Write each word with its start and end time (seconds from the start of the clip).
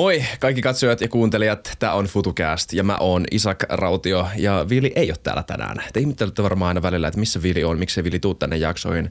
Moi 0.00 0.24
kaikki 0.40 0.62
katsojat 0.62 1.00
ja 1.00 1.08
kuuntelijat, 1.08 1.72
tämä 1.78 1.92
on 1.92 2.04
FutuCast 2.04 2.72
ja 2.72 2.84
mä 2.84 2.96
oon 3.00 3.24
Isak 3.30 3.64
Rautio 3.68 4.28
ja 4.36 4.66
Vili 4.68 4.92
ei 4.96 5.10
ole 5.10 5.18
täällä 5.22 5.42
tänään. 5.42 5.76
Te 5.92 6.00
ihmettelette 6.00 6.42
varmaan 6.42 6.68
aina 6.68 6.82
välillä, 6.82 7.08
että 7.08 7.20
missä 7.20 7.42
Vili 7.42 7.64
on, 7.64 7.78
miksi 7.78 8.04
Vili 8.04 8.18
tuu 8.18 8.34
tänne 8.34 8.56
jaksoihin. 8.56 9.10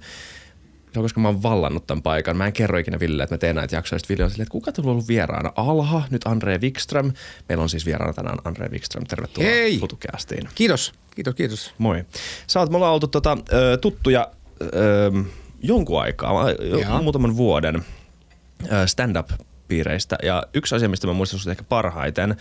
Se 0.93 0.99
on 0.99 1.03
koska 1.03 1.19
mä 1.19 1.27
oon 1.27 1.43
vallannut 1.43 1.87
tämän 1.87 2.01
paikan. 2.01 2.37
Mä 2.37 2.47
en 2.47 2.53
kerro 2.53 2.77
ikinä 2.77 2.99
Ville, 2.99 3.23
että 3.23 3.33
mä 3.33 3.37
teen 3.37 3.55
näitä 3.55 3.75
jaksoja. 3.75 3.99
Sitten 3.99 4.15
Ville 4.15 4.23
on 4.25 4.31
silleen, 4.31 4.43
että 4.43 4.51
kuka 4.51 4.71
tuolla 4.71 4.89
on 4.89 4.91
ollut 4.91 5.07
vieraana? 5.07 5.51
Alha, 5.55 6.03
nyt 6.09 6.21
Andre 6.25 6.57
Wikström. 6.57 7.13
Meillä 7.49 7.61
on 7.61 7.69
siis 7.69 7.85
vieraana 7.85 8.13
tänään 8.13 8.37
Andre 8.43 8.69
Wikström. 8.69 9.05
Tervetuloa 9.05 9.49
Hei. 9.49 9.79
FutuCastiin. 9.79 10.49
Kiitos, 10.55 10.93
kiitos, 11.15 11.35
kiitos. 11.35 11.73
Moi. 11.77 12.05
Sä 12.47 12.59
oot, 12.59 12.69
me 12.69 12.75
ollaan 12.77 12.93
oltu 12.93 13.07
tota, 13.07 13.37
ö, 13.53 13.77
tuttuja 13.77 14.31
ö, 14.61 15.11
jonkun 15.61 16.01
aikaa, 16.01 16.51
jo- 16.51 17.01
muutaman 17.01 17.37
vuoden 17.37 17.85
stand-up 18.85 19.29
piireistä. 19.69 20.17
Ja 20.23 20.43
yksi 20.53 20.75
asia, 20.75 20.89
mistä 20.89 21.07
mä 21.07 21.13
muistan 21.13 21.39
sut 21.39 21.51
ehkä 21.51 21.63
parhaiten 21.63 22.31
ö, 22.31 22.35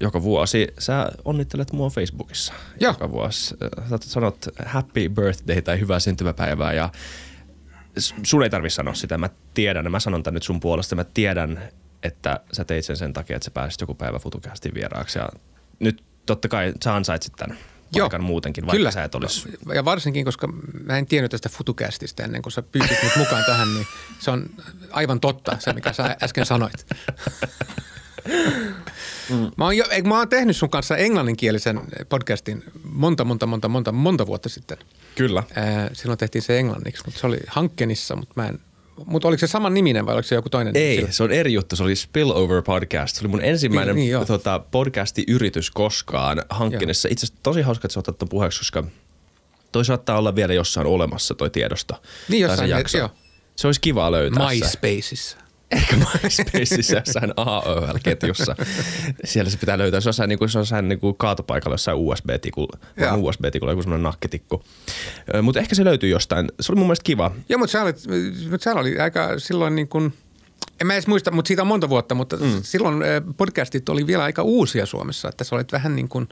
joka 0.00 0.22
vuosi, 0.22 0.68
sä 0.78 1.10
onnittelet 1.24 1.72
mua 1.72 1.90
Facebookissa 1.90 2.52
Joo. 2.80 2.92
joka 2.92 3.10
vuosi. 3.10 3.54
Sä 3.90 3.98
sanot 4.00 4.48
happy 4.66 5.08
birthday 5.08 5.62
tai 5.62 5.80
hyvää 5.80 6.00
syntymäpäivää 6.00 6.72
ja 6.72 6.90
sun 8.22 8.42
ei 8.42 8.50
tarvi 8.50 8.70
sanoa 8.70 8.94
sitä. 8.94 9.18
Mä 9.18 9.30
tiedän, 9.54 9.90
mä 9.90 10.00
sanon 10.00 10.22
tän 10.22 10.34
nyt 10.34 10.42
sun 10.42 10.60
puolesta. 10.60 10.96
Mä 10.96 11.04
tiedän, 11.04 11.62
että 12.02 12.40
sä 12.52 12.64
teit 12.64 12.84
sen 12.84 12.96
sen 12.96 13.12
takia, 13.12 13.36
että 13.36 13.44
sä 13.44 13.50
pääsit 13.50 13.80
joku 13.80 13.94
päivä 13.94 14.18
FutuCastin 14.18 14.74
vieraaksi. 14.74 15.18
Ja 15.18 15.28
nyt 15.78 16.02
totta 16.26 16.48
kai 16.48 16.72
sä 16.84 16.94
ansaitsit 16.94 17.32
tämän 17.36 17.58
Joo. 17.98 18.08
paikan 18.08 18.24
muutenkin, 18.24 18.66
vaikka 18.66 18.76
Kyllä. 18.76 18.90
sä 18.90 19.04
et 19.04 19.14
olisi. 19.14 19.58
Ja 19.74 19.84
varsinkin, 19.84 20.24
koska 20.24 20.48
mä 20.84 20.98
en 20.98 21.06
tiennyt 21.06 21.30
tästä 21.30 21.48
FutuCastista 21.48 22.22
ennen 22.22 22.42
kuin 22.42 22.52
sä 22.52 22.62
pyysit 22.62 23.02
mut 23.02 23.12
mukaan 23.16 23.44
tähän, 23.44 23.74
niin 23.74 23.86
se 24.18 24.30
on 24.30 24.50
aivan 24.90 25.20
totta 25.20 25.56
se, 25.58 25.72
mikä 25.72 25.92
sä 25.92 26.16
äsken 26.22 26.46
sanoit. 26.46 26.86
Mä 29.56 29.64
oon, 29.64 29.76
jo, 29.76 29.84
mä 30.04 30.18
oon 30.18 30.28
tehnyt 30.28 30.56
sun 30.56 30.70
kanssa 30.70 30.96
englanninkielisen 30.96 31.80
podcastin 32.08 32.64
monta, 32.84 33.24
monta, 33.24 33.46
monta, 33.46 33.68
monta, 33.68 33.92
monta 33.92 34.26
vuotta 34.26 34.48
sitten. 34.48 34.78
Kyllä. 35.14 35.42
Ää, 35.54 35.90
silloin 35.92 36.18
tehtiin 36.18 36.42
se 36.42 36.58
englanniksi, 36.58 37.02
mutta 37.06 37.20
se 37.20 37.26
oli 37.26 37.38
Hankkenissa, 37.48 38.16
mutta 38.16 38.32
mä 38.36 38.48
en, 38.48 38.58
mutta 39.06 39.28
oliko 39.28 39.40
se 39.40 39.46
saman 39.46 39.74
niminen 39.74 40.06
vai 40.06 40.14
oliko 40.14 40.28
se 40.28 40.34
joku 40.34 40.50
toinen? 40.50 40.76
Ei, 40.76 40.96
Sillä- 40.96 41.10
se 41.12 41.22
on 41.22 41.32
eri 41.32 41.52
juttu. 41.52 41.76
Se 41.76 41.82
oli 41.82 41.96
Spillover 41.96 42.62
Podcast. 42.62 43.16
Se 43.16 43.20
oli 43.22 43.28
mun 43.28 43.44
ensimmäinen 43.44 43.96
Niin, 43.96 44.14
niin, 44.16 44.26
tota, 44.26 44.58
podcasti-yritys 44.70 45.70
koskaan 45.70 46.42
hankkeessa. 46.50 47.08
Itse 47.10 47.26
asiassa 47.26 47.40
tosi 47.42 47.62
hauska, 47.62 47.86
että 47.86 47.92
sä 47.92 48.00
otat 48.00 48.16
puheeksi, 48.30 48.60
koska 48.60 48.84
toi 49.72 49.84
saattaa 49.84 50.18
olla 50.18 50.34
vielä 50.34 50.54
jossain 50.54 50.86
olemassa 50.86 51.34
toi 51.34 51.50
tiedosto. 51.50 52.02
Niin, 52.28 52.40
jossain, 52.42 52.68
se 52.68 52.76
jakso. 52.76 52.98
joo. 52.98 53.10
Se 53.56 53.68
olisi 53.68 53.80
kiva 53.80 54.12
löytää 54.12 54.48
se. 54.54 55.38
Ehkä 55.70 55.96
MySpaceissa 55.96 56.96
jossain 56.96 57.32
AOL-ketjussa. 57.36 58.56
Siellä 59.24 59.50
se 59.50 59.58
pitää 59.58 59.78
löytää. 59.78 60.00
Se 60.00 60.08
on 60.08 60.10
jossain, 60.10 60.28
niin 60.28 60.38
kuin, 60.38 60.48
se 60.48 60.58
on 60.58 60.62
jossain 60.62 60.88
niin 60.88 61.00
kuin 61.00 61.16
kaatopaikalla 61.16 61.74
jossain 61.74 61.98
USB-tikulla. 61.98 62.78
Joo. 62.96 63.16
USB-tikulla, 63.16 63.72
joku 63.72 63.82
semmoinen 63.82 64.02
nakkitikku. 64.02 64.64
Mutta 65.42 65.60
ehkä 65.60 65.74
se 65.74 65.84
löytyy 65.84 66.10
jostain. 66.10 66.48
Se 66.60 66.72
oli 66.72 66.78
mun 66.78 66.86
mielestä 66.86 67.04
kiva. 67.04 67.30
Joo, 67.48 67.58
mutta 67.58 67.72
sä 67.72 67.84
mutta 68.50 68.64
sä 68.64 68.74
oli 68.74 68.98
aika 68.98 69.38
silloin 69.38 69.76
niin 69.76 69.88
kuin, 69.88 70.12
en 70.80 70.86
mä 70.86 70.92
edes 70.92 71.06
muista, 71.06 71.30
mutta 71.30 71.48
siitä 71.48 71.62
on 71.62 71.68
monta 71.68 71.88
vuotta, 71.88 72.14
mutta 72.14 72.36
mm. 72.36 72.62
silloin 72.62 73.02
podcastit 73.36 73.88
oli 73.88 74.06
vielä 74.06 74.24
aika 74.24 74.42
uusia 74.42 74.86
Suomessa, 74.86 75.28
että 75.28 75.44
sä 75.44 75.54
olit 75.56 75.72
vähän 75.72 75.96
niin 75.96 76.08
kuin, 76.08 76.28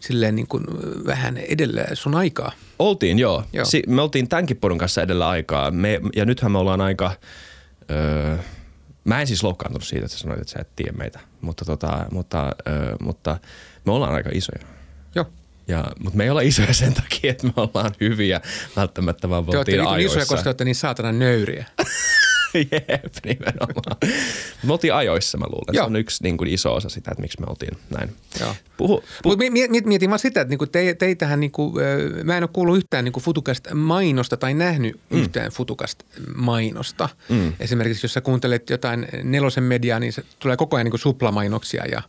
silleen 0.00 0.36
niin 0.36 0.46
kuin, 0.46 0.64
äh, 0.68 1.06
vähän 1.06 1.36
edellä 1.36 1.84
sun 1.94 2.14
aikaa. 2.14 2.52
Oltiin, 2.78 3.18
joo. 3.18 3.44
Joo. 3.52 3.64
Si- 3.64 3.82
me 3.86 4.02
oltiin 4.02 4.28
tämänkin 4.28 4.56
porun 4.56 4.78
kanssa 4.78 5.02
edellä 5.02 5.28
aikaa. 5.28 5.70
Me, 5.70 6.00
ja 6.16 6.24
nythän 6.24 6.52
me 6.52 6.58
ollaan 6.58 6.80
aika... 6.80 7.12
Öö, 7.90 8.36
mä 9.06 9.20
en 9.20 9.26
siis 9.26 9.42
loukkaantunut 9.42 9.84
siitä, 9.84 10.04
että 10.04 10.16
sä 10.16 10.22
sanoit, 10.22 10.40
että 10.40 10.52
sä 10.52 10.58
et 10.60 10.76
tiedä 10.76 10.92
meitä. 10.92 11.20
Mutta, 11.40 11.64
tota, 11.64 12.06
mutta, 12.10 12.52
öö, 12.68 12.96
mutta 13.00 13.38
me 13.84 13.92
ollaan 13.92 14.14
aika 14.14 14.30
isoja. 14.32 14.66
Joo. 15.14 15.26
Ja, 15.68 15.84
mutta 15.98 16.16
me 16.16 16.24
ei 16.24 16.30
olla 16.30 16.40
isoja 16.40 16.74
sen 16.74 16.94
takia, 16.94 17.30
että 17.30 17.46
me 17.46 17.52
ollaan 17.56 17.90
hyviä. 18.00 18.40
Välttämättä 18.76 19.28
vaan 19.28 19.44
Te 19.44 19.56
olette 19.56 19.80
oltiin 19.80 19.96
niin 19.96 20.06
isoja, 20.06 20.26
koska 20.26 20.42
te 20.42 20.48
olette 20.48 20.64
niin 20.64 20.74
saatana 20.74 21.12
nöyriä. 21.12 21.66
Jep, 22.72 23.14
nimenomaan. 23.24 23.96
me 24.62 24.72
oltiin 24.72 24.94
ajoissa, 24.94 25.38
mä 25.38 25.44
luulen. 25.48 25.74
Se 25.74 25.76
Joo. 25.76 25.86
on 25.86 25.96
yksi 25.96 26.22
niin 26.22 26.36
kuin, 26.36 26.48
iso 26.48 26.74
osa 26.74 26.88
sitä, 26.88 27.10
että 27.10 27.22
miksi 27.22 27.40
me 27.40 27.46
oltiin 27.48 27.78
näin. 27.90 28.10
Joo. 28.40 28.54
Puhu, 28.76 29.04
Mutta 29.24 29.44
mietin 29.84 30.10
vaan 30.10 30.18
sitä, 30.18 30.40
että 30.40 30.50
niinku 30.50 30.66
te, 30.66 30.94
teitähän, 30.94 31.40
niinku, 31.40 31.74
mä 32.24 32.36
en 32.36 32.42
ole 32.42 32.50
kuullut 32.52 32.76
yhtään 32.76 33.04
niinku 33.04 33.20
Futukast 33.20 33.68
mainosta 33.74 34.36
tai 34.36 34.54
nähnyt 34.54 35.00
mm. 35.10 35.18
yhtään 35.18 35.50
Futukast 35.50 36.02
mainosta. 36.34 37.08
Mm. 37.28 37.52
Esimerkiksi 37.60 38.04
jos 38.04 38.12
sä 38.12 38.20
kuuntelet 38.20 38.70
jotain 38.70 39.08
nelosen 39.22 39.64
mediaa, 39.64 40.00
niin 40.00 40.12
se 40.12 40.22
tulee 40.38 40.56
koko 40.56 40.76
ajan 40.76 40.84
niinku 40.84 40.98
suplamainoksia 40.98 41.84
ja 41.86 42.02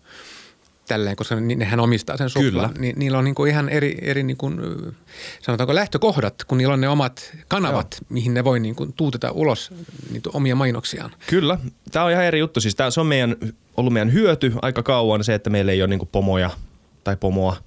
tälleen, 0.88 1.16
koska 1.16 1.36
nehän 1.36 1.80
omistaa 1.80 2.18
sen 2.18 2.30
suplan. 2.30 2.44
Kyllä. 2.52 2.70
Ni, 2.80 2.94
niillä 2.96 3.18
on 3.18 3.24
niinku 3.24 3.46
ihan 3.46 3.70
eri, 3.70 3.98
eri 4.02 4.24
niinku, 4.24 4.52
ö, 4.64 4.92
sanotaanko 5.42 5.76
lähtökohdat, 5.76 6.44
kun 6.44 6.58
niillä 6.58 6.74
on 6.74 6.82
ne 6.82 6.90
omat 6.90 7.32
kanavat, 7.48 7.98
Joo. 8.02 8.08
mihin 8.10 8.34
ne 8.34 8.44
voi 8.44 8.60
niinku 8.60 8.86
tuuteta 8.96 9.32
ulos 9.32 9.72
niitä 10.12 10.30
omia 10.34 10.56
mainoksiaan. 10.56 11.12
Kyllä. 11.28 11.58
Tämä 11.92 12.06
on 12.06 12.12
ihan 12.12 12.24
eri 12.26 12.40
juttu. 12.40 12.62
Siis 12.62 12.76
tämä, 12.76 12.92
se 12.92 13.00
on 13.00 13.08
meidän, 13.08 13.36
ollut 13.78 13.94
meidän 13.94 14.14
hyöty 14.14 14.54
aika 14.62 14.84
kauan 14.84 15.24
se, 15.24 15.34
että 15.34 15.50
meillä 15.50 15.72
ei 15.72 15.82
ole 15.82 15.88
niinku 15.88 16.10
pomoja 16.12 16.50
tai 17.04 17.18
pomoa, 17.18 17.58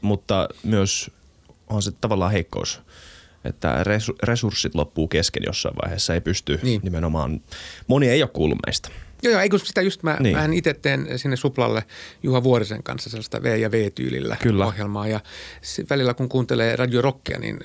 mutta 0.00 0.48
myös 0.62 1.10
on 1.68 1.82
se 1.82 1.90
tavallaan 2.00 2.32
heikkous, 2.32 2.80
että 3.44 3.84
resu- 3.84 4.16
resurssit 4.22 4.74
loppuu 4.74 5.08
kesken 5.08 5.42
jossain 5.46 5.74
vaiheessa, 5.82 6.14
ei 6.14 6.20
pysty 6.20 6.52
niin. 6.52 6.62
Niin. 6.64 6.80
nimenomaan. 6.84 7.40
Moni 7.86 8.08
ei 8.08 8.22
ole 8.22 8.30
kuullut 8.32 8.58
meistä. 8.66 8.88
Joo, 9.22 9.32
joo, 9.32 9.40
eikö 9.40 9.58
sitä 9.58 9.82
just 9.82 10.02
mä, 10.02 10.16
Niin. 10.20 10.36
mähän 10.36 10.52
itse 10.54 10.74
teen 10.74 11.18
sinne 11.18 11.36
Suplalle 11.36 11.84
Juha 12.22 12.42
Vuorisen 12.42 12.82
kanssa 12.82 13.10
sellaista 13.10 13.42
V- 13.42 13.58
ja 13.60 13.70
V-tyylillä 13.70 14.36
Kyllä. 14.42 14.66
ohjelmaa. 14.66 15.08
Ja 15.08 15.20
välillä 15.90 16.14
kun 16.14 16.28
kuuntelee 16.28 16.76
Radio 16.76 17.02
Rockia, 17.02 17.38
niin 17.38 17.58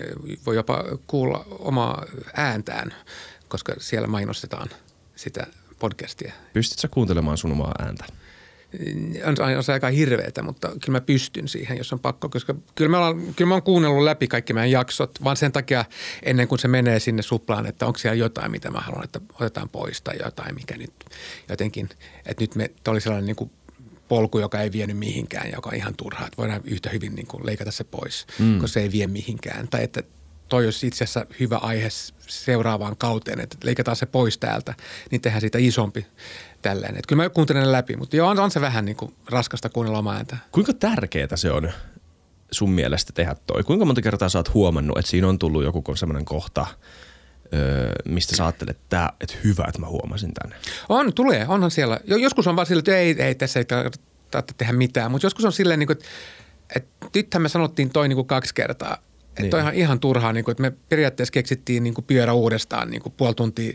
voi 0.45 0.55
jopa 0.55 0.83
kuulla 1.07 1.45
omaa 1.49 2.05
ääntään, 2.33 2.93
koska 3.47 3.73
siellä 3.79 4.07
mainostetaan 4.07 4.69
sitä 5.15 5.47
podcastia. 5.79 6.33
Pystytkö 6.53 6.81
sä 6.81 6.87
kuuntelemaan 6.87 7.37
sun 7.37 7.51
omaa 7.51 7.71
ääntä? 7.79 8.05
On, 9.25 9.57
on 9.57 9.63
se 9.63 9.73
aika 9.73 9.89
hirveetä, 9.89 10.43
mutta 10.43 10.67
kyllä 10.67 10.97
mä 10.97 11.01
pystyn 11.01 11.47
siihen, 11.47 11.77
jos 11.77 11.93
on 11.93 11.99
pakko, 11.99 12.29
koska 12.29 12.55
kyllä 12.75 12.91
mä, 12.91 13.07
olen, 13.07 13.33
kyllä 13.35 13.49
mä 13.49 13.55
oon 13.55 13.63
kuunnellut 13.63 14.03
läpi 14.03 14.27
kaikki 14.27 14.53
meidän 14.53 14.71
jaksot, 14.71 15.23
vaan 15.23 15.37
sen 15.37 15.51
takia 15.51 15.85
ennen 16.23 16.47
kuin 16.47 16.59
se 16.59 16.67
menee 16.67 16.99
sinne 16.99 17.21
suplaan, 17.21 17.65
että 17.65 17.85
onko 17.85 17.99
siellä 17.99 18.15
jotain, 18.15 18.51
mitä 18.51 18.71
mä 18.71 18.79
haluan, 18.79 19.03
että 19.03 19.19
otetaan 19.33 19.69
pois 19.69 20.01
tai 20.01 20.15
jotain, 20.23 20.55
mikä 20.55 20.77
nyt 20.77 20.93
jotenkin, 21.49 21.89
että 22.25 22.43
nyt 22.43 22.55
me, 22.55 22.71
oli 22.87 23.01
sellainen 23.01 23.25
niin 23.25 23.35
kuin 23.35 23.51
polku, 24.07 24.39
joka 24.39 24.61
ei 24.61 24.71
vienyt 24.71 24.97
mihinkään, 24.97 25.51
joka 25.51 25.69
on 25.69 25.75
ihan 25.75 25.95
turhaa, 25.95 26.27
että 26.27 26.37
voidaan 26.37 26.61
yhtä 26.63 26.89
hyvin 26.89 27.15
niin 27.15 27.27
kuin 27.27 27.45
leikata 27.45 27.71
se 27.71 27.83
pois, 27.83 28.27
mm. 28.39 28.59
koska 28.59 28.73
se 28.73 28.79
ei 28.79 28.91
vie 28.91 29.07
mihinkään. 29.07 29.67
Tai 29.67 29.83
että 29.83 30.03
toi 30.49 30.65
olisi 30.65 30.87
itse 30.87 31.03
asiassa 31.03 31.25
hyvä 31.39 31.57
aihe 31.57 31.87
seuraavaan 32.27 32.97
kauteen, 32.97 33.39
että 33.39 33.57
leikataan 33.63 33.97
se 33.97 34.05
pois 34.05 34.37
täältä, 34.37 34.73
niin 35.11 35.21
tehdään 35.21 35.41
siitä 35.41 35.57
isompi 35.57 36.05
tälleen. 36.69 36.91
Että 36.95 37.07
kyllä 37.07 37.23
mä 37.23 37.29
kuuntelen 37.29 37.63
ne 37.63 37.71
läpi, 37.71 37.95
mutta 37.97 38.15
joo, 38.15 38.29
on, 38.29 38.39
on 38.39 38.51
se 38.51 38.61
vähän 38.61 38.85
niin 38.85 38.95
kuin 38.97 39.15
raskasta 39.29 39.69
kuunnella 39.69 39.99
omaa 39.99 40.15
ääntä. 40.15 40.37
Kuinka 40.51 40.73
tärkeää 40.73 41.35
se 41.35 41.51
on 41.51 41.71
sun 42.51 42.71
mielestä 42.71 43.13
tehdä 43.13 43.35
toi? 43.47 43.63
Kuinka 43.63 43.85
monta 43.85 44.01
kertaa 44.01 44.29
sä 44.29 44.39
oot 44.39 44.53
huomannut, 44.53 44.97
että 44.97 45.11
siinä 45.11 45.27
on 45.27 45.39
tullut 45.39 45.63
joku 45.63 45.95
semmoinen 45.95 46.25
kohta, 46.25 46.67
öö, 47.53 47.91
mistä 48.05 48.35
sä 48.35 48.45
ajattelet, 48.45 48.75
että, 48.75 48.85
tää, 48.89 49.13
että 49.21 49.35
hyvä, 49.43 49.65
että 49.67 49.79
mä 49.79 49.87
huomasin 49.87 50.33
tänne? 50.33 50.55
On, 50.89 51.13
tulee, 51.13 51.45
onhan 51.47 51.71
siellä. 51.71 51.99
Jo, 52.05 52.17
joskus 52.17 52.47
on 52.47 52.55
vaan 52.55 52.65
silleen, 52.65 52.79
että 52.79 52.97
ei, 52.97 53.15
ei 53.19 53.35
tässä 53.35 53.59
ei 53.59 53.65
tarvitse 53.65 54.01
tehdä 54.57 54.73
mitään, 54.73 55.11
mutta 55.11 55.25
joskus 55.25 55.45
on 55.45 55.51
silleen, 55.53 55.79
niin 55.79 55.87
kuin, 55.87 55.97
että, 55.97 56.05
että 56.75 57.07
nythän 57.15 57.41
me 57.41 57.49
sanottiin 57.49 57.89
toi 57.89 58.07
niin 58.07 58.15
kuin 58.15 58.27
kaksi 58.27 58.53
kertaa. 58.53 58.97
Että 59.29 59.41
Niin. 59.41 59.49
toi 59.49 59.61
on 59.61 59.73
ihan 59.73 59.99
turhaa, 59.99 60.33
niin 60.33 60.45
kuin, 60.45 60.51
että 60.51 60.61
me 60.61 60.73
periaatteessa 60.89 61.31
keksittiin 61.31 61.83
niin 61.83 61.93
kuin 61.93 62.05
pyörä 62.05 62.33
uudestaan 62.33 62.89
niin 62.89 63.01
kuin 63.01 63.13
puoli 63.17 63.33
tuntia 63.35 63.73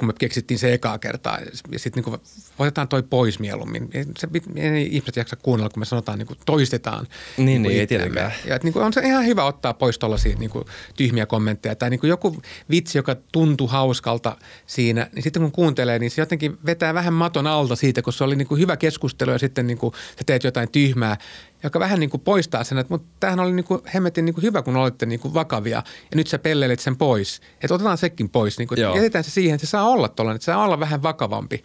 kun 0.00 0.08
me 0.08 0.12
keksittiin 0.18 0.58
se 0.58 0.72
ekaa 0.72 0.98
kertaa. 0.98 1.38
Ja 1.72 1.78
sitten 1.78 2.04
niin 2.04 2.20
otetaan 2.58 2.88
toi 2.88 3.02
pois 3.02 3.38
mieluummin. 3.38 3.90
Se, 4.18 4.28
ei 4.56 4.86
ihmiset 4.86 5.16
jaksa 5.16 5.36
kuunnella, 5.36 5.70
kun 5.70 5.80
me 5.80 5.84
sanotaan, 5.84 6.18
niin 6.18 6.26
kuin 6.26 6.38
toistetaan. 6.46 7.06
Niin, 7.36 7.46
niin, 7.46 7.62
niin, 7.62 7.80
ei 7.80 7.86
tietenkään. 7.86 8.32
Ja 8.44 8.54
että 8.54 8.66
niin 8.66 8.72
kuin 8.72 8.84
on 8.84 8.92
se 8.92 9.00
ihan 9.00 9.26
hyvä 9.26 9.44
ottaa 9.44 9.74
pois 9.74 9.98
tuollaisia 9.98 10.36
niin 10.38 10.50
kuin 10.50 10.64
tyhmiä 10.96 11.26
kommentteja. 11.26 11.74
Tai 11.74 11.90
niin 11.90 12.00
kuin 12.00 12.08
joku 12.08 12.36
vitsi, 12.70 12.98
joka 12.98 13.16
tuntuu 13.32 13.66
hauskalta 13.66 14.36
siinä, 14.66 15.10
niin 15.14 15.22
sitten 15.22 15.42
kun 15.42 15.52
kuuntelee, 15.52 15.98
niin 15.98 16.10
se 16.10 16.22
jotenkin 16.22 16.58
vetää 16.66 16.94
vähän 16.94 17.14
maton 17.14 17.46
alta 17.46 17.76
siitä, 17.76 18.02
kun 18.02 18.12
se 18.12 18.24
oli 18.24 18.36
niin 18.36 18.48
kuin 18.48 18.60
hyvä 18.60 18.76
keskustelu 18.76 19.30
ja 19.30 19.38
sitten 19.38 19.66
niin 19.66 19.78
kuin 19.78 19.94
sä 19.94 20.24
teet 20.26 20.44
jotain 20.44 20.70
tyhmää, 20.70 21.16
joka 21.62 21.80
vähän 21.80 22.00
niin 22.00 22.10
kuin 22.10 22.20
poistaa 22.20 22.64
sen, 22.64 22.78
että 22.78 22.94
mutta 22.94 23.08
tämähän 23.20 23.40
oli 23.40 23.52
niin 23.52 23.64
kuin 23.64 23.80
hemmetin 23.94 24.24
niin 24.24 24.34
kuin 24.34 24.42
hyvä, 24.42 24.62
kun 24.62 24.76
olitte 24.76 25.06
niin 25.06 25.20
kuin 25.20 25.34
vakavia 25.34 25.82
ja 26.10 26.16
nyt 26.16 26.26
sä 26.26 26.38
pelleilet 26.38 26.80
sen 26.80 26.96
pois. 26.96 27.40
Että 27.60 27.74
otetaan 27.74 27.98
sekin 27.98 28.28
pois, 28.28 28.58
niin 28.58 28.68
kuin, 28.68 28.80
Joo. 28.80 28.96
jätetään 28.96 29.24
se 29.24 29.30
siihen, 29.30 29.54
että 29.54 29.66
se 29.66 29.70
saa 29.70 29.88
olla 29.88 30.08
tuollainen, 30.08 30.36
että 30.36 30.44
se 30.44 30.52
saa 30.52 30.64
olla 30.64 30.80
vähän 30.80 31.02
vakavampi. 31.02 31.62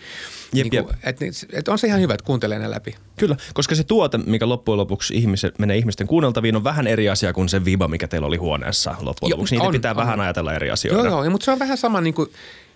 Jep, 0.54 0.72
niin 0.72 0.84
kuin, 0.84 0.96
jep. 0.96 1.04
että, 1.04 1.26
että 1.54 1.72
on 1.72 1.80
se 1.80 1.88
ihan 1.88 2.02
hyvä, 2.02 2.14
että 2.14 2.26
kuuntelee 2.26 2.60
ne 2.60 2.72
läpi. 2.72 2.96
Kyllä, 3.18 3.38
koska 3.54 3.76
se 3.76 3.84
tuote, 3.84 4.18
mikä 4.18 4.50
loppujen 4.50 4.78
lopuksi 4.78 5.14
ihmiset, 5.18 5.60
menee 5.60 5.78
ihmisten 5.78 6.08
kuunneltaviin, 6.08 6.56
on 6.56 6.64
vähän 6.64 6.88
eri 6.88 7.10
asia 7.10 7.34
kuin 7.34 7.50
se 7.50 7.66
viba, 7.66 7.88
mikä 7.88 8.08
teillä 8.08 8.28
oli 8.28 8.38
huoneessa 8.38 8.96
loppujen 9.00 9.30
Joo, 9.30 9.38
lopuksi. 9.38 9.56
Niitä 9.56 9.68
on, 9.68 9.72
pitää 9.72 9.92
on. 9.92 9.98
vähän 9.98 10.20
ajatella 10.20 10.54
eri 10.54 10.72
asioita. 10.72 11.08
Joo, 11.08 11.24
joo, 11.24 11.32
mutta 11.32 11.46
se 11.46 11.52
on 11.52 11.60
vähän 11.60 11.78
sama 11.78 12.02
niin 12.02 12.14
kuin 12.14 12.30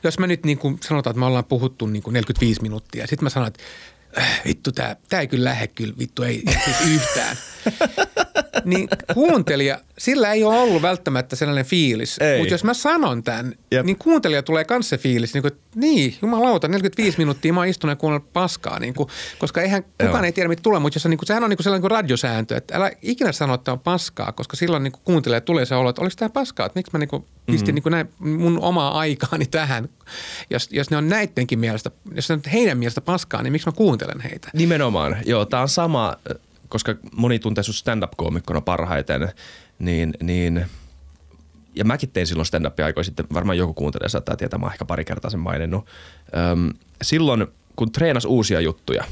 jos 0.04 0.20
mä 0.20 0.28
nyt 0.28 0.46
niin 0.46 0.58
kuin 0.58 0.78
sanotaan, 0.82 1.12
että 1.12 1.20
me 1.20 1.26
ollaan 1.26 1.46
puhuttu 1.46 1.86
niin 1.86 2.04
kuin 2.04 2.14
45 2.14 2.62
minuuttia. 2.62 3.08
Sitten 3.08 3.26
mä 3.26 3.30
sanon, 3.30 3.48
että 3.48 3.64
vittu, 4.46 4.72
tämä, 4.72 4.96
tämä 5.10 5.22
ei 5.22 5.28
kyllä 5.28 5.50
lähde 5.50 5.68
kyllä, 5.68 5.94
vittu, 6.00 6.24
ei, 6.24 6.44
ei 6.48 6.54
siis 6.66 6.78
yhtään. 6.96 7.38
niin 8.66 8.90
kuuntelija, 9.14 9.80
sillä 9.98 10.34
ei 10.34 10.44
ole 10.44 10.58
ollut 10.58 10.82
välttämättä 10.82 11.36
sellainen 11.36 11.66
fiilis. 11.66 12.18
Mutta 12.38 12.54
jos 12.54 12.64
mä 12.64 12.74
sanon 12.74 13.24
tämän, 13.24 13.54
Jep. 13.72 13.86
niin 13.86 13.98
kuuntelija 13.98 14.44
tulee 14.44 14.64
kanssa 14.64 14.90
se 14.90 14.98
fiilis, 14.98 15.34
niin, 15.34 15.42
kuin, 15.42 15.54
niin, 15.76 16.16
jumalauta, 16.22 16.68
45 16.68 17.18
minuuttia 17.18 17.54
mä 17.54 17.60
oon 17.60 17.68
istunut 17.68 17.92
ja 17.92 17.96
kuunnellut 17.96 18.34
paskaa. 18.34 18.80
Niin 18.80 18.94
kuin, 18.94 19.10
koska 19.40 19.62
eihän 19.62 19.84
kukaan 19.84 20.14
Joo. 20.14 20.24
ei 20.24 20.32
tiedä, 20.32 20.50
mitä 20.50 20.62
tulee, 20.62 20.80
mutta 20.80 20.98
jos, 20.98 21.06
niin 21.06 21.18
kuin, 21.18 21.28
sehän 21.28 21.44
on 21.44 21.50
niin 21.50 21.58
kuin 21.58 21.64
sellainen 21.64 21.82
kuin 21.82 21.92
radiosääntö, 21.92 22.58
että 22.58 22.78
älä 22.78 22.92
ikinä 23.02 23.32
sano, 23.32 23.54
että 23.54 23.72
on 23.72 23.80
paskaa, 23.80 24.32
koska 24.32 24.56
silloin 24.56 24.84
niin 24.84 24.92
kuin 24.92 25.02
kuuntelija 25.06 25.42
tulee 25.42 25.66
se 25.66 25.76
olo, 25.76 25.90
että 25.90 26.02
oliko 26.02 26.16
tämä 26.18 26.30
paskaa, 26.30 26.66
että 26.66 26.80
miksi 26.80 26.92
mä 26.94 27.00
niin 27.00 27.10
kuin 27.10 27.26
pistin 27.52 27.76
mm-hmm. 27.76 27.76
niin 27.76 27.84
kuin 27.84 27.92
näin 27.92 28.40
mun 28.42 28.60
omaa 28.62 29.00
aikaani 29.00 29.46
tähän. 29.46 29.90
Jos, 30.50 30.70
jos 30.72 30.90
ne 30.90 30.98
on 30.98 31.10
näittenkin 31.10 31.60
mielestä, 31.60 31.92
jos 32.16 32.30
ne 32.30 32.34
on 32.34 32.42
heidän 32.54 32.78
mielestä 32.78 33.02
paskaa, 33.02 33.44
niin 33.44 33.52
miksi 33.52 33.68
mä 33.68 33.72
kuuntelen 33.72 34.22
heitä? 34.22 34.50
Nimenomaan. 34.54 35.18
Joo, 35.26 35.46
tämä 35.46 35.62
on 35.62 35.70
sama, 35.70 36.16
koska 36.70 36.96
moni 37.16 37.40
tuntee 37.40 37.64
sut 37.64 37.76
stand-up-koomikkona 37.76 38.62
parhaiten, 38.62 39.30
niin, 39.80 40.14
niin 40.24 40.66
ja 41.76 41.86
mäkin 41.86 42.10
tein 42.10 42.28
silloin 42.28 42.46
stand-upia 42.46 42.86
aikoja 42.86 43.04
sitten, 43.04 43.26
varmaan 43.34 43.58
joku 43.58 43.74
kuuntelee 43.74 44.10
saattaa 44.10 44.36
tietää, 44.36 44.60
mä 44.60 44.66
oon 44.66 44.74
ehkä 44.74 44.86
pari 44.86 45.06
kertaa 45.06 45.32
sen 45.32 45.40
maininnut. 45.40 45.86
Öm, 46.52 46.70
silloin, 47.02 47.48
kun 47.76 47.92
treenas 47.92 48.26
uusia 48.26 48.62
juttuja, 48.62 49.04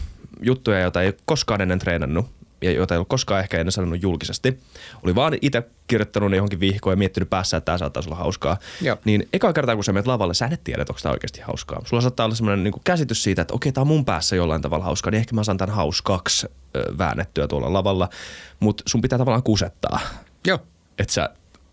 juttuja, 0.42 0.80
joita 0.80 1.02
ei 1.02 1.14
koskaan 1.26 1.62
ennen 1.62 1.80
treenannut, 1.80 2.30
ja 2.62 2.72
joita 2.72 2.94
ei 2.94 2.98
ole 2.98 3.06
koskaan 3.10 3.40
ehkä 3.40 3.58
ennen 3.58 3.72
sanonut 3.72 4.02
julkisesti, 4.02 4.60
oli 5.04 5.16
vaan 5.16 5.38
itse 5.42 5.64
kirjoittanut 5.88 6.36
johonkin 6.36 6.60
vihkoon 6.60 6.92
ja 6.92 6.98
miettinyt 6.98 7.30
päässä, 7.30 7.58
että 7.58 7.66
tämä 7.66 7.78
saattaisi 7.78 8.10
olla 8.10 8.18
hauskaa. 8.18 8.58
Joo. 8.82 8.98
Niin 9.06 9.28
eka 9.34 9.54
kertaa, 9.54 9.76
kun 9.76 9.84
sä 9.84 9.94
menet 9.94 10.08
lavalle, 10.08 10.34
sä 10.34 10.50
et 10.52 10.64
tiedä, 10.64 10.82
että 10.82 10.94
onko 10.94 11.00
tämä 11.04 11.14
oikeasti 11.14 11.42
hauskaa. 11.42 11.82
Sulla 11.86 12.02
saattaa 12.02 12.26
olla 12.26 12.36
semmoinen 12.36 12.64
niin 12.64 12.74
käsitys 12.84 13.24
siitä, 13.24 13.42
että 13.42 13.54
okei, 13.54 13.72
tämä 13.72 13.82
on 13.82 13.88
mun 13.88 14.06
päässä 14.06 14.36
jollain 14.36 14.62
tavalla 14.62 14.86
hauskaa, 14.86 15.12
niin 15.12 15.20
ehkä 15.20 15.36
mä 15.36 15.44
saan 15.44 15.58
tämän 15.58 15.76
hauskaksi 15.76 16.48
väännettyä 16.98 17.48
tuolla 17.48 17.74
lavalla. 17.74 18.10
Mutta 18.60 18.84
sun 18.88 19.02
pitää 19.02 19.18
tavallaan 19.18 19.44
kusettaa, 19.44 20.00
Joo. 20.48 20.60
että 21.00 21.14
sä 21.14 21.30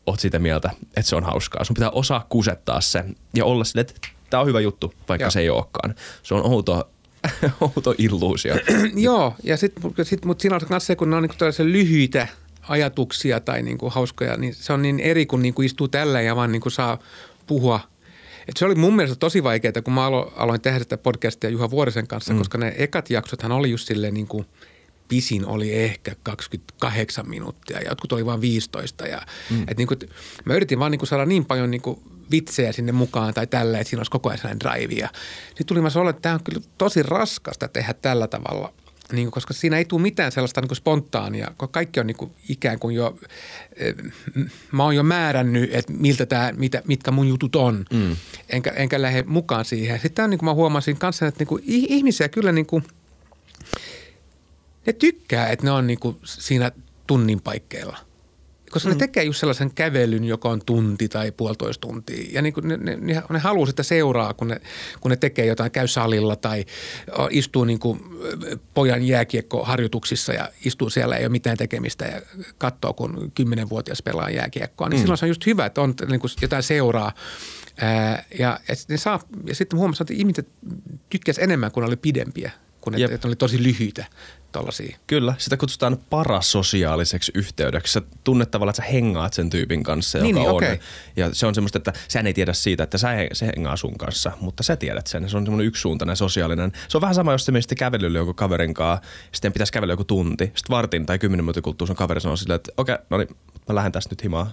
oot 0.07 0.21
sitä 0.21 0.39
mieltä, 0.39 0.71
että 0.83 1.09
se 1.09 1.17
on 1.17 1.25
hauskaa. 1.25 1.65
Sun 1.65 1.75
pitää 1.75 1.91
osaa 1.91 2.27
kusettaa 2.29 2.81
se 2.81 3.05
ja 3.35 3.45
olla 3.45 3.65
sille, 3.65 3.81
että 3.81 3.95
tämä 4.31 4.41
on 4.41 4.47
hyvä 4.47 4.61
juttu, 4.61 4.95
vaikka 5.09 5.25
Joo. 5.25 5.31
se 5.31 5.41
ei 5.41 5.51
olekaan. 5.51 5.95
Se 6.23 6.35
on 6.35 6.43
outo, 6.45 6.91
outo 7.61 7.94
illuusio. 7.99 8.55
Joo, 8.97 9.35
ja 9.43 9.56
sitten 9.56 9.93
sit, 10.03 10.25
mutta 10.25 10.43
siinä 10.43 10.56
on 10.56 10.61
myös 10.69 10.87
se, 10.87 10.97
kun 10.97 11.11
ne 11.11 11.17
on 11.17 11.23
niinku 11.23 11.37
tällaisia 11.38 11.67
lyhyitä 11.67 12.29
ajatuksia 12.69 13.41
tai 13.41 13.62
niinku 13.62 13.91
hauskoja, 13.91 14.37
niin 14.37 14.55
se 14.55 14.73
on 14.73 14.82
niin 14.82 15.00
eri, 15.00 15.26
kun 15.26 15.43
niinku 15.43 15.62
istuu 15.62 15.88
tällä 15.88 16.21
ja 16.21 16.37
vaan 16.37 16.53
niinku 16.53 16.71
saa 16.71 16.99
puhua. 17.47 17.81
Et 18.49 18.56
se 18.56 18.65
oli 18.65 18.75
mun 18.75 18.97
mielestä 18.97 19.17
tosi 19.17 19.43
vaikeaa, 19.43 19.82
kun 19.85 19.94
mä 19.94 20.06
alo, 20.06 20.32
aloin 20.37 20.61
tehdä 20.61 20.79
sitä 20.79 20.97
podcastia 20.97 21.50
Juha 21.50 21.71
Vuorisen 21.71 22.06
kanssa, 22.06 22.32
mm. 22.32 22.38
koska 22.38 22.59
ne 22.59 22.75
ekat 22.76 23.11
jaksothan 23.11 23.53
oli 23.53 23.71
just 23.71 23.87
silleen 23.87 24.15
niin 24.15 24.26
kuin 24.26 24.47
pisin 25.09 25.47
oli 25.47 25.75
ehkä 25.75 26.17
28 26.23 27.29
minuuttia 27.29 27.79
ja 27.79 27.88
jotkut 27.88 28.12
oli 28.12 28.26
vain 28.26 28.41
15. 28.41 29.06
Ja, 29.06 29.23
mm. 29.50 29.65
et 29.69 29.76
niin 29.76 29.88
kuin, 29.88 29.99
mä 30.44 30.55
yritin 30.55 30.79
vaan 30.79 30.91
niin 30.91 30.99
kuin 30.99 31.09
saada 31.09 31.26
niin 31.26 31.44
paljon 31.44 31.71
niin 31.71 31.82
kuin 31.82 32.00
vitsejä 32.31 32.73
sinne 32.73 32.93
mukaan 32.93 33.35
tai 33.35 33.47
tällä, 33.47 33.79
että 33.79 33.91
siinä 33.91 34.00
olisi 34.00 34.11
koko 34.11 34.29
ajan 34.29 34.38
sellainen 34.38 34.61
drive. 34.61 34.94
Ja 34.94 35.09
sitten 35.47 35.67
tuli 35.67 35.81
mä 35.81 35.91
se 35.91 36.00
että 36.11 36.23
tämä 36.23 36.35
on 36.35 36.44
kyllä 36.44 36.61
tosi 36.79 37.03
raskasta 37.03 37.69
tehdä 37.69 37.94
tällä 37.94 38.26
tavalla– 38.29 38.73
niin, 39.12 39.31
koska 39.31 39.55
siinä 39.55 39.76
ei 39.79 39.85
tule 39.85 40.03
mitään 40.03 40.32
sellaista 40.32 40.61
niin 40.61 40.76
spontaania, 40.76 41.53
kun 41.59 41.69
kaikki 41.69 42.00
on 42.00 42.06
niin 42.06 42.17
kuin 42.17 42.32
ikään 42.49 42.79
kuin 42.79 42.97
jo, 42.97 43.19
eh, 43.76 43.94
mä 44.73 44.85
oon 44.85 44.97
jo 44.97 45.03
määrännyt, 45.03 45.75
että 45.75 45.93
miltä 45.93 46.26
tää, 46.26 46.53
mitä, 46.53 46.82
mitkä 46.85 47.11
mun 47.11 47.29
jutut 47.29 47.56
on, 47.56 47.85
mm. 47.93 48.17
enkä, 48.49 48.71
enkä 48.71 49.03
lähde 49.03 49.25
mukaan 49.26 49.65
siihen. 49.65 50.00
Sitten 50.00 50.25
on, 50.25 50.31
niin 50.31 50.38
kuin 50.38 50.44
mä 50.44 50.55
huomasin 50.55 50.97
kanssa, 50.97 51.26
että 51.26 51.41
niin 51.41 51.49
kuin 51.49 51.62
ihmisiä 51.67 52.29
kyllä 52.29 52.53
niin 52.53 52.67
kuin, 52.67 52.85
ne 54.87 54.93
tykkää, 54.93 55.49
että 55.49 55.65
ne 55.65 55.71
on 55.71 55.87
niin 55.87 56.00
kuin 56.00 56.17
siinä 56.25 56.73
tunnin 57.06 57.41
paikkeilla. 57.41 57.99
Koska 58.75 58.88
mm. 58.88 58.93
ne 58.93 58.99
tekee 58.99 59.25
just 59.25 59.41
sellaisen 59.41 59.75
kävelyn, 59.75 60.25
joka 60.25 60.49
on 60.49 60.61
tunti 60.67 61.09
tai 61.09 61.32
puolitoista 61.32 61.81
tuntia. 61.81 62.26
Ja 62.32 62.43
niin 62.43 62.53
kuin 62.53 62.69
ne, 62.69 62.76
ne, 62.76 62.97
ne, 63.00 63.23
ne 63.31 63.38
haluaa 63.38 63.67
sitä 63.67 63.82
seuraa, 63.82 64.35
kun 64.35 64.49
ne, 64.49 64.61
kun 65.00 65.11
ne 65.11 65.17
tekee 65.17 65.47
jotain, 65.47 65.71
käy 65.71 65.88
salilla 65.88 66.37
tai 66.37 66.65
istuu 67.31 67.65
niin 67.65 67.79
kuin 67.79 68.00
pojan 68.75 69.03
jääkiekkoharjoituksissa 69.03 70.32
ja 70.32 70.49
istuu 70.65 70.91
siellä, 70.91 71.17
ei 71.17 71.25
ole 71.25 71.32
mitään 71.32 71.56
tekemistä 71.56 72.05
ja 72.05 72.23
katsoo, 72.59 72.93
kun 72.93 73.32
kymmenenvuotias 73.35 74.03
pelaa 74.03 74.31
jääkiekkoa. 74.31 74.88
Niin 74.88 74.99
mm. 74.99 75.00
silloin 75.00 75.19
se 75.19 75.25
on 75.25 75.31
just 75.31 75.47
hyvä, 75.47 75.67
että 75.67 75.81
on 75.81 75.94
niin 76.09 76.21
kuin 76.21 76.31
jotain 76.43 76.62
seuraa. 76.62 77.12
Ää, 77.81 78.25
ja, 78.38 78.61
ja, 78.69 78.75
ne 78.88 78.97
saa, 78.97 79.21
ja 79.47 79.55
sitten 79.55 79.79
huomasin, 79.79 80.05
että 80.05 80.15
ihmiset 80.15 80.49
tykkäsivät 81.11 81.44
enemmän, 81.44 81.73
kun 81.73 81.82
ne 81.82 81.87
oli 81.87 81.97
pidempiä, 81.97 82.50
kun 82.81 82.93
ne, 82.93 83.05
että 83.05 83.29
ne 83.29 83.31
oli 83.31 83.37
tosi 83.37 83.62
lyhyitä 83.62 84.05
tollaisia. 84.55 84.97
Kyllä, 85.06 85.35
sitä 85.39 85.56
kutsutaan 85.56 85.99
parasosiaaliseksi 86.11 87.33
yhteydeksi. 87.35 87.93
Sä 87.93 88.03
tunnet 88.25 88.51
tavallaan, 88.51 88.71
että 88.71 88.83
sä 88.83 88.89
hengaat 88.93 89.33
sen 89.33 89.51
tyypin 89.51 89.83
kanssa, 89.83 90.19
Niin, 90.19 90.29
joka 90.37 90.41
niin, 90.41 90.51
on. 90.51 90.56
okei. 90.56 90.79
Ja 91.17 91.35
se 91.35 91.47
on 91.47 91.55
semmoista, 91.55 91.79
että 91.79 91.93
sä 92.09 92.21
ei 92.21 92.35
tiedä 92.35 92.53
siitä, 92.53 92.83
että 92.85 92.99
sä 92.99 93.09
se 93.33 93.47
hengaa 93.47 93.77
sun 93.77 93.99
kanssa, 93.99 94.33
mutta 94.41 94.62
sä 94.62 94.77
tiedät 94.77 95.06
sen. 95.06 95.29
Se 95.29 95.37
on 95.37 95.45
semmoinen 95.47 95.67
yksisuuntainen 95.67 96.17
sosiaalinen. 96.17 96.73
Se 96.89 96.97
on 96.97 97.01
vähän 97.01 97.15
sama, 97.15 97.33
jos 97.33 97.45
te 97.45 97.53
menisitte 97.53 97.75
kävelylle 97.75 98.19
joku 98.19 98.35
kaverin 98.35 98.75
kanssa, 98.75 99.09
sitten 99.33 99.53
pitäisi 99.53 99.73
kävellä 99.73 99.93
joku 99.93 100.05
tunti. 100.05 100.45
Sitten 100.45 100.71
vartin 100.71 101.07
tai 101.07 101.19
kymmenen 101.19 101.45
minuutin 101.45 101.62
kuluttua 101.62 101.87
sun 101.87 101.97
kaveri 101.97 102.21
sanoo 102.21 102.37
silleen, 102.37 102.57
että 102.57 102.73
okei, 102.77 102.97
no 103.11 103.19
niin, 103.19 103.29
mä 103.69 103.75
lähden 103.75 103.93
tästä 103.93 104.12
nyt 104.12 104.23
himaan. 104.23 104.50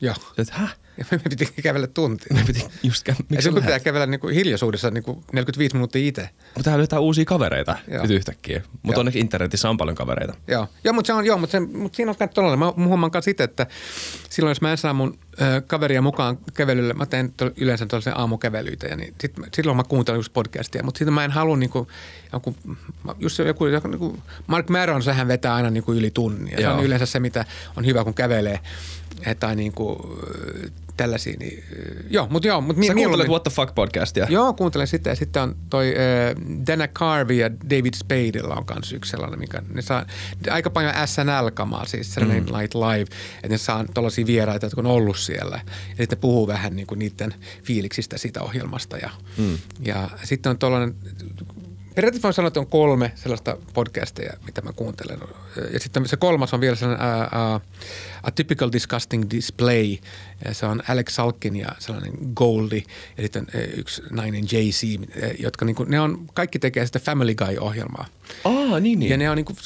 Joo. 0.00 0.14
Että 0.38 0.54
häh? 0.56 0.76
Ja 0.98 1.04
me 1.10 1.18
piti 1.18 1.48
kävellä 1.62 1.86
tunti. 1.86 2.24
Me 2.32 2.42
piti 2.46 2.64
just 2.82 3.08
kä- 3.08 3.14
Ja 3.18 3.24
miksi 3.28 3.44
sun 3.44 3.54
sä 3.54 3.60
pitää 3.60 3.80
kävellä 3.80 4.06
niinku 4.06 4.28
hiljaisuudessa 4.28 4.90
niinku 4.90 5.24
45 5.32 5.74
minuuttia 5.76 6.08
itse. 6.08 6.28
Mutta 6.44 6.62
täällä 6.62 6.78
löytää 6.78 7.00
uusia 7.00 7.24
kavereita 7.24 7.76
Joo. 7.88 8.02
nyt 8.02 8.10
yhtäkkiä. 8.10 8.62
Mutta 8.72 8.94
Joo. 8.96 9.00
onneksi 9.00 9.18
internetissä 9.18 9.70
on 9.70 9.76
paljon 9.76 9.96
kavereita. 9.96 10.34
Joo, 10.48 10.68
joo 10.84 10.92
mutta, 10.94 11.06
se 11.06 11.12
on, 11.12 11.26
joo, 11.26 11.38
mutta, 11.38 11.52
se, 11.52 11.60
mutta 11.60 11.96
siinä 11.96 12.10
on 12.10 12.16
myös 12.20 12.30
tollainen. 12.34 12.58
Mä 12.58 12.72
huomaan 12.86 13.10
myös 13.14 13.24
sitä, 13.24 13.44
että 13.44 13.66
silloin 14.30 14.50
jos 14.50 14.60
mä 14.60 14.70
en 14.70 14.78
saa 14.78 14.92
mun 14.92 15.18
ö, 15.40 15.62
kaveria 15.66 16.02
mukaan 16.02 16.38
kävelylle, 16.54 16.94
mä 16.94 17.06
teen 17.06 17.32
to, 17.36 17.50
yleensä 17.56 17.86
tällaisia 17.86 18.14
aamukävelyitä 18.14 18.86
ja 18.86 18.96
niin, 18.96 19.14
sit, 19.20 19.32
silloin 19.54 19.76
mä 19.76 19.84
kuuntelen 19.84 20.18
just 20.18 20.32
podcastia, 20.32 20.82
mutta 20.82 20.98
sitten 20.98 21.14
mä 21.14 21.24
en 21.24 21.30
halua 21.30 21.56
niinku, 21.56 21.88
joku, 22.32 22.56
just 23.18 23.36
se 23.36 23.42
joku, 23.42 23.66
joku 23.66 23.88
niinku, 23.88 24.18
Mark 24.46 24.68
Maron, 24.68 25.02
sehän 25.02 25.28
vetää 25.28 25.54
aina 25.54 25.70
niinku 25.70 25.92
yli 25.92 26.10
tunnin 26.10 26.52
ja 26.52 26.56
se 26.56 26.62
Joo. 26.62 26.74
on 26.74 26.84
yleensä 26.84 27.06
se, 27.06 27.20
mitä 27.20 27.44
on 27.76 27.86
hyvä, 27.86 28.04
kun 28.04 28.14
kävelee 28.14 28.60
tai 29.40 29.56
niinku 29.56 30.18
ö, 30.22 30.68
tällaisia, 30.96 31.36
niin 31.38 31.64
ö, 31.72 32.02
joo, 32.10 32.26
mutta 32.30 32.48
joo, 32.48 32.60
mutta 32.60 32.82
Sä 32.86 32.94
kuuntelet 32.94 33.28
What 33.28 33.42
the 33.42 33.50
Fuck 33.50 33.74
podcastia? 33.74 34.26
Joo, 34.30 34.52
kuuntelen 34.52 34.86
sitä. 34.86 35.10
Ja 35.10 35.16
sitten 35.16 35.42
on 35.42 35.56
toi 35.70 35.94
äh, 35.96 36.66
Dana 36.66 36.88
Carvey 36.88 37.36
ja 37.36 37.50
David 37.50 37.94
Spadella 37.94 38.54
on 38.54 38.64
kanssa 38.64 38.96
yksi 38.96 39.10
sellainen, 39.10 39.38
mikä 39.38 39.62
ne 39.74 39.82
saa 39.82 40.06
aika 40.50 40.70
paljon 40.70 40.92
SNL-kamaa, 41.06 41.86
siis 41.86 42.14
sellainen 42.14 42.44
mm. 42.44 42.58
Light 42.58 42.74
Live, 42.74 43.06
että 43.36 43.48
ne 43.48 43.58
saa 43.58 43.84
tuollaisia 43.94 44.26
vieraita, 44.26 44.66
jotka 44.66 44.80
on 44.80 44.86
ollut 44.86 45.18
siellä. 45.18 45.60
Ja 45.66 45.96
sitten 45.96 46.18
puhuu 46.18 46.46
vähän 46.46 46.76
niin 46.76 46.86
kuin 46.86 46.98
niiden 46.98 47.34
fiiliksistä 47.62 48.18
siitä 48.18 48.42
ohjelmasta. 48.42 48.96
Ja, 48.96 49.10
mm. 49.38 49.58
ja 49.84 50.10
sitten 50.24 50.50
on 50.50 50.58
tuollainen, 50.58 50.94
periaatteessa 51.94 52.26
voin 52.28 52.34
sanoa, 52.34 52.48
että 52.48 52.60
on 52.60 52.66
kolme 52.66 53.12
sellaista 53.14 53.56
podcasteja, 53.74 54.32
mitä 54.46 54.62
mä 54.62 54.72
kuuntelen. 54.72 55.18
Ja 55.72 55.80
sitten 55.80 56.08
se 56.08 56.16
kolmas 56.16 56.54
on 56.54 56.60
vielä 56.60 56.76
sellainen 56.76 57.06
uh, 57.06 57.54
uh, 57.54 57.60
A 58.22 58.30
Typical 58.30 58.70
Disgusting 58.72 59.24
Display. 59.30 59.96
Ja 60.44 60.54
se 60.54 60.66
on 60.66 60.82
Alex 60.88 61.14
Salkin 61.14 61.56
ja 61.56 61.68
sellainen 61.78 62.12
Goldie 62.34 62.82
ja 63.16 63.22
sitten 63.22 63.46
yksi 63.76 64.02
nainen 64.10 64.44
JC, 64.44 65.00
jotka 65.38 65.64
niinku, 65.64 65.84
ne 65.84 66.00
on, 66.00 66.26
kaikki 66.34 66.58
tekee 66.58 66.86
sitä 66.86 66.98
Family 66.98 67.34
Guy-ohjelmaa. 67.34 68.06
Aa, 68.44 68.80
niin 68.80 68.98
niin. 68.98 69.10
Ja 69.10 69.16
ne 69.16 69.30
on 69.30 69.36
niinku, 69.36 69.56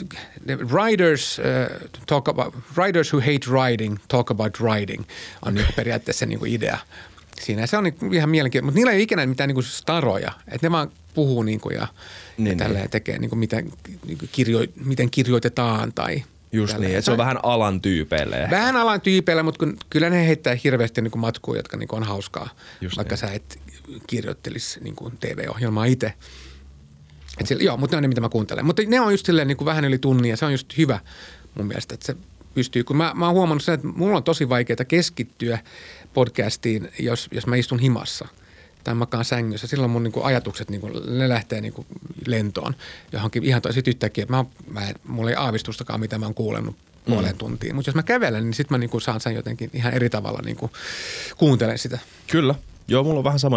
ne 0.45 0.59
riders, 0.87 1.39
uh, 1.39 1.89
talk 2.07 2.29
about, 2.29 2.55
riders 2.77 3.13
who 3.13 3.21
hate 3.21 3.69
riding 3.69 3.97
talk 4.09 4.31
about 4.31 4.59
riding 4.61 5.05
on 5.43 5.55
niinku 5.55 5.73
periaatteessa 5.77 6.27
niinku 6.27 6.45
idea 6.45 6.79
siinä. 7.43 7.63
Ja 7.63 7.67
se 7.67 7.77
on 7.77 7.85
niinku 7.85 8.07
ihan 8.13 8.31
mielenkiintoista, 8.31 8.67
mutta 8.67 8.79
niillä 8.79 8.93
ei 8.93 8.97
ole 8.97 9.03
ikinä 9.03 9.27
mitään 9.27 9.49
niinku 9.49 9.63
staroja, 9.63 10.33
että 10.49 10.67
ne 10.67 10.71
vaan 10.73 10.91
puhuu 11.15 11.43
niinku 11.43 11.71
ja, 11.71 11.87
Niin, 12.39 12.59
ja 12.59 12.65
tälleen 12.65 12.83
niin. 12.83 12.91
tekee 12.91 13.19
niinku 13.19 13.37
mitä, 13.37 13.63
niinku 14.07 14.25
kirjo, 14.33 14.61
miten 14.85 15.11
kirjoitetaan 15.11 15.93
tai 15.93 16.25
Just 16.53 16.79
niin, 16.79 16.91
että 16.91 17.01
se 17.01 17.11
on 17.11 17.19
vähän 17.19 17.39
alan 17.43 17.81
tyypeille. 17.81 18.49
Vähän 18.51 18.77
alan 18.77 19.01
tyypeillä, 19.01 19.43
mutta 19.43 19.59
kun, 19.59 19.77
kyllä 19.91 20.11
ne 20.11 20.27
heittää 20.27 20.57
hirveästi 20.65 21.03
niin 21.03 21.19
matkuja, 21.19 21.59
jotka 21.59 21.77
niin 21.77 21.89
on 21.93 22.03
hauskaa, 22.03 22.49
Just 22.81 22.97
vaikka 22.97 23.13
niin. 23.15 23.21
sä 23.21 23.33
et 23.33 23.61
kirjoittelisi 24.07 24.81
niin 24.81 24.95
TV-ohjelmaa 25.21 25.85
itse. 25.85 26.13
Et 27.41 27.47
sillä, 27.47 27.63
joo, 27.63 27.77
mutta 27.77 27.97
ne 27.97 27.99
on 27.99 28.03
ne, 28.03 28.09
mitä 28.09 28.21
mä 28.21 28.29
kuuntelen. 28.29 28.67
Mutta 28.67 28.83
ne 28.87 29.01
on 29.01 29.13
just 29.13 29.27
silleen 29.27 29.49
niin 29.49 29.57
kuin 29.57 29.67
vähän 29.67 29.85
yli 29.85 29.99
tunnin 29.99 30.31
ja 30.31 30.37
se 30.37 30.45
on 30.45 30.53
just 30.53 30.79
hyvä 30.79 31.01
mun 31.55 31.67
mielestä, 31.67 31.95
että 31.95 32.07
se 32.07 32.17
pystyy. 32.55 32.85
Kun 32.85 32.97
mä, 32.97 33.13
mä 33.15 33.27
oon 33.27 33.35
huomannut 33.35 33.65
sen, 33.65 33.75
että 33.75 33.87
mulla 33.87 34.17
on 34.17 34.25
tosi 34.25 34.49
vaikeaa 34.49 34.85
keskittyä 34.89 35.59
podcastiin, 36.15 36.93
jos, 36.99 37.29
jos 37.33 37.47
mä 37.47 37.57
istun 37.57 37.79
himassa 37.79 38.29
tai 38.85 38.95
makaan 38.95 39.25
sängyssä. 39.25 39.67
Silloin 39.67 39.91
mun 39.91 40.03
niin 40.03 40.13
kuin 40.13 40.27
ajatukset, 40.27 40.71
niin 40.71 40.81
kuin, 40.81 41.19
ne 41.19 41.29
lähtee 41.29 41.61
niin 41.61 41.73
kuin 41.73 41.87
lentoon 42.27 42.75
johonkin 43.13 43.45
ihan 43.45 43.63
tosi 43.63 43.83
yhtäkkiä. 43.87 44.27
Mä, 44.29 44.45
mä 44.71 44.93
mulla 45.05 45.31
ei 45.31 45.37
aavistustakaan, 45.37 46.01
mitä 46.01 46.19
mä 46.19 46.27
oon 46.27 46.35
kuullut 46.35 46.77
puoleen 47.05 47.35
mm. 47.35 47.39
tuntiin. 47.39 47.75
Mutta 47.75 47.89
jos 47.89 47.95
mä 47.95 48.03
kävelen, 48.03 48.45
niin 48.45 48.55
sitten 48.55 48.75
mä 48.75 48.79
niin 48.79 48.91
kuin 48.91 49.01
saan 49.01 49.21
sen 49.21 49.35
jotenkin 49.35 49.71
ihan 49.73 49.95
eri 49.95 50.11
tavalla 50.11 50.41
niin 50.45 50.57
kuin 50.57 50.73
kuuntelen 51.37 51.79
sitä. 51.79 51.99
Kyllä. 52.27 52.55
Joo, 52.89 53.05
mulla 53.05 53.19
on 53.19 53.25
vähän 53.25 53.39
sama, 53.39 53.57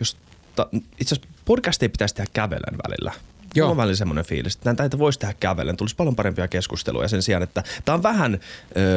jos 0.00 0.16
ta, 0.56 0.68
itse 0.72 1.14
asiassa 1.14 1.28
podcastia 1.44 1.88
pitäisi 1.88 2.14
tehdä 2.14 2.30
kävellen 2.32 2.78
välillä. 2.88 3.12
Joo. 3.54 3.66
Mulla 3.66 3.72
on 3.72 3.76
välillä 3.76 3.96
semmoinen 3.96 4.24
fiilis, 4.24 4.54
että 4.54 4.74
näitä 4.78 4.98
voisi 4.98 5.18
tehdä 5.18 5.34
kävellen. 5.40 5.76
Tulisi 5.76 5.96
paljon 5.96 6.16
parempia 6.16 6.48
keskusteluja 6.48 7.08
sen 7.08 7.22
sijaan, 7.22 7.42
että 7.42 7.62
tämä 7.84 7.96
on 7.96 8.02
vähän, 8.02 8.40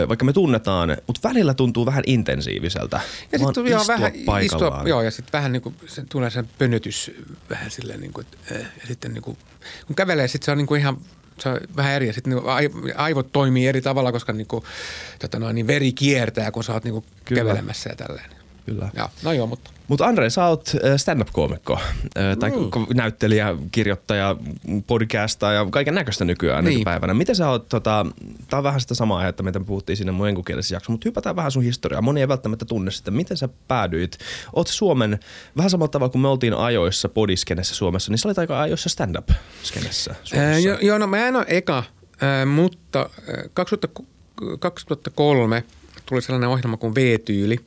vaikka 0.07 0.25
me 0.25 0.33
tunnetaan, 0.33 0.97
mutta 1.07 1.29
välillä 1.29 1.53
tuntuu 1.53 1.85
vähän 1.85 2.03
intensiiviseltä. 2.05 2.99
Ja 3.31 3.39
sitten 3.39 3.65
istua 3.67 3.87
vähän 3.87 4.11
paikallaan. 4.25 4.43
istua, 4.43 4.83
joo, 4.85 5.01
ja 5.01 5.11
sitten 5.11 5.33
vähän 5.33 5.51
niin 5.51 5.61
kuin, 5.61 5.75
se 5.87 6.03
tulee 6.09 6.29
sen 6.29 6.49
pönötys 6.57 7.11
vähän 7.49 7.71
silleen 7.71 7.99
niin 8.01 8.13
kuin, 8.13 8.25
että, 8.25 8.53
ja 8.53 8.87
sitten 8.87 9.13
niin 9.13 9.21
kuin, 9.21 9.37
kun 9.87 9.95
kävelee, 9.95 10.27
sitten 10.27 10.45
se 10.45 10.51
on 10.51 10.57
niin 10.57 10.67
kuin 10.67 10.81
ihan 10.81 10.97
se 11.39 11.49
on 11.49 11.59
vähän 11.75 11.93
eri 11.93 12.13
sitten 12.13 12.33
niin 12.33 12.43
aivot 12.95 13.31
toimii 13.31 13.67
eri 13.67 13.81
tavalla, 13.81 14.11
koska 14.11 14.33
niin 14.33 14.47
kuin, 14.47 14.63
tota 15.19 15.39
noin, 15.39 15.55
niin 15.55 15.67
veri 15.67 15.93
kiertää, 15.93 16.51
kun 16.51 16.63
sä 16.63 16.73
oot 16.73 16.83
niin 16.83 16.93
kuin 16.93 17.05
kävelemässä 17.25 17.89
ja 17.89 17.95
tälleen. 17.95 18.36
Kyllä. 18.67 18.89
Ja, 18.95 19.09
no 19.23 19.31
joo, 19.33 19.47
mutta 19.47 19.71
Mutta 19.87 20.05
Andre, 20.05 20.29
sä 20.29 20.45
oot 20.45 20.71
ö, 20.83 20.97
stand-up-koomikko, 20.97 21.79
ö, 22.17 22.35
tai 22.39 22.49
ko- 22.49 22.93
näyttelijä, 22.93 23.55
kirjoittaja, 23.71 24.35
podcasta 24.87 25.51
ja 25.51 25.67
kaiken 25.71 25.95
näköistä 25.95 26.25
nykyään 26.25 26.63
Niin. 26.63 26.73
nykypäivänä. 26.73 27.13
Miten 27.13 27.35
sä 27.35 27.49
oot, 27.49 27.69
tota, 27.69 28.05
tää 28.49 28.57
on 28.57 28.63
vähän 28.63 28.81
sitä 28.81 28.95
samaa 28.95 29.19
aihetta, 29.19 29.43
mitä 29.43 29.59
me 29.59 29.65
puhuttiin 29.65 29.97
siinä 29.97 30.11
mun 30.11 30.27
enkukielisessä 30.27 30.75
jaksossa, 30.75 30.91
mutta 30.91 31.09
hypätään 31.09 31.35
vähän 31.35 31.51
sun 31.51 31.63
historiaa. 31.63 32.01
Moni 32.01 32.21
ei 32.21 32.27
välttämättä 32.27 32.65
tunne 32.65 32.91
sitä. 32.91 33.11
Miten 33.11 33.37
sä 33.37 33.49
päädyit? 33.67 34.17
Oot 34.53 34.67
Suomen, 34.67 35.19
vähän 35.57 35.69
samalla 35.69 35.87
tavalla 35.91 36.11
kuin 36.11 36.21
me 36.21 36.27
oltiin 36.27 36.53
ajoissa 36.53 37.09
podiskenessä 37.09 37.75
Suomessa, 37.75 38.11
niin 38.11 38.17
sä 38.19 38.27
olit 38.27 38.39
aika 38.39 38.61
ajoissa 38.61 38.89
stand-up-skenessä 38.89 40.15
Suomessa. 40.23 40.69
Ää, 40.69 40.77
joo, 40.81 40.97
no 40.97 41.07
mä 41.07 41.27
en 41.27 41.35
ole 41.35 41.45
eka, 41.47 41.83
ää, 42.21 42.45
mutta 42.45 42.99
ää, 42.99 43.43
2000, 43.53 43.87
2003 44.59 45.63
tuli 46.05 46.21
sellainen 46.21 46.49
ohjelma 46.49 46.77
kuin 46.77 46.95
V-tyyli. 46.95 47.59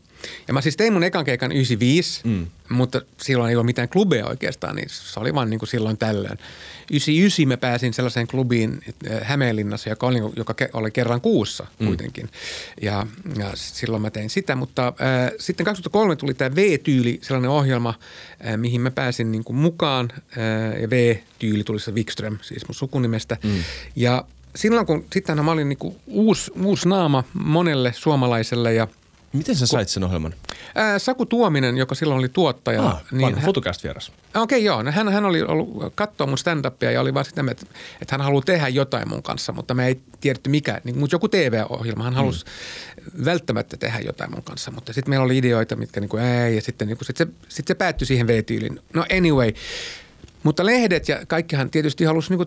Ja 0.48 0.54
mä 0.54 0.60
siis 0.60 0.76
tein 0.76 0.92
mun 0.92 1.04
ekan 1.04 1.24
keikan 1.24 1.52
95, 1.52 2.20
mm. 2.24 2.46
mutta 2.68 3.02
silloin 3.22 3.50
ei 3.50 3.56
ole 3.56 3.64
mitään 3.64 3.88
klubeja 3.88 4.26
oikeastaan, 4.26 4.76
niin 4.76 4.88
se 4.88 5.20
oli 5.20 5.34
vaan 5.34 5.50
niin 5.50 5.58
kuin 5.58 5.68
silloin 5.68 5.98
tällöin. 5.98 6.38
99 6.90 7.48
mä 7.48 7.56
pääsin 7.56 7.94
sellaiseen 7.94 8.26
klubiin 8.26 8.80
ää, 9.10 9.20
Hämeenlinnassa, 9.22 9.88
joka 9.88 10.06
oli, 10.06 10.18
joka 10.36 10.54
oli 10.72 10.90
kerran 10.90 11.20
kuussa 11.20 11.66
kuitenkin. 11.78 12.28
Ja, 12.82 13.06
ja 13.38 13.50
silloin 13.54 14.02
mä 14.02 14.10
tein 14.10 14.30
sitä, 14.30 14.56
mutta 14.56 14.92
ää, 14.98 15.30
sitten 15.38 15.64
2003 15.66 16.16
tuli 16.16 16.34
tämä 16.34 16.56
V-tyyli, 16.56 17.18
sellainen 17.22 17.50
ohjelma, 17.50 17.94
ää, 18.42 18.56
mihin 18.56 18.80
mä 18.80 18.90
pääsin 18.90 19.32
niin 19.32 19.44
kuin 19.44 19.56
mukaan. 19.56 20.08
Ää, 20.36 20.78
ja 20.78 20.90
V-tyyli 20.90 21.64
tuli 21.64 21.80
se 21.80 21.92
Wikström, 21.92 22.38
siis 22.42 22.68
mun 22.68 22.74
sukunimestä. 22.74 23.36
Mm. 23.44 23.50
Ja 23.96 24.24
silloin 24.56 24.86
kun, 24.86 25.04
sittenhän 25.12 25.44
mä 25.44 25.52
olin 25.52 25.68
niin 25.68 25.78
kuin 25.78 25.96
uusi, 26.06 26.50
uusi 26.62 26.88
naama 26.88 27.24
monelle 27.32 27.92
suomalaiselle 27.96 28.74
ja 28.74 28.88
Miten 29.32 29.56
sä 29.56 29.66
sait 29.66 29.88
sen 29.88 30.04
ohjelman? 30.04 30.34
ää, 30.74 30.98
Saku 30.98 31.26
Tuominen, 31.26 31.76
joka 31.76 31.94
silloin 31.94 32.18
oli 32.18 32.28
tuottaja. 32.28 32.86
Ah, 32.86 33.02
niin 33.12 33.34
hän, 33.34 33.44
Futucast 33.44 33.84
vieras. 33.84 34.12
Okei, 34.34 34.42
okay, 34.42 34.58
joo. 34.58 34.82
No, 34.82 34.92
hän, 34.92 35.08
hän 35.08 35.24
oli 35.24 35.42
ollut 35.42 35.94
katsoa 35.94 36.26
mun 36.26 36.38
stand-upia 36.38 36.90
ja 36.90 37.00
oli 37.00 37.14
vaan 37.14 37.24
sitä, 37.24 37.44
että, 37.50 37.66
että 38.02 38.14
hän 38.14 38.20
haluaa 38.20 38.42
tehdä 38.42 38.68
jotain 38.68 39.08
mun 39.08 39.22
kanssa, 39.22 39.52
mutta 39.52 39.74
me 39.74 39.86
ei 39.86 40.00
tiedetty 40.20 40.50
mikä. 40.50 40.80
Niin, 40.84 40.98
mutta 40.98 41.14
joku 41.14 41.28
TV-ohjelma, 41.28 42.04
hän 42.04 42.14
halusi 42.14 42.44
mm. 42.44 43.24
välttämättä 43.24 43.76
tehdä 43.76 43.98
jotain 44.00 44.30
mun 44.30 44.42
kanssa. 44.42 44.70
Mutta 44.70 44.92
sitten 44.92 45.10
meillä 45.10 45.24
oli 45.24 45.38
ideoita, 45.38 45.76
mitkä 45.76 46.00
niin 46.00 46.08
kuin 46.08 46.22
ei, 46.22 46.56
ja 46.56 46.62
sitten 46.62 46.88
niin 46.88 46.98
kuin, 46.98 47.06
sit 47.06 47.16
se, 47.16 47.26
sit 47.48 47.66
se 47.66 47.74
päättyi 47.74 48.06
siihen 48.06 48.26
V-tyyliin. 48.26 48.80
No 48.94 49.04
anyway, 49.16 49.52
mutta 50.42 50.66
lehdet 50.66 51.08
ja 51.08 51.26
kaikkihan 51.26 51.70
tietysti 51.70 52.04
halusi 52.04 52.30
niinku 52.30 52.44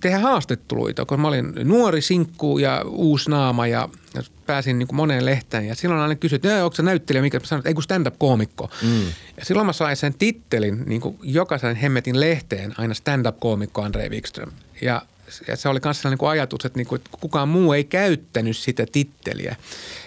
tehdä 0.00 0.18
haastatteluita, 0.18 1.04
kun 1.04 1.20
mä 1.20 1.28
olin 1.28 1.52
nuori 1.64 2.02
sinkku 2.02 2.58
ja 2.58 2.84
uusi 2.86 3.30
naama 3.30 3.66
ja 3.66 3.88
ja 4.14 4.22
pääsin 4.46 4.78
niinku 4.78 4.94
moneen 4.94 5.26
lehteen. 5.26 5.66
Ja 5.66 5.74
silloin 5.74 6.00
aina 6.00 6.14
kysyt, 6.14 6.44
että 6.44 6.64
onko 6.64 6.76
se 6.76 6.82
näyttelijä, 6.82 7.22
mikä 7.22 7.38
mä 7.38 7.46
sanoin, 7.46 7.60
että 7.60 7.68
ei 7.68 7.74
kun 7.74 7.82
stand-up-koomikko. 7.82 8.70
Mm. 8.82 9.06
Ja 9.36 9.44
silloin 9.44 9.66
mä 9.66 9.72
sain 9.72 9.96
sen 9.96 10.14
tittelin 10.14 10.82
niinku 10.86 11.16
jokaisen 11.22 11.76
hemmetin 11.76 12.20
lehteen 12.20 12.74
aina 12.78 12.94
stand-up-koomikko 12.94 13.82
Andrei 13.82 14.08
Wikström. 14.08 14.52
Ja 14.82 15.02
ja 15.48 15.56
se 15.56 15.68
oli 15.68 15.80
myös 15.84 16.02
sellainen 16.02 16.28
ajatus, 16.28 16.64
että, 16.64 16.78
niinku, 16.78 16.94
että 16.94 17.10
kukaan 17.20 17.48
muu 17.48 17.72
ei 17.72 17.84
käyttänyt 17.84 18.56
sitä 18.56 18.86
titteliä, 18.92 19.56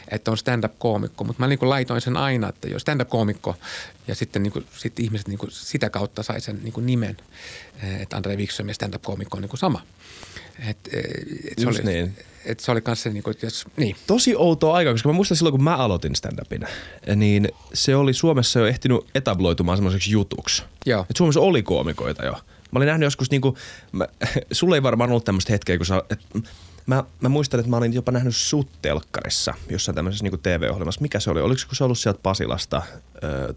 että 0.08 0.32
on 0.32 0.38
stand-up-koomikko. 0.38 1.24
Mutta 1.24 1.44
mä 1.44 1.48
niinku 1.48 1.70
laitoin 1.70 2.02
sen 2.02 2.18
aina, 2.18 2.50
että 2.50 2.68
jos 2.68 2.82
stand-up-koomikko 2.82 3.56
ja 4.08 4.16
sitten 4.16 4.44
niinku, 4.44 4.64
sit 4.78 5.00
ihmiset 5.00 5.28
niinku 5.28 5.48
sitä 5.50 5.90
kautta 5.90 6.24
sai 6.24 6.42
sen 6.42 6.60
niinku 6.64 6.80
nimen, 6.80 7.18
eh, 7.84 8.02
että 8.02 8.18
Andrei 8.18 8.38
Wikström 8.38 8.68
ja 8.68 8.74
stand-up-koomikko 8.74 9.38
on 9.38 9.42
niinku 9.42 9.58
sama. 9.58 9.82
Et, 10.70 10.78
eh, 10.94 11.04
et 11.52 11.60
se, 11.60 11.66
Just 11.66 11.80
oli, 11.80 11.94
niin. 11.94 12.18
et 12.46 12.60
se 12.60 12.72
oli 12.72 12.82
kanssa 12.82 13.10
niinku, 13.10 13.30
että 13.30 13.46
jos, 13.46 13.66
niin. 13.78 13.96
tosi 14.08 14.36
outoa 14.36 14.76
aikaa, 14.76 14.94
koska 14.94 15.10
mä 15.10 15.14
muistan 15.14 15.38
silloin, 15.38 15.54
kun 15.54 15.64
mä 15.64 15.78
aloitin 15.78 16.16
stand-upin, 16.16 16.68
niin 17.16 17.50
se 17.74 17.96
oli 17.96 18.14
Suomessa 18.14 18.60
jo 18.60 18.66
ehtinyt 18.66 19.02
etabloitumaan 19.16 19.78
semmoiseksi 19.78 20.12
jutuksi. 20.12 20.64
Joo. 20.86 21.06
Et 21.10 21.16
Suomessa 21.16 21.40
oli 21.40 21.64
koomikoita 21.64 22.26
jo. 22.26 22.32
Mä 22.72 22.80
olin 22.80 22.88
nähnyt 22.88 23.06
joskus 23.06 23.32
niinku, 23.32 23.58
mä, 23.92 24.08
sulla 24.52 24.76
ei 24.76 24.84
varmaan 24.84 25.10
ollut 25.10 25.26
tämmöistä 25.26 25.54
hetkeä, 25.54 25.78
kun 25.78 25.86
sä, 25.86 26.04
et, 26.10 26.20
mä, 26.86 27.04
mä 27.22 27.30
muistan, 27.30 27.60
että 27.60 27.70
mä 27.70 27.78
olin 27.78 27.94
jopa 27.94 28.12
nähnyt 28.12 28.36
sut 28.36 28.70
telkkarissa 28.82 29.54
jossain 29.70 29.96
tämmöisessä 29.96 30.24
niinku 30.24 30.38
TV-ohjelmassa. 30.38 31.02
Mikä 31.02 31.20
se 31.20 31.30
oli? 31.30 31.42
Oliko 31.42 31.62
se 31.72 31.84
ollut 31.84 32.00
sieltä 32.00 32.20
Pasilasta? 32.24 32.82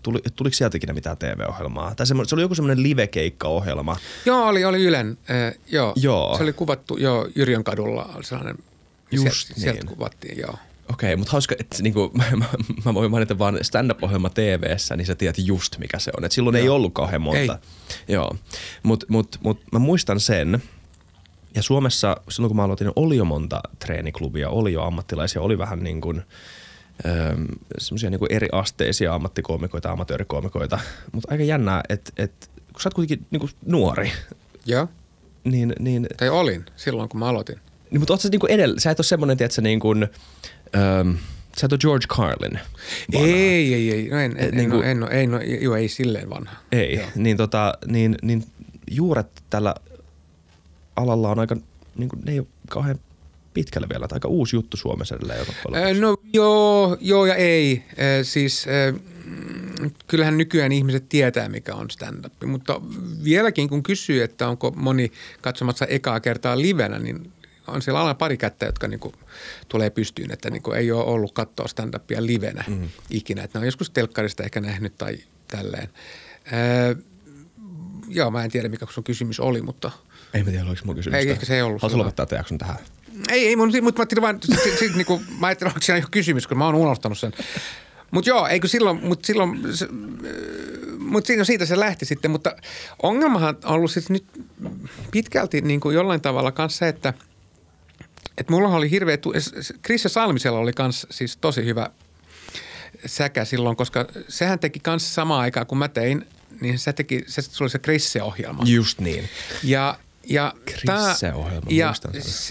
Tuli, 0.02 0.18
tuliko 0.36 0.54
sieltä 0.54 0.76
ikinä 0.76 0.92
mitään 0.92 1.16
TV-ohjelmaa? 1.16 1.94
Tai 1.94 2.06
semmo, 2.06 2.24
se 2.24 2.34
oli 2.34 2.42
joku 2.42 2.54
semmoinen 2.54 2.82
live-keikka-ohjelma. 2.82 3.96
Joo, 4.26 4.48
oli, 4.48 4.64
oli 4.64 4.84
Ylen. 4.84 5.18
Äh, 5.30 5.54
joo. 5.66 5.92
Joo. 5.96 6.36
Se 6.36 6.42
oli 6.42 6.52
kuvattu 6.52 6.96
jo 6.96 7.28
Yrjön 7.34 7.64
kadulla. 7.64 8.10
Oli 8.14 8.24
sellainen, 8.24 8.56
Just 9.12 9.46
sieltä, 9.46 9.60
sieltä 9.60 9.80
niin. 9.80 9.96
kuvattiin, 9.96 10.38
joo. 10.38 10.54
Okei, 10.92 11.16
mutta 11.16 11.32
hauska, 11.32 11.54
että 11.58 11.82
niinku, 11.82 12.10
mä, 12.18 12.24
mä, 12.36 12.46
mä 12.84 12.94
voin 12.94 13.10
mainita 13.10 13.38
vaan 13.38 13.58
stand-up-ohjelma 13.62 14.30
TV-ssä, 14.30 14.96
niin 14.96 15.06
sä 15.06 15.14
tiedät 15.14 15.38
just 15.38 15.78
mikä 15.78 15.98
se 15.98 16.10
on. 16.16 16.24
Et 16.24 16.32
silloin 16.32 16.56
Joo. 16.56 16.62
ei 16.62 16.68
ollut 16.68 16.94
kauhean 16.94 17.22
monta. 17.22 17.38
Ei. 17.38 17.48
Joo, 18.14 18.36
mutta 18.82 19.06
mut, 19.08 19.38
mut, 19.42 19.60
mä 19.72 19.78
muistan 19.78 20.20
sen, 20.20 20.62
ja 21.56 21.62
Suomessa 21.62 22.16
silloin 22.28 22.48
kun 22.48 22.56
mä 22.56 22.64
aloitin, 22.64 22.90
oli 22.96 23.16
jo 23.16 23.24
monta 23.24 23.60
treeniklubia, 23.78 24.48
oli 24.50 24.72
jo 24.72 24.82
ammattilaisia, 24.82 25.42
oli 25.42 25.58
vähän 25.58 25.84
niin 25.84 26.00
kuin 26.00 26.22
semmoisia 27.78 28.10
niin 28.10 28.20
eri 28.30 28.48
asteisia 28.52 29.14
ammattikoomikoita, 29.14 29.90
amatöörikoomikoita. 29.92 30.78
Mutta 31.12 31.28
aika 31.32 31.44
jännää, 31.44 31.82
että 31.88 32.12
et, 32.16 32.50
kun 32.72 32.82
sä 32.82 32.86
oot 32.88 32.94
kuitenkin 32.94 33.26
niin 33.30 33.40
kuin 33.40 33.50
nuori, 33.66 34.12
Joo. 34.66 34.88
niin, 35.44 35.72
niin 35.78 36.06
Tai 36.16 36.28
olin 36.28 36.64
silloin, 36.76 37.08
kun 37.08 37.20
mä 37.20 37.26
aloitin. 37.28 37.56
niin, 37.90 38.00
mutta 38.00 38.16
sä 38.16 38.28
niinku 38.28 38.46
edellä, 38.46 38.80
sä 38.80 38.90
et 38.90 39.00
ole 39.00 39.04
semmonen, 39.04 39.36
tiedätkö, 39.36 39.62
niin 39.62 39.80
kuin, 39.80 40.02
öm, 41.00 41.16
sä 41.60 41.66
et 41.66 41.72
ole 41.72 41.78
George 41.78 42.06
Carlin. 42.06 42.58
vanha. 43.14 43.26
Ei, 43.28 43.74
ei, 43.74 43.92
ei. 43.92 44.08
No 44.08 44.18
en, 44.18 44.30
en, 44.30 44.38
Et 44.38 44.48
en, 44.48 44.56
niinku- 44.56 44.76
no, 44.76 44.82
en, 44.82 45.00
no, 45.00 45.08
ei, 45.08 45.26
no, 45.26 45.40
joo, 45.60 45.76
ei 45.76 45.88
silleen 45.88 46.30
vanha. 46.30 46.56
Ei, 46.72 46.94
Joo. 46.94 47.06
niin, 47.14 47.36
tota, 47.36 47.74
niin, 47.86 48.16
niin 48.22 48.44
juuret 48.90 49.42
tällä 49.50 49.74
alalla 50.96 51.30
on 51.30 51.38
aika, 51.38 51.56
niin 51.96 52.08
kuin, 52.08 52.22
ne 52.24 52.32
ei 52.32 52.38
ole 52.38 52.46
kauhean 52.68 52.98
pitkälle 53.54 53.88
vielä, 53.88 54.08
tai 54.08 54.16
aika 54.16 54.28
uusi 54.28 54.56
juttu 54.56 54.76
Suomessa 54.76 55.16
edelleen 55.16 56.00
No 56.00 56.16
joo, 56.32 56.96
joo 57.00 57.26
ja 57.26 57.34
ei. 57.34 57.84
Siis 58.22 58.66
kyllähän 60.06 60.36
nykyään 60.36 60.72
ihmiset 60.72 61.08
tietää, 61.08 61.48
mikä 61.48 61.74
on 61.74 61.90
stand-up. 61.90 62.32
Mutta 62.46 62.80
vieläkin 63.24 63.68
kun 63.68 63.82
kysyy, 63.82 64.22
että 64.22 64.48
onko 64.48 64.70
moni 64.70 65.12
katsomassa 65.40 65.86
ekaa 65.86 66.20
kertaa 66.20 66.58
livenä, 66.58 66.98
niin 66.98 67.32
on 67.66 67.82
siellä 67.82 68.00
aina 68.00 68.14
pari 68.14 68.36
kättä, 68.36 68.66
jotka 68.66 68.88
niinku 68.88 69.12
tulee 69.68 69.90
pystyyn, 69.90 70.32
että 70.32 70.50
niinku 70.50 70.72
ei 70.72 70.92
ole 70.92 71.04
ollut 71.04 71.32
katsoa 71.32 71.66
stand-upia 71.66 72.26
livenä 72.26 72.64
mm. 72.68 72.88
ikinä. 73.10 73.42
Että 73.42 73.58
ne 73.58 73.60
on 73.60 73.66
joskus 73.66 73.90
telkkarista 73.90 74.44
ehkä 74.44 74.60
nähnyt 74.60 74.98
tai 74.98 75.18
tälleen. 75.48 75.88
Öö, 76.52 76.94
joo, 78.08 78.30
mä 78.30 78.44
en 78.44 78.50
tiedä, 78.50 78.68
mikä 78.68 78.86
sun 78.90 79.04
kysymys 79.04 79.40
oli, 79.40 79.62
mutta– 79.62 79.90
Ei 80.36 80.42
mä 80.42 80.50
tiedä, 80.50 80.64
oliko 80.64 80.80
mun 80.84 80.94
kysymystä. 80.94 81.18
Ei, 81.18 81.30
ehkä 81.30 81.46
se 81.46 81.54
ei 81.54 81.62
ollut 81.62 81.80
sulla. 81.80 81.98
lopettaa 81.98 82.26
tämän 82.26 82.40
jakson 82.40 82.58
tähän? 82.58 82.76
Ei, 83.28 83.46
ei, 83.46 83.56
mun, 83.56 83.72
mutta 83.82 83.98
mä 83.98 84.02
ajattelin 84.02 84.22
vaan, 84.22 84.38
sit, 84.42 84.62
sit, 84.62 84.78
sit, 84.78 84.94
niinku, 84.94 85.22
mä 85.38 85.46
ajattelin, 85.46 85.70
onko 85.70 85.80
siinä 85.82 85.98
joku 85.98 86.08
kysymys, 86.10 86.46
kun 86.46 86.58
mä 86.58 86.66
oon 86.66 86.74
unohtanut 86.74 87.18
sen. 87.18 87.32
Mutta 88.10 88.30
joo, 88.30 88.46
eikö 88.46 88.68
silloin, 88.68 89.04
mutta 89.04 89.26
silloin, 89.26 89.62
mutta 90.98 91.26
siitä, 91.26 91.44
siitä 91.44 91.66
se 91.66 91.78
lähti 91.80 92.04
sitten, 92.04 92.30
mutta 92.30 92.56
ongelmahan 93.02 93.56
on 93.64 93.70
ollut 93.74 93.90
siis 93.90 94.10
nyt 94.10 94.24
pitkälti 95.10 95.60
niin 95.60 95.80
kuin 95.80 95.94
jollain 95.94 96.20
tavalla 96.20 96.52
kanssa 96.52 96.78
se, 96.78 96.88
että 96.88 97.14
että 98.38 98.52
mulla 98.52 98.68
oli 98.68 98.90
hirveä, 98.90 99.16
tu- 99.16 99.32
Krissa 99.82 100.08
Salmisella 100.08 100.58
oli 100.58 100.72
kans 100.72 101.06
siis 101.10 101.36
tosi 101.36 101.64
hyvä 101.64 101.90
säkä 103.06 103.44
silloin, 103.44 103.76
koska 103.76 104.06
sehän 104.28 104.58
teki 104.58 104.80
kans 104.80 105.14
samaan 105.14 105.40
aikaan 105.40 105.66
kuin 105.66 105.78
mä 105.78 105.88
tein, 105.88 106.26
niin 106.60 106.78
se 106.78 106.92
teki, 106.92 107.24
se, 107.26 107.42
se 107.42 107.64
oli 107.64 107.70
se 107.70 107.78
Krisse-ohjelma. 107.78 108.62
Just 108.66 109.00
niin. 109.00 109.28
Ja, 109.62 109.98
ja 110.28 110.52
Krisse-ohjelma, 110.64 111.66
ja 111.70 111.94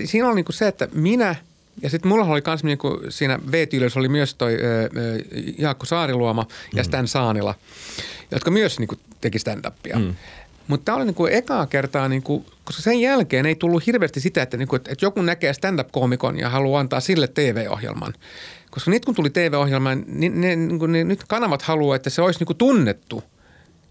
siinä 0.05 0.27
oli 0.27 0.35
niinku 0.35 0.51
se, 0.51 0.67
että 0.67 0.87
minä 0.93 1.35
ja 1.81 1.89
sitten 1.89 2.09
mulla 2.09 2.25
oli 2.25 2.41
myös 2.47 2.63
niinku 2.63 3.01
siinä 3.09 3.39
V-tyylissä 3.51 3.99
oli 3.99 4.09
myös 4.09 4.35
toi 4.35 4.53
ö, 4.53 4.83
ö, 4.83 4.89
Jaakko 5.57 5.85
Saariluoma 5.85 6.47
ja 6.73 6.83
Stan 6.83 7.07
Saanila, 7.07 7.55
jotka 8.31 8.51
myös 8.51 8.79
niinku 8.79 8.95
teki 9.21 9.37
stand-upia. 9.39 9.99
Mm. 9.99 10.15
Mutta 10.67 10.85
tämä 10.85 10.95
oli 10.95 11.05
niin 11.05 11.15
kuin 11.15 11.33
ekaa 11.33 11.67
kertaa, 11.67 12.09
niin 12.09 12.23
kuin, 12.23 12.45
koska 12.63 12.81
sen 12.81 13.01
jälkeen 13.01 13.45
ei 13.45 13.55
tullut 13.55 13.87
hirveästi 13.87 14.19
sitä, 14.19 14.41
että, 14.41 14.57
niin 14.57 14.67
kuin, 14.67 14.77
että 14.77 15.05
joku 15.05 15.21
näkee 15.21 15.53
stand-up-koomikon 15.53 16.39
ja 16.39 16.49
haluaa 16.49 16.79
antaa 16.79 16.99
sille 16.99 17.27
TV-ohjelman. 17.27 18.13
Koska 18.69 18.91
nyt 18.91 19.05
kun 19.05 19.15
tuli 19.15 19.29
TV-ohjelma, 19.29 19.95
niin 19.95 20.41
ne, 20.41 20.55
niin 20.55 20.79
kuin, 20.79 20.91
ne, 20.91 21.03
nyt 21.03 21.23
kanavat 21.27 21.61
haluaa, 21.61 21.95
että 21.95 22.09
se 22.09 22.21
olisi 22.21 22.39
niin 22.39 22.47
kuin 22.47 22.57
tunnettu. 22.57 23.23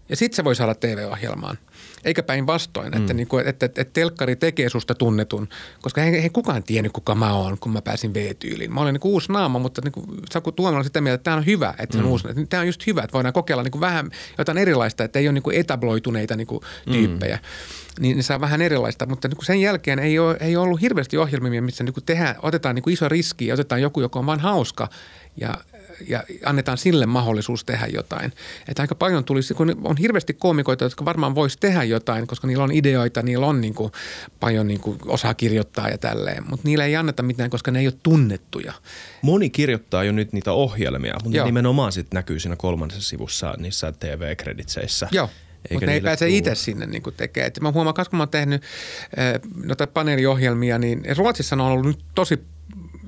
Ja 0.09 0.15
sitten 0.15 0.35
se 0.35 0.43
voi 0.43 0.55
saada 0.55 0.75
TV-ohjelmaan 0.75 1.57
eikä 2.05 2.23
päinvastoin, 2.23 2.91
mm. 2.91 2.97
että, 2.97 3.13
niin 3.13 3.27
kuin, 3.27 3.47
että, 3.47 3.65
että, 3.65 3.81
että 3.81 3.93
telkkari 3.93 4.35
tekee 4.35 4.69
susta 4.69 4.95
tunnetun, 4.95 5.47
koska 5.81 6.03
ei, 6.03 6.15
ei 6.15 6.29
kukaan 6.29 6.63
tiennyt, 6.63 6.91
kuka 6.91 7.15
mä 7.15 7.33
oon, 7.33 7.57
kun 7.59 7.71
mä 7.71 7.81
pääsin 7.81 8.13
V-tyyliin. 8.13 8.73
Mä 8.73 8.81
olin 8.81 8.93
niin 8.93 9.01
kuin 9.01 9.11
uusi 9.11 9.31
naama, 9.31 9.59
mutta 9.59 9.81
niin 9.83 9.91
kuin, 9.91 10.05
Saku 10.31 10.51
Tuomela 10.51 10.83
sitä 10.83 11.01
mieltä, 11.01 11.15
että 11.15 11.23
tämä 11.23 11.37
on 11.37 11.45
hyvä, 11.45 11.73
että 11.79 11.97
mm. 11.97 12.03
on 12.03 12.09
uusi. 12.09 12.27
Tämä 12.49 12.61
on 12.61 12.67
just 12.67 12.87
hyvä, 12.87 13.01
että 13.01 13.13
voidaan 13.13 13.33
kokeilla 13.33 13.63
niin 13.63 13.71
kuin 13.71 13.81
vähän 13.81 14.11
jotain 14.37 14.57
erilaista, 14.57 15.03
että 15.03 15.19
ei 15.19 15.27
ole 15.27 15.33
niin 15.33 15.43
kuin 15.43 15.55
etabloituneita 15.55 16.35
niin 16.35 16.47
kuin 16.47 16.61
tyyppejä. 16.91 17.35
Mm. 17.35 18.01
Niin 18.01 18.17
ne 18.17 18.23
saa 18.23 18.41
vähän 18.41 18.61
erilaista, 18.61 19.05
mutta 19.05 19.27
niin 19.27 19.37
kuin 19.37 19.45
sen 19.45 19.61
jälkeen 19.61 19.99
ei 19.99 20.19
ole, 20.19 20.37
ei 20.39 20.55
ole 20.55 20.63
ollut 20.63 20.81
hirveästi 20.81 21.17
ohjelmia, 21.17 21.61
missä 21.61 21.83
niin 21.83 21.93
kuin 21.93 22.03
tehdään, 22.03 22.35
otetaan 22.41 22.75
niin 22.75 22.83
kuin 22.83 22.93
iso 22.93 23.09
riski 23.09 23.47
ja 23.47 23.53
otetaan 23.53 23.81
joku, 23.81 24.01
joka 24.01 24.19
on 24.19 24.25
vain 24.25 24.39
hauska 24.39 24.89
ja 25.37 25.53
ja 26.07 26.23
annetaan 26.45 26.77
sille 26.77 27.05
mahdollisuus 27.05 27.65
tehdä 27.65 27.87
jotain. 27.87 28.33
Että 28.67 28.83
aika 28.83 28.95
paljon 28.95 29.23
tulisi, 29.23 29.53
kun 29.53 29.75
on 29.83 29.97
hirveästi 29.97 30.33
koomikoita, 30.33 30.83
jotka 30.83 31.05
varmaan 31.05 31.35
voisi 31.35 31.57
tehdä 31.59 31.83
jotain, 31.83 32.27
koska 32.27 32.47
niillä 32.47 32.63
on 32.63 32.71
ideoita, 32.71 33.21
niillä 33.21 33.45
on 33.45 33.61
niin 33.61 33.73
kuin 33.73 33.91
paljon 34.39 34.67
niin 34.67 34.79
kuin 34.79 34.97
osaa 35.05 35.33
kirjoittaa 35.33 35.89
ja 35.89 35.97
tälleen, 35.97 36.43
mutta 36.49 36.67
niillä 36.67 36.85
ei 36.85 36.95
anneta 36.95 37.23
mitään, 37.23 37.49
koska 37.49 37.71
ne 37.71 37.79
ei 37.79 37.87
ole 37.87 37.93
tunnettuja. 38.03 38.73
Moni 39.21 39.49
kirjoittaa 39.49 40.03
jo 40.03 40.11
nyt 40.11 40.33
niitä 40.33 40.51
ohjelmia, 40.51 41.13
mutta 41.23 41.37
Joo. 41.37 41.45
nimenomaan 41.45 41.91
sitten 41.91 42.17
näkyy 42.17 42.39
siinä 42.39 42.55
kolmannessa 42.55 43.09
sivussa 43.09 43.55
niissä 43.57 43.91
TV-kreditseissä. 43.91 45.07
Joo. 45.11 45.29
Mutta 45.71 45.85
ne 45.85 45.93
ei 45.93 46.01
pääse 46.01 46.29
itse 46.29 46.55
sinne 46.55 46.85
niin 46.85 47.03
tekemään. 47.17 47.51
mä 47.61 47.71
huomaan, 47.71 47.95
kun 47.95 48.05
mä 48.17 48.21
oon 48.21 48.29
tehnyt 48.29 48.63
äh, 49.19 49.51
noita 49.63 49.87
paneeliohjelmia, 49.87 50.79
niin 50.79 51.03
Ruotsissa 51.17 51.55
on 51.55 51.61
ollut 51.61 51.85
nyt 51.85 52.05
tosi 52.15 52.39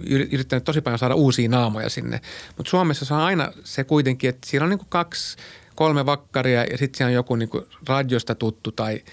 yrittänyt 0.05 0.63
tosi 0.63 0.81
paljon 0.81 0.99
saada 0.99 1.15
uusia 1.15 1.49
naamoja 1.49 1.89
sinne. 1.89 2.21
Mutta 2.57 2.69
Suomessa 2.69 3.15
on 3.15 3.21
aina 3.21 3.51
se 3.63 3.83
kuitenkin, 3.83 4.29
että 4.29 4.49
siellä 4.49 4.63
on 4.63 4.69
niin 4.69 4.79
kuin 4.79 4.89
kaksi, 4.89 5.37
kolme 5.75 6.05
vakkaria 6.05 6.63
ja 6.63 6.77
sitten 6.77 6.97
siellä 6.97 7.09
on 7.09 7.13
joku 7.13 7.35
niin 7.35 7.49
kuin 7.49 7.65
radiosta 7.87 8.35
tuttu 8.35 8.71
tai 8.71 9.03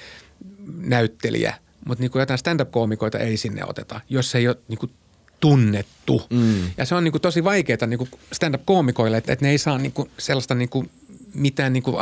näyttelijä. 0.76 1.54
Mutta 1.86 2.02
niin 2.02 2.10
jotain 2.14 2.38
stand-up-koomikoita 2.38 3.18
ei 3.18 3.36
sinne 3.36 3.64
oteta, 3.64 4.00
jos 4.08 4.30
se 4.30 4.38
ei 4.38 4.48
ole 4.48 4.56
niin 4.68 4.78
kuin 4.78 4.92
tunnettu. 5.40 6.22
Mm. 6.30 6.70
Ja 6.76 6.84
se 6.84 6.94
on 6.94 7.04
niin 7.04 7.12
kuin 7.12 7.22
tosi 7.22 7.44
vaikeaa 7.44 7.86
niin 7.86 8.08
stand-up-koomikoille, 8.32 9.16
että, 9.16 9.32
että 9.32 9.44
ne 9.44 9.50
ei 9.50 9.58
saa 9.58 9.78
niin 9.78 9.92
kuin 9.92 10.10
sellaista 10.18 10.54
niin 10.54 10.68
kuin 10.68 10.90
mitään 11.34 11.72
niin 11.72 11.82
kuin 11.82 11.96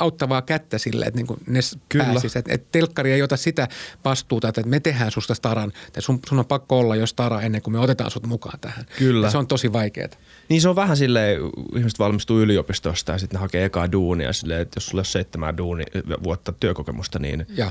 auttavaa 0.00 0.42
kättä 0.42 0.78
sille, 0.78 1.04
että 1.04 1.18
niin 1.18 1.26
kuin 1.26 1.40
ne 1.46 1.60
Kyllä. 1.88 2.04
pääsisi. 2.04 2.38
Että, 2.38 2.54
että 2.54 2.68
telkkari 2.72 3.12
ei 3.12 3.22
ota 3.22 3.36
sitä 3.36 3.68
vastuuta, 4.04 4.48
että 4.48 4.62
me 4.62 4.80
tehdään 4.80 5.10
susta 5.10 5.34
staran, 5.34 5.72
että 5.86 6.00
sun, 6.00 6.20
sun 6.28 6.38
on 6.38 6.46
pakko 6.46 6.78
olla 6.78 6.96
jo 6.96 7.06
stara 7.06 7.40
ennen 7.40 7.62
kuin 7.62 7.72
me 7.72 7.78
otetaan 7.78 8.10
sut 8.10 8.26
mukaan 8.26 8.60
tähän. 8.60 8.86
Kyllä. 8.98 9.26
Ja 9.26 9.30
se 9.30 9.38
on 9.38 9.46
tosi 9.46 9.72
vaikeaa. 9.72 10.08
Niin 10.48 10.60
se 10.60 10.68
on 10.68 10.76
vähän 10.76 10.96
silleen, 10.96 11.40
ihmiset 11.76 11.98
valmistuu 11.98 12.40
yliopistosta 12.40 13.12
ja 13.12 13.18
sitten 13.18 13.38
ne 13.38 13.40
hakee 13.40 13.64
ekaa 13.64 13.92
duunia 13.92 14.32
silleen, 14.32 14.60
että 14.60 14.76
jos 14.76 14.86
sulla 14.86 15.00
on 15.00 15.04
seitsemän 15.04 15.56
duuni, 15.56 15.84
vuotta 16.22 16.52
työkokemusta, 16.52 17.18
niin 17.18 17.46
ja. 17.56 17.70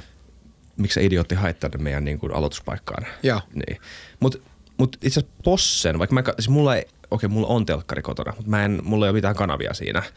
miksi 0.78 0.94
se 0.94 1.06
idiootti 1.06 1.36
haittaa 1.36 1.70
meidän 1.80 2.06
niin 2.06 2.20
kuin 2.20 2.34
aloituspaikkaan. 2.34 3.06
Ja. 3.24 3.42
Niin. 3.54 3.82
Mutta 4.20 4.38
mut 4.78 4.98
itse 5.02 5.20
asiassa 5.20 5.36
Possen, 5.44 6.00
vaikka 6.00 6.14
mä, 6.14 6.24
siis 6.40 6.50
mulla 6.50 6.76
ei, 6.76 6.86
okei, 7.12 7.30
mulla 7.30 7.48
on 7.48 7.66
telkkari 7.66 8.01
kotona, 8.01 8.34
mutta 8.36 8.50
mä 8.50 8.66
en, 8.66 8.80
mulla 8.84 9.06
ei 9.06 9.10
ole 9.10 9.18
mitään 9.18 9.36
kanavia 9.36 9.74
siinä– 9.74 10.04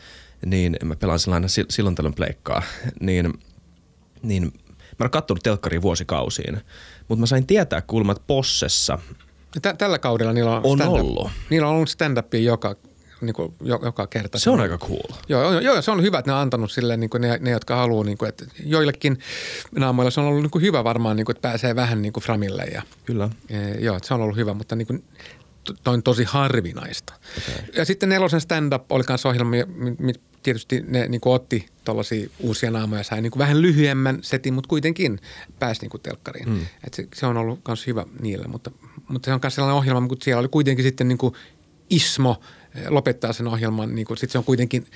niin 0.46 0.76
mä 0.84 0.96
pelaan 0.96 1.18
sellainen 1.18 1.50
silloin 1.68 1.94
tällöin 1.94 2.14
pleikkaa, 2.14 2.62
niin, 3.00 3.32
niin 4.22 4.52
mä 4.98 5.04
oon 5.04 5.10
kattonut 5.10 5.42
telkkaria 5.42 5.82
vuosikausiin, 5.82 6.60
mutta 7.08 7.20
mä 7.20 7.26
sain 7.26 7.46
tietää 7.46 7.82
kulmat 7.82 8.22
Possessa. 8.26 8.98
Tä, 9.62 9.74
tällä 9.74 9.98
kaudella 9.98 10.32
niillä 10.32 10.56
on, 10.56 10.60
on 10.64 10.78
stand-up, 10.78 11.00
ollut. 11.00 11.30
Niillä 11.50 11.68
on 11.68 11.74
ollut 11.74 11.88
stand-upia 11.88 12.40
joka, 12.40 12.76
niin 13.20 13.34
kuin, 13.34 13.54
joka 13.60 14.06
kerta. 14.06 14.38
Se 14.38 14.50
on 14.50 14.60
aika 14.60 14.78
cool. 14.78 15.18
Joo, 15.28 15.60
joo, 15.60 15.82
se 15.82 15.90
on 15.90 16.02
hyvä, 16.02 16.18
että 16.18 16.30
ne 16.30 16.34
on 16.34 16.40
antanut 16.40 16.72
sille 16.72 16.96
niin 16.96 17.10
ne, 17.18 17.38
ne, 17.40 17.50
jotka 17.50 17.76
haluaa, 17.76 18.04
niin 18.04 18.18
kuin, 18.18 18.28
että 18.28 18.44
joillekin 18.64 19.18
naamoilla 19.78 20.10
se 20.10 20.20
on 20.20 20.26
ollut 20.26 20.42
niin 20.42 20.50
kuin 20.50 20.62
hyvä 20.62 20.84
varmaan, 20.84 21.16
niin 21.16 21.24
kuin, 21.24 21.36
että 21.36 21.48
pääsee 21.48 21.76
vähän 21.76 22.02
niin 22.02 22.12
kuin 22.12 22.24
framille. 22.24 22.64
Ja, 22.64 22.82
Kyllä. 23.04 23.28
E, 23.48 23.70
joo, 23.80 23.98
se 24.02 24.14
on 24.14 24.20
ollut 24.20 24.36
hyvä, 24.36 24.54
mutta 24.54 24.76
niin 24.76 24.86
kuin, 24.86 25.04
on 25.86 26.02
tosi 26.02 26.24
harvinaista. 26.24 27.14
Okay. 27.38 27.64
Ja 27.76 27.84
sitten 27.84 28.08
nelosen 28.08 28.40
stand-up 28.40 28.92
oli 28.92 29.04
kanssa 29.04 29.28
ohjelma, 29.28 29.56
tietysti 30.42 30.84
ne 30.86 31.08
niin 31.08 31.20
kuin 31.20 31.34
otti 31.34 31.66
tuollaisia 31.84 32.28
uusia 32.38 32.70
naamoja, 32.70 33.02
sai 33.02 33.22
niin 33.22 33.30
kuin 33.30 33.38
vähän 33.38 33.62
lyhyemmän 33.62 34.18
setin, 34.22 34.54
mutta 34.54 34.68
kuitenkin 34.68 35.20
pääsi 35.58 35.80
niin 35.80 35.90
kuin 35.90 36.00
telkkariin. 36.00 36.48
Mm. 36.48 36.66
Et 36.86 36.94
se, 36.94 37.08
se, 37.14 37.26
on 37.26 37.36
ollut 37.36 37.60
myös 37.68 37.86
hyvä 37.86 38.06
niille, 38.20 38.46
mutta, 38.48 38.70
mutta 39.08 39.26
se 39.26 39.34
on 39.34 39.40
myös 39.42 39.54
sellainen 39.54 39.78
ohjelma, 39.78 40.00
mutta 40.00 40.24
siellä 40.24 40.40
oli 40.40 40.48
kuitenkin 40.48 40.84
sitten 40.84 41.08
niin 41.08 41.18
kuin 41.18 41.34
Ismo 41.90 42.40
eh, 42.74 42.88
lopettaa 42.88 43.32
sen 43.32 43.46
ohjelman, 43.46 43.94
niin 43.94 44.06
kuin, 44.06 44.18
sitten 44.18 44.32
se 44.32 44.38
on 44.38 44.44
kuitenkin– 44.44 44.86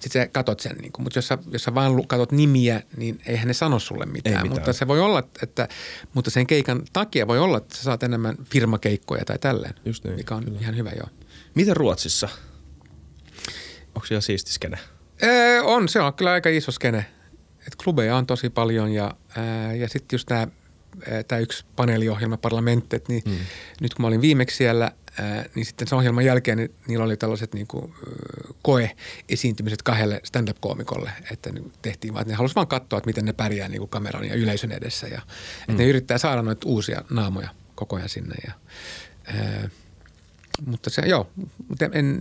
sitten 0.00 0.22
sä 0.22 0.28
katot 0.32 0.60
sen, 0.60 0.76
niin 0.76 0.92
kuin, 0.92 1.02
mutta 1.02 1.18
jos 1.18 1.28
sä, 1.28 1.38
jos 1.50 1.62
sä 1.62 1.74
vaan 1.74 2.06
katot 2.06 2.32
nimiä, 2.32 2.82
niin 2.96 3.20
eihän 3.26 3.48
ne 3.48 3.54
sano 3.54 3.78
sulle 3.78 4.06
mitään. 4.06 4.34
mitään. 4.34 4.48
Mutta 4.48 4.72
se 4.72 4.88
voi 4.88 5.00
olla, 5.00 5.22
että, 5.42 5.68
mutta 6.14 6.30
sen 6.30 6.46
keikan 6.46 6.82
takia 6.92 7.26
voi 7.26 7.38
olla, 7.38 7.58
että 7.58 7.76
sä 7.76 7.82
saat 7.82 8.02
enemmän 8.02 8.36
firmakeikkoja 8.44 9.24
tai 9.24 9.38
tälleen, 9.38 9.74
Just 9.84 10.04
niin, 10.04 10.16
mikä 10.16 10.34
on 10.34 10.44
kyllä. 10.44 10.58
ihan 10.60 10.76
hyvä 10.76 10.90
joo. 10.90 11.08
Miten 11.54 11.76
Ruotsissa? 11.76 12.28
Onko 13.94 14.06
siellä 14.06 14.20
siisti 14.20 14.52
skene? 14.52 14.78
Ee, 15.22 15.60
on, 15.60 15.88
se 15.88 16.00
on 16.00 16.14
kyllä 16.14 16.32
aika 16.32 16.48
iso 16.48 16.72
skene. 16.72 17.06
Et 17.66 17.76
klubeja 17.84 18.16
on 18.16 18.26
tosi 18.26 18.50
paljon 18.50 18.92
ja, 18.92 19.14
ää, 19.36 19.74
ja 19.74 19.88
sitten 19.88 20.16
just 20.16 20.28
tämä 20.28 20.46
tämä 21.28 21.38
yksi 21.38 21.64
paneeliohjelma 21.76 22.36
Parlamenttet, 22.36 23.08
niin 23.08 23.22
mm. 23.26 23.36
nyt 23.80 23.94
kun 23.94 24.02
mä 24.02 24.06
olin 24.06 24.20
viimeksi 24.20 24.56
siellä, 24.56 24.92
ää, 25.20 25.44
niin 25.54 25.66
sitten 25.66 25.88
sen 25.88 25.98
ohjelman 25.98 26.24
jälkeen 26.24 26.58
niin 26.58 26.74
niillä 26.88 27.04
oli 27.04 27.16
tällaiset 27.16 27.54
niin 27.54 27.66
kuin, 27.66 27.94
koe-esiintymiset 28.62 29.82
kahdelle 29.82 30.20
stand-up-koomikolle, 30.24 31.10
että 31.30 31.52
niin 31.52 31.72
tehtiin 31.82 32.14
vaan, 32.14 32.22
että 32.22 32.32
ne 32.32 32.36
halusivat 32.36 32.56
vaan 32.56 32.66
katsoa, 32.66 32.96
että 32.96 33.08
miten 33.08 33.24
ne 33.24 33.32
pärjää 33.32 33.68
niin 33.68 33.78
kuin 33.78 33.90
kameran 33.90 34.24
ja 34.24 34.34
yleisön 34.34 34.72
edessä 34.72 35.06
ja 35.06 35.18
mm. 35.18 35.72
että 35.72 35.82
ne 35.82 35.88
yrittää 35.88 36.18
saada 36.18 36.42
noita 36.42 36.68
uusia 36.68 37.02
naamoja 37.10 37.48
koko 37.74 37.96
ajan 37.96 38.08
sinne 38.08 38.34
ja 38.46 38.52
ää, 39.24 39.68
mutta 40.66 40.90
se, 40.90 41.02
joo, 41.06 41.30
en, 41.92 42.20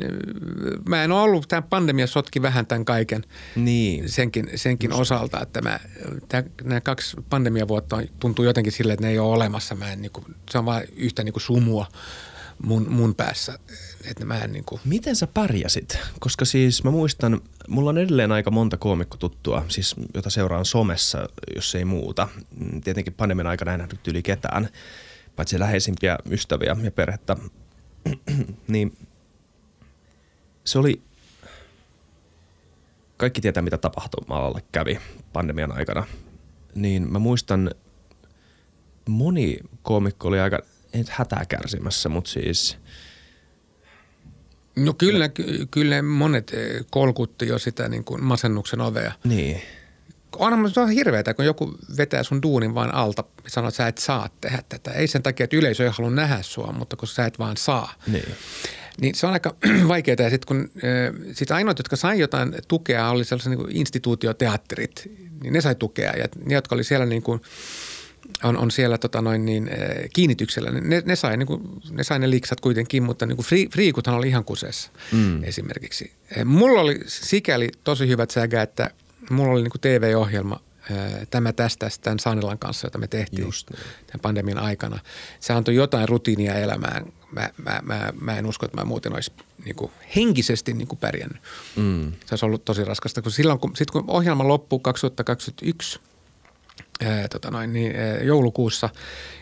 mä 0.90 1.04
en 1.04 1.12
ole 1.12 1.22
ollut, 1.22 1.48
tämä 1.48 1.62
pandemia 1.62 2.08
sotki 2.08 2.42
vähän 2.42 2.66
tämän 2.66 2.86
kaiken 2.86 3.24
niin. 3.56 4.10
senkin, 4.10 4.50
senkin 4.56 4.94
osalta, 4.94 5.42
että 5.42 5.62
mä, 5.62 5.80
tämä, 6.28 6.44
nämä 6.64 6.82
kaksi 6.82 7.18
pandemiavuotta 7.30 8.02
tuntuu 8.20 8.46
jotenkin 8.46 8.74
silleen, 8.74 8.94
että 8.94 9.06
ne 9.06 9.12
ei 9.12 9.20
ole 9.20 9.36
olemassa. 9.36 9.76
Mä 9.76 9.92
en, 9.92 10.02
niin 10.02 10.12
kuin, 10.12 10.26
se 10.52 10.58
on 10.58 10.66
vain 10.66 10.88
yhtä 10.96 11.24
niin 11.24 11.34
kuin 11.34 11.44
sumua 11.44 11.88
mun, 12.64 12.90
mun 12.90 13.16
päässä. 13.16 13.60
Että 14.06 14.26
mä 14.26 14.40
en, 14.40 14.52
niin 14.52 14.64
kuin. 14.64 14.82
Miten 14.86 15.16
sä 15.16 15.28
pärjäsit? 15.28 16.00
Koska 16.20 16.46
siis 16.46 16.84
mä 16.84 16.92
muistan, 16.92 17.42
mulla 17.68 17.90
on 17.90 17.98
edelleen 17.98 18.32
aika 18.32 18.52
monta 18.52 18.78
koomikkotuttua, 18.78 19.66
siis 19.68 19.96
jota 20.14 20.30
seuraan 20.30 20.66
somessa, 20.66 21.30
jos 21.56 21.76
ei 21.76 21.86
muuta. 21.86 22.28
Tietenkin 22.84 23.14
pandemian 23.14 23.48
aikana 23.48 23.74
en 23.74 23.78
nähnyt 23.80 24.08
yli 24.08 24.24
ketään, 24.24 24.70
paitsi 25.36 25.60
läheisimpiä 25.60 26.18
ystäviä 26.30 26.76
ja 26.84 26.92
perhettä 26.92 27.36
niin 28.68 28.98
se 30.64 30.80
oli, 30.80 31.02
kaikki 33.18 33.42
tietää 33.42 33.64
mitä 33.64 33.78
tapahtuma 33.78 34.62
kävi 34.72 35.00
pandemian 35.34 35.72
aikana, 35.72 36.04
niin 36.76 37.12
mä 37.12 37.20
muistan, 37.20 37.72
moni 39.10 39.58
koomikko 39.82 40.28
oli 40.28 40.40
aika, 40.40 40.60
ei 40.98 41.04
nyt 41.04 41.10
hätää 41.10 41.46
kärsimässä, 41.46 42.10
mutta 42.10 42.30
siis– 42.30 42.78
No 44.78 44.94
kyllä, 44.94 45.30
kyllä 45.72 46.02
monet 46.02 46.54
eh, 46.54 46.86
kolkutti 46.92 47.48
jo 47.48 47.60
sitä 47.60 47.88
niin 47.88 48.04
kuin 48.04 48.24
masennuksen 48.24 48.82
ovea. 48.82 49.12
Niin 49.24 49.62
onhan 50.36 50.72
se 50.72 50.80
on 50.80 50.90
hirveätä, 50.90 51.34
kun 51.34 51.46
joku 51.46 51.78
vetää 51.98 52.24
sun 52.24 52.42
duunin 52.42 52.76
vaan 52.76 52.94
alta 52.94 53.24
ja 53.44 53.50
sanoo, 53.50 53.68
että 53.68 53.78
sä 53.78 53.88
et 53.88 53.98
saa 53.98 54.30
tehdä 54.42 54.64
tätä. 54.70 54.92
Ei 54.92 55.08
sen 55.08 55.24
takia, 55.24 55.44
että 55.44 55.58
yleisö 55.58 55.84
ei 55.84 55.92
halua 55.98 56.12
nähdä 56.12 56.42
sua, 56.42 56.74
mutta 56.78 56.96
kun 56.96 57.08
sä 57.08 57.26
et 57.26 57.40
vaan 57.40 57.58
saa. 57.58 57.94
Niin. 58.08 58.36
Niin 59.02 59.16
se 59.16 59.28
on 59.28 59.34
aika 59.34 59.56
vaikeaa. 59.88 60.16
Ja 60.20 60.30
sitten 60.30 60.48
kun 60.48 60.72
sit 61.34 61.52
ainoat, 61.52 61.80
jotka 61.80 61.96
sai 61.96 62.20
jotain 62.20 62.56
tukea, 62.68 63.10
oli 63.10 63.26
sellaisia 63.26 63.56
niin 63.56 63.78
instituutioteatterit, 63.78 65.12
niin 65.44 65.54
ne 65.54 65.62
sai 65.62 65.76
tukea. 65.76 66.12
Ja 66.12 66.28
ne, 66.46 66.54
jotka 66.54 66.76
oli 66.76 66.84
siellä 66.84 67.06
niin 67.06 67.24
kuin, 67.24 67.42
on, 68.44 68.58
on 68.58 68.72
siellä 68.72 68.98
tota 68.98 69.22
noin 69.22 69.46
niin, 69.46 69.70
kiinnityksellä, 70.14 70.72
niin 70.72 70.90
ne, 70.90 71.04
ne, 71.06 71.16
sai, 71.16 71.38
niin 71.38 71.48
kuin, 71.48 71.62
ne 71.92 72.04
sai 72.04 72.20
ne 72.20 72.30
liksat 72.30 72.60
kuitenkin, 72.60 73.04
mutta 73.04 73.26
niin 73.26 73.36
kuin 73.36 73.46
free, 73.46 73.66
friikuthan 73.72 74.16
oli 74.16 74.28
ihan 74.28 74.44
kuseessa 74.44 74.92
mm. 75.12 75.44
esimerkiksi. 75.44 76.12
Mulla 76.46 76.82
oli 76.82 77.00
sikäli 77.08 77.70
tosi 77.84 78.08
hyvät 78.08 78.32
sägä, 78.32 78.62
että– 78.62 78.90
mulla 79.30 79.52
oli 79.52 79.62
niin 79.64 79.72
TV-ohjelma 79.82 80.60
tämä 81.32 81.54
tästä 81.54 81.90
tämän 82.02 82.20
Saanilan 82.20 82.60
kanssa, 82.60 82.88
jota 82.88 82.98
me 82.98 83.08
tehtiin 83.08 83.46
Just 83.46 83.70
niin. 83.70 83.80
tämän 84.08 84.22
pandemian 84.22 84.58
aikana. 84.58 85.00
Se 85.40 85.54
antoi 85.54 85.76
jotain 85.76 86.10
rutiinia 86.10 86.56
elämään. 86.56 87.06
Mä, 87.32 87.50
mä, 87.58 87.80
mä, 87.84 88.14
mä 88.22 88.38
en 88.38 88.46
usko, 88.46 88.66
että 88.66 88.78
mä 88.78 88.86
muuten 88.86 89.14
olisi 89.14 89.32
niin 89.66 89.76
kuin 89.76 89.92
henkisesti 90.16 90.74
niin 90.74 90.88
kuin 90.88 91.00
pärjännyt. 91.00 91.42
Mm. 91.76 92.12
Se 92.12 92.28
olisi 92.32 92.46
ollut 92.46 92.66
tosi 92.66 92.84
raskasta, 92.84 93.22
kun 93.22 93.32
silloin 93.32 93.60
kun, 93.60 93.76
sit 93.76 93.92
kun 93.92 94.04
ohjelma 94.08 94.48
loppui 94.48 94.80
2021– 94.84 96.00
tota 97.32 97.52
noin, 97.52 97.74
niin, 97.74 97.94
joulukuussa. 98.22 98.90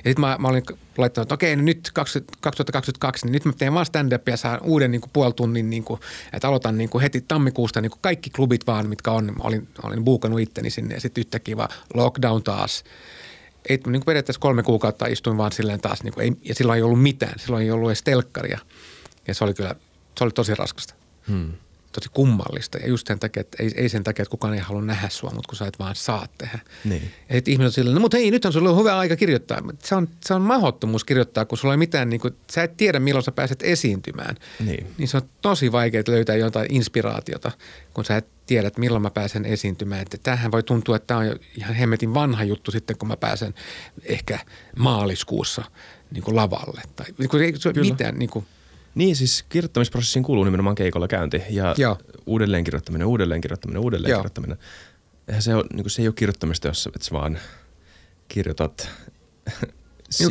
Ja 0.04 0.10
sitten 0.10 0.22
mä, 0.22 0.36
mä, 0.39 0.48
olin 0.48 0.63
laittanut, 0.98 1.26
että 1.26 1.34
okei, 1.34 1.56
no 1.56 1.62
nyt 1.62 1.91
20, 1.94 2.38
2022, 2.41 3.26
niin 3.26 3.34
nyt 3.34 3.46
mä 3.46 3.54
teen 3.58 3.74
vaan 3.74 3.86
stand-upia 3.86 4.34
ja 4.34 4.38
saan 4.38 4.60
uuden 4.63 4.91
niin 4.91 5.02
kuin, 5.02 5.12
puolitunnin, 5.13 5.70
niin 5.70 5.84
kuin, 5.84 6.00
että 6.34 6.48
aloitan 6.48 6.78
niin 6.78 6.89
kuin, 6.89 7.02
heti 7.02 7.22
tammikuusta 7.28 7.82
niin 7.82 7.89
kuin 7.89 8.02
kaikki 8.02 8.30
klubit 8.30 8.68
vaan, 8.68 8.89
mitkä 8.89 9.12
on. 9.12 9.36
Olin, 9.39 9.68
olin 9.84 10.06
buukannut 10.06 10.39
itteni 10.39 10.70
sinne 10.70 10.94
ja 10.94 11.02
sitten 11.02 11.22
yhtäkkiä 11.22 11.58
vaan 11.58 11.70
lockdown 11.94 12.44
taas. 12.44 12.84
Ei, 13.70 13.78
niin 13.78 13.84
kuin 13.84 14.06
periaatteessa 14.06 14.39
kolme 14.39 14.63
kuukautta 14.63 15.08
istuin 15.08 15.38
vaan 15.38 15.52
silleen 15.52 15.82
taas, 15.82 16.04
niin 16.04 16.13
kuin, 16.13 16.24
ei, 16.24 16.32
ja 16.44 16.56
silloin 16.56 16.78
ei 16.78 16.84
ollut 16.84 17.02
mitään. 17.02 17.39
Silloin 17.39 17.63
ei 17.63 17.72
ollut 17.72 17.89
edes 17.89 18.04
telkkaria. 18.04 18.60
Ja 19.28 19.34
se 19.34 19.44
oli 19.44 19.54
kyllä, 19.54 19.76
se 20.18 20.24
oli 20.24 20.32
tosi 20.32 20.56
raskasta. 20.56 20.94
Hmm 21.28 21.54
tosi 21.95 22.10
kummallista. 22.13 22.77
Ja 22.77 22.88
just 22.88 23.08
sen 23.08 23.19
takia, 23.19 23.41
että 23.41 23.63
ei, 23.63 23.71
ei 23.75 23.89
sen 23.89 24.03
takia, 24.03 24.23
että 24.23 24.31
kukaan 24.31 24.53
ei 24.53 24.60
halua 24.60 24.81
nähdä 24.81 25.10
sua, 25.10 25.29
mutta 25.29 25.47
kun 25.47 25.58
sä 25.58 25.67
et 25.67 25.79
vaan 25.79 25.95
saa 25.95 26.27
tehdä. 26.38 26.60
Niin. 26.84 27.12
Ja 27.29 27.36
sitten 27.36 27.51
ihmiset 27.51 27.67
on 27.67 27.73
silleen, 27.73 27.95
no 27.95 28.01
mutta 28.01 28.17
hei, 28.17 28.31
nyt 28.31 28.45
on 28.45 28.53
sulla 28.53 28.77
hyvä 28.77 28.97
aika 28.97 29.15
kirjoittaa. 29.15 29.62
Se 29.84 29.95
on, 29.95 30.10
se 30.25 30.34
on 30.34 30.41
mahdottomuus 30.41 31.03
kirjoittaa, 31.03 31.45
kun 31.45 31.58
sulla 31.58 31.73
ei 31.73 31.77
mitään, 31.77 32.10
niin 32.10 32.21
kuin, 32.21 32.36
sä 32.51 32.63
et 32.63 32.77
tiedä 32.77 32.99
milloin 32.99 33.23
sä 33.23 33.31
pääset 33.31 33.63
esiintymään. 33.63 34.36
Niin. 34.65 34.88
niin 34.97 35.08
se 35.08 35.17
on 35.17 35.23
tosi 35.41 35.71
vaikea 35.71 36.03
löytää 36.08 36.36
jotain 36.36 36.73
inspiraatiota, 36.73 37.51
kun 37.93 38.05
sä 38.05 38.17
et 38.17 38.27
tiedä, 38.45 38.67
että 38.67 38.79
milloin 38.79 39.01
mä 39.01 39.10
pääsen 39.10 39.45
esiintymään. 39.45 40.01
Että 40.01 40.17
tämähän 40.23 40.51
voi 40.51 40.63
tuntua, 40.63 40.95
että 40.95 41.08
tämä 41.08 41.19
on 41.19 41.39
ihan 41.58 41.75
hemmetin 41.75 42.13
vanha 42.13 42.43
juttu 42.43 42.71
sitten, 42.71 42.97
kun 42.97 43.08
mä 43.08 43.17
pääsen 43.17 43.53
ehkä 44.03 44.39
maaliskuussa 44.77 45.63
niin 46.12 46.23
kuin 46.23 46.36
lavalle. 46.36 46.81
Tai 46.95 47.05
niin 47.17 47.29
kuin, 47.29 47.43
ei 47.43 47.53
se 47.58 47.73
mitään, 47.73 48.19
niin 48.19 48.29
kuin, 48.29 48.45
niin, 48.95 49.15
siis 49.15 49.45
kirjoittamisprosessiin 49.49 50.23
kuuluu 50.23 50.43
nimenomaan 50.43 50.75
keikolla 50.75 51.08
käynti 51.08 51.43
ja 51.49 51.75
Joo. 51.77 51.97
uudelleenkirjoittaminen, 52.25 53.08
uudelleenkirjoittaminen, 53.08 53.81
uudelleenkirjoittaminen. 53.81 54.58
Eihän 55.27 55.41
se, 55.41 55.55
on, 55.55 55.63
niin 55.73 55.89
se 55.89 56.01
ei 56.01 56.08
ole 56.08 56.15
kirjoittamista, 56.15 56.67
jos 56.67 56.84
sä 56.84 57.12
vaan 57.12 57.39
kirjoitat 58.27 58.89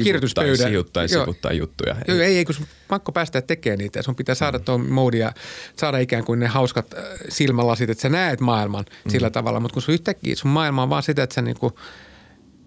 kirjoituspöydän. 0.05 0.71
Sivuttain, 0.71 1.09
sivuttain 1.09 1.59
juttuja. 1.59 1.97
Joo, 2.09 2.19
ei, 2.19 2.37
ei, 2.37 2.45
kun 2.45 2.55
sun 2.55 2.67
pakko 2.89 3.13
päästä 3.13 3.43
tekemään 3.43 3.79
niitä. 3.79 4.03
Sun 4.03 4.17
pitää 4.17 4.35
saada 4.35 4.59
mm. 4.59 4.65
tuon 4.65 4.93
modi 4.93 5.19
ja 5.19 5.33
saada 5.77 5.99
ikään 5.99 6.25
kuin 6.25 6.41
ne 6.41 6.47
hauskat 6.47 6.95
äh, 6.95 7.05
silmälasit, 7.29 7.91
että 7.91 8.03
sä 8.03 8.09
näet 8.09 8.41
maailman 8.41 8.85
mm. 9.05 9.11
sillä 9.11 9.31
tavalla. 9.31 9.61
Mutta 9.61 9.73
kun 9.73 9.83
sun 9.83 9.95
yhtäkkiä 9.95 10.37
sun 10.37 10.51
maailma 10.51 10.83
on 10.83 10.91
vaan 10.91 11.03
sitä, 11.03 11.23
että 11.23 11.35
sä 11.35 11.43
niinku 11.43 11.79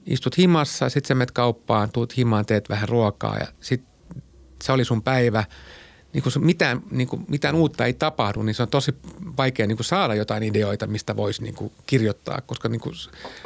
istut 0.05 0.37
himassa, 0.37 0.89
sit 0.89 1.05
sä 1.05 1.15
menet 1.15 1.31
kauppaan, 1.31 1.91
tuut 1.91 2.17
himaan, 2.17 2.45
teet 2.45 2.69
vähän 2.69 2.89
ruokaa 2.89 3.37
ja 3.37 3.47
sit 3.61 3.83
se 4.63 4.71
oli 4.71 4.85
sun 4.85 5.03
päivä– 5.03 5.43
niin 6.13 6.23
kun 6.23 6.31
mitään, 6.39 6.81
niin 6.91 7.07
kun 7.07 7.25
mitään 7.27 7.55
uutta 7.55 7.85
ei 7.85 7.93
tapahdu, 7.93 8.41
niin 8.41 8.55
se 8.55 8.63
on 8.63 8.69
tosi 8.69 8.95
vaikea 9.37 9.67
niin 9.67 9.77
saada 9.81 10.15
jotain 10.15 10.43
ideoita, 10.43 10.87
mistä 10.87 11.15
voisi 11.15 11.43
niin 11.43 11.55
kirjoittaa, 11.85 12.41
koska 12.41 12.69
niin 12.69 12.81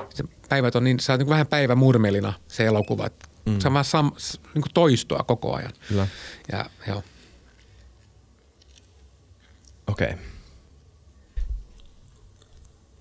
se 0.10 0.24
päivät 0.50 0.76
on 0.76 0.84
niin, 0.84 1.00
sä 1.00 1.14
oot 1.14 1.20
niin 1.20 1.30
vähän 1.30 1.48
päivämurmelina 1.48 2.34
se 2.48 2.66
elokuva. 2.66 3.08
Mm. 3.46 3.60
Se 3.60 3.68
on 3.68 3.74
vaan 3.74 3.86
sam, 3.86 4.12
niin 4.54 4.64
toistoa 4.74 5.24
koko 5.28 5.56
ajan. 5.56 5.74
Kyllä. 5.88 6.08
Ja, 6.52 6.66
joo. 6.88 7.04
Okei. 9.88 10.08
Okay. 10.08 10.18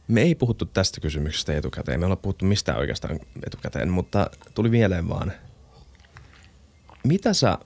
Me 0.08 0.22
ei 0.22 0.34
puhuttu 0.34 0.64
tästä 0.64 1.00
kysymyksestä 1.00 1.56
etukäteen. 1.56 2.00
Me 2.00 2.06
ollaan 2.06 2.18
puhuttu 2.18 2.44
mistään 2.44 2.78
oikeastaan 2.78 3.20
etukäteen, 3.46 3.90
mutta 3.90 4.30
tuli 4.54 4.68
mieleen 4.68 5.08
vaan. 5.08 5.32
Mitä 7.04 7.34
sä 7.34 7.58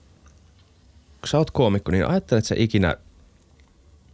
kun 1.25 1.29
sä 1.29 1.37
oot 1.37 1.51
koomikko, 1.51 1.91
niin 1.91 2.07
ajattelet 2.07 2.45
sä 2.45 2.55
ikinä 2.57 2.97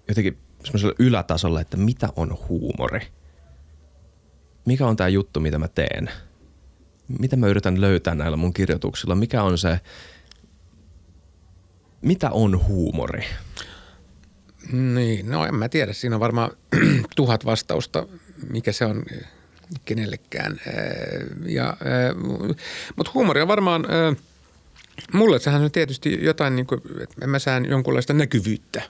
jotenkin 0.07 0.37
semmoisella 0.63 0.95
ylätasolla, 0.99 1.61
että 1.61 1.77
mitä 1.77 2.09
on 2.15 2.37
huumori? 2.49 2.99
Mikä 4.65 4.87
on 4.87 4.95
tämä 4.95 5.07
juttu, 5.07 5.39
mitä 5.39 5.59
mä 5.59 5.67
teen? 5.67 6.11
Mitä 7.19 7.35
mä 7.35 7.47
yritän 7.47 7.81
löytää 7.81 8.15
näillä 8.15 8.37
mun 8.37 8.53
kirjoituksilla? 8.53 9.15
Mikä 9.15 9.43
on 9.43 9.57
se, 9.57 9.79
mitä 12.01 12.29
on 12.31 12.65
huumori? 12.67 13.23
Niin, 14.71 15.29
no 15.29 15.45
en 15.45 15.55
mä 15.55 15.69
tiedä. 15.69 15.93
Siinä 15.93 16.15
on 16.15 16.19
varmaan 16.19 16.51
tuhat 17.15 17.45
vastausta, 17.45 18.07
mikä 18.49 18.71
se 18.71 18.85
on 18.85 19.03
kenellekään. 19.85 20.61
Ja, 21.45 21.77
mutta 22.95 23.11
huumori 23.13 23.41
on 23.41 23.47
varmaan– 23.47 23.85
Mulle 25.13 25.39
sehän 25.39 25.61
on 25.61 25.71
tietysti 25.71 26.19
jotain, 26.21 26.55
niin 26.55 26.65
kuin, 26.65 26.81
että 27.01 27.27
mä 27.27 27.39
saan 27.39 27.65
jonkunlaista 27.65 28.13
näkyvyyttä. 28.13 28.81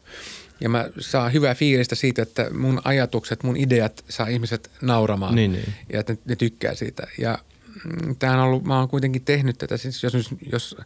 Ja 0.61 0.69
mä 0.69 0.89
saan 0.99 1.33
hyvää 1.33 1.55
fiilistä 1.55 1.95
siitä, 1.95 2.21
että 2.21 2.49
mun 2.53 2.81
ajatukset, 2.83 3.43
mun 3.43 3.57
ideat 3.57 4.05
saa 4.09 4.27
ihmiset 4.27 4.71
nauramaan. 4.81 5.35
Niin, 5.35 5.51
niin. 5.51 5.73
Ja 5.93 5.99
että 5.99 6.15
ne 6.25 6.35
tykkää 6.35 6.75
siitä. 6.75 7.07
Ja 7.17 7.39
mm, 7.83 8.15
tämähän 8.15 8.39
on 8.39 8.45
ollut, 8.45 8.63
mä 8.63 8.79
oon 8.79 8.87
kuitenkin 8.87 9.25
tehnyt 9.25 9.57
tätä, 9.57 9.77
siis 9.77 10.03
jos, 10.03 10.13
jos 10.51 10.77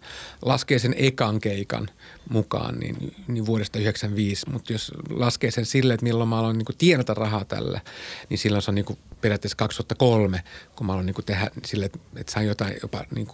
laskee 0.42 0.80
sen 0.80 0.96
ekan 0.98 1.40
keikan 1.40 1.90
mukaan, 2.30 2.80
niin, 2.80 3.14
niin 3.28 3.46
vuodesta 3.46 3.80
95, 3.80 4.50
mutta 4.50 4.74
jos 4.74 4.92
laskee 5.10 5.52
sen 5.52 5.66
sille, 5.66 5.94
että 5.94 6.04
milloin 6.04 6.30
mä 6.30 6.40
aloin 6.40 6.58
niin 6.58 6.78
tienata 6.78 7.14
rahaa 7.14 7.46
tällä, 7.46 7.82
niin 8.30 8.38
silloin 8.38 8.62
se 8.62 8.72
on 8.72 8.76
niin 8.76 8.98
periaatteessa 9.22 9.58
2003, 9.58 10.44
kun 10.76 10.88
mä 10.88 10.94
aloin 10.94 11.06
niin 11.06 11.26
tehdä 11.26 11.50
sille, 11.66 11.86
että, 11.86 12.00
että 12.16 12.32
sain 12.32 12.48
jotain 12.48 12.76
jopa 12.82 13.06
niin 13.16 13.28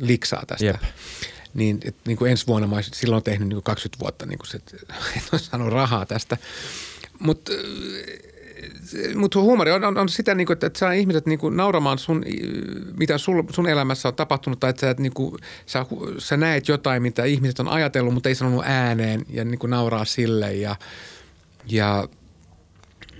liksaa 0.00 0.42
tästä. 0.46 0.64
Jep. 0.64 0.82
Niin, 1.54 1.80
et, 1.84 1.96
niin 2.06 2.18
kuin 2.18 2.30
ensi 2.30 2.46
vuonna 2.46 2.68
mä 2.68 2.74
olisin 2.74 2.94
silloin 2.94 3.22
tehnyt 3.22 3.48
niin 3.48 3.56
kuin 3.56 3.62
20 3.62 4.00
vuotta, 4.02 4.26
niin 4.26 4.38
kuin 4.38 4.48
se, 4.48 4.56
että 4.56 4.76
en 5.16 5.22
olisi 5.32 5.46
saanut 5.46 5.72
rahaa 5.72 6.06
tästä. 6.06 6.36
Mutta 7.18 7.52
mutta 9.14 9.40
huumori 9.40 9.70
on, 9.70 9.84
on, 9.84 9.98
on 9.98 10.08
sitä, 10.08 10.34
niin 10.34 10.46
kuin, 10.46 10.54
että, 10.54 10.66
että 10.66 10.78
saa 10.78 10.92
ihmiset 10.92 11.26
niin 11.26 11.38
kuin 11.38 11.56
nauramaan 11.56 11.98
sun, 11.98 12.24
mitä 12.96 13.18
sul, 13.18 13.42
sun 13.50 13.68
elämässä 13.68 14.08
on 14.08 14.14
tapahtunut, 14.14 14.60
tai 14.60 14.70
että 14.70 14.80
sä, 14.80 14.94
niin 14.98 15.12
kuin, 15.12 15.34
sä, 15.66 15.86
sä 16.18 16.36
näet 16.36 16.68
jotain, 16.68 17.02
mitä 17.02 17.24
ihmiset 17.24 17.60
on 17.60 17.68
ajatellut, 17.68 18.14
mutta 18.14 18.28
ei 18.28 18.34
sanonut 18.34 18.64
ääneen, 18.66 19.24
ja 19.28 19.44
niin 19.44 19.58
kuin 19.58 19.70
nauraa 19.70 20.04
sille, 20.04 20.54
ja, 20.54 20.76
ja, 21.66 22.08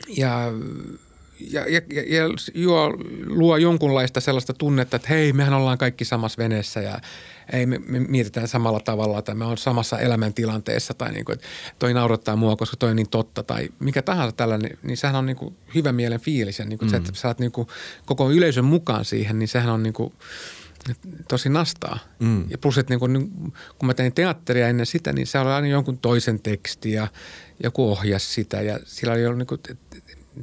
ja 0.09 0.53
ja, 1.51 1.61
ja, 1.69 1.81
ja 2.07 2.25
juo, 2.55 2.97
luo 3.27 3.57
jonkunlaista 3.57 4.21
sellaista 4.21 4.53
tunnetta, 4.53 4.97
että 4.97 5.09
hei, 5.09 5.33
mehän 5.33 5.55
ollaan 5.55 5.79
kaikki 5.79 6.05
samassa 6.05 6.43
veneessä 6.43 6.81
ja 6.81 7.01
ei, 7.53 7.67
me, 7.67 7.79
me 7.79 8.01
mietitään 8.01 8.49
samalla 8.49 8.81
tavalla 8.81 9.23
tai 9.23 9.35
me 9.35 9.45
on 9.45 9.59
samassa 9.59 9.99
elämäntilanteessa 9.99 10.95
tai 10.95 11.13
niin 11.13 11.25
kuin, 11.25 11.35
että 11.35 11.47
toi 11.79 11.95
naurattaa 11.95 12.37
mua, 12.37 12.57
koska 12.57 12.77
toi 12.77 12.91
on 12.91 12.97
niin 12.97 13.09
totta 13.09 13.43
tai 13.43 13.69
mikä 13.79 14.03
tahansa 14.03 14.37
tällainen, 14.37 14.71
niin, 14.71 14.79
niin 14.83 14.97
sehän 14.97 15.17
on 15.17 15.27
niin 15.27 15.37
kuin 15.37 15.57
hyvä 15.75 15.93
mielen 15.93 16.21
fiilis 16.21 16.59
ja 16.59 16.65
niin 16.65 16.79
kuin 16.79 16.89
mm. 16.89 16.91
se, 16.91 16.97
että 16.97 17.13
saat 17.15 17.39
niin 17.39 17.53
kuin 17.53 17.69
koko 18.07 18.31
yleisön 18.31 18.65
mukaan 18.65 19.05
siihen, 19.05 19.39
niin 19.39 19.49
sehän 19.49 19.71
on 19.71 19.83
niin 19.83 19.93
kuin 19.93 20.13
tosi 21.29 21.49
nastaa. 21.49 21.99
Mm. 22.19 22.51
Ja 22.51 22.59
plus, 22.59 22.79
että 22.79 22.93
niin 22.93 23.01
kun, 23.01 23.33
kun 23.79 23.87
mä 23.87 23.95
tein 23.95 24.13
teatteria 24.13 24.69
ennen 24.69 24.87
sitä, 24.87 25.13
niin 25.13 25.27
se 25.27 25.39
oli 25.39 25.51
aina 25.51 25.67
jonkun 25.67 25.99
toisen 25.99 26.41
teksti 26.41 26.93
ja 26.93 27.09
joku 27.63 27.91
ohjasi 27.91 28.27
sitä 28.27 28.63
ja 28.63 28.79
sillä 28.85 29.13
oli 29.13 29.37
niin 29.37 29.47
kuin, 29.47 29.61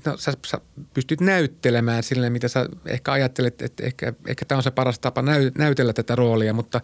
no, 0.06 0.18
sä, 0.18 0.34
sä 0.48 0.62
pystyt 0.94 1.22
näyttelemään 1.22 2.04
sille, 2.04 2.30
mitä 2.30 2.48
sä 2.48 2.66
ehkä 2.86 3.12
ajattelet, 3.12 3.62
että 3.62 3.84
ehkä, 3.84 4.14
ehkä 4.28 4.46
tämä 4.46 4.58
on 4.58 4.64
se 4.64 4.72
paras 4.72 5.00
tapa 5.00 5.22
näy, 5.22 5.52
näytellä 5.58 5.94
tätä 5.94 6.16
roolia, 6.16 6.54
mutta 6.54 6.82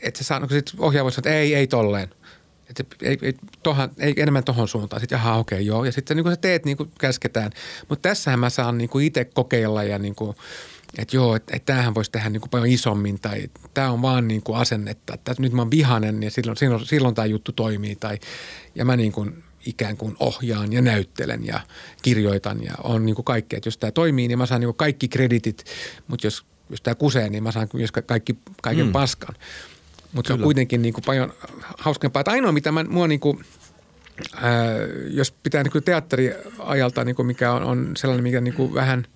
että 0.00 0.18
sä 0.18 0.24
saanut 0.24 0.50
sitten 0.50 0.80
ohjaaja 0.80 1.10
että 1.18 1.30
ei, 1.30 1.54
ei 1.54 1.66
tolleen. 1.66 2.08
Että 2.70 2.84
ei, 3.02 3.18
ei, 3.22 3.34
tohan, 3.62 3.90
ei 3.98 4.14
enemmän 4.16 4.44
tohon 4.44 4.68
suuntaan. 4.68 5.00
Sitten 5.00 5.16
jaha, 5.16 5.36
okei, 5.36 5.56
okay, 5.56 5.66
joo. 5.66 5.84
Ja 5.84 5.92
sitten 5.92 6.16
niin 6.16 6.30
sä 6.30 6.36
teet 6.36 6.64
niin 6.64 6.76
kuin 6.76 6.90
käsketään. 7.00 7.50
Mutta 7.88 8.08
tässähän 8.08 8.40
mä 8.40 8.50
saan 8.50 8.78
niin 8.78 8.88
kuin 8.88 9.06
itse 9.06 9.24
kokeilla 9.24 9.82
ja 9.82 9.98
niin 9.98 10.14
kuin, 10.14 10.36
että 10.98 11.16
joo, 11.16 11.36
että, 11.36 11.56
että 11.56 11.72
tämähän 11.72 11.94
voisi 11.94 12.10
tehdä 12.10 12.30
niin 12.30 12.40
kuin 12.40 12.50
paljon 12.50 12.68
isommin 12.68 13.20
tai 13.20 13.48
tämä 13.74 13.90
on 13.90 14.02
vaan 14.02 14.28
niin 14.28 14.42
kuin 14.42 14.58
asennetta. 14.58 15.14
Että 15.14 15.34
nyt 15.38 15.52
mä 15.52 15.62
oon 15.62 15.70
vihanen 15.70 16.22
ja 16.22 16.30
silloin, 16.30 16.56
silloin, 16.56 16.86
silloin 16.86 17.14
tämä 17.14 17.26
juttu 17.26 17.52
toimii. 17.52 17.96
Tai, 17.96 18.18
ja 18.74 18.84
mä 18.84 18.96
niin 18.96 19.12
kuin 19.12 19.44
ikään 19.66 19.96
kuin 19.96 20.16
ohjaan 20.20 20.72
ja 20.72 20.82
näyttelen 20.82 21.46
ja 21.46 21.60
kirjoitan 22.02 22.64
ja 22.64 22.74
on 22.84 23.06
niin 23.06 23.14
kuin 23.14 23.24
kaikkea. 23.24 23.56
Että 23.56 23.66
jos 23.66 23.78
tämä 23.78 23.90
toimii, 23.90 24.28
niin 24.28 24.38
mä 24.38 24.46
saan 24.46 24.60
niin 24.60 24.68
kuin 24.68 24.76
kaikki 24.76 25.08
kreditit, 25.08 25.64
mutta 26.08 26.26
jos, 26.26 26.44
jos 26.70 26.80
tämä 26.80 26.94
kusee, 26.94 27.28
niin 27.28 27.42
mä 27.42 27.52
saan 27.52 27.68
myös 27.72 27.92
kaikki, 28.06 28.38
kaiken 28.62 28.86
mm. 28.86 28.92
paskan. 28.92 29.34
Mutta 30.12 30.28
se 30.28 30.32
on 30.32 30.40
kuitenkin 30.40 30.82
niin 30.82 30.94
kuin 30.94 31.04
paljon 31.06 31.32
hauskempaa. 31.78 32.20
Että 32.20 32.30
ainoa, 32.30 32.52
mitä 32.52 32.72
mä, 32.72 32.84
mua 32.84 33.08
niin 33.08 33.20
kuin, 33.20 33.44
ää, 34.34 34.76
jos 35.10 35.30
pitää 35.30 35.62
niin 35.62 35.72
kuin 35.72 35.84
teatteriajalta, 35.84 37.04
niin 37.04 37.16
kuin 37.16 37.26
mikä 37.26 37.52
on, 37.52 37.62
on 37.62 37.92
sellainen, 37.96 38.22
mikä 38.22 38.40
niin 38.40 38.54
kuin 38.54 38.74
vähän 38.74 39.06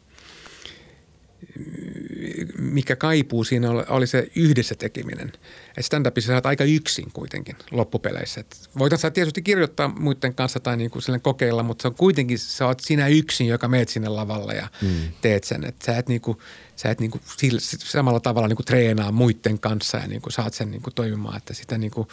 mikä 2.59 2.97
kaipuu 2.97 3.45
siinä 3.45 3.71
oli, 3.71 3.83
oli 3.89 4.07
se 4.07 4.31
yhdessä 4.37 4.75
tekeminen. 4.75 5.33
Et 5.77 5.85
stand-upissa 5.85 6.27
sä 6.27 6.35
oot 6.35 6.47
aika 6.47 6.65
yksin 6.65 7.13
kuitenkin 7.13 7.57
loppupeleissä. 7.71 8.45
voitat 8.79 9.01
sä 9.01 9.11
tietysti 9.11 9.43
kirjoittaa 9.43 9.89
muiden 9.89 10.35
kanssa 10.35 10.61
tai 10.61 10.77
niinku 10.77 10.99
kokeilla, 11.23 11.63
mutta 11.63 11.83
se 11.83 11.89
on 11.89 11.95
kuitenkin, 11.95 12.39
sä 12.39 12.67
oot 12.67 12.81
sinä 12.81 13.09
yksin, 13.09 13.47
joka 13.47 13.69
meet 13.69 13.89
sinne 13.89 14.09
lavalle 14.09 14.55
ja 14.55 14.69
mm. 14.83 14.89
teet 15.21 15.45
sen. 15.45 15.65
Et 15.65 15.83
sä 15.83 15.99
et, 15.99 16.09
niinku, 16.09 16.43
sä 16.77 16.91
et 16.91 17.01
niinku 17.01 17.21
sillä, 17.39 17.61
samalla 17.61 18.21
tavalla 18.21 18.49
niinku 18.49 18.63
treenaa 18.63 19.13
muiden 19.13 19.59
kanssa 19.59 19.99
ja 19.99 20.07
niinku 20.07 20.31
saat 20.31 20.55
sen 20.55 20.71
niinku 20.71 20.91
toimimaan, 20.91 21.37
että 21.37 21.55
sitä 21.55 21.79
niinku 21.79 22.09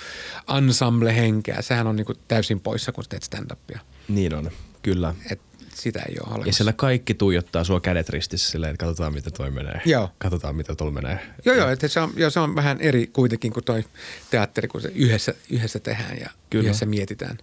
ensemble-henkeä, 0.58 1.62
sehän 1.62 1.88
on 1.88 1.96
niinku 1.96 2.13
täysin 2.28 2.60
poissa, 2.60 2.91
kun 2.91 3.04
teet 3.10 3.24
stand-upia. 3.24 3.80
Niin 4.08 4.34
on, 4.34 4.52
kyllä. 4.82 5.15
Et 5.32 5.41
sitä 5.82 6.00
ei 6.00 6.16
ole 6.20 6.28
olemassa. 6.28 6.50
Ja 6.50 6.54
siellä 6.54 6.74
kaikki 6.74 7.13
tuijottaa 7.13 7.63
sua 7.63 7.80
kädet 7.80 8.10
ristissä 8.10 8.52
silleen, 8.52 8.74
että 8.74 8.86
katsotaan 8.86 9.13
mitä 9.13 9.32
toi 9.32 9.52
menee. 9.52 9.82
Joo. 9.86 10.10
Katsotaan 10.18 10.56
mitä 10.56 10.76
tuolla 10.76 10.94
menee. 10.94 11.20
Joo, 11.46 11.56
joo, 11.56 11.70
että 11.70 11.88
se 11.88 12.00
on, 12.00 12.13
joo, 12.16 12.30
se 12.30 12.40
on 12.40 12.56
vähän 12.56 12.82
eri 12.82 13.08
kuitenkin 13.08 13.54
kuin 13.54 13.63
toi 13.63 13.84
teatteri, 14.30 14.68
kun 14.68 14.82
se 14.82 14.92
yhdessä, 14.96 15.34
yhdessä 15.50 15.80
tehdään 15.80 16.18
ja 16.20 16.30
Kyllä. 16.50 16.63
yhdessä 16.63 16.86
mietitään. 16.86 17.38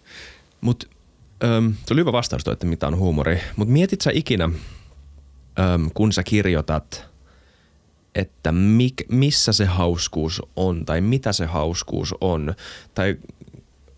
Mutta 0.61 0.87
tuli 1.89 2.01
hyvä 2.01 2.13
vastaus 2.13 2.45
toi, 2.45 2.53
että 2.53 2.67
mitä 2.67 2.87
on 2.87 2.97
huumori. 2.97 3.41
Mutta 3.57 3.73
mietit 3.73 4.01
sä 4.01 4.11
ikinä, 4.15 4.45
äm, 4.45 5.91
kun 5.95 6.13
sä 6.13 6.23
kirjoitat, 6.23 7.05
että 8.15 8.53
mik, 8.53 8.95
missä 9.09 9.53
se 9.53 9.65
hauskuus 9.65 10.43
on 10.57 10.85
tai 10.85 11.01
mitä 11.01 11.33
se 11.33 11.47
hauskuus 11.47 12.15
on. 12.21 12.55
Tai 12.95 13.17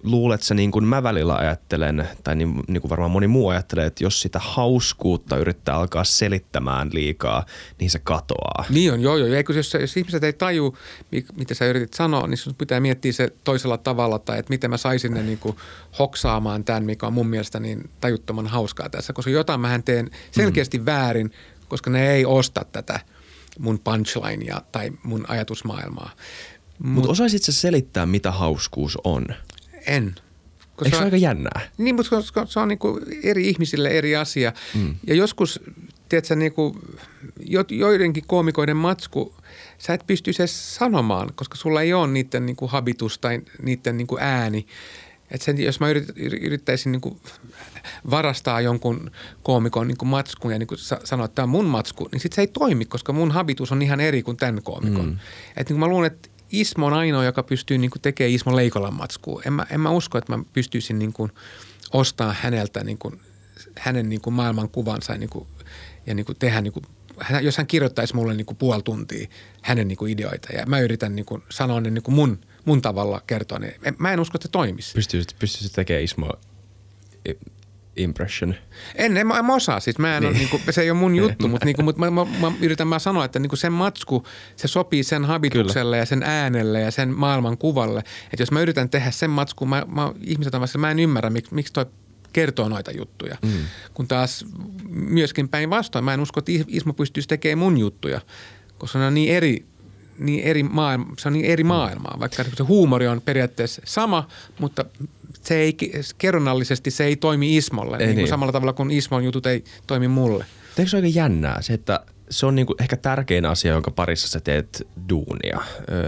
luulet 0.06 0.42
sä 0.42 0.54
niin 0.54 0.70
kuin 0.70 0.84
mä 0.84 1.02
välillä 1.02 1.34
ajattelen, 1.34 2.08
tai 2.24 2.36
niin, 2.36 2.62
niin 2.68 2.80
kuin 2.80 2.90
varmaan 2.90 3.10
moni 3.10 3.26
muu 3.26 3.48
ajattelee, 3.48 3.86
että 3.86 4.04
jos 4.04 4.22
sitä 4.22 4.38
hauskuutta 4.38 5.36
yrittää 5.36 5.74
alkaa 5.76 6.04
selittämään 6.04 6.90
liikaa, 6.92 7.46
niin 7.80 7.90
se 7.90 7.98
katoaa. 7.98 8.64
Niin 8.70 8.92
on, 8.92 9.00
joo 9.00 9.16
joo. 9.16 9.28
Eikö, 9.28 9.52
jos, 9.52 9.74
jos 9.74 9.96
ihmiset 9.96 10.24
ei 10.24 10.32
taju, 10.32 10.76
mitä 11.36 11.54
sä 11.54 11.66
yritit 11.66 11.94
sanoa, 11.94 12.26
niin 12.26 12.38
sun 12.38 12.54
pitää 12.54 12.80
miettiä 12.80 13.12
se 13.12 13.32
toisella 13.44 13.78
tavalla, 13.78 14.18
tai 14.18 14.38
että 14.38 14.50
miten 14.50 14.70
mä 14.70 14.76
saisin 14.76 15.14
ne 15.14 15.22
niin 15.22 15.38
kuin 15.38 15.56
hoksaamaan 15.98 16.64
tämän, 16.64 16.84
mikä 16.84 17.06
on 17.06 17.12
mun 17.12 17.28
mielestä 17.28 17.60
niin 17.60 17.90
tajuttoman 18.00 18.46
hauskaa 18.46 18.88
tässä. 18.88 19.12
Koska 19.12 19.30
jotain 19.30 19.60
mähän 19.60 19.82
teen 19.82 20.10
selkeästi 20.30 20.78
mm. 20.78 20.86
väärin, 20.86 21.32
koska 21.68 21.90
ne 21.90 22.10
ei 22.10 22.24
osta 22.24 22.64
tätä 22.72 23.00
mun 23.58 23.78
punchlinea 23.78 24.60
tai 24.72 24.90
mun 25.02 25.24
ajatusmaailmaa. 25.28 26.10
Mutta 26.78 27.00
Mut 27.00 27.10
osaisit 27.10 27.42
sä 27.42 27.52
selittää, 27.52 28.06
mitä 28.06 28.30
hauskuus 28.30 28.98
on? 29.04 29.26
En. 29.86 30.14
Koska 30.76 30.84
Eikö 30.84 30.96
se 30.96 30.96
ole 30.96 31.04
aika 31.04 31.16
jännää? 31.16 31.60
Niin, 31.78 31.94
mutta 31.94 32.10
koska 32.10 32.46
se 32.46 32.60
on 32.60 32.68
niin 32.68 32.78
kuin 32.78 33.04
eri 33.22 33.48
ihmisille 33.48 33.88
eri 33.88 34.16
asia. 34.16 34.52
Mm. 34.74 34.94
Ja 35.06 35.14
joskus, 35.14 35.60
tiedätkö, 36.08 36.36
niin 36.36 36.52
kuin 36.52 36.78
joidenkin 37.70 38.24
koomikoiden 38.26 38.76
matsku, 38.76 39.34
sä 39.78 39.94
et 39.94 40.06
pysty 40.06 40.32
se 40.32 40.46
sanomaan, 40.46 41.30
koska 41.34 41.56
sulla 41.56 41.82
ei 41.82 41.92
ole 41.92 42.06
niiden 42.06 42.46
niin 42.46 42.56
kuin 42.56 42.70
habitus 42.70 43.18
tai 43.18 43.40
niiden 43.62 43.96
niin 43.96 44.06
kuin 44.06 44.22
ääni. 44.22 44.66
Et 45.30 45.42
sen, 45.42 45.62
jos 45.62 45.80
mä 45.80 45.90
yrit, 45.90 46.08
yrittäisin 46.40 46.92
niin 46.92 47.00
kuin 47.00 47.20
varastaa 48.10 48.60
jonkun 48.60 49.10
koomikon 49.42 49.88
niin 49.88 49.98
kuin 49.98 50.08
matskun 50.08 50.52
ja 50.52 50.58
niin 50.58 50.66
kuin 50.66 50.78
sanoa, 51.04 51.24
että 51.24 51.34
tämä 51.34 51.44
on 51.44 51.48
mun 51.50 51.64
matsku, 51.64 52.08
niin 52.12 52.20
sitten 52.20 52.36
se 52.36 52.42
ei 52.42 52.46
toimi, 52.46 52.84
koska 52.84 53.12
mun 53.12 53.30
habitus 53.30 53.72
on 53.72 53.82
ihan 53.82 54.00
eri 54.00 54.22
kuin 54.22 54.36
tämän 54.36 54.62
koomikon. 54.62 55.06
Mm. 55.06 55.18
Et 55.56 55.68
niin 55.68 55.74
kuin 55.74 55.80
mä 55.80 55.86
luulen, 55.86 56.12
että 56.12 56.28
Ismo 56.52 56.86
on 56.86 56.92
ainoa, 56.92 57.24
joka 57.24 57.42
pystyy 57.42 57.78
niin 57.78 57.90
tekemään 58.02 58.34
Ismo 58.34 58.56
Leikolan 58.56 58.94
matskua. 58.94 59.42
En 59.46 59.52
mä, 59.52 59.66
en 59.70 59.80
mä 59.80 59.90
usko, 59.90 60.18
että 60.18 60.36
mä 60.36 60.44
pystyisin 60.52 60.98
niin 60.98 61.12
kuin 61.12 61.32
ostaa 61.92 62.34
häneltä 62.40 62.84
niin 62.84 62.98
kuin, 62.98 63.20
hänen 63.78 64.08
niin 64.08 64.20
kuin 64.20 64.34
maailmankuvansa 64.34 65.12
ja, 65.12 65.18
niin 65.18 65.30
kuin, 65.30 65.46
ja 66.06 66.14
niin 66.14 66.26
kuin 66.26 66.38
tehdä 66.38 66.60
niin 66.60 66.72
kuin, 66.72 66.84
jos 67.42 67.56
hän 67.56 67.66
kirjoittaisi 67.66 68.14
mulle 68.14 68.34
niin 68.34 68.46
kuin 68.46 68.56
puoli 68.56 68.82
tuntia 68.82 69.28
hänen 69.62 69.88
niin 69.88 69.98
kuin 69.98 70.12
ideoita 70.12 70.52
ja 70.52 70.66
mä 70.66 70.80
yritän 70.80 71.16
niin 71.16 71.26
kuin 71.26 71.42
sanoa 71.50 71.80
ne 71.80 71.90
niin 71.90 72.02
kuin 72.02 72.14
mun, 72.14 72.40
mun 72.64 72.82
tavalla 72.82 73.22
kertoa, 73.26 73.58
niin 73.58 73.74
mä 73.98 74.12
en 74.12 74.20
usko, 74.20 74.36
että 74.36 74.48
se 74.48 74.52
toimisi. 74.52 74.94
Pystyisit, 74.94 75.36
pystyisit 75.38 75.72
tekemään 75.72 76.04
Ismo 76.04 76.32
impression? 77.96 78.54
En, 78.94 79.16
en, 79.16 79.26
mä, 79.26 79.42
mä 79.42 79.54
osaa. 79.54 79.80
Siis 79.80 79.98
mä 79.98 80.16
en 80.16 80.22
niin. 80.22 80.30
ole, 80.30 80.38
niin 80.38 80.48
kuin, 80.48 80.62
se 80.70 80.82
ei 80.82 80.90
ole 80.90 80.98
mun 80.98 81.16
juttu, 81.22 81.48
mutta, 81.48 81.66
niin 81.66 81.84
mutta 81.84 82.00
mä, 82.00 82.10
mä, 82.10 82.26
mä, 82.40 82.52
yritän 82.60 82.88
mä 82.88 82.98
sanoa, 82.98 83.24
että 83.24 83.38
niin 83.38 83.48
kuin 83.48 83.58
sen 83.58 83.72
matsku, 83.72 84.26
se 84.56 84.68
sopii 84.68 85.04
sen 85.04 85.24
habitukselle 85.24 85.96
Kyllä. 85.96 85.96
ja 85.96 86.06
sen 86.06 86.22
äänelle 86.22 86.80
ja 86.80 86.90
sen 86.90 87.08
maailman 87.16 87.58
kuvalle. 87.58 88.00
Että 88.32 88.42
jos 88.42 88.50
mä 88.50 88.60
yritän 88.60 88.90
tehdä 88.90 89.10
sen 89.10 89.30
matsku, 89.30 89.66
mä, 89.66 89.82
mä, 89.86 90.12
ihmiset 90.20 90.54
on 90.54 90.60
vasta, 90.60 90.78
mä 90.78 90.90
en 90.90 90.98
ymmärrä, 90.98 91.30
miksi, 91.30 91.54
miksi 91.54 91.72
toi 91.72 91.86
kertoo 92.32 92.68
noita 92.68 92.90
juttuja. 92.90 93.36
Mm. 93.42 93.50
Kun 93.94 94.08
taas 94.08 94.46
myöskin 94.88 95.48
päinvastoin, 95.48 96.04
mä 96.04 96.14
en 96.14 96.20
usko, 96.20 96.40
että 96.40 96.52
Ismo 96.68 96.92
pystyisi 96.92 97.28
tekemään 97.28 97.58
mun 97.58 97.78
juttuja, 97.78 98.20
koska 98.78 98.98
ne 98.98 99.06
on 99.06 99.14
niin 99.14 99.34
eri 99.34 99.66
niin 100.18 100.44
eri 100.44 100.62
maailma, 100.62 101.14
se 101.18 101.28
on 101.28 101.32
niin 101.32 101.44
eri 101.44 101.64
maailmaa, 101.64 102.16
vaikka 102.20 102.44
se 102.44 102.62
huumori 102.62 103.08
on 103.08 103.20
periaatteessa 103.20 103.82
sama, 103.84 104.28
mutta 104.58 104.84
se 105.46 105.54
ei, 105.54 105.76
kerronnallisesti 106.18 106.90
se 106.90 107.04
ei 107.04 107.16
toimi 107.16 107.56
Ismolle, 107.56 107.96
ei 107.96 108.06
niin 108.06 108.16
niin. 108.16 108.28
samalla 108.28 108.52
tavalla 108.52 108.72
kuin 108.72 108.90
Ismon 108.90 109.24
jutut 109.24 109.46
ei 109.46 109.64
toimi 109.86 110.08
mulle. 110.08 110.46
Eikö 110.78 110.90
se 110.90 110.96
aika 110.96 111.08
jännää 111.08 111.62
se, 111.62 111.72
että 111.72 112.00
se 112.30 112.46
on 112.46 112.54
niinku 112.54 112.74
ehkä 112.80 112.96
tärkein 112.96 113.46
asia, 113.46 113.72
jonka 113.72 113.90
parissa 113.90 114.28
sä 114.28 114.40
teet 114.40 114.88
duunia. 115.08 115.60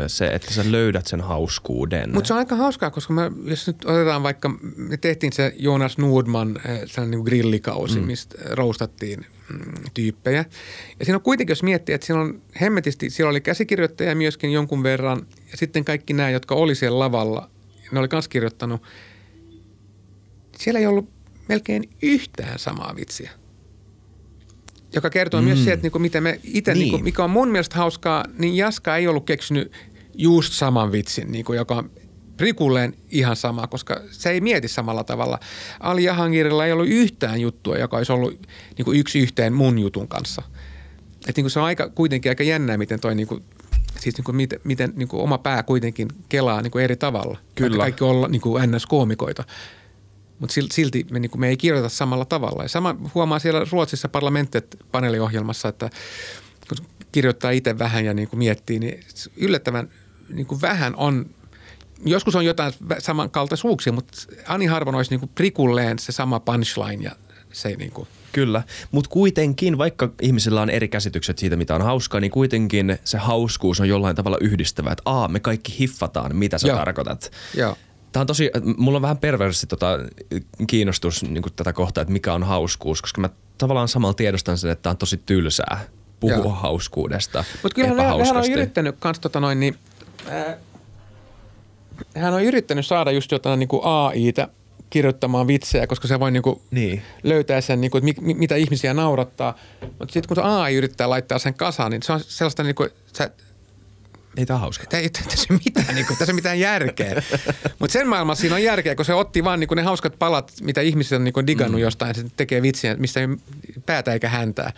Se, 0.07 0.27
että 0.27 0.55
sä 0.55 0.73
löydät 0.73 1.07
sen 1.07 1.21
hauskuuden. 1.21 2.15
Mutta 2.15 2.29
se 2.29 2.35
on 2.35 2.39
aika 2.39 2.57
hauskaa, 2.57 2.91
koska 2.91 3.13
mä, 3.13 3.31
jos 3.45 3.67
nyt 3.67 3.85
otetaan 3.85 4.23
vaikka, 4.23 4.49
me 4.77 4.97
tehtiin 4.97 5.33
se 5.33 5.55
Jonas 5.59 5.99
Nordman 5.99 6.61
sellainen 6.65 7.11
niinku 7.11 7.25
grillikausi, 7.25 8.01
mm. 8.01 8.07
mistä 8.07 8.39
roustattiin 8.51 9.27
mm, 9.51 9.85
tyyppejä. 9.95 10.45
Ja 10.99 11.05
siinä 11.05 11.17
on 11.17 11.23
kuitenkin, 11.23 11.53
jos 11.53 11.63
miettii, 11.63 11.95
että 11.95 12.07
siinä 12.07 12.21
on 12.21 12.43
hemmetisti, 12.61 13.11
siellä 13.11 13.31
oli 13.31 13.41
käsikirjoittaja 13.41 14.15
myöskin 14.15 14.53
jonkun 14.53 14.83
verran, 14.83 15.27
ja 15.51 15.57
sitten 15.57 15.85
kaikki 15.85 16.13
nämä, 16.13 16.31
jotka 16.31 16.55
oli 16.55 16.75
siellä 16.75 16.99
lavalla, 16.99 17.51
ne 17.93 17.99
oli 17.99 18.09
myös 18.13 18.29
kirjoittanut– 18.29 18.83
siellä 20.59 20.81
ei 20.81 20.87
ollut 20.87 21.11
melkein 21.49 21.91
yhtään 22.03 22.59
samaa 22.59 22.97
vitsiä. 22.97 23.31
Joka 24.93 25.11
kertoo 25.11 25.41
mm. 25.41 25.45
myös 25.45 25.65
se, 25.65 25.73
että 25.73 25.83
niinku, 25.83 25.99
mitä 25.99 26.21
me 26.21 26.41
itse, 26.45 26.75
niin. 26.75 26.81
niinku, 26.81 26.99
mikä 26.99 27.25
on 27.25 27.31
mun 27.31 27.49
mielestä 27.49 27.77
hauskaa, 27.77 28.25
niin 28.39 28.57
Jaska 28.57 28.97
ei 28.97 29.09
ollut 29.09 29.27
keksinyt 29.27 29.73
just 30.15 30.53
saman 30.53 30.93
vitsin, 30.93 31.33
niinku, 31.33 31.53
joka 31.53 31.75
on 31.75 31.91
prikulleen 32.37 32.95
ihan 33.11 33.37
sama, 33.37 33.67
koska 33.67 34.01
se 34.11 34.31
ei 34.31 34.41
mieti 34.41 34.69
samalla 34.69 35.05
tavalla. 35.05 35.39
Ali 35.81 36.05
Jahangirilla 36.05 36.67
ei 36.67 36.73
ollut 36.73 36.89
yhtään 36.89 37.41
juttua, 37.41 37.77
joka 37.77 37.97
olisi 37.97 38.13
ollut 38.13 38.49
niin 38.79 38.85
kuin 38.85 39.01
yksi 39.01 39.19
yhteen 39.19 39.53
mun 39.53 39.79
jutun 39.79 40.09
kanssa. 40.09 40.43
Et 41.29 41.37
niin 41.37 41.45
kuin 41.45 41.51
se 41.51 41.59
on 41.59 41.65
aika, 41.65 41.89
kuitenkin 41.89 42.31
aika 42.31 42.43
jännää, 42.43 42.77
miten 42.77 43.01
toi 43.01 43.15
niin 43.15 43.27
kuin, 43.27 43.45
siis 44.01 44.17
niin 44.17 44.25
kuin 44.25 44.37
miten, 44.37 44.61
miten 44.65 44.93
niin 44.97 45.09
kuin 45.09 45.23
oma 45.23 45.39
pää 45.39 45.63
kuitenkin 45.63 46.09
kelaa 46.29 46.63
niin 46.63 46.71
kuin 46.71 46.85
eri 46.85 46.97
tavalla. 46.97 47.39
Kyllä. 47.55 47.77
Kaikki 47.77 48.05
olla 48.05 48.29
niin 48.29 48.41
kuin 48.41 48.71
NS-koomikoita 48.71 49.45
mutta 50.39 50.55
silti 50.73 51.07
me, 51.11 51.19
niin 51.19 51.31
me 51.37 51.49
ei 51.49 51.57
kirjoita 51.57 51.89
samalla 51.89 52.25
tavalla. 52.25 52.63
Ja 52.63 52.69
sama 52.69 52.97
huomaa 53.15 53.39
siellä 53.39 53.67
Ruotsissa 53.73 54.09
parlamenttet 54.09 54.77
paneeliohjelmassa, 54.93 55.69
että 55.69 55.91
kun 56.69 56.87
kirjoittaa 57.13 57.51
itse 57.51 57.79
vähän 57.79 58.05
ja 58.05 58.15
niin 58.15 58.29
kuin 58.29 58.39
miettii, 58.39 58.79
niin 58.79 59.05
yllättävän 59.37 59.89
niin 60.29 60.47
kuin 60.47 60.61
vähän 60.61 60.97
on 60.97 61.27
joskus 62.05 62.37
on 62.37 62.45
jotain 62.45 62.73
samankaltaisuuksia, 62.99 63.93
mutta 63.93 64.19
Ani 64.47 64.67
harvoin 64.67 64.97
olisi 64.97 65.11
niin 65.11 65.21
kuin 65.21 65.31
prikulleen 65.35 65.99
se 65.99 66.13
sama 66.13 66.41
punchline 66.41 67.05
ja 67.05 67.11
se 67.53 67.69
niin 67.69 67.91
kuin. 67.91 68.09
Kyllä, 68.33 68.63
mutta 68.91 69.11
kuitenkin, 69.11 69.79
vaikka 69.79 70.11
ihmisillä 70.23 70.63
on 70.63 70.71
eri 70.71 70.89
käsitykset 70.89 71.39
siitä, 71.39 71.57
mitä 71.57 71.75
on 71.75 71.83
hauskaa, 71.83 72.21
niin 72.21 72.31
kuitenkin 72.31 72.99
se 73.05 73.19
hauskuus 73.19 73.81
on 73.81 73.89
jollain 73.89 74.17
tavalla 74.17 74.39
yhdistävä, 74.41 74.93
että 74.93 75.03
aa, 75.05 75.29
me 75.29 75.41
kaikki 75.41 75.79
hiffataan, 75.79 76.37
mitä 76.37 76.59
sä 76.59 76.69
Joo. 76.69 76.77
tarkoitat. 76.77 77.33
Joo. 77.55 77.77
Tämä 78.13 78.21
on 78.21 78.27
tosi, 78.27 78.51
mulla 78.77 78.97
on 78.97 79.03
vähän 79.03 79.19
perversi 79.19 79.67
tota, 79.67 79.99
kiinnostus 80.67 81.23
niin 81.23 81.43
tätä 81.57 81.73
kohtaa, 81.73 82.03
että 82.03 82.13
mikä 82.13 82.35
on 82.35 82.43
hauskuus, 82.43 83.03
koska 83.03 83.21
mä 83.21 83.31
tavallaan 83.59 83.89
samalla 83.89 84.15
tiedostan 84.15 84.59
sen, 84.59 84.71
että 84.71 84.83
tämä 84.83 84.91
on 84.91 84.97
tosi 84.97 85.23
tylsää 85.27 85.81
puhua 86.21 86.37
Joo. 86.37 86.49
hauskuudesta 86.49 87.45
Mutta 87.63 87.75
kyllä 87.75 87.89
hän, 87.89 88.27
hän 88.27 88.37
on 88.37 88.53
yrittänyt 88.53 88.97
kans 88.99 89.21
tota 89.21 89.41
noin, 89.41 89.61
niin, 89.61 89.77
äh, 90.29 90.57
hän 92.17 92.35
on 92.35 92.43
yrittänyt 92.43 92.87
saada 92.87 93.11
just 93.11 93.33
jotain 93.33 93.59
niin 93.59 93.69
kuin 93.69 93.83
AItä 93.85 94.49
kirjoittamaan 94.91 95.47
vitsejä, 95.47 95.87
koska 95.87 96.09
se 96.09 96.21
voi 96.21 96.31
niin 96.31 96.43
kuin 96.43 96.61
niin. 96.71 97.03
löytää 97.23 97.61
sen, 97.61 97.81
niin 97.81 97.91
kuin, 97.91 98.09
että 98.09 98.23
mi, 98.23 98.35
mitä 98.35 98.55
ihmisiä 98.57 98.95
naurattaa. 98.95 99.55
Mutta 99.81 100.13
sitten 100.13 100.29
kun 100.29 100.37
se 100.37 100.43
AI 100.43 100.75
yrittää 100.75 101.11
laittaa 101.11 101.39
sen 101.39 101.55
kasaan, 101.55 101.91
niin 101.91 102.03
se 102.03 102.13
on 102.13 102.21
sellaista, 102.21 102.63
niin 102.63 102.75
kuin, 102.75 102.91
sä 103.17 103.31
ei 104.37 104.47
tämä 104.47 104.59
hauska. 104.59 104.97
Ei, 104.97 105.03
ei 105.03 105.11
tässä 105.11 105.55
mitään, 105.65 105.95
niin 105.95 106.07
kuin, 106.07 106.19
tässä 106.19 106.33
mitään 106.33 106.61
järkeä. 106.61 107.23
Mutta 107.79 107.93
sen 107.93 108.09
maailmassa 108.09 108.41
siinä 108.41 108.55
on 108.55 108.63
järkeä, 108.63 108.95
kun 108.95 109.05
se 109.05 109.15
otti 109.15 109.45
vaan 109.45 109.61
niin 109.61 109.69
ne 109.75 109.83
hauskat 109.83 110.19
palat, 110.19 110.53
mitä 110.63 110.81
ihmiset 110.81 111.17
on 111.17 111.25
niin 111.25 111.47
digannut 111.47 111.81
mm. 111.81 111.83
jostain, 111.83 112.15
se 112.15 112.25
tekee 112.37 112.63
vitsiä, 112.63 112.95
mistä 112.95 113.21
ei 113.21 113.27
päätä 113.87 114.13
eikä 114.13 114.29
häntää. 114.29 114.73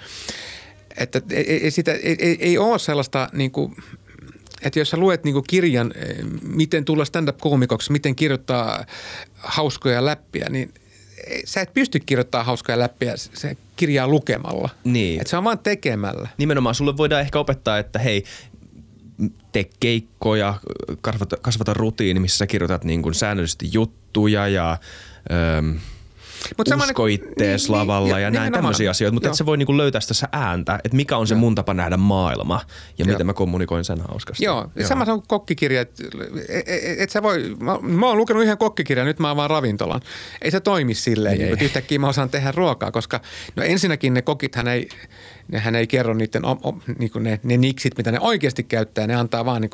Että 0.97 1.23
ei, 1.31 1.65
ei, 1.65 1.71
sitä, 1.71 1.93
ei, 1.93 2.17
ei, 2.19 2.37
ei 2.41 2.59
ole 2.59 2.79
sellaista 2.79 3.29
niin 3.33 3.51
kuin, 3.51 3.77
että 4.63 4.79
jos 4.79 4.91
sä 4.91 4.97
luet 4.97 5.25
niin 5.25 5.45
kirjan, 5.49 5.95
miten 6.43 6.85
tulla 6.85 7.05
stand-up-koomikoksi, 7.05 7.93
miten 7.93 8.17
kirjoittaa 8.17 8.85
hauskoja 9.35 10.05
läppiä, 10.05 10.47
niin 10.51 10.75
sä 11.45 11.61
et 11.61 11.75
pysty 11.75 12.01
kirjoittamaan 12.01 12.47
hauskoja 12.47 12.79
läppiä 12.79 13.17
se 13.17 13.57
kirjaa 13.77 14.09
lukemalla. 14.09 14.69
Niin. 14.85 15.21
Et 15.21 15.27
se 15.27 15.37
on 15.37 15.45
vaan 15.45 15.59
tekemällä. 15.59 16.29
Nimenomaan 16.39 16.75
sulle 16.75 16.97
voidaan 16.97 17.21
ehkä 17.21 17.39
opettaa, 17.39 17.79
että 17.79 17.99
hei, 17.99 18.25
tee 19.52 19.70
keikkoja, 19.80 20.54
kasvata, 21.00 21.37
kasvata 21.37 21.74
rutiini, 21.74 22.20
missä 22.20 22.38
sä 22.38 22.46
kirjoitat 22.46 22.85
niin 22.85 23.02
kuin 23.02 23.14
säännöllisesti 23.14 23.68
juttuja 23.72 24.48
ja 24.48 24.78
öm, 25.59 25.78
Mut 26.59 26.66
sama 26.66 26.85
usko 26.85 27.07
niinku- 27.07 27.26
ittees 27.29 27.62
niin, 27.68 27.72
lavalla 27.79 28.14
niin, 28.16 28.22
ja 28.22 28.31
näin 28.31 28.33
nimenomaan. 28.33 28.53
tämmöisiä 28.53 28.90
asioita, 28.90 29.12
mutta 29.14 29.26
Joo. 29.29 29.33
et 29.33 29.37
sä 29.37 29.46
voi 29.46 29.57
niin 29.57 29.66
kuin 29.66 29.76
löytää 29.76 30.00
sitä 30.00 30.29
ääntä, 30.33 30.81
että 30.85 30.96
mikä 30.96 31.16
on 31.16 31.26
se 31.26 31.35
mun 31.35 31.55
tapa 31.55 31.74
nähdä 31.74 31.96
maailma 31.96 32.61
ja 32.98 33.05
Joo. 33.05 33.12
miten 33.12 33.26
mä 33.26 33.33
kommunikoin 33.33 33.85
sen 33.85 34.00
hauskasti. 34.09 34.44
Joo, 34.44 34.70
Joo. 34.76 34.88
sama 34.88 35.05
se 35.05 35.12
on 35.12 35.22
kokkikirja. 35.26 35.81
Et, 35.81 35.92
et, 36.48 37.00
et 37.00 37.11
sä 37.11 37.22
voi, 37.22 37.57
mä, 37.61 37.79
mä 37.83 38.07
oon 38.07 38.16
lukenut 38.16 38.42
yhden 38.42 38.59
kokkikirjan, 38.59 39.07
nyt 39.07 39.18
mä 39.18 39.31
avaan 39.31 39.50
ravintolan. 39.50 40.00
Ei 40.42 40.50
se 40.50 40.61
toimi 40.61 40.94
silleen, 40.94 41.33
Ei, 41.33 41.38
niin, 41.38 41.46
ei. 41.46 41.53
että 41.53 41.64
yhtäkkiä 41.64 41.98
mä 41.98 42.09
osaan 42.09 42.31
tehdä 42.31 42.53
ruokaa, 42.53 42.90
koska 42.90 43.20
no 43.57 43.62
ensinnäkin 43.62 44.14
ne 44.14 44.22
kokithan 44.22 44.68
ei, 44.68 44.88
nehän 45.48 45.74
ei 45.74 45.87
kerro 45.87 46.14
niiden, 46.14 46.44
o, 46.44 46.50
o, 46.50 46.79
niin 46.98 47.11
ne, 47.20 47.40
ne 47.42 47.57
niksit, 47.57 47.96
mitä 47.98 48.12
ne 48.12 48.20
oikeasti 48.20 48.62
käyttää, 48.62 49.07
ne 49.07 49.14
antaa 49.14 49.44
vaan 49.44 49.61
niin 49.62 49.70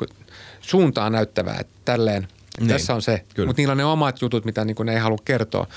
suuntaa 0.61 1.09
näyttävää, 1.09 1.57
että 1.59 1.73
tälleen, 1.85 2.27
Niin, 2.59 2.67
tässä 2.69 2.95
on 2.95 3.01
se. 3.01 3.23
Mutta 3.45 3.53
niillä 3.61 3.71
on 3.71 3.77
ne 3.77 3.85
omat 3.85 4.21
jutut, 4.21 4.45
mitä 4.45 4.65
niin 4.65 4.75
ne 4.83 4.93
ei 4.93 4.99
halua 4.99 5.17
kertoa. 5.25 5.67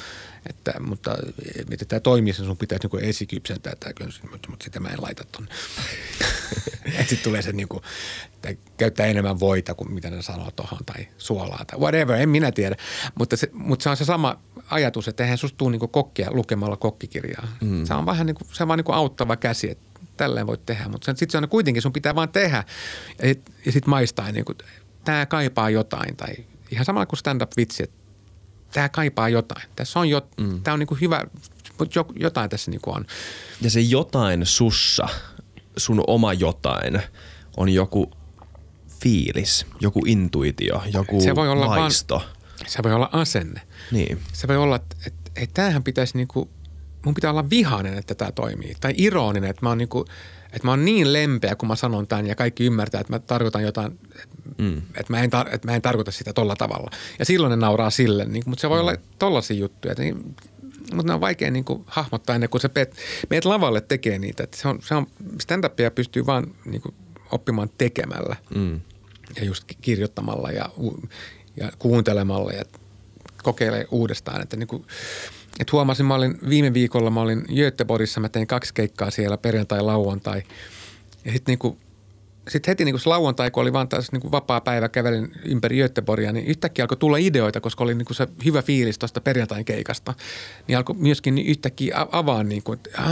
Että, 0.48 0.74
mutta 0.80 1.16
miten 1.70 1.88
tämä 1.88 2.00
toimii, 2.00 2.32
sen 2.32 2.46
sun 2.46 2.56
pitäisi 2.56 2.88
niin 2.92 3.04
esikypsentää 3.04 3.72
tämä 3.80 3.92
könsi, 3.92 4.20
mutta, 4.30 4.50
mutta 4.50 4.64
sitä 4.64 4.80
mä 4.80 4.88
en 4.88 5.02
laita 5.02 5.24
tonne. 5.32 5.50
Sitten 6.98 7.18
tulee 7.22 7.42
se 7.42 7.52
niin 7.52 7.68
kuin, 7.68 7.82
käyttää 8.76 9.06
enemmän 9.06 9.40
voita 9.40 9.74
kuin 9.74 9.92
mitä 9.92 10.10
ne 10.10 10.22
sanoo 10.22 10.50
tuohon 10.50 10.84
tai 10.86 11.08
suolaa 11.18 11.64
tai 11.66 11.78
whatever, 11.78 12.16
en 12.16 12.28
minä 12.28 12.52
tiedä. 12.52 12.76
Mutta 13.14 13.36
se, 13.36 13.50
mutta 13.52 13.82
se 13.82 13.90
on 13.90 13.96
se 13.96 14.04
sama 14.04 14.40
ajatus, 14.70 15.08
että 15.08 15.22
eihän 15.22 15.38
susta 15.38 15.56
tule 15.56 15.70
niin 15.70 15.90
kokkia 15.90 16.30
lukemalla 16.30 16.76
kokkikirjaa. 16.76 17.48
Mm. 17.60 17.84
Se 17.86 17.94
on 17.94 18.06
vähän 18.06 18.26
niin 18.26 18.34
kuin, 18.34 18.48
se 18.52 18.62
on 18.62 18.68
vaan 18.68 18.78
niin 18.78 18.94
auttava 18.94 19.36
käsi, 19.36 19.70
että 19.70 19.90
tälleen 20.16 20.46
voit 20.46 20.66
tehdä. 20.66 20.88
Mutta 20.88 21.14
sitten 21.16 21.30
se 21.30 21.38
on 21.38 21.48
kuitenkin, 21.48 21.82
sun 21.82 21.92
pitää 21.92 22.14
vaan 22.14 22.28
tehdä 22.28 22.64
ja 23.22 23.28
sitten 23.28 23.72
sit 23.72 23.86
maistaa, 23.86 24.32
niin 24.32 24.44
kuin, 24.44 24.58
tämä 25.04 25.26
kaipaa 25.26 25.70
jotain 25.70 26.16
tai 26.16 26.34
ihan 26.70 26.84
samalla 26.84 27.06
kuin 27.06 27.18
stand-up-vitsi, 27.18 27.82
että 27.82 27.99
tämä 28.72 28.88
kaipaa 28.88 29.28
jotain. 29.28 29.62
Tässä 29.76 30.00
on, 30.00 30.08
jo, 30.08 30.26
mm. 30.40 30.62
tämä 30.62 30.72
on 30.72 30.78
niin 30.78 30.86
kuin 30.86 31.00
hyvä, 31.00 31.24
mutta 31.78 31.98
jo, 31.98 32.06
jotain 32.16 32.50
tässä 32.50 32.70
niin 32.70 32.80
kuin 32.80 32.96
on. 32.96 33.06
Ja 33.60 33.70
se 33.70 33.80
jotain 33.80 34.46
sussa, 34.46 35.08
sun 35.76 36.04
oma 36.06 36.32
jotain, 36.32 37.02
on 37.56 37.68
joku 37.68 38.10
fiilis, 39.00 39.66
joku 39.80 40.02
intuitio, 40.06 40.82
joku 40.92 41.20
Se 41.20 41.34
voi 41.34 41.48
olla 41.48 41.66
vaan- 41.66 41.80
vaisto. 41.80 42.22
Se 42.66 42.82
voi 42.82 42.92
olla 42.92 43.08
asenne. 43.12 43.60
Niin. 43.92 44.20
Se 44.32 44.48
voi 44.48 44.56
olla, 44.56 44.76
että, 44.76 44.96
että, 45.06 45.30
että 45.36 45.54
tämähän 45.54 45.82
pitäisi 45.82 46.16
niinku, 46.16 46.50
mun 47.04 47.14
pitää 47.14 47.30
olla 47.30 47.50
vihainen, 47.50 47.98
että 47.98 48.14
tämä 48.14 48.32
toimii. 48.32 48.76
Tai 48.80 48.94
ironinen, 48.96 49.50
että 49.50 49.66
mä 49.66 49.68
oon 49.68 49.78
niinku, 49.78 50.04
että 50.52 50.66
mä 50.66 50.70
oon 50.70 50.84
niin 50.84 51.12
lempeä, 51.12 51.56
kun 51.56 51.68
mä 51.68 51.76
sanon 51.76 52.06
tämän 52.06 52.26
ja 52.26 52.34
kaikki 52.34 52.64
ymmärtää, 52.64 53.00
että 53.00 53.12
mä 53.12 53.18
tarkoitan 53.18 53.62
jotain, 53.62 53.98
mm. 54.58 54.76
että, 54.78 55.12
mä 55.12 55.20
en 55.20 55.30
tar- 55.32 55.54
että 55.54 55.68
mä 55.68 55.74
en 55.74 55.82
tarkoita 55.82 56.10
sitä 56.10 56.32
tolla 56.32 56.56
tavalla. 56.56 56.90
Ja 57.18 57.24
silloin 57.24 57.50
ne 57.50 57.56
nauraa 57.56 57.90
sille, 57.90 58.24
niin, 58.24 58.42
mutta 58.46 58.60
se 58.60 58.70
voi 58.70 58.78
mm. 58.78 58.80
olla 58.80 58.96
tollaisia 59.18 59.56
juttuja. 59.56 59.92
Että 59.92 60.02
niin, 60.02 60.34
mutta 60.94 61.06
ne 61.06 61.14
on 61.14 61.20
vaikea 61.20 61.50
niin 61.50 61.64
kuin, 61.64 61.84
hahmottaa 61.86 62.34
ennen 62.34 62.50
kuin 62.50 62.60
sä 62.60 62.70
meet, 62.74 62.96
meet 63.30 63.44
lavalle 63.44 63.80
tekee 63.80 64.18
niitä. 64.18 64.42
Että 64.44 64.56
se 64.56 64.68
on, 64.68 64.78
se 64.82 64.94
on, 64.94 65.06
stand-upia 65.42 65.90
pystyy 65.94 66.26
vaan 66.26 66.54
niin 66.64 66.82
kuin, 66.82 66.94
oppimaan 67.32 67.70
tekemällä 67.78 68.36
Mm. 68.54 68.80
ja 69.36 69.44
just 69.44 69.64
ki- 69.64 69.78
kirjoittamalla 69.80 70.50
ja, 70.50 70.70
ja 71.56 71.72
kuuntelemalla 71.78 72.52
ja 72.52 72.64
kokeilee 73.42 73.86
uudestaan. 73.90 74.42
Että, 74.42 74.56
niin 74.56 74.66
kuin, 74.66 74.86
että 75.58 75.72
huomasin, 75.72 76.06
mä 76.06 76.14
olin 76.14 76.38
viime 76.48 76.74
viikolla, 76.74 77.10
mä 77.10 77.20
olin 77.20 77.44
Göteborgissa, 77.56 78.20
mä 78.20 78.28
tein 78.28 78.46
kaksi 78.46 78.74
keikkaa 78.74 79.10
siellä 79.10 79.38
perjantai, 79.38 79.82
lauantai. 79.82 80.42
Ja 81.24 81.32
sitten 81.32 81.56
niin 81.62 81.78
sit 82.48 82.66
heti 82.66 82.84
niin 82.84 82.92
kuin 82.92 83.00
se 83.00 83.08
lauantai, 83.08 83.50
kun 83.50 83.60
oli 83.60 83.72
vaan 83.72 83.88
taas 83.88 84.12
niin 84.12 84.20
kuin 84.20 84.32
vapaa 84.32 84.60
päivä, 84.60 84.88
kävelin 84.88 85.32
ympäri 85.44 85.76
Göteborgia, 85.76 86.32
niin 86.32 86.46
yhtäkkiä 86.46 86.82
alkoi 86.82 86.96
tulla 86.96 87.16
ideoita, 87.16 87.60
koska 87.60 87.84
oli 87.84 87.94
niin 87.94 88.06
kuin 88.06 88.16
se 88.16 88.28
hyvä 88.44 88.62
fiilis 88.62 88.98
tuosta 88.98 89.20
perjantain 89.20 89.64
keikasta. 89.64 90.14
Niin 90.68 90.76
alkoi 90.76 90.96
myöskin 90.96 91.34
niin 91.34 91.46
yhtäkkiä 91.46 92.06
avaa, 92.12 92.44
niin 92.44 92.62
kuin, 92.62 92.76
että 92.78 93.02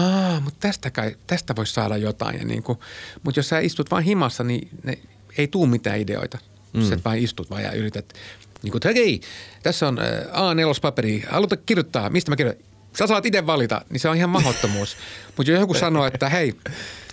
mutta 0.45 0.61
tästä, 0.61 0.91
kai, 0.91 1.17
tästä 1.27 1.57
voisi 1.57 1.73
saada 1.73 1.97
jotain. 1.97 2.39
Ja 2.39 2.45
niin 2.45 2.63
kuin, 2.63 2.79
mutta 3.23 3.39
jos 3.39 3.49
sä 3.49 3.59
istut 3.59 3.91
vaan 3.91 4.03
himassa, 4.03 4.45
niin 4.45 4.69
ne, 4.83 4.99
ei 5.39 5.49
tuu 5.49 5.67
mitään 5.67 6.01
ideoita. 6.01 6.39
Mm. 6.73 6.83
Sä 6.83 6.95
et 6.95 7.05
vaan 7.05 7.19
istut 7.19 7.51
vaan 7.51 7.63
ja 7.63 7.73
yrität, 7.73 8.13
niin 8.63 8.73
kuin, 8.73 8.79
että 8.79 9.01
hei, 9.01 9.21
tässä 9.63 9.89
on 9.89 9.99
ää, 9.99 10.23
A4-paperi, 10.23 11.25
haluta 11.31 11.57
kirjoittaa, 11.57 12.11
mistä 12.11 12.31
mä 12.31 12.37
kirjoitan? 12.37 12.65
Sä 12.99 13.07
saat 13.07 13.27
itse 13.27 13.47
valita, 13.47 13.85
niin 13.91 14.01
se 14.01 14.09
on 14.09 14.17
ihan 14.17 14.31
mahdottomuus. 14.31 14.97
Mutta 15.37 15.51
jos 15.51 15.61
joku 15.61 15.75
sanoo, 15.75 16.07
että 16.07 16.29
hei, 16.29 16.55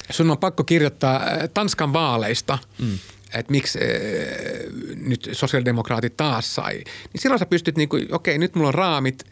sun 0.09 0.31
on 0.31 0.37
pakko 0.37 0.63
kirjoittaa 0.63 1.21
Tanskan 1.53 1.93
vaaleista, 1.93 2.57
mm. 2.81 2.99
että 3.33 3.51
miksi 3.51 3.79
ää, 3.79 3.85
nyt 4.95 5.29
sosiaalidemokraatit 5.31 6.17
taas 6.17 6.55
sai, 6.55 6.73
niin 6.73 7.21
silloin 7.21 7.39
sä 7.39 7.45
pystyt, 7.45 7.77
niin 7.77 7.89
kuin, 7.89 8.15
okei, 8.15 8.37
nyt 8.37 8.55
mulla 8.55 8.67
on 8.67 8.73
raamit, 8.73 9.23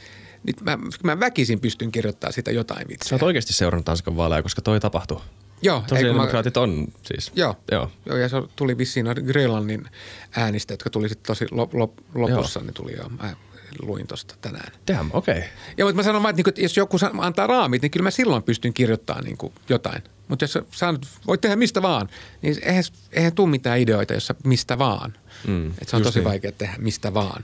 nyt 0.47 0.61
mä, 0.61 0.77
mä 1.03 1.19
väkisin 1.19 1.59
pystyn 1.59 1.91
kirjoittamaan 1.91 2.33
sitä 2.33 2.51
jotain 2.51 2.81
Sä 2.81 2.87
vitsiä. 2.87 3.15
oot 3.15 3.23
oikeasti 3.23 3.53
seurannut 3.53 3.85
Tanskan 3.85 4.17
vaaleja, 4.17 4.43
koska 4.43 4.61
toi 4.61 4.79
tapahtui. 4.79 5.21
Joo, 5.63 5.75
kun 5.75 5.83
mä- 5.83 5.87
Sosiaalidemokraatit 5.89 6.57
on 6.57 6.87
siis. 7.03 7.31
Joo. 7.35 7.55
Joo. 7.71 7.91
Joo, 8.05 8.17
ja 8.17 8.29
se 8.29 8.37
tuli 8.55 8.77
vissiin 8.77 9.05
noita 9.05 9.21
Grönlannin 9.21 9.87
äänistä, 10.35 10.73
jotka 10.73 10.89
tuli 10.89 11.09
sitten 11.09 11.27
tosi 11.27 11.45
lop, 11.51 11.73
lop, 11.73 11.91
lopussa, 12.15 12.59
joo. 12.59 12.65
niin 12.65 12.73
tuli 12.73 12.95
jo, 12.97 13.09
mä 13.21 13.35
luin 13.81 14.07
tosta 14.07 14.35
tänään. 14.41 14.71
Damn, 14.87 15.09
okei. 15.13 15.37
Okay. 15.37 15.49
Joo, 15.77 15.87
mutta 15.89 15.95
mä 15.95 16.03
sanon 16.03 16.29
että, 16.29 16.43
niinku, 16.45 16.61
jos 16.61 16.77
joku 16.77 16.97
antaa 17.19 17.47
raamit, 17.47 17.81
niin 17.81 17.91
kyllä 17.91 18.03
mä 18.03 18.11
silloin 18.11 18.43
pystyn 18.43 18.73
kirjoittamaan 18.73 19.23
niin 19.23 19.37
kuin 19.37 19.53
jotain. 19.69 20.03
Mutta 20.27 20.43
jos 20.43 20.57
sä 20.71 20.93
voit 21.27 21.41
tehdä 21.41 21.55
mistä 21.55 21.81
vaan, 21.81 22.09
niin 22.41 22.55
eihän, 22.61 22.83
eihän 23.11 23.33
tule 23.33 23.49
mitään 23.49 23.79
ideoita, 23.79 24.13
jos 24.13 24.27
sä 24.27 24.35
mistä 24.45 24.77
vaan. 24.77 25.13
Mm, 25.47 25.71
Et 25.81 25.89
se 25.89 25.95
on 25.95 26.03
tosi 26.03 26.19
niin. 26.19 26.25
vaikea 26.29 26.51
tehdä 26.51 26.75
mistä 26.77 27.13
vaan. 27.13 27.43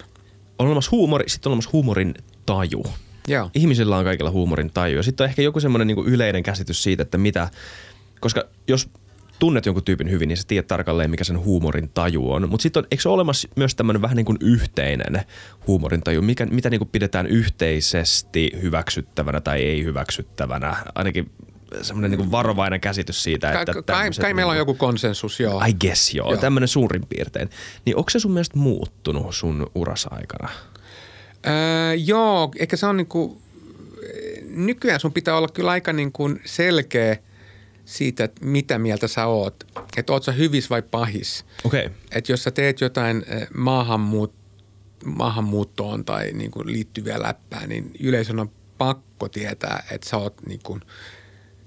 On 0.60 0.68
olemassa 0.68 0.92
huumori, 0.92 1.30
sitten 1.30 1.50
on 1.50 1.52
olemassa 1.52 1.70
huumorin 1.74 2.14
taju. 2.46 2.84
Joo. 3.28 3.52
Ihmisillä 3.54 3.98
on 3.98 4.04
kaikilla 4.04 4.32
huumorin 4.32 4.72
taju. 4.72 4.98
Ja 4.98 5.04
sitten 5.04 5.24
on 5.24 5.30
ehkä 5.30 5.42
joku 5.42 5.60
semmoinen 5.60 5.88
niinku 5.88 6.06
yleinen 6.06 6.44
käsitys 6.44 6.84
siitä, 6.84 7.04
että 7.04 7.18
mitä, 7.18 7.50
koska 8.20 8.44
jos 8.68 8.90
tunnet 9.40 9.66
jonkun 9.66 9.84
tyypin 9.84 10.12
hyvin, 10.12 10.28
niin 10.28 10.38
sä 10.38 10.44
tiedät 10.48 10.68
tarkalleen, 10.68 11.10
mikä 11.10 11.24
sen 11.24 11.40
huumorin 11.40 11.90
taju 11.94 12.32
on. 12.32 12.50
Mutta 12.50 12.64
sitten 12.64 12.82
on, 12.82 12.88
eikö 12.92 13.02
se 13.02 13.10
ole 13.10 13.14
olemassa 13.14 13.50
myös 13.56 13.76
tämmöinen 13.76 14.02
vähän 14.02 14.18
niin 14.18 14.26
kuin 14.26 14.38
yhteinen 14.42 15.22
huumorin 15.68 16.02
taju, 16.02 16.22
mikä, 16.22 16.46
mitä 16.46 16.70
niin 16.70 16.80
kuin 16.80 16.90
pidetään 16.92 17.28
yhteisesti 17.28 18.52
hyväksyttävänä 18.62 19.42
tai 19.42 19.64
ei 19.64 19.84
hyväksyttävänä? 19.84 20.76
Ainakin 20.96 21.32
semmoinen 21.82 22.12
niin 22.12 22.20
kuin 22.20 22.32
varovainen 22.32 22.82
käsitys 22.82 23.24
siitä, 23.24 23.52
Kai, 23.52 23.62
että 23.62 23.74
kai, 23.74 23.84
tämmöiset 23.86 24.22
kai 24.22 24.34
meillä 24.34 24.50
on 24.50 24.56
niinku- 24.56 24.72
joku 24.72 24.78
konsensus, 24.86 25.40
joo. 25.40 25.64
I 25.66 25.74
guess 25.74 26.14
joo, 26.14 26.32
Joo. 26.32 26.42
tämmöinen 26.42 26.68
suurin 26.68 27.06
piirtein. 27.10 27.50
Niin 27.86 27.98
onko 27.98 28.10
se 28.10 28.20
sun 28.20 28.32
mielestä 28.32 28.58
muuttunut 28.58 29.36
sun 29.36 29.72
urasa 29.76 30.10
aikana? 30.12 30.50
Öö, 31.48 31.94
joo, 31.94 32.52
ehkä 32.60 32.78
se 32.78 32.86
on 32.86 32.98
niin 32.98 33.08
kuin, 33.08 33.42
nykyään 34.50 35.00
sun 35.00 35.14
pitää 35.14 35.38
olla 35.38 35.48
kyllä 35.48 35.72
aika 35.72 35.94
niin 35.94 36.12
kuin 36.12 36.42
selkeä 36.46 37.18
siitä, 37.90 38.24
että 38.24 38.46
mitä 38.46 38.80
mieltä 38.80 39.08
sä 39.08 39.26
oot. 39.26 39.64
Että 39.98 40.14
oot 40.14 40.24
sä 40.24 40.32
hyvis 40.32 40.70
vai 40.70 40.82
pahis. 40.82 41.46
Okay. 41.64 41.90
Että 42.12 42.32
jos 42.32 42.44
sä 42.44 42.52
teet 42.52 42.82
jotain 42.82 43.26
eh, 43.28 43.48
maahanmuut, 43.54 44.34
maahanmuuttoon 45.06 46.06
tai 46.06 46.32
niin 46.34 46.52
kuin 46.52 46.68
liittyviä 46.68 47.22
läppää, 47.22 47.68
niin 47.68 47.92
yleisön 48.00 48.40
on 48.40 48.52
pakko 48.78 49.30
tietää, 49.30 49.84
että 49.92 50.10
sä 50.10 50.18
oot 50.18 50.34
niin 50.48 50.60
kuin 50.64 50.82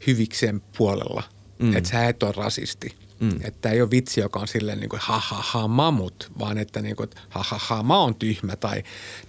hyviksen 0.07 0.63
puolella. 0.77 1.23
Mm. 1.59 1.77
Että 1.77 1.91
sä 1.91 2.09
et 2.09 2.23
ole 2.23 2.33
rasisti. 2.37 2.97
Mm. 3.21 3.39
Että 3.45 3.71
ei 3.71 3.83
ole 3.83 3.91
vitsi, 3.91 4.21
joka 4.21 4.41
on 4.41 4.49
silleen 4.49 4.81
niin 4.81 4.89
kuin 4.89 5.01
ha 5.03 5.19
ha 5.19 5.43
ha 5.43 5.69
mamut, 5.69 6.33
vaan 6.39 6.59
että 6.59 6.83
niin 6.83 6.97
kuin, 6.97 7.11
ha 7.29 7.43
ha 7.43 7.59
ha 7.59 7.83
mä 7.83 7.99
oon 7.99 8.15
tyhmä 8.15 8.57
tai, 8.57 8.83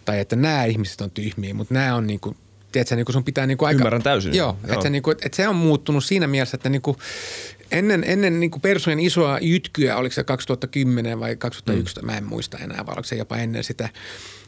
tai 0.05 0.19
että 0.19 0.35
nämä 0.35 0.65
ihmiset 0.65 1.01
on 1.01 1.11
tyhmiä, 1.11 1.53
mutta 1.53 1.73
nämä 1.73 1.95
on 1.95 2.07
niin 2.07 2.19
kuin, 2.19 2.37
tiedätkö, 2.73 2.95
niin 2.95 3.05
kuin 3.05 3.13
sun 3.13 3.23
pitää 3.23 3.47
niin 3.47 3.57
kuin 3.57 3.67
aika... 3.67 3.77
Ymmärrän 3.77 4.03
täysin. 4.03 4.33
Joo, 4.33 4.57
Joo. 4.63 4.73
Että, 4.73 4.83
se, 4.83 4.89
niin 4.89 5.03
kuin, 5.03 5.17
että 5.25 5.35
se 5.35 5.47
on 5.47 5.55
muuttunut 5.55 6.05
siinä 6.05 6.27
mielessä, 6.27 6.55
että 6.55 6.69
niin 6.69 6.81
kuin 6.81 6.97
ennen, 7.71 8.03
ennen 8.07 8.39
niin 8.39 8.51
kuin 8.51 8.61
Persujen 8.61 8.99
isoa 8.99 9.39
jytkyä, 9.41 9.97
oliko 9.97 10.13
se 10.13 10.23
2010 10.23 11.19
vai 11.19 11.35
2011, 11.35 12.01
mm. 12.01 12.05
mä 12.05 12.17
en 12.17 12.23
muista 12.23 12.57
enää, 12.57 12.85
vai 12.85 12.93
oliko 12.93 13.07
se 13.07 13.15
jopa 13.15 13.37
ennen 13.37 13.63
sitä, 13.63 13.89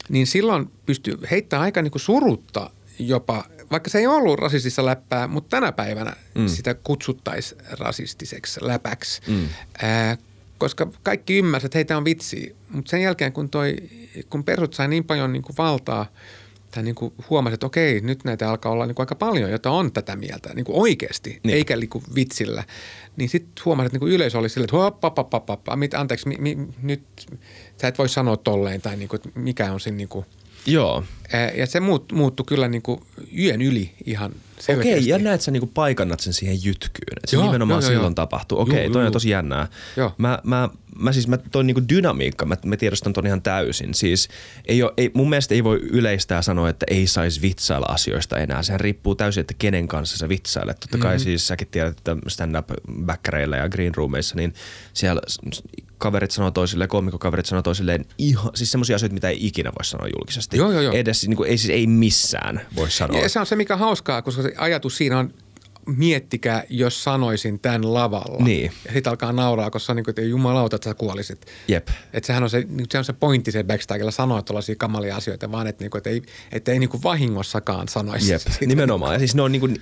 niin 0.09 0.27
silloin 0.27 0.71
pystyy 0.85 1.17
heittämään 1.31 1.63
aika 1.63 1.81
niin 1.81 1.91
kuin 1.91 2.01
surutta 2.01 2.69
jopa, 2.99 3.43
vaikka 3.71 3.89
se 3.89 3.99
ei 3.99 4.07
ollut 4.07 4.39
rasistissa 4.39 4.85
läppää, 4.85 5.27
mutta 5.27 5.49
tänä 5.49 5.71
päivänä 5.71 6.13
mm. 6.35 6.47
sitä 6.47 6.73
kutsuttaisiin 6.73 7.61
rasistiseksi 7.79 8.59
läpäksi. 8.63 9.21
Mm. 9.27 9.49
Ää, 9.81 10.17
koska 10.57 10.87
kaikki 11.03 11.37
ymmärsivät, 11.37 11.65
että 11.65 11.77
heitä 11.77 11.97
on 11.97 12.05
vitsi. 12.05 12.55
Mutta 12.69 12.89
sen 12.89 13.01
jälkeen, 13.01 13.33
kun, 13.33 13.49
toi, 13.49 13.75
kun 14.29 14.43
persut 14.43 14.73
sai 14.73 14.87
niin 14.87 15.03
paljon 15.03 15.33
niin 15.33 15.43
kuin 15.43 15.57
valtaa, 15.57 16.05
tai 16.75 16.83
niin 16.83 16.95
kuin 16.95 17.13
huomasi, 17.29 17.53
että 17.53 17.65
okei, 17.65 18.01
nyt 18.01 18.23
näitä 18.23 18.49
alkaa 18.49 18.71
olla 18.71 18.85
niin 18.85 18.95
kuin 18.95 19.03
aika 19.03 19.15
paljon, 19.15 19.51
jota 19.51 19.71
on 19.71 19.91
tätä 19.91 20.15
mieltä 20.15 20.53
niin 20.53 20.65
kuin 20.65 20.79
oikeasti, 20.79 21.39
Niin. 21.43 21.55
eikä 21.55 21.75
niin 21.75 21.89
kuin 21.89 22.03
vitsillä. 22.15 22.63
Niin 23.17 23.29
sitten 23.29 23.65
huomasi, 23.65 23.85
että 23.85 23.95
niin 23.95 23.99
kuin 23.99 24.11
yleisö 24.11 24.37
oli 24.39 24.49
silleen, 24.49 24.65
että 24.65 24.77
hop, 24.77 25.03
hop, 25.03 25.17
hop, 25.17 25.33
hop, 25.33 25.47
hop, 25.49 25.61
mit, 25.75 25.93
anteeksi, 25.93 26.27
mi, 26.27 26.35
mi, 26.39 26.57
nyt 26.81 27.03
sä 27.81 27.87
et 27.87 27.97
voi 27.97 28.09
sanoa 28.09 28.37
tolleen, 28.37 28.81
tai 28.81 28.95
niin 28.97 29.09
kuin, 29.09 29.21
että 29.25 29.39
mikä 29.39 29.71
on 29.71 29.79
siinä 29.79 29.97
niin 29.97 30.09
kuin, 30.09 30.25
Joo. 30.65 31.03
Ja 31.57 31.65
se 31.65 31.79
muut, 31.79 32.11
muuttui 32.11 32.45
kyllä 32.45 32.67
niin 32.67 32.81
kuin 32.81 33.01
yön 33.39 33.61
yli 33.61 33.91
ihan 34.05 34.31
selkeästi. 34.59 34.93
Okei, 34.99 35.07
ja 35.09 35.17
näet 35.17 35.41
sä 35.41 35.51
niinku 35.51 35.67
paikannat 35.73 36.19
sen 36.19 36.33
siihen 36.33 36.63
jytkyyn. 36.63 37.17
Että 37.17 37.29
se 37.31 37.35
Joo, 37.35 37.45
nimenomaan 37.45 37.81
joo, 37.81 37.89
silloin 37.89 38.11
joo. 38.11 38.13
tapahtuu. 38.15 38.59
Okei, 38.59 38.83
Joo, 38.83 38.93
toi 38.93 39.01
joo, 39.01 39.07
on 39.07 39.13
tosi 39.13 39.29
jännää. 39.29 39.67
Joo. 39.97 40.13
Mä, 40.17 40.39
mä, 40.43 40.69
mä 40.99 41.13
siis, 41.13 41.27
mä 41.27 41.37
toi 41.37 41.63
niinku 41.63 41.81
dynamiikka, 41.89 42.45
mä, 42.45 42.57
mä 42.65 42.77
tiedostan 42.77 43.13
ton 43.13 43.27
ihan 43.27 43.41
täysin. 43.41 43.93
Siis 43.93 44.29
ei 44.65 44.83
oo, 44.83 44.93
ei, 44.97 45.11
mun 45.13 45.29
mielestä 45.29 45.55
ei 45.55 45.63
voi 45.63 45.79
yleistää 45.83 46.41
sanoa, 46.41 46.69
että 46.69 46.85
ei 46.89 47.07
saisi 47.07 47.41
vitsailla 47.41 47.87
asioista 47.89 48.37
enää. 48.37 48.63
Sehän 48.63 48.79
riippuu 48.79 49.15
täysin, 49.15 49.41
että 49.41 49.53
kenen 49.59 49.87
kanssa 49.87 50.17
sä 50.17 50.29
vitsailet. 50.29 50.79
Totta 50.79 50.97
kai 50.97 51.15
Mhm. 51.15 51.23
siis 51.23 51.47
säkin 51.47 51.67
tiedät, 51.71 51.97
että 51.97 52.17
stand-up 52.27 52.69
backereilla 53.05 53.55
ja 53.57 53.69
green 53.69 53.95
roomeissa, 53.95 54.35
niin 54.35 54.53
siellä 54.93 55.21
kaverit 56.05 56.31
sanoo 56.31 56.51
toisilleen, 56.51 56.89
koomikokaverit 56.89 57.45
sanoo 57.45 57.61
toisilleen 57.61 58.05
ihan, 58.17 58.51
siis 58.55 58.71
semmoisia 58.71 58.95
asioita, 58.95 59.13
mitä 59.13 59.29
ei 59.29 59.47
ikinä 59.47 59.71
voi 59.79 59.85
sanoa 59.85 60.07
julkisesti. 60.17 60.57
Joo, 60.57 60.71
joo, 60.71 60.81
joo. 60.81 60.93
Edes, 60.93 61.27
niin 61.27 61.37
kuin, 61.37 61.49
ei 61.49 61.57
siis 61.57 61.69
ei 61.69 61.87
missään 61.87 62.61
voi 62.75 62.91
sanoa. 62.91 63.21
Ja 63.21 63.29
se 63.29 63.39
on 63.39 63.45
se, 63.45 63.55
mikä 63.55 63.73
on 63.73 63.79
hauskaa, 63.79 64.21
koska 64.21 64.41
se 64.41 64.53
ajatus 64.57 64.97
siinä 64.97 65.19
on, 65.19 65.33
miettikää, 65.85 66.63
jos 66.69 67.03
sanoisin 67.03 67.59
tämän 67.59 67.93
lavalla. 67.93 68.43
Niin. 68.43 68.71
Ja 68.85 68.93
sitten 68.93 69.09
alkaa 69.11 69.31
nauraa, 69.31 69.71
koska 69.71 69.85
se 69.85 69.91
on 69.91 69.95
niin 69.95 70.03
kuin, 70.03 70.11
että 70.11 70.21
jumalauta, 70.21 70.75
että 70.75 70.89
sä 70.89 70.93
kuolisit. 70.93 71.45
Jep. 71.67 71.87
Että 72.13 72.27
sehän 72.27 72.43
on 72.43 72.49
se, 72.49 72.65
niin 72.69 72.87
se 72.91 72.97
on 72.97 73.05
se 73.05 73.13
pointti 73.13 73.51
se 73.51 73.63
backstagella 73.63 74.11
sanoa 74.11 74.41
tuollaisia 74.41 74.75
kamalia 74.75 75.15
asioita, 75.15 75.51
vaan 75.51 75.67
että, 75.67 75.83
niinku, 75.83 75.97
että 75.97 76.09
ei, 76.09 76.21
että 76.51 76.71
ei 76.71 76.79
niinku 76.79 77.03
vahingossakaan 77.03 77.87
sanoisi 77.87 78.31
Jep, 78.31 78.41
sitä. 78.41 78.65
nimenomaan. 78.65 79.13
Ja 79.13 79.19
siis 79.19 79.35
ne 79.35 79.41
on 79.41 79.51
niin 79.51 79.59
kuin, 79.59 79.77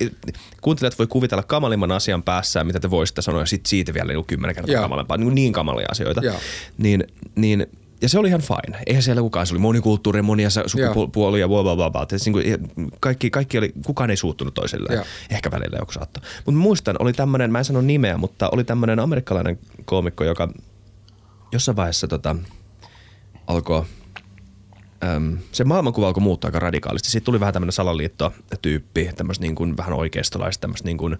kuuntelijat 0.60 0.98
voi 0.98 1.06
kuvitella 1.06 1.42
kamalimman 1.42 1.92
asian 1.92 2.22
päässään, 2.22 2.66
mitä 2.66 2.80
te 2.80 2.90
voisitte 2.90 3.22
sanoa, 3.22 3.40
ja 3.42 3.46
sit 3.46 3.66
siitä 3.66 3.94
vielä 3.94 4.12
niin 4.12 4.26
kymmenen 4.26 4.54
kertaa 4.54 4.72
Joo. 4.72 4.82
kamalempaa. 4.82 5.16
Niin, 5.16 5.34
niin 5.34 5.52
kamalia 5.52 5.86
asioita. 5.90 6.20
Joo. 6.24 6.36
Niin, 6.78 7.04
niin, 7.34 7.66
ja 8.04 8.08
se 8.08 8.18
oli 8.18 8.28
ihan 8.28 8.40
fine. 8.40 8.78
Eihän 8.86 9.02
siellä 9.02 9.22
kukaan, 9.22 9.46
se 9.46 9.54
oli 9.54 9.60
monikulttuuri, 9.60 10.22
monia 10.22 10.48
sukupuolia 10.66 11.40
ja 11.40 11.48
blah, 11.48 11.62
blah, 11.62 11.76
blah, 11.76 11.92
blah. 11.92 12.06
Siis 12.08 12.26
niin 12.26 12.70
kaikki, 13.00 13.30
kaikki 13.30 13.58
oli, 13.58 13.72
kukaan 13.86 14.10
ei 14.10 14.16
suuttunut 14.16 14.54
toisilleen. 14.54 14.94
Joo. 14.94 15.04
Ehkä 15.30 15.50
välillä 15.50 15.78
joku 15.78 15.92
saattoi. 15.92 16.22
Mutta 16.46 16.60
muistan, 16.60 16.96
oli 16.98 17.12
tämmöinen, 17.12 17.52
mä 17.52 17.58
en 17.58 17.64
sano 17.64 17.80
nimeä, 17.80 18.16
mutta 18.16 18.48
oli 18.52 18.64
tämmöinen 18.64 19.00
amerikkalainen 19.00 19.58
koomikko, 19.84 20.24
joka 20.24 20.48
jossain 21.52 21.76
vaiheessa 21.76 22.08
tota, 22.08 22.36
alkoi 23.46 23.84
Öm, 25.16 25.38
se 25.52 25.64
maailmankuva 25.64 26.06
alkoi 26.06 26.22
muuttua 26.22 26.48
aika 26.48 26.58
radikaalisti. 26.58 27.10
Siitä 27.10 27.24
tuli 27.24 27.40
vähän 27.40 27.52
tämmöinen 27.52 27.72
salaliittotyyppi, 27.72 29.10
tämmöistä 29.16 29.42
niin 29.42 29.54
kuin 29.54 29.76
vähän 29.76 29.92
oikeistolaista, 29.92 30.60
tämmöistä 30.60 30.86
niin 30.86 30.98
kuin, 30.98 31.18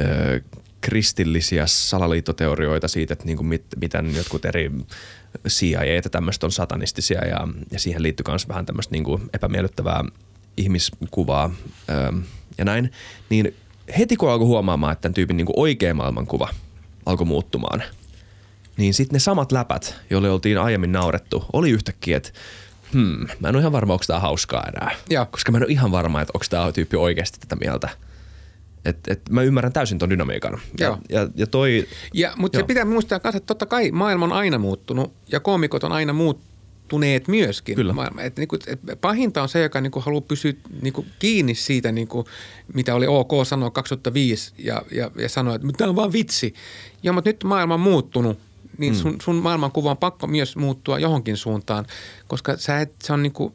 ö, 0.00 0.40
kristillisiä 0.80 1.66
salaliittoteorioita 1.66 2.88
siitä, 2.88 3.12
että 3.12 3.24
niin 3.24 3.36
kuin 3.36 3.46
mit, 3.46 3.64
miten 3.80 4.14
jotkut 4.16 4.44
eri 4.44 4.70
CIA 5.48 5.84
ja 5.84 6.02
tämmöistä 6.02 6.46
on 6.46 6.52
satanistisia 6.52 7.26
ja, 7.26 7.48
ja 7.70 7.78
siihen 7.78 8.02
liittyy 8.02 8.24
myös 8.28 8.48
vähän 8.48 8.66
tämmöistä 8.66 8.92
niin 8.92 9.04
kuin 9.04 9.22
epämiellyttävää 9.34 10.04
ihmiskuvaa 10.56 11.50
ö, 11.88 12.12
ja 12.58 12.64
näin. 12.64 12.92
Niin 13.30 13.54
heti 13.98 14.16
kun 14.16 14.30
alkoi 14.30 14.46
huomaamaan, 14.46 14.92
että 14.92 15.02
tämän 15.02 15.14
tyypin 15.14 15.36
niin 15.36 15.46
kuin 15.46 15.58
oikea 15.58 15.94
maailmankuva 15.94 16.48
alkoi 17.06 17.26
muuttumaan– 17.26 17.82
niin 18.76 18.94
sitten 18.94 19.14
ne 19.16 19.18
samat 19.18 19.52
läpät, 19.52 19.94
joille 20.10 20.30
oltiin 20.30 20.58
aiemmin 20.58 20.92
naurettu, 20.92 21.44
oli 21.52 21.70
yhtäkkiä, 21.70 22.16
että 22.16 22.30
hmm, 22.92 23.26
mä 23.40 23.48
en 23.48 23.56
ole 23.56 23.60
ihan 23.60 23.72
varma, 23.72 23.92
onko 23.92 24.04
tämä 24.06 24.20
hauskaa 24.20 24.64
enää. 24.68 24.90
Joo. 25.10 25.26
Koska 25.26 25.52
mä 25.52 25.58
en 25.58 25.64
ole 25.64 25.72
ihan 25.72 25.92
varma, 25.92 26.20
että 26.20 26.32
onko 26.34 26.46
tämä 26.50 26.72
tyyppi 26.72 26.96
oikeasti 26.96 27.40
tätä 27.40 27.56
mieltä. 27.56 27.88
Et, 28.86 28.98
et 29.08 29.20
mä 29.30 29.42
ymmärrän 29.42 29.72
täysin 29.72 29.98
ton 29.98 30.10
dynamiikan. 30.10 30.60
Ja, 30.80 30.86
Joo. 30.86 30.98
ja, 31.08 31.28
ja 31.34 31.46
toi, 31.46 31.86
Ja, 32.14 32.32
mutta 32.36 32.56
se 32.56 32.60
Joo. 32.60 32.66
pitää 32.66 32.84
muistaa 32.84 33.20
myös, 33.24 33.34
että 33.34 33.46
totta 33.46 33.66
kai 33.66 33.90
maailma 33.90 34.24
on 34.24 34.32
aina 34.32 34.58
muuttunut 34.58 35.12
ja 35.32 35.40
koomikot 35.40 35.84
on 35.84 35.92
aina 35.92 36.12
muuttuneet 36.12 37.28
myöskin. 37.28 37.76
Kyllä. 37.76 37.92
Maailma. 37.92 38.22
Et 38.22 38.36
niinku, 38.36 38.56
et 38.66 38.80
pahinta 39.00 39.42
on 39.42 39.48
se, 39.48 39.62
joka 39.62 39.80
niinku 39.80 40.00
haluaa 40.00 40.20
pysyä 40.20 40.52
niinku 40.82 41.06
kiinni 41.18 41.54
siitä, 41.54 41.92
niinku, 41.92 42.24
mitä 42.74 42.94
oli 42.94 43.06
ok 43.06 43.30
sanoa 43.44 43.70
2005 43.70 44.52
ja, 44.58 44.82
ja, 44.90 45.10
ja 45.16 45.28
sanoa, 45.28 45.54
että 45.54 45.68
tämä 45.76 45.90
on 45.90 45.96
vaan 45.96 46.12
vitsi. 46.12 46.54
Ja 47.02 47.12
mutta 47.12 47.30
nyt 47.30 47.44
maailma 47.44 47.74
on 47.74 47.80
muuttunut, 47.80 48.38
niin 48.78 48.94
sun, 48.94 49.16
sun 49.22 49.36
maailmankuva 49.36 49.90
on 49.90 49.96
pakko 49.96 50.26
myös 50.26 50.56
muuttua 50.56 50.98
johonkin 50.98 51.36
suuntaan, 51.36 51.86
koska 52.26 52.56
sä 52.56 52.80
et, 52.80 52.92
se 53.02 53.12
on 53.12 53.22
niinku, 53.22 53.54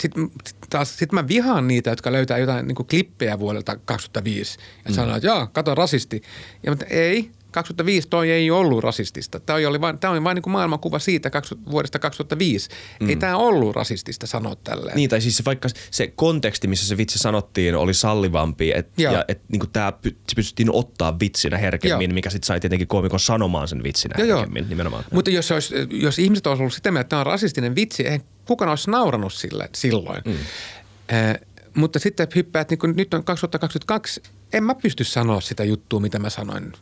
sitten 0.00 0.30
sit 0.46 0.56
taas 0.70 0.98
sit 0.98 1.12
mä 1.12 1.28
vihaan 1.28 1.68
niitä, 1.68 1.90
jotka 1.90 2.12
löytää 2.12 2.38
jotain 2.38 2.66
niin 2.66 2.86
klippejä 2.90 3.38
vuodelta 3.38 3.76
2005 3.76 4.58
ja 4.84 4.90
mm. 4.90 4.94
sanoo, 4.94 5.16
että 5.16 5.26
joo, 5.26 5.48
kato 5.52 5.74
rasisti. 5.74 6.22
Ja 6.62 6.72
mutta 6.72 6.84
ei, 6.84 7.30
2005 7.50 8.08
toi 8.08 8.30
ei 8.30 8.50
ollut 8.50 8.84
rasistista. 8.84 9.40
Tämä 9.40 9.68
oli 9.68 9.80
vain, 9.80 9.98
tämä 9.98 10.12
oli 10.12 10.24
vain 10.24 10.34
niin 10.34 10.50
maailmankuva 10.50 10.98
siitä 10.98 11.30
20, 11.30 11.70
vuodesta 11.70 11.98
2005. 11.98 12.68
Mm. 13.00 13.08
Ei 13.08 13.16
tämä 13.16 13.36
ollut 13.36 13.76
rasistista 13.76 14.26
sanoa 14.26 14.56
tälleen. 14.56 14.96
niin, 14.96 15.10
tai 15.10 15.20
siis 15.20 15.44
vaikka 15.44 15.68
se 15.90 16.06
konteksti, 16.16 16.68
missä 16.68 16.86
se 16.86 16.96
vitsi 16.96 17.18
sanottiin, 17.18 17.74
oli 17.74 17.94
sallivampi, 17.94 18.72
et, 18.74 18.88
Joo. 18.98 19.12
ja 19.12 19.24
että 19.28 19.44
niinku 19.48 19.66
tää 19.66 19.92
py, 19.92 20.10
se 20.10 20.34
pystyttiin 20.36 20.70
ottaa 20.72 21.18
vitsinä 21.20 21.58
herkemmin, 21.58 22.10
Joo. 22.10 22.14
mikä 22.14 22.30
sitten 22.30 22.46
sai 22.46 22.60
tietenkin 22.60 22.88
koomikon 22.88 23.20
sanomaan 23.20 23.68
sen 23.68 23.82
vitsinä 23.82 24.14
Joo, 24.18 24.26
joo. 24.26 24.38
herkemmin 24.38 24.68
nimenomaan. 24.68 25.04
Mutta 25.12 25.30
jos, 25.30 25.50
olisi, 25.50 25.74
jos 25.90 26.18
ihmiset 26.18 26.46
olisivat 26.46 26.60
ollut 26.60 26.74
sitä 26.74 26.90
mieltä, 26.90 27.00
että 27.00 27.08
tämä 27.08 27.20
on 27.20 27.26
rasistinen 27.26 27.74
vitsi, 27.74 28.04
eihän 28.04 28.20
kukaan 28.50 28.68
olisi 28.68 28.90
nauranut 28.90 29.32
sille 29.32 29.70
silloin. 29.74 30.22
Mm. 30.24 30.32
Eh, 30.32 31.40
mutta 31.74 31.98
sitten 31.98 32.28
hyppäät, 32.34 32.70
niin 32.70 32.78
kun 32.78 32.96
nyt 32.96 33.14
on 33.14 33.24
2022, 33.24 34.22
en 34.52 34.64
mä 34.64 34.74
pysty 34.74 35.04
sanoa 35.04 35.40
sitä 35.40 35.64
juttua, 35.64 36.00
mitä 36.00 36.18
mä 36.18 36.30
sanoin 36.30 36.72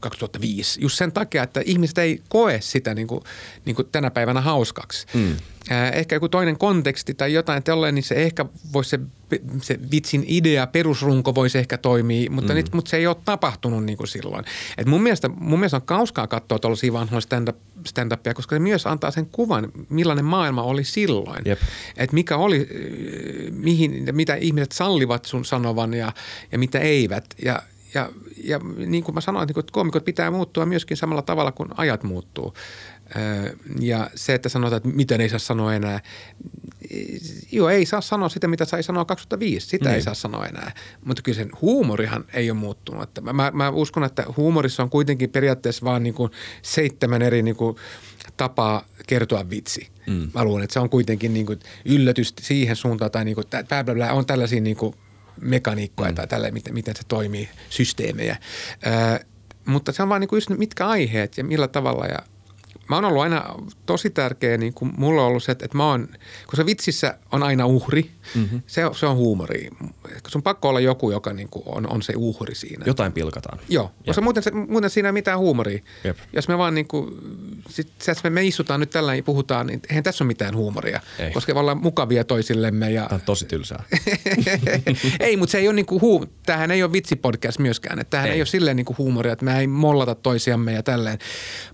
2005. 0.00 0.80
Just 0.80 0.98
sen 0.98 1.12
takia, 1.12 1.42
että 1.42 1.62
ihmiset 1.64 1.98
ei 1.98 2.22
koe 2.28 2.58
sitä 2.60 2.94
niin 2.94 3.06
kuin, 3.06 3.20
niin 3.64 3.76
kuin 3.76 3.88
tänä 3.92 4.10
päivänä 4.10 4.40
hauskaksi. 4.40 5.06
Mm. 5.14 5.36
Ehkä 5.92 6.16
joku 6.16 6.28
toinen 6.28 6.58
konteksti 6.58 7.14
tai 7.14 7.32
jotain 7.32 7.62
tolleen, 7.62 7.94
niin 7.94 8.02
se 8.02 8.14
ehkä 8.14 8.44
voisi 8.72 8.90
se, 8.90 9.00
se 9.62 9.78
vitsin 9.90 10.24
idea, 10.26 10.66
perusrunko 10.66 11.34
voisi 11.34 11.58
ehkä 11.58 11.78
toimia, 11.78 12.30
mutta, 12.30 12.52
mm. 12.52 12.56
nyt, 12.56 12.72
mutta 12.72 12.90
se 12.90 12.96
ei 12.96 13.06
ole 13.06 13.16
tapahtunut 13.24 13.84
niin 13.84 13.96
kuin 13.96 14.08
silloin. 14.08 14.44
Et 14.78 14.86
mun, 14.86 15.02
mielestä, 15.02 15.28
mun 15.28 15.58
mielestä 15.58 15.76
on 15.76 15.82
kauskaa 15.82 16.26
katsoa 16.26 16.58
tuollaisia 16.58 16.92
vanhoja 16.92 17.20
stand-up, 17.20 17.56
stand-upia, 17.88 18.34
koska 18.34 18.56
se 18.56 18.60
myös 18.60 18.86
antaa 18.86 19.10
sen 19.10 19.26
kuvan, 19.26 19.72
millainen 19.88 20.24
maailma 20.24 20.62
oli 20.62 20.84
silloin. 20.84 21.42
Että 21.96 22.14
mikä 22.14 22.36
oli, 22.36 22.68
mihin, 23.50 24.08
mitä 24.12 24.34
ihmiset 24.34 24.72
sallivat 24.72 25.24
sun 25.24 25.44
sanovan 25.44 25.94
ja, 25.94 26.12
ja 26.52 26.58
mitä 26.58 26.78
eivät. 26.78 27.24
Ja, 27.44 27.62
ja, 27.94 28.10
ja 28.44 28.60
niin 28.86 29.04
kuin 29.04 29.14
mä 29.14 29.20
sanoin, 29.20 29.46
niin 29.46 29.54
kuin, 29.54 29.62
että 29.62 29.72
koomikot 29.72 30.04
pitää 30.04 30.30
muuttua 30.30 30.66
myöskin 30.66 30.96
samalla 30.96 31.22
tavalla 31.22 31.52
kuin 31.52 31.68
ajat 31.76 32.02
muuttuu. 32.02 32.54
Ö, 33.16 33.56
Ja 33.80 34.10
se, 34.14 34.34
että 34.34 34.48
sanotaan, 34.48 34.76
että 34.76 34.88
miten 34.88 35.20
ei 35.20 35.28
saa 35.28 35.38
sanoa 35.38 35.74
enää. 35.74 36.00
Joo, 37.52 37.68
ei 37.68 37.86
saa 37.86 38.00
sanoa 38.00 38.28
sitä, 38.28 38.48
mitä 38.48 38.64
sai 38.64 38.82
sanoa 38.82 39.04
2005. 39.04 39.66
Sitä 39.66 39.84
niin. 39.84 39.94
ei 39.94 40.02
saa 40.02 40.14
sanoa 40.14 40.46
enää. 40.46 40.72
Mutta 41.04 41.22
kyllä 41.22 41.36
sen 41.36 41.50
huumorihan 41.60 42.24
ei 42.32 42.50
ole 42.50 42.58
muuttunut. 42.58 43.02
Että 43.02 43.20
mä, 43.20 43.32
mä, 43.32 43.50
mä 43.54 43.70
uskon, 43.70 44.04
että 44.04 44.24
huumorissa 44.36 44.82
on 44.82 44.90
kuitenkin 44.90 45.30
periaatteessa 45.30 45.84
vaan 45.84 46.02
niin 46.02 46.14
kuin 46.14 46.30
seitsemän 46.62 47.22
eri 47.22 47.42
niin 47.42 47.56
kuin 47.56 47.76
tapaa 48.36 48.84
kertoa 49.06 49.50
vitsi. 49.50 49.88
Mm. 50.06 50.30
Mä 50.34 50.44
luulen, 50.44 50.64
että 50.64 50.74
se 50.74 50.80
on 50.80 50.90
kuitenkin 50.90 51.34
niin 51.34 51.46
kuin 51.46 51.58
yllätys 51.84 52.34
siihen 52.40 52.76
suuntaan 52.76 53.10
tai 53.10 53.24
niin 53.24 53.34
kuin, 53.34 53.46
bla, 53.68 53.84
bla, 53.84 53.94
bla, 53.94 54.12
on 54.12 54.26
tällaisia 54.26 54.60
niin 54.60 54.76
kuin 54.76 54.94
mekaniikkoja 55.40 56.10
mm. 56.10 56.14
tai 56.14 56.26
tällä, 56.26 56.50
miten, 56.50 56.74
miten 56.74 56.96
se 56.96 57.02
toimii, 57.08 57.48
systeemejä. 57.70 58.36
Ö, 58.86 59.24
mutta 59.64 59.92
se 59.92 60.02
on 60.02 60.08
vaan 60.08 60.20
niin 60.20 60.28
kuin 60.28 60.36
just 60.36 60.50
mitkä 60.50 60.88
aiheet 60.88 61.38
ja 61.38 61.44
millä 61.44 61.68
tavalla 61.68 62.06
ja 62.06 62.18
mä 62.90 62.96
oon 62.96 63.04
ollut 63.04 63.22
aina 63.22 63.44
tosi 63.86 64.10
tärkeä, 64.10 64.56
niin 64.56 64.74
kuin 64.74 64.92
mulla 64.96 65.22
on 65.22 65.28
ollut 65.28 65.42
se, 65.42 65.52
että, 65.52 65.64
että 65.64 65.76
mä 65.76 65.86
oon, 65.86 66.08
kun 66.46 66.56
se 66.56 66.66
vitsissä 66.66 67.18
on 67.32 67.42
aina 67.42 67.66
uhri, 67.66 68.10
mm-hmm. 68.34 68.62
se, 68.66 68.86
on- 68.86 68.94
se 68.94 69.06
on 69.06 69.16
huumori. 69.16 69.68
Se 70.28 70.38
on 70.38 70.42
pakko 70.42 70.68
olla 70.68 70.80
joku, 70.80 71.10
joka 71.10 71.32
niin 71.32 71.48
kuin 71.48 71.62
on, 71.66 71.92
on 71.92 72.02
se 72.02 72.12
uhri 72.16 72.54
siinä. 72.54 72.84
Jotain 72.86 73.12
pilkataan. 73.12 73.58
Joo, 73.68 73.90
koska 74.06 74.22
muuten, 74.22 74.42
se, 74.42 74.50
muuten 74.50 74.90
siinä 74.90 75.08
ei 75.08 75.12
mitään 75.12 75.38
huumoria. 75.38 75.78
Jep. 76.04 76.18
Jos 76.32 76.48
me 76.48 76.58
vaan 76.58 76.74
niin 76.74 76.88
kuin, 76.88 77.14
sit, 77.68 77.92
se, 77.98 78.12
että 78.12 78.30
me, 78.30 78.44
istutaan 78.44 78.80
nyt 78.80 78.90
tällä 78.90 79.14
ja 79.14 79.22
puhutaan, 79.22 79.66
niin 79.66 79.80
eihän 79.90 80.04
tässä 80.04 80.24
ole 80.24 80.28
mitään 80.28 80.56
huumoria. 80.56 81.00
Ei. 81.18 81.30
Koska 81.30 81.54
me 81.54 81.60
ollaan 81.60 81.78
mukavia 81.82 82.24
toisillemme. 82.24 82.90
Ja, 82.90 83.02
Tämä 83.02 83.14
on 83.14 83.20
tosi 83.20 83.46
tylsää. 83.46 83.84
ei, 85.20 85.36
mutta 85.36 85.52
se 85.52 85.58
ei 85.58 85.68
ole 85.68 85.74
niinku 85.74 86.00
huu, 86.00 86.26
tämähän 86.46 86.70
ei 86.70 86.82
ole 86.82 86.92
vitsipodcast 86.92 87.58
myöskään. 87.58 87.98
Että 87.98 88.10
tämähän 88.10 88.30
ei. 88.30 88.34
Ei. 88.34 88.40
ole 88.40 88.46
silleen 88.46 88.76
niinku 88.76 88.94
huumoria, 88.98 89.32
että 89.32 89.44
me 89.44 89.58
ei 89.58 89.66
mollata 89.66 90.14
toisiamme 90.14 90.72
ja 90.72 90.82
tälleen. 90.82 91.18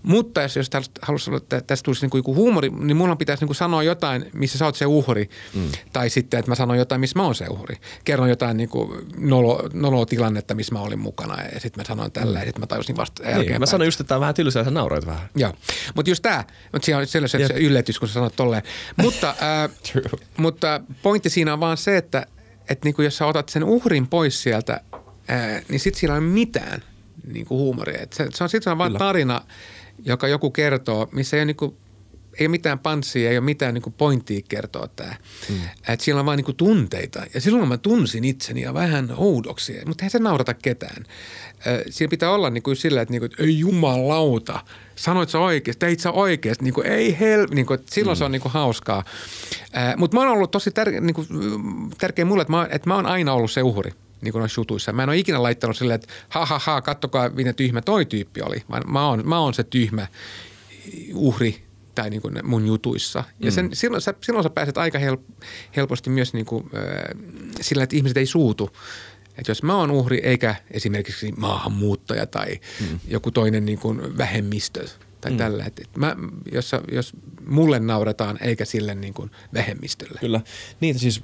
Mutta 0.03 0.41
jos, 0.41 0.55
jos 0.55 0.69
haluaisi 1.07 1.25
sanoa, 1.25 1.37
että 1.37 1.61
tästä 1.61 1.85
tulisi 1.85 2.01
niinku 2.01 2.17
joku 2.17 2.35
huumori, 2.35 2.69
niin 2.69 2.97
mulla 2.97 3.15
pitäisi 3.15 3.43
niinku 3.43 3.53
sanoa 3.53 3.83
jotain, 3.83 4.25
missä 4.33 4.57
sä 4.57 4.65
oot 4.65 4.75
se 4.75 4.85
uhri. 4.85 5.29
Mm. 5.53 5.71
Tai 5.93 6.09
sitten, 6.09 6.39
että 6.39 6.51
mä 6.51 6.55
sanon 6.55 6.77
jotain, 6.77 7.01
missä 7.01 7.19
mä 7.19 7.25
oon 7.25 7.35
se 7.35 7.45
uhri. 7.47 7.75
Kerron 8.03 8.29
jotain 8.29 8.57
niinku 8.57 8.97
nolo, 9.17 9.69
noloa 9.73 10.05
tilannetta, 10.05 10.55
missä 10.55 10.75
mä 10.75 10.81
olin 10.81 10.99
mukana 10.99 11.43
ja 11.43 11.59
sitten 11.59 11.81
mä 11.81 11.87
sanoin 11.87 12.11
tällä 12.11 12.39
ja 12.39 12.45
sitten 12.45 12.61
mä 12.61 12.67
tajusin 12.67 12.97
vasta 12.97 13.23
niin, 13.23 13.31
jälkeenpäin. 13.31 13.61
mä 13.61 13.65
sanoin 13.65 13.87
just, 13.87 13.99
että 13.99 14.07
tämä 14.07 14.17
on 14.17 14.21
vähän 14.21 14.35
tylsää 14.35 14.63
sä 14.63 14.71
nauroit 14.71 15.05
vähän. 15.05 15.29
Joo, 15.35 15.53
mutta 15.95 16.11
just 16.11 16.21
tämä, 16.21 16.43
mutta 16.73 16.85
siinä 16.85 16.99
on 16.99 17.07
sellainen 17.07 17.41
Jep. 17.41 17.51
se 17.51 17.59
yllätys, 17.59 17.99
kun 17.99 18.07
sä 18.07 18.13
sanot 18.13 18.35
tolleen. 18.35 18.63
Mutta, 18.95 19.35
True. 19.91 20.19
mutta 20.37 20.81
pointti 21.01 21.29
siinä 21.29 21.53
on 21.53 21.59
vaan 21.59 21.77
se, 21.77 21.97
että, 21.97 22.25
että 22.69 22.85
niinku 22.85 23.01
jos 23.01 23.17
sä 23.17 23.25
otat 23.25 23.49
sen 23.49 23.63
uhrin 23.63 24.07
pois 24.07 24.43
sieltä, 24.43 24.81
ää, 25.27 25.61
niin 25.69 25.79
sit 25.79 25.95
siinä 25.95 26.13
ei 26.13 26.19
ole 26.19 26.27
mitään 26.27 26.83
niinku 27.33 27.57
huumoria. 27.57 28.01
Et 28.01 28.13
se, 28.13 28.27
se 28.33 28.43
on 28.43 28.49
sitten 28.49 28.77
vaan 28.77 28.89
Kyllä. 28.89 28.99
tarina, 28.99 29.41
joka 30.05 30.27
joku 30.27 30.51
kertoo, 30.51 31.09
missä 31.11 31.37
ei 31.37 31.41
ole 31.41 31.45
niinku, 31.45 31.77
ei 32.39 32.45
ole 32.45 32.51
mitään 32.51 32.79
panssia, 32.79 33.29
ei 33.29 33.37
ole 33.37 33.45
mitään 33.45 33.73
niin 33.73 33.81
kuin 33.81 33.93
pointtia 33.93 34.41
kertoa 34.49 34.87
tämä. 34.87 35.15
Mm. 35.49 35.55
Että 35.89 36.05
siellä 36.05 36.19
on 36.19 36.25
vain 36.25 36.37
niin 36.37 36.55
tunteita. 36.55 37.25
Ja 37.33 37.41
silloin 37.41 37.67
mä 37.67 37.77
tunsin 37.77 38.23
itseni 38.23 38.61
ja 38.61 38.73
vähän 38.73 39.13
oudoksi, 39.17 39.73
mutta 39.85 40.01
eihän 40.01 40.11
se 40.11 40.19
naurata 40.19 40.53
ketään. 40.53 41.03
Siinä 41.89 42.09
pitää 42.09 42.31
olla 42.31 42.49
niin 42.49 42.63
kuin 42.63 42.75
sillä, 42.75 43.01
että, 43.01 43.11
niin 43.11 43.21
kuin, 43.21 43.31
että 43.31 43.43
ei 43.43 43.59
jumalauta, 43.59 44.59
sanoit 44.95 45.29
sä 45.29 45.39
oikeasti, 45.39 45.79
teit 45.79 45.99
sä 45.99 46.11
oikeasti, 46.11 46.63
niin 46.63 46.73
kuin, 46.73 46.87
ei 46.87 47.19
hel, 47.19 47.47
niin 47.51 47.65
kuin, 47.65 47.79
silloin 47.91 48.15
mm. 48.15 48.19
se 48.19 48.23
on 48.23 48.31
niin 48.31 48.41
kuin 48.41 48.51
hauskaa. 48.51 49.03
Mutta 49.97 50.17
mä 50.17 50.21
oon 50.21 50.31
ollut 50.31 50.51
tosi 50.51 50.71
tär, 50.71 50.91
niin 50.91 51.13
kuin, 51.13 51.27
tärkeä 51.97 52.25
mulle, 52.25 52.41
että 52.41 52.53
mä, 52.53 52.67
että 52.71 52.89
mä 52.89 52.95
oon 52.95 53.05
aina 53.05 53.33
ollut 53.33 53.51
se 53.51 53.61
uhri 53.61 53.91
niin 54.21 54.31
kuin 54.31 54.39
noissa 54.39 54.61
jutuissa. 54.61 54.93
Mä 54.93 55.03
en 55.03 55.09
ole 55.09 55.17
ikinä 55.17 55.43
laittanut 55.43 55.77
silleen, 55.77 55.95
että 55.95 56.13
ha 56.29 56.45
ha 56.45 56.59
ha, 56.59 56.81
kattokaa, 56.81 57.29
minä 57.29 57.53
tyhmä 57.53 57.81
toi 57.81 58.05
tyyppi 58.05 58.41
oli, 58.41 58.63
vaan 58.69 58.83
mä 58.91 59.07
oon, 59.07 59.27
mä 59.27 59.39
oon 59.39 59.53
se 59.53 59.63
tyhmä 59.63 60.07
uhri 61.13 61.67
tai 61.95 62.09
niin 62.09 62.21
kuin 62.21 62.39
mun 62.43 62.67
jutuissa. 62.67 63.23
Ja 63.39 63.51
sen, 63.51 63.65
mm. 63.65 63.71
silloin, 63.73 64.01
sä, 64.01 64.13
silloin 64.21 64.43
sä 64.43 64.49
pääset 64.49 64.77
aika 64.77 64.99
help, 64.99 65.21
helposti 65.75 66.09
myös 66.09 66.33
niin 66.33 66.45
kuin, 66.45 66.63
äh, 66.75 66.81
sillä, 67.61 67.83
että 67.83 67.95
ihmiset 67.95 68.17
ei 68.17 68.25
suutu. 68.25 68.69
Että 69.37 69.51
jos 69.51 69.63
mä 69.63 69.75
oon 69.75 69.91
uhri 69.91 70.17
eikä 70.23 70.55
esimerkiksi 70.71 71.31
maahanmuuttaja 71.37 72.25
tai 72.25 72.59
mm. 72.79 72.99
joku 73.07 73.31
toinen 73.31 73.65
niin 73.65 73.79
kuin 73.79 74.17
vähemmistö 74.17 74.87
tai 75.21 75.31
mm. 75.31 75.37
tällä. 75.37 75.65
Että 75.65 75.83
mä, 75.95 76.15
jos, 76.51 76.71
jos 76.91 77.13
mulle 77.47 77.79
naurataan 77.79 78.37
eikä 78.41 78.65
sille 78.65 78.95
niin 78.95 79.13
kuin 79.13 79.31
vähemmistölle. 79.53 80.19
Kyllä. 80.19 80.41
Niitä 80.79 80.99
siis 80.99 81.21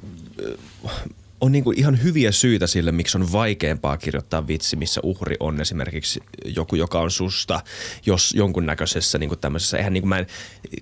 on 1.43 1.51
niin 1.51 1.63
kuin 1.63 1.79
ihan 1.79 2.03
hyviä 2.03 2.31
syitä 2.31 2.67
sille, 2.67 2.91
miksi 2.91 3.17
on 3.17 3.31
vaikeampaa 3.31 3.97
kirjoittaa 3.97 4.47
vitsi, 4.47 4.75
missä 4.75 5.01
uhri 5.03 5.35
on 5.39 5.61
esimerkiksi 5.61 6.19
joku, 6.45 6.75
joka 6.75 6.99
on 6.99 7.11
susta, 7.11 7.61
jos 8.05 8.33
jonkunnäköisessä 8.35 9.17
niin 9.17 9.29
kuin 9.29 9.39
tämmöisessä, 9.39 9.77
eihän 9.77 9.93
niin 9.93 10.01
kuin 10.01 10.09
mä 10.09 10.17
en, 10.17 10.27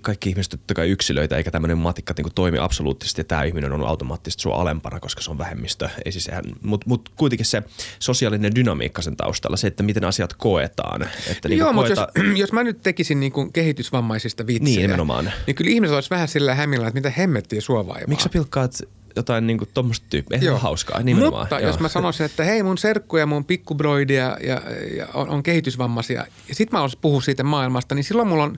kaikki 0.02 0.28
ihmiset 0.28 0.50
totta 0.50 0.74
kai 0.74 0.90
yksilöitä, 0.90 1.36
eikä 1.36 1.50
tämmöinen 1.50 1.78
matikka 1.78 2.14
niin 2.16 2.22
kuin 2.22 2.34
toimi 2.34 2.58
absoluuttisesti, 2.58 3.20
että 3.20 3.28
tämä 3.28 3.42
ihminen 3.42 3.72
on 3.72 3.86
automaattisesti 3.86 4.42
sua 4.42 4.56
alempana, 4.56 5.00
koska 5.00 5.22
se 5.22 5.30
on 5.30 5.38
vähemmistö, 5.38 5.88
ei 6.04 6.12
siis 6.12 6.30
mutta 6.62 6.88
mut 6.88 7.08
kuitenkin 7.16 7.46
se 7.46 7.62
sosiaalinen 7.98 8.54
dynamiikka 8.54 9.02
sen 9.02 9.16
taustalla, 9.16 9.56
se, 9.56 9.66
että 9.66 9.82
miten 9.82 10.04
asiat 10.04 10.34
koetaan. 10.34 11.02
Että 11.30 11.48
niin 11.48 11.58
Joo, 11.58 11.74
koeta... 11.74 12.00
mutta 12.00 12.20
jos, 12.20 12.38
jos 12.42 12.52
mä 12.52 12.62
nyt 12.62 12.82
tekisin 12.82 13.20
niin 13.20 13.32
kuin 13.32 13.52
kehitysvammaisista 13.52 14.46
vitsejä, 14.46 14.76
niin, 14.76 14.82
nimenomaan. 14.82 15.32
niin 15.46 15.54
kyllä 15.54 15.70
ihmiset 15.70 15.94
olisi 15.94 16.10
vähän 16.10 16.28
sillä 16.28 16.54
hämillä, 16.54 16.86
että 16.86 16.98
mitä 16.98 17.10
hemmettiä 17.10 17.60
sua 17.60 17.86
vaivaa. 17.86 18.08
Miksi 18.08 18.24
sä 18.24 18.28
pilkkaat 18.28 18.72
jotain 19.16 19.46
niinku 19.46 19.66
tuommoista 19.74 20.06
tyyppiä. 20.10 20.38
Eihän 20.42 20.60
hauskaa, 20.60 21.02
nimenomaan. 21.02 21.42
Mutta 21.42 21.60
Joo. 21.60 21.70
jos 21.70 21.80
mä 21.80 21.88
sanoisin, 21.88 22.26
että 22.26 22.44
hei 22.44 22.62
mun 22.62 22.78
serkku 22.78 23.16
ja 23.16 23.26
mun 23.26 23.44
pikkubroidi 23.44 24.14
ja, 24.14 24.36
ja, 24.40 24.62
ja 24.96 25.06
on, 25.14 25.28
on 25.28 25.42
kehitysvammaisia 25.42 26.26
ja 26.48 26.54
sit 26.54 26.72
mä 26.72 26.82
olisin 26.82 26.98
puhua 27.02 27.20
siitä 27.20 27.44
maailmasta, 27.44 27.94
niin 27.94 28.04
silloin 28.04 28.28
mulla 28.28 28.44
on 28.44 28.56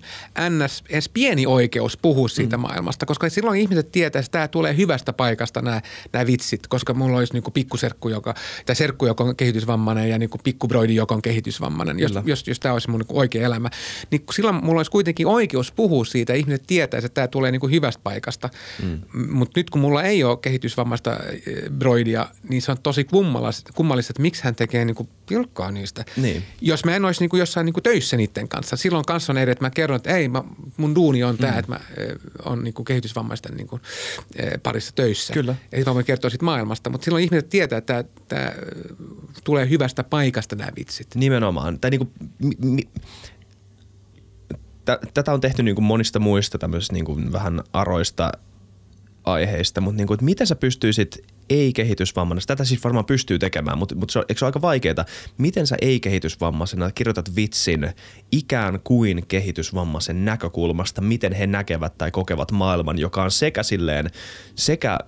ns. 0.50 0.84
edes 0.88 1.08
pieni 1.08 1.46
oikeus 1.46 1.96
puhua 1.96 2.28
siitä 2.28 2.56
mm. 2.56 2.60
maailmasta, 2.60 3.06
koska 3.06 3.30
silloin 3.30 3.60
ihmiset 3.60 3.92
tietää, 3.92 4.20
että 4.20 4.30
tämä 4.30 4.48
tulee 4.48 4.76
hyvästä 4.76 5.12
paikasta 5.12 5.62
nämä, 5.62 5.80
nämä 6.12 6.26
vitsit, 6.26 6.66
koska 6.66 6.94
mulla 6.94 7.18
olisi 7.18 7.32
niinku 7.32 7.50
pikkuserkku, 7.50 8.08
joka, 8.08 8.34
tai 8.66 8.76
serkku, 8.76 9.06
joka 9.06 9.24
on 9.24 9.36
kehitysvammainen 9.36 10.10
ja 10.10 10.18
niinku 10.18 10.38
pikkubroidi, 10.44 10.94
joka 10.94 11.14
on 11.14 11.22
kehitysvammainen, 11.22 11.98
jos, 11.98 12.12
jos, 12.24 12.48
jos 12.48 12.60
tämä 12.60 12.72
olisi 12.72 12.90
mun 12.90 13.00
niinku 13.00 13.18
oikea 13.18 13.46
elämä. 13.46 13.70
Niin 14.10 14.24
silloin 14.32 14.64
mulla 14.64 14.78
olisi 14.78 14.90
kuitenkin 14.90 15.26
oikeus 15.26 15.72
puhua 15.72 16.04
siitä 16.04 16.32
ihmiset 16.32 16.62
tietää, 16.66 16.98
että 16.98 17.08
tämä 17.08 17.28
tulee 17.28 17.50
niinku 17.50 17.68
hyvästä 17.68 18.00
paikasta. 18.02 18.50
Mm. 18.82 19.00
Mutta 19.30 19.60
nyt 19.60 19.70
kun 19.70 19.80
mulla 19.80 20.02
ei 20.02 20.24
ole 20.24 20.38
kehitysvammaista 20.44 21.10
eh, 21.12 21.70
broidia, 21.70 22.26
niin 22.48 22.62
se 22.62 22.70
on 22.70 22.78
tosi 22.82 23.04
kummallista, 23.04 24.10
että 24.10 24.22
miksi 24.22 24.44
hän 24.44 24.54
tekee 24.54 24.84
niin 24.84 24.94
kuin 24.94 25.08
pilkkaa 25.26 25.70
niistä. 25.70 26.04
Niin. 26.16 26.42
Jos 26.60 26.84
mä 26.84 26.96
en 26.96 27.04
olisi 27.04 27.20
niin 27.20 27.30
kuin 27.30 27.38
jossain 27.38 27.64
niin 27.64 27.72
kuin 27.72 27.82
töissä 27.82 28.16
niiden 28.16 28.48
kanssa, 28.48 28.76
silloin 28.76 29.04
kanssa 29.04 29.32
on 29.32 29.38
eri, 29.38 29.52
että 29.52 29.64
mä 29.64 29.70
kerron, 29.70 29.96
että 29.96 30.16
ei, 30.16 30.28
mä, 30.28 30.44
mun 30.76 30.94
duuni 30.94 31.24
on 31.24 31.38
tämä, 31.38 31.52
mm. 31.52 31.58
että 31.58 31.72
mä 31.72 31.80
eh, 31.96 32.16
on 32.44 32.64
niin 32.64 32.74
kuin 32.74 32.86
kehitysvammaisten 32.86 33.56
niin 33.56 33.66
kuin, 33.66 33.82
eh, 34.36 34.52
parissa 34.62 34.92
töissä. 34.94 35.32
Kyllä. 35.32 35.54
Ja 35.72 35.82
mä 35.86 35.94
voin 35.94 36.04
kertoa 36.04 36.30
siitä 36.30 36.44
maailmasta, 36.44 36.90
mutta 36.90 37.04
silloin 37.04 37.24
ihmiset 37.24 37.48
tietää, 37.48 37.78
että 37.78 38.04
tämä 38.28 38.52
tulee 39.44 39.70
hyvästä 39.70 40.04
paikasta 40.04 40.56
nämä 40.56 40.70
vitsit. 40.76 41.14
Nimenomaan. 41.14 41.80
Tai 41.80 41.90
niin 41.90 41.98
kuin, 41.98 42.10
mi, 42.38 42.54
mi, 42.60 42.82
tätä 45.14 45.32
on 45.32 45.40
tehty 45.40 45.62
niin 45.62 45.74
kuin 45.74 45.84
monista 45.84 46.18
muista 46.18 46.58
tämmöisistä 46.58 46.94
niin 46.94 47.04
kuin 47.04 47.32
vähän 47.32 47.62
aroista 47.72 48.32
aiheista, 49.24 49.80
mutta 49.80 49.96
niin 49.96 50.06
kuin, 50.06 50.14
että 50.14 50.24
miten 50.24 50.46
sä 50.46 50.56
pystyisit 50.56 51.24
ei-kehitysvammaisena, 51.50 52.46
tätä 52.46 52.64
siis 52.64 52.84
varmaan 52.84 53.04
pystyy 53.04 53.38
tekemään, 53.38 53.78
mutta, 53.78 53.94
mutta 53.94 54.12
se 54.12 54.18
on, 54.18 54.24
eikö 54.28 54.38
se 54.38 54.44
ole 54.44 54.48
aika 54.48 54.60
vaikeaa, 54.60 55.04
miten 55.38 55.66
sä 55.66 55.76
ei-kehitysvammaisena 55.80 56.90
kirjoitat 56.90 57.36
vitsin 57.36 57.90
ikään 58.32 58.80
kuin 58.84 59.26
kehitysvammaisen 59.26 60.24
näkökulmasta, 60.24 61.00
miten 61.00 61.32
he 61.32 61.46
näkevät 61.46 61.98
tai 61.98 62.10
kokevat 62.10 62.52
maailman, 62.52 62.98
joka 62.98 63.22
on 63.22 63.30
sekä 63.30 63.62
silleen, 63.62 64.10
sekä 64.54 64.98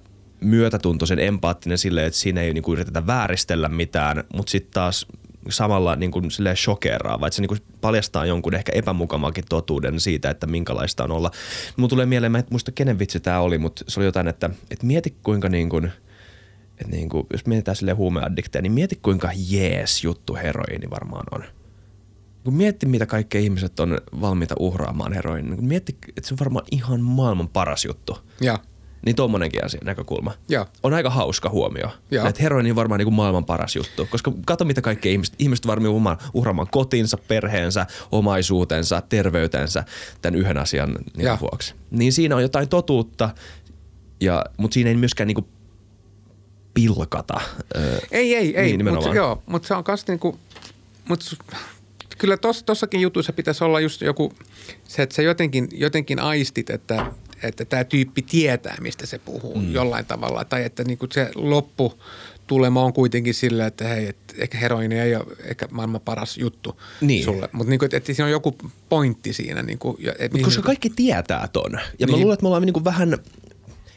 myötätuntoisen 0.41 1.19
empaattinen 1.19 1.79
silleen, 1.79 2.07
että 2.07 2.19
siinä 2.19 2.41
ei 2.41 2.55
niin 2.55 2.63
kuin 2.63 2.77
yritetä 2.77 3.07
vääristellä 3.07 3.69
mitään, 3.69 4.25
mutta 4.35 4.51
sitten 4.51 4.73
taas 4.73 5.07
samalla 5.51 5.97
niin 5.97 6.11
kuin 6.11 6.31
silleen 6.31 6.57
shokeraava, 6.57 7.27
että 7.27 7.35
se 7.35 7.43
niin 7.43 7.49
kuin 7.49 7.61
paljastaa 7.81 8.27
jonkun 8.27 8.55
ehkä 8.55 8.73
epämukamakin 8.75 9.45
totuuden 9.49 10.01
siitä, 10.01 10.31
että 10.31 10.47
minkälaista 10.47 11.05
on 11.05 11.13
olla. 11.13 11.31
Mulla 11.77 11.89
tulee 11.89 12.07
mieleen, 12.07 12.33
mä 12.33 12.39
en 12.39 12.45
muista 12.51 12.73
kenen 12.73 12.99
vitsi 12.99 13.21
tämä 13.21 13.41
oli, 13.41 13.59
mutta 13.59 13.85
se 13.89 14.01
oli 14.01 14.07
jotain, 14.07 14.29
että, 14.29 14.51
että 14.71 14.87
mieti 14.87 15.17
kuinka 15.23 15.49
niin 15.49 15.69
kuin, 15.69 15.85
että 16.71 16.97
niin 16.97 17.09
kuin, 17.09 17.27
jos 17.33 17.47
mietitään 17.47 17.77
sille 17.77 17.93
huumeaddikteja, 17.93 18.63
niin 18.63 18.73
mieti 18.73 18.99
kuinka 19.03 19.31
jees 19.49 20.05
juttu 20.05 20.35
heroiini 20.35 20.91
varmaan 20.91 21.27
on. 21.31 21.45
Kun 22.45 22.55
mietti, 22.55 22.87
mitä 22.87 23.07
kaikkea 23.07 23.41
ihmiset 23.41 23.81
on 23.81 23.99
valmiita 24.21 24.55
uhraamaan 24.59 25.13
heroin, 25.13 25.51
niin 25.51 25.65
mietti, 25.65 25.97
että 26.09 26.29
se 26.29 26.35
on 26.35 26.39
varmaan 26.39 26.65
ihan 26.71 27.01
maailman 27.01 27.49
paras 27.49 27.85
juttu. 27.85 28.19
Ja. 28.41 28.59
Niin 29.07 29.17
tommonenkin 29.17 29.65
asia, 29.65 29.81
näkökulma. 29.85 30.33
Ja. 30.49 30.67
On 30.83 30.95
aika 30.95 31.11
hauska 31.11 31.51
huomio. 31.51 31.91
Ja. 32.11 32.29
Että 32.29 32.43
heroini 32.43 32.71
on 32.71 32.77
varmaan 32.77 32.99
niin 32.99 33.07
kuin 33.07 33.15
maailman 33.15 33.45
paras 33.45 33.77
juttu. 33.77 34.07
Koska 34.11 34.33
kato 34.47 34.65
mitä 34.65 34.83
kaikkea 34.83 35.13
ihmiset, 35.13 35.35
ihmiset 35.39 35.67
varmaan 35.67 36.19
uhraamaan 36.35 36.69
kotinsa, 36.71 37.17
perheensä, 37.29 37.87
omaisuutensa, 38.13 39.03
terveytensä 39.09 39.85
tämän 40.23 40.41
yhden 40.41 40.59
asian 40.59 40.99
niin 41.17 41.41
vuoksi. 41.41 41.75
Niin 41.91 42.13
siinä 42.13 42.37
on 42.37 42.43
jotain 42.43 42.69
totuutta, 42.69 43.31
ja, 44.21 44.45
mutta 44.57 44.75
siinä 44.75 44.91
ei 44.91 44.97
myöskään 44.97 45.27
niin 45.27 45.35
kuin 45.35 45.47
pilkata. 46.75 47.41
Ei, 48.11 48.35
ei, 48.35 48.57
ei. 48.57 48.77
Niin, 48.77 48.95
mutta 48.95 49.15
joo, 49.15 49.43
mutta 49.47 49.69
se 49.69 49.75
on 49.75 49.85
kanssa 49.85 50.13
niin 50.13 50.21
kuin, 50.21 50.39
mutta 51.09 51.25
kyllä 52.19 52.37
tossakin 52.67 53.01
jutuissa 53.01 53.33
pitäisi 53.33 53.65
olla 53.65 53.81
just 53.81 54.01
joku, 54.01 54.33
se, 54.85 55.03
että 55.03 55.15
sä 55.15 55.23
jotenkin, 55.23 55.69
jotenkin 55.73 56.19
aistit, 56.19 56.71
että– 56.71 57.07
että 57.43 57.65
tämä 57.65 57.85
tyyppi 57.85 58.23
tietää, 58.23 58.77
mistä 58.81 59.07
se 59.07 59.19
puhuu 59.19 59.61
mm. 59.61 59.73
jollain 59.73 60.07
tavalla. 60.07 60.45
Tai 60.45 60.65
että 60.65 60.85
niin 60.85 60.99
kuin 60.99 61.13
se 61.13 61.31
loppu 61.35 61.93
tulema 62.47 62.83
on 62.83 62.93
kuitenkin 62.93 63.35
sillä, 63.35 63.67
että 63.67 63.89
hei, 63.89 64.09
että 64.09 64.35
ehkä 64.39 64.59
heroini 64.59 64.99
ei 64.99 65.17
ole 65.17 65.27
ehkä 65.45 65.69
maailman 65.71 66.01
paras 66.01 66.39
juttu 66.39 66.81
niin. 67.01 67.25
sulle. 67.25 67.49
Mutta 67.53 67.71
niin 67.71 67.81
että 67.93 68.13
siinä 68.13 68.25
on 68.25 68.31
joku 68.31 68.57
pointti 68.89 69.33
siinä. 69.33 69.63
Niin 69.63 69.79
kuin, 69.79 69.97
et 70.19 70.33
Mut 70.33 70.43
koska 70.43 70.63
kaikki 70.63 70.91
tietää 70.91 71.49
ton. 71.53 71.73
Ja 71.73 72.07
niin. 72.07 72.11
mä 72.11 72.17
luulen, 72.17 72.35
että 72.35 72.45
me 72.45 72.49
ollaan 72.49 72.63
niin 72.63 72.73
kuin 72.73 72.85
vähän 72.85 73.19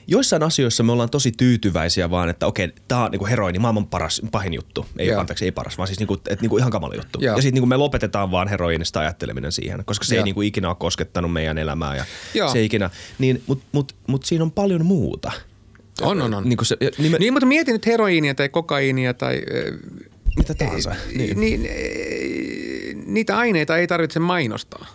joissain 0.09 0.43
asioissa 0.43 0.83
me 0.83 0.91
ollaan 0.91 1.09
tosi 1.09 1.31
tyytyväisiä 1.31 2.09
vaan, 2.09 2.29
että 2.29 2.47
okei, 2.47 2.69
tämä 2.87 3.03
on 3.03 3.11
niinku 3.11 3.25
heroini, 3.25 3.59
maailman 3.59 3.87
paras, 3.87 4.21
pahin 4.31 4.53
juttu. 4.53 4.85
Ei 4.97 5.07
Joo. 5.07 5.19
anteeksi, 5.19 5.45
ei 5.45 5.51
paras, 5.51 5.77
vaan 5.77 5.87
siis 5.87 5.99
niinku, 5.99 6.17
et, 6.29 6.41
niinku 6.41 6.57
ihan 6.57 6.71
kamala 6.71 6.95
juttu. 6.95 7.19
Joo. 7.21 7.35
Ja 7.35 7.41
sitten 7.41 7.53
niinku 7.53 7.67
me 7.67 7.77
lopetetaan 7.77 8.31
vaan 8.31 8.47
heroinista 8.47 8.99
ajatteleminen 8.99 9.51
siihen, 9.51 9.85
koska 9.85 10.05
se 10.05 10.15
Joo. 10.15 10.19
ei 10.19 10.23
niinku 10.23 10.41
ikinä 10.41 10.67
ole 10.67 10.77
koskettanut 10.79 11.33
meidän 11.33 11.57
elämää 11.57 11.95
ja 11.95 12.05
Joo. 12.33 12.51
se 12.51 12.59
ei 12.59 12.65
ikinä. 12.65 12.89
Niin, 13.19 13.43
Mutta 13.47 13.65
mut, 13.71 13.95
mut 14.07 14.25
siinä 14.25 14.43
on 14.43 14.51
paljon 14.51 14.85
muuta. 14.85 15.31
On, 16.01 16.21
on, 16.21 16.33
on. 16.33 16.49
Niin, 16.49 16.65
se, 16.65 16.77
niin, 16.97 17.11
me, 17.11 17.17
niin 17.17 17.33
mutta 17.33 17.45
mietin 17.45 17.73
nyt 17.73 17.85
heroiinia 17.85 18.35
tai 18.35 18.49
kokaiinia 18.49 19.13
tai... 19.13 19.41
Mitä 20.37 20.53
tahansa. 20.53 20.95
Niin. 21.15 21.39
Niin, 21.39 21.69
niitä 23.05 23.37
aineita 23.37 23.77
ei 23.77 23.87
tarvitse 23.87 24.19
mainostaa. 24.19 24.85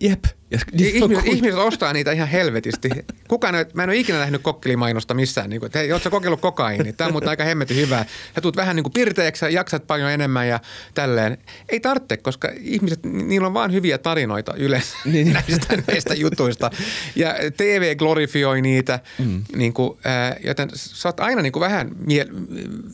Jep. 0.00 0.24
Ja, 0.50 0.58
ihmiset, 0.78 1.26
ihmiset 1.26 1.58
ostaa 1.58 1.92
niitä 1.92 2.12
ihan 2.12 2.28
helvetisti. 2.28 2.88
Kukaan 3.28 3.54
mä 3.74 3.82
en 3.82 3.88
ole 3.88 3.96
ikinä 3.96 4.18
nähnyt 4.18 4.42
kokkelimainosta 4.42 5.14
missään. 5.14 5.50
Niin 5.50 5.60
kuin, 5.60 5.66
että 5.66 5.78
hei, 5.78 5.92
ootko 5.92 6.10
kokeillut 6.10 6.40
kokaiini? 6.40 6.92
Tämä 6.92 7.06
on 7.06 7.14
muuten 7.14 7.28
aika 7.28 7.44
hemmetin 7.44 7.76
hyvää. 7.76 8.04
Ja 8.36 8.42
tuut 8.42 8.56
vähän 8.56 8.76
niin 8.76 8.84
kuin 8.84 8.92
pirteeksi 8.92 9.44
ja 9.44 9.48
jaksat 9.48 9.86
paljon 9.86 10.10
enemmän 10.10 10.48
ja 10.48 10.60
tälleen. 10.94 11.38
Ei 11.68 11.80
tarvitse, 11.80 12.16
koska 12.16 12.48
ihmiset, 12.60 13.00
niillä 13.04 13.46
on 13.46 13.54
vaan 13.54 13.72
hyviä 13.72 13.98
tarinoita 13.98 14.54
yleensä 14.54 14.96
niin. 15.04 15.12
niin. 15.12 15.32
näistä, 15.32 15.82
näistä 15.88 16.14
jutuista. 16.14 16.70
Ja 17.16 17.34
TV 17.56 17.96
glorifioi 17.96 18.62
niitä, 18.62 19.00
mm. 19.18 19.44
niin 19.56 19.72
kuin, 19.72 19.98
äh, 20.06 20.36
joten 20.44 20.68
sä 20.74 21.08
oot 21.08 21.20
aina 21.20 21.42
niin 21.42 21.52
kuin 21.52 21.60
vähän, 21.60 21.90
mie- 22.06 22.28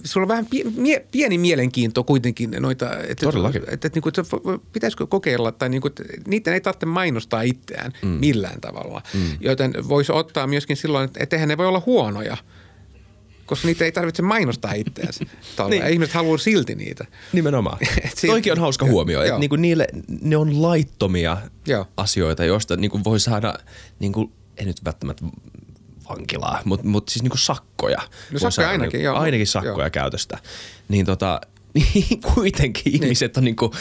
sulla 0.04 0.24
on 0.24 0.28
vähän 0.28 0.46
pie- 0.54 0.70
mie- 0.76 1.06
pieni 1.10 1.38
mielenkiinto 1.38 2.04
kuitenkin 2.04 2.56
noita. 2.60 2.98
Että, 2.98 3.26
Todellakin. 3.26 3.62
Että, 3.62 3.74
että, 3.74 3.88
että, 3.88 4.10
että, 4.10 4.20
että 4.20 4.66
pitäisikö 4.72 5.06
kokeilla 5.06 5.52
tai 5.52 5.68
niin 5.68 5.82
kuin, 5.82 5.92
niitä 6.26 6.54
ei 6.54 6.60
tarvitse 6.60 6.86
mainostaa 6.86 7.41
itseään 7.42 7.92
mm. 8.02 8.08
millään 8.08 8.60
tavalla. 8.60 9.02
Mm. 9.14 9.20
Joten 9.40 9.74
voisi 9.88 10.12
ottaa 10.12 10.46
myöskin 10.46 10.76
silloin, 10.76 11.10
että 11.16 11.36
eihän 11.36 11.48
ne 11.48 11.56
voi 11.56 11.66
olla 11.66 11.82
huonoja. 11.86 12.36
koska 13.46 13.66
niitä 13.68 13.84
ei 13.84 13.92
tarvitse 13.92 14.22
mainostaa 14.22 14.72
itseänsä. 14.72 15.24
niin. 15.70 15.86
Ihmiset 15.86 16.14
haluaa 16.14 16.38
silti 16.38 16.74
niitä. 16.74 17.04
Nimenomaan. 17.32 17.78
Et 18.04 18.18
si- 18.18 18.26
Toikin 18.26 18.52
on 18.52 18.58
hauska 18.58 18.86
huomio, 18.86 19.22
että 19.22 19.38
niinku 19.38 19.56
niille, 19.56 19.86
ne 20.20 20.36
on 20.36 20.62
laittomia 20.62 21.36
Joo. 21.66 21.86
asioita, 21.96 22.44
joista 22.44 22.76
niinku 22.76 23.00
voi 23.04 23.20
saada, 23.20 23.54
niinku, 23.98 24.32
ei 24.56 24.64
nyt 24.64 24.84
välttämättä 24.84 25.24
vankilaa, 26.08 26.60
mutta 26.64 26.86
mut 26.86 27.08
siis 27.08 27.22
niinku 27.22 27.36
sakkoja. 27.36 27.98
No 27.98 28.08
sakkoja 28.38 28.50
saada 28.50 28.70
ainakin, 28.70 28.98
niinku, 28.98 29.04
joo. 29.04 29.16
Ainakin 29.18 29.46
sakkoja 29.46 29.86
Joo. 29.86 29.90
käytöstä. 29.90 30.38
Niin 30.88 31.06
tota, 31.06 31.40
niin 31.74 32.20
kuitenkin 32.34 32.92
niin. 32.92 33.02
ihmiset 33.02 33.36
on 33.36 33.44
niinku, 33.44 33.72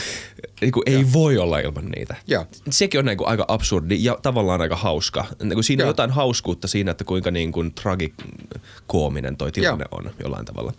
niinku 0.61 0.83
ei 0.85 1.05
voi 1.13 1.37
olla 1.37 1.59
ilman 1.59 1.85
niitä. 1.85 2.15
Joo. 2.27 2.45
Sekin 2.69 2.99
on 2.99 3.05
niinku 3.05 3.25
aika 3.25 3.45
absurdi 3.47 4.03
ja 4.03 4.17
tavallaan 4.21 4.61
aika 4.61 4.75
hauska. 4.75 5.25
Niinku 5.43 5.63
siinä 5.63 5.83
on 5.83 5.85
Joo. 5.85 5.89
jotain 5.89 6.11
hauskuutta 6.11 6.67
siinä, 6.67 6.91
että 6.91 7.03
kuinka 7.03 7.31
niinku 7.31 7.63
tragikoominen 7.81 9.37
toi 9.37 9.51
tilanne 9.51 9.85
on 9.91 10.11
jollain 10.23 10.45
tavalla. 10.45 10.73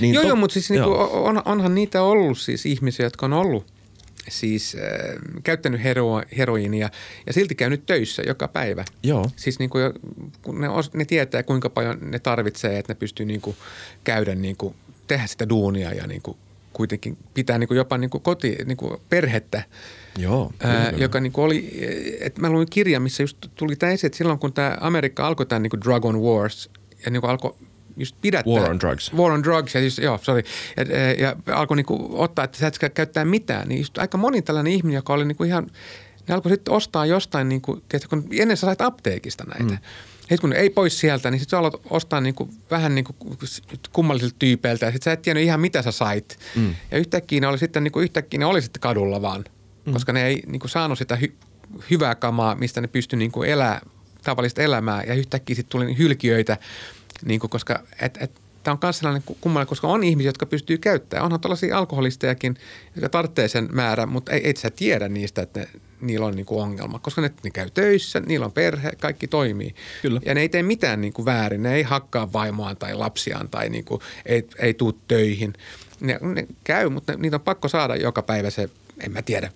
Niin 0.00 0.14
Joo, 0.14 0.22
to- 0.22 0.28
joo, 0.28 0.36
mutta 0.36 0.54
siis 0.54 0.70
niinku, 0.70 0.90
on, 1.12 1.42
onhan 1.44 1.74
niitä 1.74 2.02
ollut 2.02 2.38
siis 2.38 2.66
ihmisiä, 2.66 3.06
jotka 3.06 3.26
on 3.26 3.32
ollut 3.32 3.66
siis 4.28 4.76
äh, 4.76 5.16
käyttänyt 5.42 5.82
hero, 5.84 6.22
heroiinia 6.36 6.90
ja 7.26 7.32
silti 7.32 7.54
käynyt 7.54 7.86
töissä 7.86 8.22
joka 8.26 8.48
päivä. 8.48 8.84
Joo. 9.02 9.30
Siis 9.36 9.58
niinku, 9.58 9.78
jo- 9.78 9.92
kun 10.42 10.60
ne, 10.60 10.68
os, 10.68 10.92
ne 10.92 11.04
tietää, 11.04 11.42
kuinka 11.42 11.70
paljon 11.70 11.98
ne 12.00 12.18
tarvitsee, 12.18 12.78
että 12.78 12.90
ne 12.92 12.94
pystyy 12.98 13.26
niinku 13.26 13.56
käydä, 14.04 14.34
niinku, 14.34 14.74
tehdä 15.06 15.26
sitä 15.26 15.48
duunia 15.48 15.94
ja 15.94 16.06
niinku, 16.06 16.36
kuitenkin 16.74 17.18
pitää 17.34 17.58
niinku 17.58 17.74
jopa 17.74 17.98
niinku 17.98 18.20
koti, 18.20 18.56
niinku 18.64 19.02
perhettä 19.08 19.62
Joo, 20.18 20.52
Ää, 20.60 20.72
kyllä, 20.72 20.90
kyllä. 20.90 21.04
joka 21.04 21.20
niinku 21.20 21.42
oli, 21.42 21.78
että 22.20 22.40
mä 22.40 22.50
luin 22.50 22.66
kirjan, 22.70 23.02
missä 23.02 23.22
just 23.22 23.36
tuli 23.54 23.76
tämä 23.76 23.92
esiin, 23.92 24.08
että 24.08 24.18
silloin 24.18 24.38
kun 24.38 24.52
tämä 24.52 24.76
Amerikka 24.80 25.26
alkoi 25.26 25.46
tämän 25.46 25.62
niinku 25.62 25.80
drug 25.80 26.04
on 26.04 26.20
wars 26.20 26.70
ja 27.04 27.10
niinku 27.10 27.26
alkoi 27.26 27.54
just 27.96 28.16
pidättää. 28.20 28.54
War 28.54 28.70
on 28.70 28.80
drugs. 28.80 29.12
War 29.14 29.32
on 29.32 29.42
drugs, 29.42 29.74
ja, 29.74 29.80
just, 29.80 29.98
joo, 29.98 30.18
sorry. 30.22 30.42
Ja, 30.76 31.12
ja 31.12 31.36
alkoi 31.54 31.76
niinku 31.76 32.08
ottaa, 32.12 32.44
että 32.44 32.58
sä 32.58 32.66
et 32.66 32.78
käyttää 32.94 33.24
mitään, 33.24 33.68
niin 33.68 33.78
just 33.78 33.98
aika 33.98 34.18
moni 34.18 34.42
tällainen 34.42 34.72
ihminen, 34.72 34.96
joka 34.96 35.12
oli 35.12 35.24
niinku 35.24 35.44
ihan, 35.44 35.66
ne 36.28 36.34
alkoi 36.34 36.52
sitten 36.52 36.74
ostaa 36.74 37.06
jostain, 37.06 37.48
niinku, 37.48 37.82
tiedätkö, 37.88 38.08
kun 38.08 38.28
ennen 38.32 38.56
sä 38.56 38.66
sait 38.66 38.80
apteekista 38.80 39.44
näitä. 39.44 39.74
Mm. 39.74 39.78
Sitten 40.24 40.40
kun 40.40 40.52
ei 40.52 40.70
pois 40.70 41.00
sieltä, 41.00 41.30
niin 41.30 41.40
sitten 41.40 41.50
sä 41.50 41.58
aloit 41.58 41.74
ostaa 41.90 42.20
niinku, 42.20 42.48
vähän 42.70 42.94
niinku 42.94 43.14
kummallisilta 43.92 44.36
tyypeiltä 44.38 44.86
ja 44.86 44.92
sitten 44.92 45.04
sä 45.04 45.12
et 45.12 45.22
tiennyt 45.22 45.44
ihan 45.44 45.60
mitä 45.60 45.82
sä 45.82 45.92
sait. 45.92 46.38
Mm. 46.56 46.74
Ja 46.90 46.98
yhtäkkiä 46.98 47.40
ne 47.40 47.46
oli 47.46 47.58
sitten, 47.58 47.84
niinku, 47.84 48.00
yhtäkkiä 48.00 48.38
ne 48.38 48.46
oli 48.46 48.62
sitten 48.62 48.80
kadulla 48.80 49.22
vaan, 49.22 49.44
mm. 49.86 49.92
koska 49.92 50.12
ne 50.12 50.26
ei 50.26 50.42
niinku, 50.46 50.68
saanut 50.68 50.98
sitä 50.98 51.18
hy- 51.22 51.32
hyvää 51.90 52.14
kamaa, 52.14 52.54
mistä 52.54 52.80
ne 52.80 52.86
pystyi 52.86 53.18
niinku, 53.18 53.42
elää 53.42 53.80
tavallista 54.22 54.62
elämää 54.62 55.02
ja 55.02 55.14
yhtäkkiä 55.14 55.56
sitten 55.56 55.70
tuli 55.70 55.98
hylkiöitä, 55.98 56.58
niinku, 57.24 57.48
koska 57.48 57.82
et, 58.00 58.18
et, 58.20 58.40
Tämä 58.64 58.72
on 58.72 58.78
myös 58.82 58.98
sellainen 58.98 59.22
kummallinen, 59.40 59.68
koska 59.68 59.88
on 59.88 60.04
ihmisiä, 60.04 60.28
jotka 60.28 60.46
pystyy 60.46 60.78
käyttämään. 60.78 61.24
Onhan 61.24 61.40
tällaisia 61.40 61.78
alkoholistejakin, 61.78 62.56
jotka 62.96 63.08
tarvitsee 63.08 63.48
sen 63.48 63.68
määrän, 63.72 64.08
mutta 64.08 64.32
ei, 64.32 64.50
et 64.50 64.56
sä 64.56 64.70
tiedä 64.70 65.08
niistä, 65.08 65.42
että 65.42 65.60
ne, 65.60 65.68
niillä 66.00 66.26
on 66.26 66.36
niinku 66.36 66.60
ongelma. 66.60 66.98
Koska 66.98 67.20
ne, 67.20 67.30
ne 67.42 67.50
käy 67.50 67.70
töissä, 67.70 68.20
niillä 68.20 68.46
on 68.46 68.52
perhe, 68.52 68.90
kaikki 69.00 69.28
toimii. 69.28 69.74
Kyllä. 70.02 70.20
Ja 70.26 70.34
ne 70.34 70.40
ei 70.40 70.48
tee 70.48 70.62
mitään 70.62 71.00
niinku 71.00 71.24
väärin. 71.24 71.62
Ne 71.62 71.74
ei 71.74 71.82
hakkaa 71.82 72.32
vaimoaan 72.32 72.76
tai 72.76 72.94
lapsiaan 72.94 73.48
tai 73.48 73.68
niinku, 73.68 74.02
ei, 74.26 74.48
ei 74.58 74.74
tuu 74.74 74.92
töihin. 75.08 75.52
Ne, 76.00 76.18
ne 76.22 76.46
käy, 76.64 76.88
mutta 76.88 77.12
ne, 77.12 77.18
niitä 77.18 77.36
on 77.36 77.40
pakko 77.40 77.68
saada 77.68 77.96
joka 77.96 78.22
päivä 78.22 78.50
se, 78.50 78.70
en 79.00 79.12
mä 79.12 79.22
tiedä, 79.22 79.50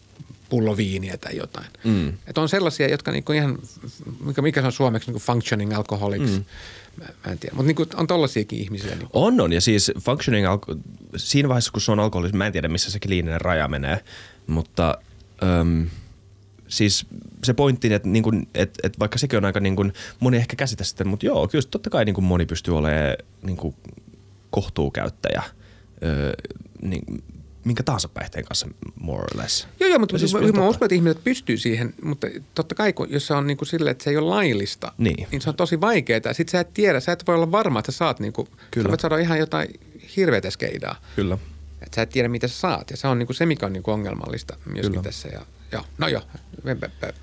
pullo 0.49 0.77
viiniä 0.77 1.17
tai 1.17 1.37
jotain. 1.37 1.67
Mm. 1.85 2.13
Et 2.27 2.39
on 2.39 2.49
sellaisia, 2.49 2.89
jotka 2.89 3.13
niinku 3.13 3.33
ihan, 3.33 3.59
mikä, 4.25 4.43
mikä 4.43 4.61
se 4.61 4.67
on 4.67 4.73
suomeksi, 4.73 5.09
niinku 5.09 5.21
functioning 5.21 5.77
alcoholics. 5.77 6.31
Mm. 6.31 6.45
Mä, 6.99 7.33
en 7.33 7.39
tiedä, 7.39 7.57
mutta 7.57 7.67
niinku 7.67 7.87
on 7.97 8.07
tollasiakin 8.07 8.59
ihmisiä. 8.59 8.91
Niinku. 8.91 9.11
On, 9.13 9.41
on. 9.41 9.53
Ja 9.53 9.61
siis 9.61 9.93
functioning, 10.01 10.47
alko- 10.47 10.77
siinä 11.17 11.49
vaiheessa 11.49 11.73
kun 11.73 11.81
se 11.81 11.93
on 11.93 12.01
alkoholismi, 12.01 12.39
mä 12.39 12.47
en 12.47 12.53
tiedä 12.53 12.69
missä 12.69 12.91
se 12.91 12.99
kliininen 13.01 13.41
raja 13.41 13.69
menee, 13.69 14.01
mutta 14.47 14.99
öm, 15.43 15.87
siis 16.69 17.07
se 17.45 17.55
pointti, 17.55 17.95
että, 17.95 18.09
niin 18.09 18.23
kun, 18.23 18.47
että, 18.55 18.79
että 18.83 18.99
vaikka 18.99 19.19
sekin 19.19 19.37
on 19.37 19.45
aika 19.45 19.61
niin 19.61 19.77
kun, 19.77 19.93
moni 20.21 20.37
ehkä 20.37 20.57
käsitä 20.57 20.85
sitä, 20.85 21.05
mutta 21.05 21.27
joo, 21.27 21.49
kyllä 21.49 21.65
totta 21.71 21.91
kai 21.91 22.05
niin 22.05 22.15
kun 22.15 22.25
moni 22.25 22.47
pystyy 22.47 22.77
olemaan 22.77 23.17
niin 23.43 23.57
kun, 23.57 23.75
kohtuukäyttäjä, 24.51 25.43
öö, 26.03 26.33
niin, 26.83 27.03
minkä 27.69 27.83
tahansa 27.83 28.09
päihteen 28.09 28.45
kanssa 28.45 28.69
more 29.01 29.23
or 29.23 29.43
less. 29.43 29.69
Joo, 29.81 29.91
joo, 29.91 29.99
mutta 29.99 30.15
Ja 30.15 30.19
siis 30.19 30.35
mä, 30.35 30.41
mä 30.41 30.47
totta. 30.47 30.69
uskon, 30.69 30.87
että 30.87 30.95
ihmiset 30.95 31.25
pystyy 31.25 31.57
siihen, 31.57 31.95
mutta 32.03 32.27
totta 32.55 32.75
kai, 32.75 32.93
kun, 32.93 33.07
jos 33.11 33.27
se 33.27 33.35
on 33.35 33.47
niin 33.47 33.57
kuin 33.57 33.69
silleen, 33.69 33.91
että 33.93 34.05
se 34.05 34.11
ei 34.11 34.17
ole 34.17 34.29
laillista, 34.29 34.93
Niin. 34.99 35.27
niin 35.31 35.41
se 35.43 35.49
on 35.51 35.57
tosi 35.57 35.81
vaikeaa. 35.81 36.33
Sitten 36.33 36.53
sä 36.53 36.61
et 36.61 36.75
tiedä, 36.75 37.01
sä 37.01 37.13
et 37.13 37.27
voi 37.27 37.35
olla 37.35 37.53
varma, 37.53 37.79
että 37.79 37.93
sä 37.93 37.99
saat 37.99 38.21
niin 38.21 38.33
kuin, 38.33 38.49
Kyllä. 38.71 38.85
sä 38.87 38.89
voit 38.89 39.01
saada 39.01 39.19
ihan 39.19 39.39
jotain 39.39 39.69
hirveätä 40.17 40.51
skeidaa. 40.51 40.97
Kyllä. 41.17 41.39
Että 41.83 41.95
sä 41.97 42.03
et 42.03 42.11
tiedä, 42.11 42.29
mitä 42.29 42.49
sä 42.49 42.55
saat. 42.59 42.91
Ja 42.91 42.97
se 42.97 43.09
on 43.09 43.19
niin 43.19 43.27
kuin 43.27 43.37
se, 43.37 43.47
mikä 43.47 43.67
on 43.67 43.73
niin 43.73 43.83
kuin 43.83 43.93
ongelmallista 43.93 44.57
myöskin 44.65 44.91
Kyllä. 44.91 45.03
tässä. 45.03 45.29
Ja, 45.29 45.41
joo, 45.73 45.85
no 45.99 46.09
joo. 46.09 46.23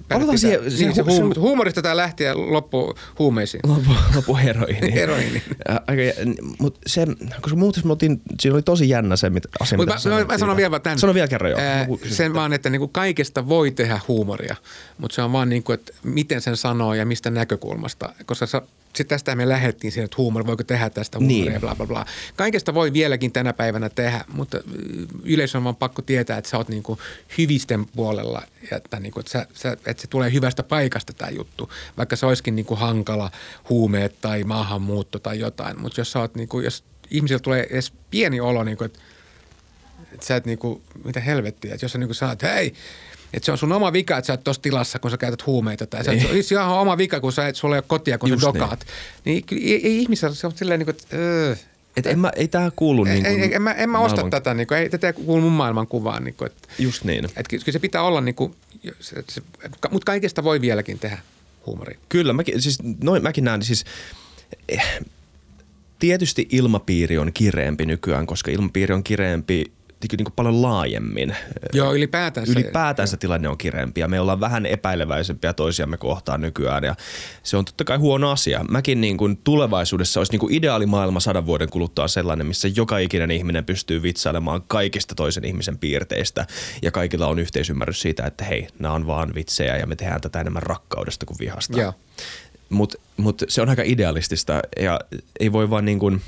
Palataan 0.09 0.37
siihen- 0.37 0.61
niin, 0.61 0.71
siihen 0.71 0.93
hu- 0.95 1.33
se- 1.35 1.39
huumorista 1.39 1.81
tämä 1.81 1.97
lähti 1.97 2.23
ja 2.23 2.33
loppu 2.37 2.95
huumeisiin. 3.19 3.61
Lopu, 3.67 3.91
lopu 4.15 4.35
heroini. 4.35 4.93
Heroiini. 4.93 5.43
Aika, 5.87 6.21
mutta 6.59 6.79
se, 6.87 7.05
koska 7.41 7.57
muuten 7.57 7.87
me 7.87 7.91
oltiin, 7.91 8.21
siinä 8.39 8.53
oli 8.55 8.61
tosi 8.61 8.89
jännä 8.89 9.15
se 9.15 9.29
mitä, 9.29 9.49
asia, 9.59 9.77
Mutta 9.77 9.95
mitä 9.95 10.09
mä, 10.09 10.09
mä, 10.09 10.15
sanoit 10.15 10.27
mä 10.27 10.37
sanon 10.37 10.57
vielä 10.57 10.79
tämän. 10.79 10.99
Sano 10.99 11.13
vielä 11.13 11.27
kerran 11.27 11.51
joo. 11.51 11.59
Ää, 11.59 11.87
sen 12.09 12.33
vaan, 12.33 12.53
että 12.53 12.69
niinku 12.69 12.87
kaikesta 12.87 13.47
voi 13.47 13.71
tehdä 13.71 13.99
huumoria, 14.07 14.55
mutta 14.97 15.15
se 15.15 15.21
on 15.21 15.31
vaan 15.31 15.49
niin 15.49 15.63
kuin, 15.63 15.73
että 15.73 15.93
miten 16.03 16.41
sen 16.41 16.57
sanoo 16.57 16.93
ja 16.93 17.05
mistä 17.05 17.29
näkökulmasta. 17.31 18.13
Koska 18.25 18.45
sä, 18.45 18.61
sit 18.93 19.07
tästä 19.07 19.35
me 19.35 19.49
lähdettiin 19.49 19.91
siihen, 19.91 20.05
että 20.05 20.17
huumori, 20.17 20.45
voiko 20.45 20.63
tehdä 20.63 20.89
tästä 20.89 21.17
huumoria 21.19 21.51
Niin. 21.51 21.61
bla 21.61 21.75
bla 21.75 21.85
bla. 21.87 22.05
Kaikesta 22.35 22.73
voi 22.73 22.93
vieläkin 22.93 23.31
tänä 23.31 23.53
päivänä 23.53 23.89
tehdä, 23.89 24.25
mutta 24.33 24.57
yleisö 25.23 25.57
on 25.57 25.63
vaan 25.63 25.75
pakko 25.75 26.01
tietää, 26.01 26.37
että 26.37 26.49
sä 26.49 26.57
oot 26.57 26.69
niinku 26.69 26.97
hyvisten 27.37 27.85
puolella 27.95 28.41
että, 28.71 28.99
niinku, 28.99 29.19
että, 29.19 29.31
sä, 29.31 29.47
sä, 29.53 29.71
että 29.71 30.01
se 30.01 30.07
tulee 30.07 30.33
hyvästä 30.33 30.63
paikasta 30.63 31.13
tämä 31.13 31.31
juttu. 31.31 31.71
Vaikka 31.97 32.15
se 32.15 32.25
olisikin 32.25 32.55
niinku 32.55 32.75
hankala 32.75 33.31
huumeet 33.69 34.21
tai 34.21 34.43
maahanmuutto 34.43 35.19
tai 35.19 35.39
jotain, 35.39 35.81
mutta 35.81 36.01
jos 36.01 36.11
sä 36.11 36.19
oot 36.19 36.35
niinku, 36.35 36.59
jos 36.59 36.83
ihmisillä 37.11 37.39
tulee 37.39 37.67
edes 37.69 37.93
pieni 38.11 38.39
olo, 38.39 38.63
niinku, 38.63 38.83
että 38.83 38.99
että 40.11 40.25
sä 40.25 40.35
et 40.35 40.45
niinku, 40.45 40.81
mitä 41.03 41.19
helvettiä, 41.19 41.73
että 41.73 41.85
jos 41.85 41.91
sä 41.91 41.97
niinku 41.97 42.13
sanot, 42.13 42.41
hei, 42.41 42.73
että 43.33 43.45
se 43.45 43.51
on 43.51 43.57
sun 43.57 43.71
oma 43.71 43.93
vika, 43.93 44.17
että 44.17 44.27
sä 44.27 44.33
et 44.33 44.43
tuossa 44.43 44.61
tilassa, 44.61 44.99
kun 44.99 45.11
sä 45.11 45.17
käytät 45.17 45.45
huumeita. 45.45 45.87
Tai 45.87 46.03
sä 46.03 46.11
et, 46.11 46.45
se 46.45 46.57
on 46.57 46.65
ihan 46.65 46.79
oma 46.79 46.97
vika, 46.97 47.19
kun 47.19 47.31
sä 47.31 47.47
et, 47.47 47.55
sulla 47.55 47.75
ei 47.75 47.77
ole 47.77 47.85
kotia, 47.87 48.17
kun 48.17 48.29
Just 48.29 48.41
sä 48.41 48.47
niin. 48.47 48.61
dokaat. 48.61 48.85
Niin, 49.25 49.43
kyllä 49.43 49.61
ei, 49.65 49.87
ei 49.87 50.01
ihmisellä 50.01 50.35
se 50.35 50.47
on 50.47 50.53
silleen, 50.55 50.79
niinku, 50.79 50.89
että 50.89 51.17
öö, 51.17 51.55
Et 51.97 52.05
en 52.05 52.19
mä, 52.19 52.31
ei 52.35 52.47
tää 52.47 52.71
kuulu 52.75 53.05
ei, 53.05 53.13
niin 53.13 53.23
kuin 53.23 53.43
ei, 53.43 53.55
en 53.55 53.61
mä, 53.61 53.71
en 53.71 53.89
mä 53.89 53.99
osta 53.99 54.15
maailman- 54.21 54.31
tätä, 54.31 54.53
niinku, 54.53 54.73
ei 54.73 54.89
tätä 54.89 55.13
kuulu 55.13 55.41
mun 55.41 55.51
maailmankuvaan. 55.51 56.23
Niinku, 56.23 56.45
että, 56.45 56.67
Just 56.79 57.03
niin. 57.03 57.25
että 57.25 57.43
kyllä 57.49 57.63
se 57.71 57.79
pitää 57.79 58.01
olla, 58.01 58.21
niinku, 58.21 58.55
se, 58.99 59.23
se, 59.29 59.41
mutta 59.91 60.05
kaikesta 60.05 60.43
voi 60.43 60.61
vieläkin 60.61 60.99
tehdä 60.99 61.17
huumoria. 61.65 61.99
Kyllä, 62.09 62.33
mäkin, 62.33 62.61
siis, 62.61 62.79
noin 63.03 63.23
mäkin 63.23 63.43
näen, 63.43 63.63
siis 63.63 63.85
eh, 64.69 64.99
tietysti 65.99 66.47
ilmapiiri 66.51 67.17
on 67.17 67.33
kireempi 67.33 67.85
nykyään, 67.85 68.25
koska 68.25 68.51
ilmapiiri 68.51 68.93
on 68.93 69.03
kireempi 69.03 69.71
niin 70.11 70.25
kuin 70.25 70.33
paljon 70.35 70.61
laajemmin. 70.61 71.35
Joo. 71.73 71.93
Ylipäätään 71.93 73.07
se 73.07 73.17
tilanne 73.17 73.49
on 73.49 73.57
kireempi 73.57 74.01
ja 74.01 74.07
me 74.07 74.19
ollaan 74.19 74.39
vähän 74.39 74.65
epäileväisempiä 74.65 75.53
toisiamme 75.53 75.97
kohtaan 75.97 76.41
nykyään 76.41 76.83
ja 76.83 76.95
se 77.43 77.57
on 77.57 77.65
totta 77.65 77.83
kai 77.83 77.97
huono 77.97 78.31
asia. 78.31 78.65
Mäkin 78.69 79.01
niin 79.01 79.17
kuin 79.17 79.37
tulevaisuudessa 79.37 80.19
olisi 80.19 80.31
niin 80.31 80.39
kuin 80.39 80.53
ideaalimaailma 80.53 81.19
sadan 81.19 81.45
vuoden 81.45 81.69
kuluttua 81.69 82.07
sellainen, 82.07 82.47
missä 82.47 82.67
joka 82.75 82.97
ikinen 82.97 83.31
ihminen 83.31 83.65
pystyy 83.65 84.01
vitsailemaan 84.01 84.61
kaikista 84.67 85.15
toisen 85.15 85.45
ihmisen 85.45 85.77
piirteistä 85.77 86.47
ja 86.81 86.91
kaikilla 86.91 87.27
on 87.27 87.39
yhteisymmärrys 87.39 88.01
siitä, 88.01 88.25
että 88.25 88.43
hei, 88.43 88.67
nämä 88.79 88.93
on 88.93 89.07
vaan 89.07 89.35
vitsejä 89.35 89.77
ja 89.77 89.87
me 89.87 89.95
tehdään 89.95 90.21
tätä 90.21 90.41
enemmän 90.41 90.63
rakkaudesta 90.63 91.25
kuin 91.25 91.39
vihasta. 91.39 91.81
Joo. 91.81 91.93
Mutta 92.69 92.97
mut 93.17 93.41
se 93.47 93.61
on 93.61 93.69
aika 93.69 93.81
idealistista 93.85 94.59
ja 94.79 94.99
ei 95.39 95.51
voi 95.51 95.69
vaan 95.69 95.85
niin 95.85 95.99
kuin, 95.99 96.21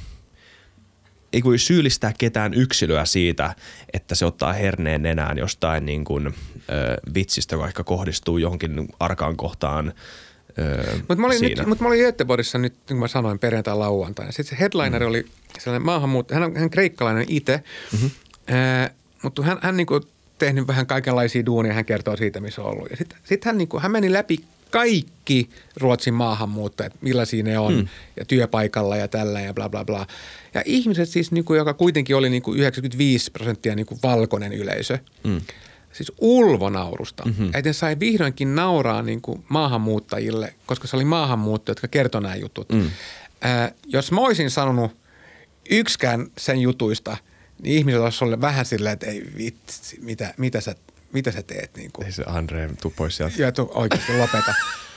ei 1.34 1.44
voi 1.44 1.58
syyllistää 1.58 2.14
ketään 2.18 2.54
yksilöä 2.54 3.06
siitä, 3.06 3.56
että 3.94 4.16
se 4.16 4.26
ottaa 4.26 4.54
herneen 4.54 5.02
nenään 5.02 5.38
jostain 5.38 5.86
niin 5.86 6.04
kuin, 6.04 6.28
ö, 6.28 6.32
vitsistä, 7.14 7.56
joka 7.56 7.68
ehkä 7.68 7.84
kohdistuu 7.84 8.38
johonkin 8.38 8.88
arkaan 9.00 9.38
kohtaan 9.38 9.94
Mutta 10.98 11.16
mä, 11.16 11.28
olin 11.28 11.40
siinä. 11.40 11.62
nyt, 11.62 11.68
mut 11.68 11.80
mä 11.80 11.88
olin 11.88 12.00
Göteborgissa 12.00 12.58
nyt, 12.58 12.74
niin 12.74 12.86
kuin 12.88 13.00
mä 13.00 13.08
sanoin, 13.08 13.40
perjantai 13.40 13.78
lauantaina. 13.78 14.32
Sitten 14.32 14.58
se 14.58 14.60
headliner 14.60 15.02
mm. 15.02 15.08
oli 15.08 15.26
sellainen 15.60 15.86
maahanmuuttaja, 15.86 16.40
hän 16.40 16.50
on, 16.50 16.56
hän 16.58 16.70
kreikkalainen 16.70 17.26
itse, 17.28 17.64
mm-hmm. 17.94 18.10
mutta 19.24 19.44
hän, 19.44 19.58
hän 19.62 19.78
niin 19.78 19.88
kuin 19.88 20.04
tehnyt 20.40 20.68
vähän 20.68 20.88
kaikenlaisia 20.88 21.46
duunia, 21.46 21.74
hän 21.74 21.86
kertoo 21.86 22.18
siitä, 22.18 22.40
missä 22.40 22.62
on 22.62 22.72
ollut. 22.72 22.90
Ja 22.90 22.98
sitten 22.98 23.18
sit 23.24 23.46
hän, 23.46 23.58
niin 23.58 23.68
kuin, 23.68 23.84
hän 23.84 23.92
meni 23.92 24.14
läpi 24.14 24.38
kaikki 24.72 25.49
Ruotsin 25.76 26.13
maahanmuuttajat, 26.13 26.93
millaisia 27.01 27.43
ne 27.43 27.59
on, 27.59 27.74
mm. 27.74 27.88
ja 28.18 28.26
työpaikalla 28.26 28.97
ja 28.97 29.07
tällä 29.07 29.41
ja 29.41 29.53
bla 29.53 29.70
bla 29.70 29.86
bla. 29.86 30.07
Ja 30.53 30.63
ihmiset 30.65 31.09
siis, 31.09 31.32
niin 31.32 31.45
kuin, 31.45 31.57
joka 31.57 31.74
kuitenkin 31.74 32.15
oli 32.15 32.30
niin 32.30 32.41
kuin 32.41 32.59
95 32.59 33.32
prosenttia 33.32 33.76
niin 33.76 33.86
kuin 33.86 33.99
valkoinen 34.03 34.53
yleisö, 34.53 34.97
mm. 35.24 35.41
siis 35.91 36.11
ulvonaurusta. 36.18 37.24
Mm-hmm. 37.26 37.45
Että 37.45 37.70
ne 37.70 37.74
sai 37.74 37.99
vihdoinkin 37.99 38.55
nauraa 38.55 39.01
niin 39.01 39.22
kuin 39.22 39.43
maahanmuuttajille, 39.49 40.53
koska 40.65 40.88
se 40.88 40.95
oli 40.95 41.05
maahanmuuttajat, 41.05 41.78
jotka 41.78 41.88
kertoi 41.88 42.22
nämä 42.22 42.36
jutut. 42.36 42.70
Mm. 42.70 42.89
Äh, 43.45 43.74
jos 43.86 44.11
mä 44.11 44.22
olisin 44.22 44.51
sanonut 44.51 44.91
yksikään 45.70 46.28
sen 46.38 46.59
jutuista, 46.59 47.18
niin 47.61 47.78
ihmiset 47.78 48.01
olisi 48.01 48.24
ollut 48.24 48.41
vähän 48.41 48.65
silleen, 48.65 48.93
että 48.93 49.05
ei 49.05 49.24
vitsi, 49.38 49.99
mitä, 50.01 50.34
mitä, 50.38 50.61
sä, 50.61 50.76
mitä 51.14 51.32
sä 51.32 51.43
teet. 51.43 51.78
Niin 51.78 51.91
kuin. 51.93 52.05
Ei 52.05 52.12
se 52.12 52.24
Andre, 52.28 52.70
tuu 52.82 52.93
pois 52.95 53.18
sieltä. 53.18 53.41
Ja 53.41 53.51
tu, 53.51 53.72
oikeasti 53.74 54.18
lopeta. 54.18 54.53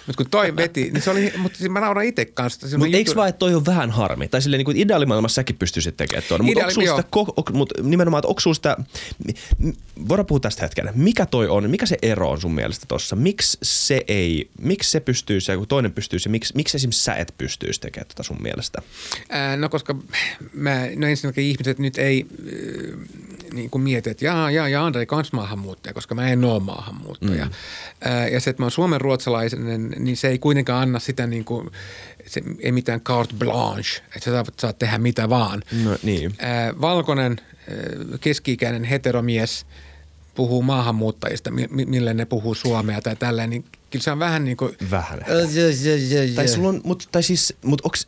Mutta 0.06 0.22
kun 0.22 0.30
toi 0.30 0.56
veti, 0.56 0.90
niin 0.90 1.02
se 1.02 1.10
oli, 1.10 1.32
mutta 1.36 1.58
siis 1.58 1.70
mä 1.70 1.80
nauran 1.80 2.04
itse 2.04 2.24
kanssa. 2.24 2.68
Siinä 2.68 2.78
Mutta 2.78 2.96
on 2.96 2.98
eikö 2.98 3.14
vaan, 3.14 3.28
että 3.28 3.38
toi 3.38 3.54
on 3.54 3.66
vähän 3.66 3.90
harmi? 3.90 4.28
Tai 4.28 4.42
silleen 4.42 4.58
niin 4.58 4.64
kuin 4.64 4.76
ideaalimaailmassa 4.76 5.34
säkin 5.34 5.56
pystyisit 5.56 5.96
tekemään 5.96 6.22
tuon. 6.28 6.44
Mutta 6.44 6.60
Ideaali- 6.66 7.02
ko- 7.02 7.32
ok, 7.36 7.50
mut 7.52 7.72
nimenomaan, 7.82 8.18
että 8.18 8.28
onko 8.28 8.54
sitä, 8.54 8.76
voidaan 10.08 10.26
puhua 10.26 10.40
tästä 10.40 10.62
hetken. 10.62 10.90
Mikä 10.94 11.26
toi 11.26 11.48
on, 11.48 11.70
mikä 11.70 11.86
se 11.86 11.98
ero 12.02 12.30
on 12.30 12.40
sun 12.40 12.54
mielestä 12.54 12.86
tossa? 12.88 13.16
Miksi 13.16 13.58
se 13.62 14.00
ei, 14.08 14.50
miksi 14.60 14.90
se 14.90 15.00
pystyisi 15.00 15.52
ja 15.52 15.58
kun 15.58 15.68
toinen 15.68 15.92
pystyisi 15.92 16.28
miksi, 16.28 16.52
miksi 16.56 16.76
esimerkiksi 16.76 17.04
sä 17.04 17.14
et 17.14 17.34
pystyisi 17.38 17.80
tekemään 17.80 18.08
tota 18.08 18.22
sun 18.22 18.42
mielestä? 18.42 18.82
Ää, 19.28 19.56
No 19.56 19.68
koska 19.68 19.96
mä, 20.52 20.86
no 20.96 21.06
ensinnäkin 21.06 21.44
ihmiset 21.44 21.78
nyt 21.78 21.98
ei 21.98 22.26
äh, 22.30 23.29
niin 23.54 23.70
kuin 23.70 23.82
mieti, 23.82 24.10
että 24.10 24.24
jaa, 24.24 24.50
jaa, 24.50 24.68
ja 24.68 24.84
Andre 24.86 25.06
kans 25.06 25.32
maahanmuuttaja, 25.32 25.94
koska 25.94 26.14
mä 26.14 26.28
en 26.28 26.44
ole 26.44 26.62
maahanmuuttaja. 26.62 27.44
Mm. 27.44 27.50
Ää, 28.00 28.28
ja 28.28 28.40
se, 28.40 28.50
että 28.50 28.62
mä 28.62 28.64
oon 28.64 28.70
suomen 28.70 29.00
ruotsalainen, 29.00 29.90
niin 29.98 30.16
se 30.16 30.28
ei 30.28 30.38
kuitenkaan 30.38 30.82
anna 30.82 30.98
sitä 30.98 31.26
niin 31.26 31.44
kuin, 31.44 31.70
se 32.26 32.42
ei 32.60 32.72
mitään 32.72 33.00
carte 33.00 33.34
blanche, 33.38 33.98
että 34.16 34.20
sä 34.24 34.30
saat, 34.30 34.48
saat 34.60 34.78
tehdä 34.78 34.98
mitä 34.98 35.28
vaan. 35.28 35.62
No 35.84 35.96
niin. 36.02 36.34
Ää, 36.38 36.74
valkoinen 36.80 37.36
keski-ikäinen 38.20 38.84
heteromies 38.84 39.66
puhuu 40.34 40.62
maahanmuuttajista, 40.62 41.50
mi- 41.50 41.68
mi- 41.70 41.84
millä 41.86 42.14
ne 42.14 42.24
puhuu 42.24 42.54
suomea 42.54 43.00
tai 43.00 43.16
tälleen, 43.16 43.50
niin 43.50 43.64
kyllä 43.90 44.02
se 44.02 44.10
on 44.10 44.18
vähän 44.18 44.44
niin 44.44 44.56
kuin, 44.56 44.76
Vähän. 44.90 45.20
Tai 46.36 46.48
sulla 46.48 46.68
on, 46.68 46.80
mut, 46.84 47.08
tai 47.12 47.22
siis, 47.22 47.54
mut 47.64 47.80
onks, 47.80 48.06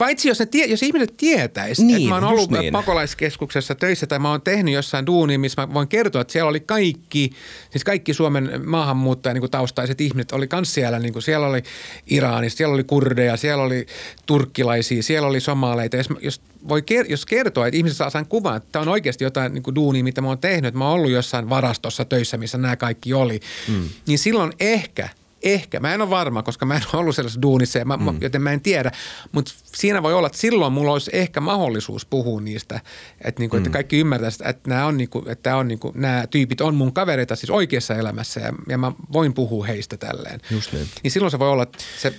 Paitsi 0.00 0.28
jos, 0.28 0.38
ne 0.38 0.46
tie, 0.46 0.66
jos 0.66 0.82
ihmiset 0.82 1.14
tietäisi, 1.16 1.84
Niin, 1.84 1.96
että 1.96 2.08
mä 2.08 2.14
oon 2.14 2.24
ollut 2.24 2.50
niin. 2.50 2.72
pakolaiskeskuksessa 2.72 3.74
töissä 3.74 4.06
tai 4.06 4.18
mä 4.18 4.30
oon 4.30 4.42
tehnyt 4.42 4.74
jossain 4.74 5.06
duunia, 5.06 5.38
missä 5.38 5.66
mä 5.66 5.74
voin 5.74 5.88
kertoa, 5.88 6.20
että 6.20 6.32
siellä 6.32 6.48
oli 6.48 6.60
kaikki, 6.60 7.30
siis 7.70 7.84
kaikki 7.84 8.14
Suomen 8.14 8.60
maahanmuuttaja 8.66 9.34
niin 9.34 9.50
taustaiset 9.50 10.00
ihmiset 10.00 10.32
oli 10.32 10.48
kans 10.48 10.74
siellä. 10.74 10.98
Niin 10.98 11.12
kuin 11.12 11.22
siellä 11.22 11.46
oli 11.46 11.62
Iranista, 12.06 12.56
siellä 12.56 12.74
oli 12.74 12.84
kurdeja, 12.84 13.36
siellä 13.36 13.64
oli 13.64 13.86
turkkilaisia, 14.26 15.02
siellä 15.02 15.28
oli 15.28 15.40
somaleita. 15.40 15.96
Jos, 15.96 16.08
jos, 16.20 16.40
voi, 16.68 16.80
ker- 16.80 17.10
jos 17.10 17.26
kertoa, 17.26 17.66
että 17.66 17.76
ihmiset 17.76 17.98
saa 17.98 18.10
sen 18.10 18.26
kuvan, 18.26 18.56
että 18.56 18.68
tämä 18.72 18.82
on 18.82 18.88
oikeasti 18.88 19.24
jotain 19.24 19.54
niin 19.54 19.62
kuin 19.62 19.74
duunia, 19.74 20.04
mitä 20.04 20.20
mä 20.20 20.28
oon 20.28 20.38
tehnyt, 20.38 20.64
että 20.64 20.78
mä 20.78 20.84
oon 20.84 20.94
ollut 20.94 21.10
jossain 21.10 21.48
varastossa 21.48 22.04
töissä, 22.04 22.36
missä 22.36 22.58
nämä 22.58 22.76
kaikki 22.76 23.14
oli, 23.14 23.40
mm. 23.68 23.88
niin 24.06 24.18
silloin 24.18 24.52
ehkä– 24.60 25.08
Ehkä. 25.42 25.80
Mä 25.80 25.94
en 25.94 26.00
ole 26.00 26.10
varma, 26.10 26.42
koska 26.42 26.66
mä 26.66 26.74
en 26.74 26.82
ole 26.92 27.00
ollut 27.00 27.16
sellaisessa 27.16 27.42
duunissa, 27.42 27.78
ja 27.78 27.84
mä, 27.84 27.96
mm. 27.96 28.18
joten 28.20 28.42
mä 28.42 28.52
en 28.52 28.60
tiedä. 28.60 28.90
Mutta 29.32 29.52
siinä 29.64 30.02
voi 30.02 30.14
olla, 30.14 30.26
että 30.26 30.38
silloin 30.38 30.72
mulla 30.72 30.92
olisi 30.92 31.10
ehkä 31.14 31.40
mahdollisuus 31.40 32.06
puhua 32.06 32.40
niistä. 32.40 32.80
Että, 33.24 33.40
niinku, 33.40 33.56
mm. 33.56 33.60
että 33.60 33.70
kaikki 33.70 33.98
ymmärtäisivät, 33.98 34.50
että, 34.50 34.70
nämä, 34.70 34.86
on, 34.86 34.96
niinku, 34.96 35.24
että 35.26 35.56
on, 35.56 35.68
niinku, 35.68 35.92
nämä 35.94 36.26
tyypit 36.26 36.60
on 36.60 36.74
mun 36.74 36.92
kavereita 36.92 37.36
siis 37.36 37.50
oikeassa 37.50 37.94
elämässä 37.94 38.40
ja, 38.40 38.52
ja 38.68 38.78
mä 38.78 38.92
voin 39.12 39.34
puhua 39.34 39.66
heistä 39.66 39.96
tälleen. 39.96 40.40
Just 40.50 40.72
niin. 40.72 40.88
Niin 41.02 41.10
silloin 41.10 41.30
se 41.30 41.38
voi 41.38 41.50
olla, 41.50 41.62
että 41.62 41.78
se 41.98 42.14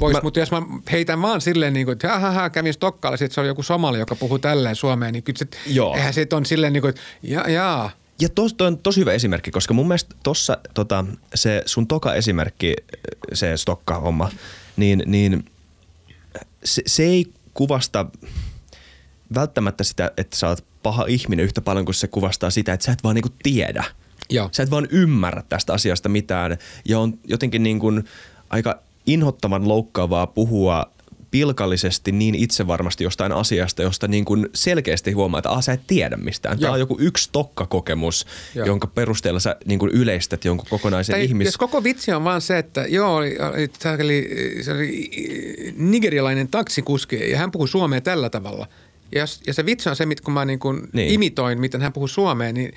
Vois, 0.00 0.12
Mä- 0.12 0.20
mutta 0.22 0.40
jos 0.40 0.50
mä 0.50 0.62
heitän 0.92 1.22
vaan 1.22 1.40
silleen, 1.40 1.72
niin 1.72 1.86
kuin, 1.86 1.92
että 1.92 2.18
ha, 2.18 2.30
ha, 2.30 2.50
kävin 2.50 2.72
Stokkaalla, 2.72 3.16
sit 3.16 3.32
se 3.32 3.40
on 3.40 3.46
joku 3.46 3.62
somali, 3.62 3.98
joka 3.98 4.14
puhuu 4.14 4.38
tälleen 4.38 4.76
suomeen, 4.76 5.12
niin 5.12 5.22
kyllä 5.22 5.38
se, 5.38 5.46
eihän 5.96 6.14
se 6.14 6.26
on 6.32 6.46
silleen, 6.46 6.72
niin 6.72 6.80
kuin, 6.80 6.90
että 6.90 7.02
jaa, 7.22 7.48
jaa. 7.48 7.90
Ja 8.22 8.28
tos, 8.28 8.54
toi 8.54 8.66
on 8.66 8.78
tosi 8.78 9.00
hyvä 9.00 9.12
esimerkki, 9.12 9.50
koska 9.50 9.74
mun 9.74 9.88
mielestä 9.88 10.14
tossa 10.22 10.58
tota, 10.74 11.04
se 11.34 11.62
sun 11.66 11.86
toka 11.86 12.14
esimerkki, 12.14 12.74
se 13.32 13.56
Stokka-homma, 13.56 14.30
niin, 14.76 15.02
niin 15.06 15.44
se, 16.64 16.82
se 16.86 17.02
ei 17.02 17.26
kuvasta 17.54 18.06
välttämättä 19.34 19.84
sitä, 19.84 20.12
että 20.16 20.36
sä 20.36 20.48
oot 20.48 20.64
paha 20.82 21.04
ihminen 21.08 21.44
yhtä 21.44 21.60
paljon 21.60 21.84
kuin 21.84 21.94
se 21.94 22.08
kuvastaa 22.08 22.50
sitä, 22.50 22.72
että 22.72 22.86
sä 22.86 22.92
et 22.92 23.04
vaan 23.04 23.14
niinku 23.14 23.34
tiedä. 23.42 23.84
Joo. 24.30 24.48
Sä 24.52 24.62
et 24.62 24.70
vaan 24.70 24.88
ymmärrä 24.90 25.42
tästä 25.48 25.72
asiasta 25.72 26.08
mitään 26.08 26.58
ja 26.84 26.98
on 26.98 27.18
jotenkin 27.24 27.62
niin 27.62 27.78
kuin 27.78 28.04
aika 28.50 28.78
inhottavan 29.06 29.68
loukkaavaa 29.68 30.26
puhua 30.26 30.91
pilkallisesti 31.32 32.12
niin 32.12 32.34
itsevarmasti 32.34 33.04
jostain 33.04 33.32
asiasta, 33.32 33.82
josta 33.82 34.08
niin 34.08 34.24
kuin 34.24 34.48
selkeästi 34.54 35.12
huomaa, 35.12 35.38
että 35.38 35.50
ah, 35.50 35.62
sä 35.62 35.72
et 35.72 35.86
tiedä 35.86 36.16
mistään. 36.16 36.58
Tämä 36.58 36.68
Joo. 36.68 36.74
on 36.74 36.80
joku 36.80 36.96
yksi 37.00 37.28
tokkakokemus, 37.32 38.26
Joo. 38.54 38.66
jonka 38.66 38.86
perusteella 38.86 39.40
sä 39.40 39.56
niin 39.64 39.78
kuin 39.78 39.90
yleistät 39.90 40.44
jonkun 40.44 40.66
kokonaisen 40.70 41.12
Tai 41.12 41.24
ihmis... 41.24 41.46
Jos 41.46 41.56
koko 41.56 41.84
vitsi 41.84 42.12
on 42.12 42.24
vaan 42.24 42.40
se, 42.40 42.58
että 42.58 42.86
joo, 42.88 43.16
oli, 43.16 43.36
oli, 43.38 43.70
se 43.78 43.88
oli, 43.88 44.30
se 44.62 44.72
oli 44.72 45.10
nigerialainen 45.76 46.48
taksikuski 46.48 47.30
ja 47.30 47.38
hän 47.38 47.50
puhui 47.50 47.68
suomea 47.68 48.00
tällä 48.00 48.30
tavalla. 48.30 48.66
Ja, 49.12 49.20
jos, 49.20 49.40
ja 49.46 49.54
se 49.54 49.66
vitsi 49.66 49.88
on 49.88 49.96
se, 49.96 50.06
mit- 50.06 50.20
kun 50.20 50.34
mä 50.34 50.44
niin 50.44 50.58
kuin 50.58 50.88
niin. 50.92 51.12
imitoin, 51.12 51.60
miten 51.60 51.80
hän 51.80 51.92
puhuu 51.92 52.08
suomea, 52.08 52.52
niin 52.52 52.72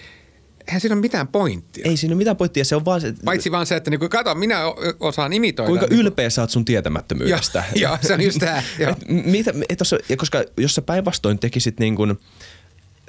eihän 0.68 0.82
siinä 0.82 0.94
ole 0.94 1.02
mitään 1.02 1.28
pointtia. 1.28 1.84
Ei 1.86 1.98
siinä 1.98 2.14
ole 2.14 2.18
mitään 2.18 2.38
pointtia, 2.38 2.66
se 2.66 2.76
on 2.76 2.86
vaan 2.86 3.02
se, 3.02 3.14
Paitsi 3.26 3.52
vaan 3.52 3.66
se, 3.66 3.76
että 3.76 3.90
niin 3.92 4.00
kuin, 4.00 4.10
kato, 4.10 4.36
minä 4.36 4.60
osaan 5.00 5.34
imitoida. 5.34 5.68
kuinka 5.68 5.86
niin 5.86 5.90
kuin- 5.90 6.00
ylpeä 6.00 6.30
sä 6.30 6.42
oot 6.42 6.50
sun 6.50 6.66
tietämättömyydestä. 6.66 7.64
Joo, 7.76 7.98
se 8.08 8.14
on 8.14 8.22
just 8.22 8.40
tää. 8.40 8.64
Et 8.80 9.26
mitä, 9.26 9.54
et 9.70 9.80
ja 10.10 10.18
koska 10.18 10.44
jos 10.58 10.76
sä 10.76 10.82
päinvastoin 10.82 11.40
tekisit 11.40 11.80
niin 11.80 11.96
kuin, 11.96 12.20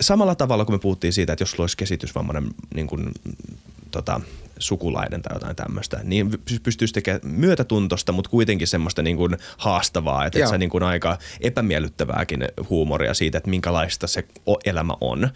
samalla 0.00 0.34
tavalla 0.34 0.64
kuin 0.64 0.74
me 0.74 0.78
puhuttiin 0.78 1.12
siitä, 1.12 1.32
että 1.32 1.42
jos 1.42 1.50
sulla 1.50 1.62
olisi 1.62 1.76
käsitysvammainen 1.76 2.50
niin 2.74 2.86
kuin, 2.86 3.10
tota, 3.90 4.20
sukulainen 4.58 5.22
tai 5.22 5.36
jotain 5.36 5.56
tämmöistä, 5.56 6.00
niin 6.02 6.30
py- 6.50 6.60
pystyisi 6.62 6.94
tekemään 6.94 7.20
myötätuntosta, 7.24 8.12
mutta 8.12 8.30
kuitenkin 8.30 8.66
semmoista 8.66 9.02
niin 9.02 9.16
kuin 9.16 9.36
haastavaa, 9.56 10.26
että 10.26 10.38
et 10.38 10.48
sä 10.48 10.58
niin 10.58 10.70
kuin 10.70 10.82
aika 10.82 11.18
epämiellyttävääkin 11.40 12.44
huumoria 12.70 13.14
siitä, 13.14 13.38
että 13.38 13.50
minkälaista 13.50 14.06
se 14.06 14.24
elämä 14.64 14.92
on. 15.00 15.28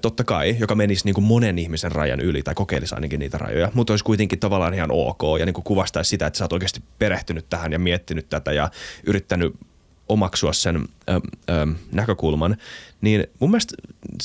Totta 0.00 0.24
kai, 0.24 0.56
joka 0.58 0.74
menisi 0.74 1.04
niin 1.04 1.14
kuin 1.14 1.24
monen 1.24 1.58
ihmisen 1.58 1.92
rajan 1.92 2.20
yli 2.20 2.42
tai 2.42 2.54
kokeilisi 2.54 2.94
ainakin 2.94 3.20
niitä 3.20 3.38
rajoja, 3.38 3.70
mutta 3.74 3.92
olisi 3.92 4.04
kuitenkin 4.04 4.38
tavallaan 4.38 4.74
ihan 4.74 4.90
ok 4.92 5.22
ja 5.38 5.46
niin 5.46 5.54
kuin 5.54 5.64
kuvastaisi 5.64 6.08
sitä, 6.08 6.26
että 6.26 6.38
sä 6.38 6.44
oot 6.44 6.52
oikeasti 6.52 6.80
perehtynyt 6.98 7.46
tähän 7.48 7.72
ja 7.72 7.78
miettinyt 7.78 8.28
tätä 8.28 8.52
ja 8.52 8.70
yrittänyt 9.06 9.54
omaksua 10.08 10.52
sen 10.52 10.88
ö, 11.08 11.20
ö, 11.50 11.66
näkökulman, 11.92 12.56
niin 13.00 13.26
mun 13.38 13.50
mielestä 13.50 13.74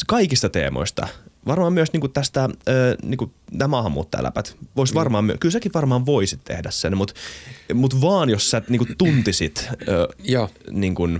kaikista 0.07 0.49
teemoista, 0.49 1.07
varmaan 1.47 1.73
myös 1.73 1.93
niin 1.93 2.01
kuin 2.01 2.13
tästä 2.13 2.49
ö, 2.67 2.97
niin 3.03 3.17
kuin 3.17 3.33
nämä 3.51 3.67
maahanmuuttajaläpät, 3.67 4.55
vois 4.75 4.93
varmaan, 4.93 5.25
my- 5.25 5.37
kyllä 5.39 5.53
säkin 5.53 5.71
varmaan 5.73 6.05
voisit 6.05 6.39
tehdä 6.43 6.71
sen, 6.71 6.97
mutta 6.97 7.13
mut 7.73 8.01
vaan 8.01 8.29
jos 8.29 8.51
sä 8.51 8.61
niin 8.69 8.79
kuin 8.79 8.97
tuntisit 8.97 9.69
ö, 9.87 10.07
Joo. 10.23 10.49
niin 10.71 10.95
kuin, 10.95 11.15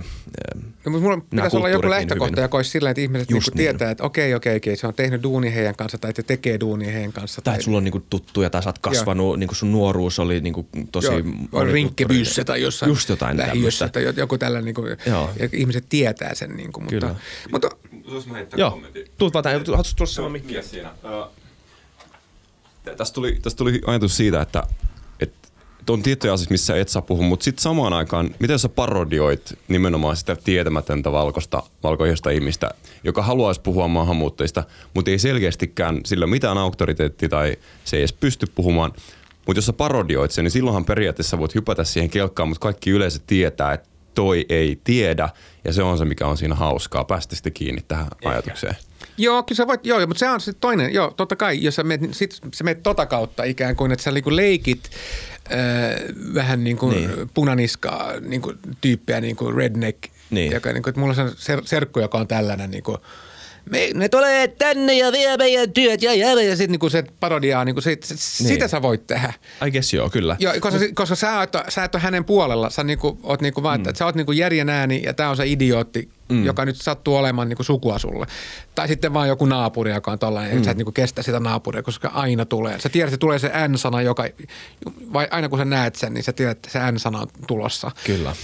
ö, 0.56 0.58
No, 0.84 0.92
mutta 0.92 1.04
mulla 1.08 1.22
pitäisi 1.30 1.56
olla 1.56 1.68
joku 1.68 1.82
niin 1.82 1.90
lähtökohta, 1.90 2.30
hyvin. 2.32 2.42
joka 2.42 2.58
olisi 2.58 2.70
sillä, 2.70 2.90
että 2.90 3.00
ihmiset 3.00 3.30
Just 3.30 3.46
niinku 3.46 3.58
niin. 3.58 3.64
tietää, 3.78 3.90
että 3.90 4.04
okei, 4.04 4.34
okei, 4.34 4.56
okei, 4.56 4.76
se 4.76 4.86
on 4.86 4.94
tehnyt 4.94 5.22
duuni 5.22 5.54
heidän 5.54 5.76
kanssa 5.76 5.98
tai 5.98 6.12
te 6.12 6.22
tekee 6.22 6.60
duuni 6.60 6.86
heidän 6.86 7.12
kanssa. 7.12 7.42
tai 7.42 7.54
että 7.54 7.64
sulla 7.64 7.78
on 7.78 7.84
niin 7.84 7.92
kuin 7.92 8.04
tuttuja 8.10 8.50
tai 8.50 8.62
sä 8.62 8.68
oot 8.68 8.78
kasvanut, 8.78 9.38
niin 9.38 9.48
kuin 9.48 9.56
sun 9.56 9.72
nuoruus 9.72 10.18
oli 10.18 10.40
niin 10.40 10.54
kuin 10.54 10.66
tosi 10.92 11.06
Joo, 11.06 11.16
on 11.52 11.68
tai 12.46 12.62
jossain 12.62 12.90
Just 12.90 13.08
jotain 13.08 13.38
lähiössä 13.38 13.88
tai 13.88 14.12
joku 14.16 14.38
tällainen, 14.38 14.64
niin 14.64 14.74
kuin, 14.74 14.96
Joo. 15.06 15.30
ja 15.38 15.48
ihmiset 15.52 15.84
tietää 15.88 16.34
sen. 16.34 16.56
Niin 16.56 16.72
kuin, 16.72 16.84
mutta, 16.84 17.00
Kyllä. 17.00 17.14
mutta 17.52 17.68
Jos 18.12 18.26
mä 18.26 18.34
heittää 18.34 18.58
Joo, 18.58 18.70
kommentin. 18.70 19.04
tuut 19.18 19.34
vaan 19.34 19.44
haluatko 19.44 19.92
tuossa 19.96 20.28
mikki? 20.28 20.52
Mies 20.52 20.70
siinä. 20.70 20.90
Tästä 22.96 23.14
tuli, 23.14 23.38
tästä 23.42 23.58
tuli 23.58 23.80
ajatus 23.86 24.16
siitä, 24.16 24.40
että, 24.40 24.62
että 25.20 25.48
on 25.88 26.02
tiettyjä 26.02 26.32
asioita, 26.32 26.52
missä 26.52 26.76
et 26.76 26.88
saa 26.88 27.02
puhua, 27.02 27.26
mutta 27.26 27.44
sitten 27.44 27.62
samaan 27.62 27.92
aikaan, 27.92 28.34
miten 28.38 28.58
sä 28.58 28.68
parodioit 28.68 29.58
nimenomaan 29.68 30.16
sitä 30.16 30.36
tietämätöntä 30.36 31.12
valkoista, 31.12 31.62
valkoista 31.82 32.30
ihmistä, 32.30 32.70
joka 33.04 33.22
haluaisi 33.22 33.60
puhua 33.60 33.88
maahanmuuttajista, 33.88 34.64
mutta 34.94 35.10
ei 35.10 35.18
selkeästikään 35.18 36.00
sillä 36.06 36.26
mitään 36.26 36.58
auktoriteettia 36.58 37.28
tai 37.28 37.56
se 37.84 37.96
ei 37.96 38.00
edes 38.00 38.12
pysty 38.12 38.46
puhumaan. 38.54 38.92
Mutta 39.46 39.58
jos 39.58 39.66
sä 39.66 39.72
parodioit 39.72 40.30
sen, 40.30 40.44
niin 40.44 40.52
silloinhan 40.52 40.84
periaatteessa 40.84 41.38
voit 41.38 41.54
hypätä 41.54 41.84
siihen 41.84 42.10
kelkkaan, 42.10 42.48
mutta 42.48 42.62
kaikki 42.62 42.90
yleensä 42.90 43.20
tietää, 43.26 43.72
että 43.72 43.88
toi 44.14 44.46
ei 44.48 44.80
tiedä, 44.84 45.28
ja 45.64 45.72
se 45.72 45.82
on 45.82 45.98
se, 45.98 46.04
mikä 46.04 46.26
on 46.26 46.36
siinä 46.36 46.54
hauskaa. 46.54 47.04
Päästä 47.04 47.36
sitten 47.36 47.52
kiinni 47.52 47.82
tähän 47.88 48.06
Ehkä. 48.12 48.28
ajatukseen. 48.28 48.76
Joo, 49.22 49.42
kyllä 49.42 49.56
sä 49.56 49.66
voit, 49.66 49.86
joo, 49.86 50.06
mutta 50.06 50.18
se 50.18 50.28
on 50.28 50.40
sitten 50.40 50.60
toinen, 50.60 50.94
joo, 50.94 51.10
totta 51.16 51.36
kai, 51.36 51.62
jos 51.62 51.74
sä 51.76 51.82
meet, 51.82 52.00
sit, 52.10 52.38
sä 52.54 52.64
meet 52.64 52.82
tota 52.82 53.06
kautta 53.06 53.44
ikään 53.44 53.76
kuin, 53.76 53.92
että 53.92 54.02
sä 54.02 54.10
niinku 54.10 54.36
leikit 54.36 54.90
äh, 55.52 55.58
vähän 56.34 56.64
niin 56.64 56.76
kuin 56.76 56.96
Niin. 56.96 57.10
niin. 57.16 57.30
punaniskaa 57.34 58.12
niin 58.20 58.42
kuin 58.42 58.58
tyyppiä, 58.80 59.20
niin 59.20 59.36
kuin 59.36 59.54
redneck, 59.54 59.98
Niin. 60.30 60.52
joka, 60.52 60.72
niin 60.72 60.82
kuin, 60.82 60.90
että 60.90 61.00
mulla 61.00 61.14
on 61.22 61.30
se 61.30 61.34
ser, 61.36 61.62
serkku, 61.64 62.00
joka 62.00 62.18
on 62.18 62.28
tällainen 62.28 62.70
niin 62.70 62.82
kuin, 62.82 62.98
me, 63.70 63.90
ne 63.94 64.08
tulee 64.08 64.48
tänne 64.48 64.94
ja 64.98 65.12
vie 65.12 65.36
meidän 65.36 65.72
työt 65.72 66.02
ja 66.02 66.14
jälleen. 66.14 66.48
Ja 66.48 66.56
sitten 66.56 66.70
niinku 66.72 66.90
se 66.90 67.04
parodiaa, 67.20 67.64
niinku 67.64 67.80
se, 67.80 67.96
se, 68.04 68.14
Niin. 68.14 68.48
sitä 68.48 68.68
sä 68.68 68.82
voit 68.82 69.06
tehdä. 69.06 69.32
I 69.66 69.70
guess 69.70 69.94
joo, 69.94 70.10
kyllä. 70.10 70.36
Joo, 70.38 70.52
koska, 70.60 70.78
Mut, 70.80 70.88
koska 70.94 71.14
sä, 71.14 71.42
et, 71.42 71.52
sä 71.68 71.84
et 71.84 71.94
ole 71.94 72.02
hänen 72.02 72.24
puolella. 72.24 72.70
Sä 72.70 72.84
niinku, 72.84 73.18
oot 73.22 73.40
niinku 73.40 73.62
vaan, 73.62 73.80
mm. 73.80 73.88
että 73.88 73.98
sä 73.98 74.04
oot 74.04 74.14
niinku 74.14 74.32
järjen 74.32 74.68
ääni 74.68 75.02
ja 75.04 75.14
tää 75.14 75.30
on 75.30 75.36
se 75.36 75.46
idiootti 75.46 76.08
mm. 76.32 76.44
joka 76.44 76.64
nyt 76.64 76.76
sattuu 76.76 77.16
olemaan 77.16 77.48
niin 77.48 77.56
kuin 77.56 77.66
sukua 77.66 77.98
sulle. 77.98 78.26
Tai 78.74 78.88
sitten 78.88 79.14
vaan 79.14 79.28
joku 79.28 79.46
naapuri, 79.46 79.92
joka 79.92 80.12
on 80.12 80.18
tollainen, 80.18 80.56
mm. 80.56 80.64
sä 80.64 80.70
et 80.70 80.76
niin 80.76 80.86
kuin 80.86 80.94
kestä 80.94 81.22
sitä 81.22 81.40
naapuria, 81.40 81.82
koska 81.82 82.08
aina 82.08 82.44
tulee. 82.44 82.80
Sä 82.80 82.88
tiedät, 82.88 83.08
että 83.08 83.20
tulee 83.20 83.38
se 83.38 83.50
N-sana, 83.68 84.02
joka, 84.02 84.24
vai 85.12 85.28
aina 85.30 85.48
kun 85.48 85.58
sä 85.58 85.64
näet 85.64 85.94
sen, 85.94 86.14
niin 86.14 86.24
sä 86.24 86.32
tiedät, 86.32 86.56
että 86.56 86.70
se 86.70 86.92
N-sana 86.92 87.20
on 87.20 87.26
tulossa. 87.46 87.90
Kyllä. 88.04 88.34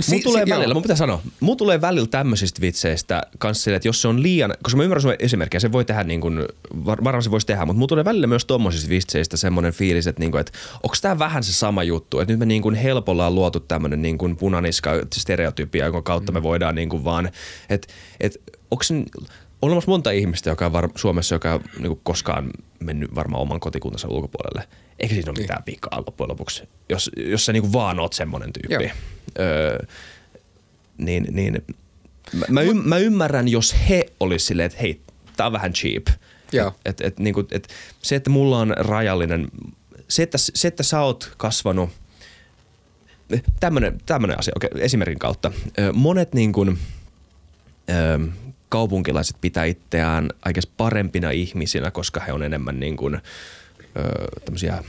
Si- 0.00 0.12
mun 0.12 0.22
tulee 0.22 0.44
si- 0.44 0.50
välillä, 0.50 0.74
mun 0.74 0.82
pitää 0.82 0.96
sanoa, 0.96 1.20
mun 1.40 1.56
tulee 1.56 1.80
välillä 1.80 2.06
tämmöisistä 2.06 2.60
vitseistä 2.60 3.22
kanssa 3.38 3.64
sille, 3.64 3.76
että 3.76 3.88
jos 3.88 4.02
se 4.02 4.08
on 4.08 4.22
liian, 4.22 4.54
koska 4.62 4.76
mä 4.76 4.82
ymmärrän 4.82 5.02
sun 5.02 5.14
esimerkkiä, 5.18 5.60
se 5.60 5.72
voi 5.72 5.84
tehdä 5.84 6.04
niin 6.04 6.20
kuin, 6.20 6.46
varmaan 6.86 7.22
se 7.22 7.30
voisi 7.30 7.46
tehdä, 7.46 7.66
mutta 7.66 7.78
mun 7.78 7.88
tulee 7.88 8.04
välillä 8.04 8.26
myös 8.26 8.44
tommosista 8.44 8.88
vitseistä 8.88 9.36
semmoinen 9.36 9.72
fiilis, 9.72 10.06
että, 10.06 10.20
niin 10.20 10.30
kuin, 10.30 10.40
että 10.40 10.52
onko 10.82 10.96
tämä 11.02 11.18
vähän 11.18 11.42
se 11.42 11.52
sama 11.52 11.82
juttu, 11.82 12.20
että 12.20 12.32
nyt 12.32 12.38
me 12.38 12.46
niin 12.46 12.62
kuin 12.62 12.74
helpolla 12.74 13.26
on 13.26 13.34
luotu 13.34 13.60
tämmöinen 13.60 14.02
niin 14.02 14.18
kuin 14.18 14.36
punaniska 14.36 14.90
stereotypia, 15.14 15.84
jonka 15.84 16.02
kautta 16.02 16.32
me 16.32 16.40
mm. 16.40 16.42
voidaan 16.42 16.74
niin 16.82 16.88
kuin 16.88 17.04
vaan, 17.04 17.30
että, 17.70 17.88
että 18.20 18.38
onko 18.70 18.84
on 18.90 19.06
olemassa 19.62 19.90
monta 19.90 20.10
ihmistä, 20.10 20.50
joka 20.50 20.66
on 20.66 20.72
var, 20.72 20.88
Suomessa, 20.96 21.34
joka 21.34 21.54
on 21.54 21.60
niin 21.78 22.00
koskaan 22.02 22.50
mennyt 22.80 23.14
varmaan 23.14 23.42
oman 23.42 23.60
kotikuntansa 23.60 24.08
ulkopuolelle. 24.08 24.68
Eikä 24.98 25.14
siinä 25.14 25.30
ole 25.30 25.34
niin. 25.34 25.42
mitään 25.42 25.62
vikaa 25.66 26.02
loppujen 26.06 26.30
lopuksi, 26.30 26.62
jos, 26.88 27.10
jos 27.16 27.46
sä 27.46 27.52
niin 27.52 27.72
vaan 27.72 28.00
oot 28.00 28.12
semmoinen 28.12 28.50
tyyppi. 28.52 28.92
Öö, 29.38 29.78
niin, 30.98 31.26
niin 31.30 31.62
mä, 32.32 32.44
mä, 32.48 32.62
y, 32.62 32.74
mä 32.74 32.98
ymmärrän, 32.98 33.48
jos 33.48 33.76
he 33.88 34.06
olisi 34.20 34.46
silleen, 34.46 34.66
että 34.66 34.78
hei, 34.78 35.00
tää 35.36 35.46
on 35.46 35.52
vähän 35.52 35.72
cheap. 35.72 36.06
Joo. 36.52 36.74
Et, 36.84 37.00
et, 37.00 37.18
niin 37.18 37.34
kuin, 37.34 37.46
et 37.50 37.68
se, 38.02 38.16
että 38.16 38.30
mulla 38.30 38.58
on 38.58 38.74
rajallinen, 38.76 39.48
se, 40.08 40.22
että, 40.22 40.38
se, 40.38 40.68
että 40.68 40.82
sä 40.82 41.00
oot 41.00 41.32
kasvanut, 41.36 41.90
tämmönen, 43.60 44.00
tämmönen 44.06 44.38
asia, 44.38 44.52
okei, 44.56 44.70
okay, 44.72 44.84
esimerkin 44.84 45.18
kautta. 45.18 45.52
Monet 45.92 46.34
niin 46.34 46.52
kuin, 46.52 46.78
kaupunkilaiset 48.68 49.36
pitää 49.40 49.64
itseään 49.64 50.30
aika 50.42 50.60
parempina 50.76 51.30
ihmisinä, 51.30 51.90
koska 51.90 52.20
he 52.20 52.32
on 52.32 52.42
enemmän 52.42 52.80
niin 52.80 52.96
kuin, 52.96 53.18
tämmöisiä 54.44 54.84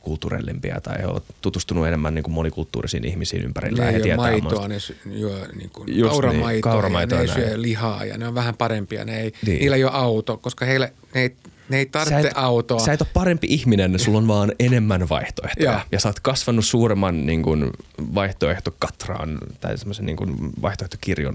kulttuurillisempia 0.00 0.80
tai 0.80 0.98
he 0.98 1.06
ovat 1.06 1.24
tutustunut 1.40 1.86
enemmän 1.86 2.14
niin 2.14 2.22
kuin 2.22 2.34
monikulttuurisiin 2.34 3.04
ihmisiin 3.04 3.44
ympärillä. 3.44 3.84
Ne 3.84 3.96
ei 3.96 4.16
maitoa, 4.16 4.68
ne 4.68 4.78
syö 4.80 5.48
niin 5.54 5.70
kuin 5.70 6.00
kauramaitoa, 6.02 6.50
niin, 6.50 6.60
kauramaitoa 6.60 7.18
ja 7.18 7.26
ne 7.26 7.42
ei 7.42 7.48
syö 7.48 7.62
lihaa 7.62 8.04
ja 8.04 8.18
ne 8.18 8.28
on 8.28 8.34
vähän 8.34 8.56
parempia. 8.56 9.04
Ne 9.04 9.20
ei, 9.20 9.32
niin. 9.46 9.58
Niillä 9.58 9.76
ei 9.76 9.84
ole 9.84 9.92
auto, 9.94 10.36
koska 10.36 10.64
heille, 10.64 10.92
ne 11.14 11.20
ei, 11.20 11.36
ne 11.68 11.78
ei 11.78 11.86
tarvitse 11.86 12.22
sä 12.22 12.28
et, 12.28 12.38
autoa. 12.38 12.78
Sä 12.78 12.92
et 12.92 13.00
ole 13.00 13.08
parempi 13.14 13.46
ihminen, 13.50 13.98
sulla 13.98 14.18
on 14.18 14.28
vaan 14.28 14.52
enemmän 14.58 15.08
vaihtoehtoja. 15.08 15.70
ja. 15.70 15.80
ja 15.92 16.00
sä 16.00 16.08
oot 16.08 16.20
kasvanut 16.20 16.64
suuremman 16.64 17.26
niin 17.26 17.42
kuin, 17.42 17.70
vaihtoehtokatraan 18.14 19.38
tai 19.60 19.78
semmoisen 19.78 20.06
niin 20.06 20.16
kuin, 20.16 20.36
vaihtoehtokirjon 20.62 21.34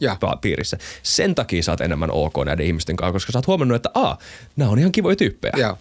ja. 0.00 0.16
piirissä. 0.40 0.78
Sen 1.02 1.34
takia 1.34 1.62
sä 1.62 1.72
oot 1.72 1.80
enemmän 1.80 2.10
ok 2.10 2.34
näiden 2.44 2.66
ihmisten 2.66 2.96
kanssa, 2.96 3.12
koska 3.12 3.32
sä 3.32 3.38
oot 3.38 3.46
huomannut, 3.46 3.76
että 3.76 3.90
a, 3.94 4.16
nämä 4.56 4.70
on 4.70 4.78
ihan 4.78 4.92
kivoja 4.92 5.16
tyyppejä. 5.16 5.52
Ja 5.56 5.76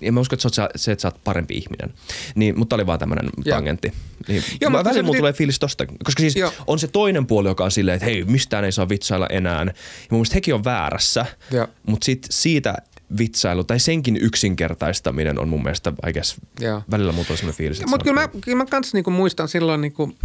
ja 0.00 0.12
mä 0.12 0.20
uskon, 0.20 0.36
että 0.36 0.48
se, 0.48 0.68
se, 0.76 0.92
että 0.92 1.02
sä 1.02 1.08
oot 1.08 1.24
parempi 1.24 1.54
ihminen. 1.54 1.94
Niin, 2.34 2.58
mutta 2.58 2.76
oli 2.76 2.86
vaan 2.86 2.98
tämmöinen 2.98 3.30
tangentti. 3.50 3.92
Niin, 4.28 4.42
Joo, 4.60 4.70
mä 4.70 4.84
välillä 4.84 5.02
mulla 5.02 5.18
tulee 5.18 5.32
fiilis 5.32 5.58
tosta, 5.58 5.86
koska 6.04 6.20
siis 6.20 6.36
Joo. 6.36 6.52
on 6.66 6.78
se 6.78 6.86
toinen 6.86 7.26
puoli, 7.26 7.48
joka 7.48 7.64
on 7.64 7.70
silleen, 7.70 7.94
että 7.94 8.04
hei, 8.04 8.24
mistään 8.24 8.64
ei 8.64 8.72
saa 8.72 8.88
vitsailla 8.88 9.26
enää. 9.30 9.58
Ja 9.58 9.64
mun 9.64 9.74
mielestä 10.10 10.34
hekin 10.34 10.54
on 10.54 10.64
väärässä, 10.64 11.26
Joo. 11.50 11.66
mutta 11.86 12.04
sit 12.04 12.26
siitä 12.30 12.74
vitsailu 13.18 13.64
tai 13.64 13.80
senkin 13.80 14.16
yksinkertaistaminen 14.16 15.38
on 15.38 15.48
mun 15.48 15.62
mielestä, 15.62 15.92
I 16.08 16.12
guess, 16.12 16.36
Joo. 16.60 16.82
välillä 16.90 17.12
mulla 17.12 17.26
on 17.46 17.52
fiilis. 17.52 17.86
Mutta 17.86 18.04
kyllä 18.04 18.20
mä, 18.20 18.28
kyllä 18.40 18.58
mä 18.58 18.66
kans 18.66 18.94
niinku 18.94 19.10
muistan 19.10 19.48
silloin 19.48 19.80
niinku, 19.80 20.16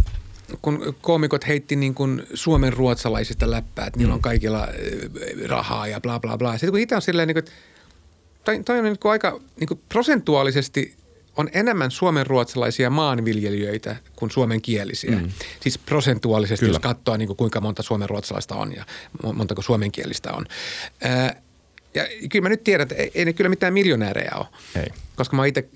kun 0.62 0.94
koomikot 1.00 1.46
heitti 1.46 1.76
niin 1.76 1.94
kuin 1.94 2.22
suomen 2.34 2.72
ruotsalaisista 2.72 3.50
läppää, 3.50 3.86
että 3.86 3.98
mm. 3.98 4.00
niillä 4.00 4.14
on 4.14 4.22
kaikilla 4.22 4.68
rahaa 5.46 5.86
ja 5.86 6.00
bla 6.00 6.20
bla 6.20 6.38
bla. 6.38 6.52
Sitten 6.52 6.70
kun 6.70 6.80
itse 6.80 6.96
on 6.96 7.02
silleen, 7.02 7.28
niin 7.28 7.34
kuin, 7.34 7.44
että 7.44 7.52
toi, 8.44 8.62
toi 8.64 8.78
on 8.78 8.84
niin 8.84 8.98
kuin 8.98 9.12
aika 9.12 9.40
niin 9.60 9.68
kuin 9.68 9.80
prosentuaalisesti 9.88 10.96
on 11.36 11.48
enemmän 11.52 11.90
suomen 11.90 12.26
ruotsalaisia 12.26 12.90
maanviljelijöitä 12.90 13.96
kuin 14.16 14.30
suomenkielisiä. 14.30 15.10
Mm. 15.10 15.30
Siis 15.60 15.78
prosentuaalisesti, 15.78 16.66
Kyllä. 16.66 16.76
jos 16.76 16.82
katsoo 16.82 17.16
niin 17.16 17.26
kuin 17.26 17.36
kuinka 17.36 17.60
monta 17.60 17.82
suomen 17.82 18.08
ruotsalaista 18.08 18.54
on 18.54 18.76
ja 18.76 18.84
montako 19.34 19.62
suomenkielistä 19.62 20.32
on. 20.32 20.46
Ää, 21.02 21.42
ja 21.94 22.04
kyllä 22.30 22.42
mä 22.42 22.48
nyt 22.48 22.64
tiedän, 22.64 22.82
että 22.82 22.94
ei, 22.94 23.10
ei 23.14 23.24
ne 23.24 23.32
kyllä 23.32 23.50
mitään 23.50 23.72
miljonäärejä 23.72 24.32
ole, 24.36 24.46
ei. 24.76 24.86
koska 25.16 25.36
mä 25.36 25.42
oon 25.42 25.48
itse 25.48 25.68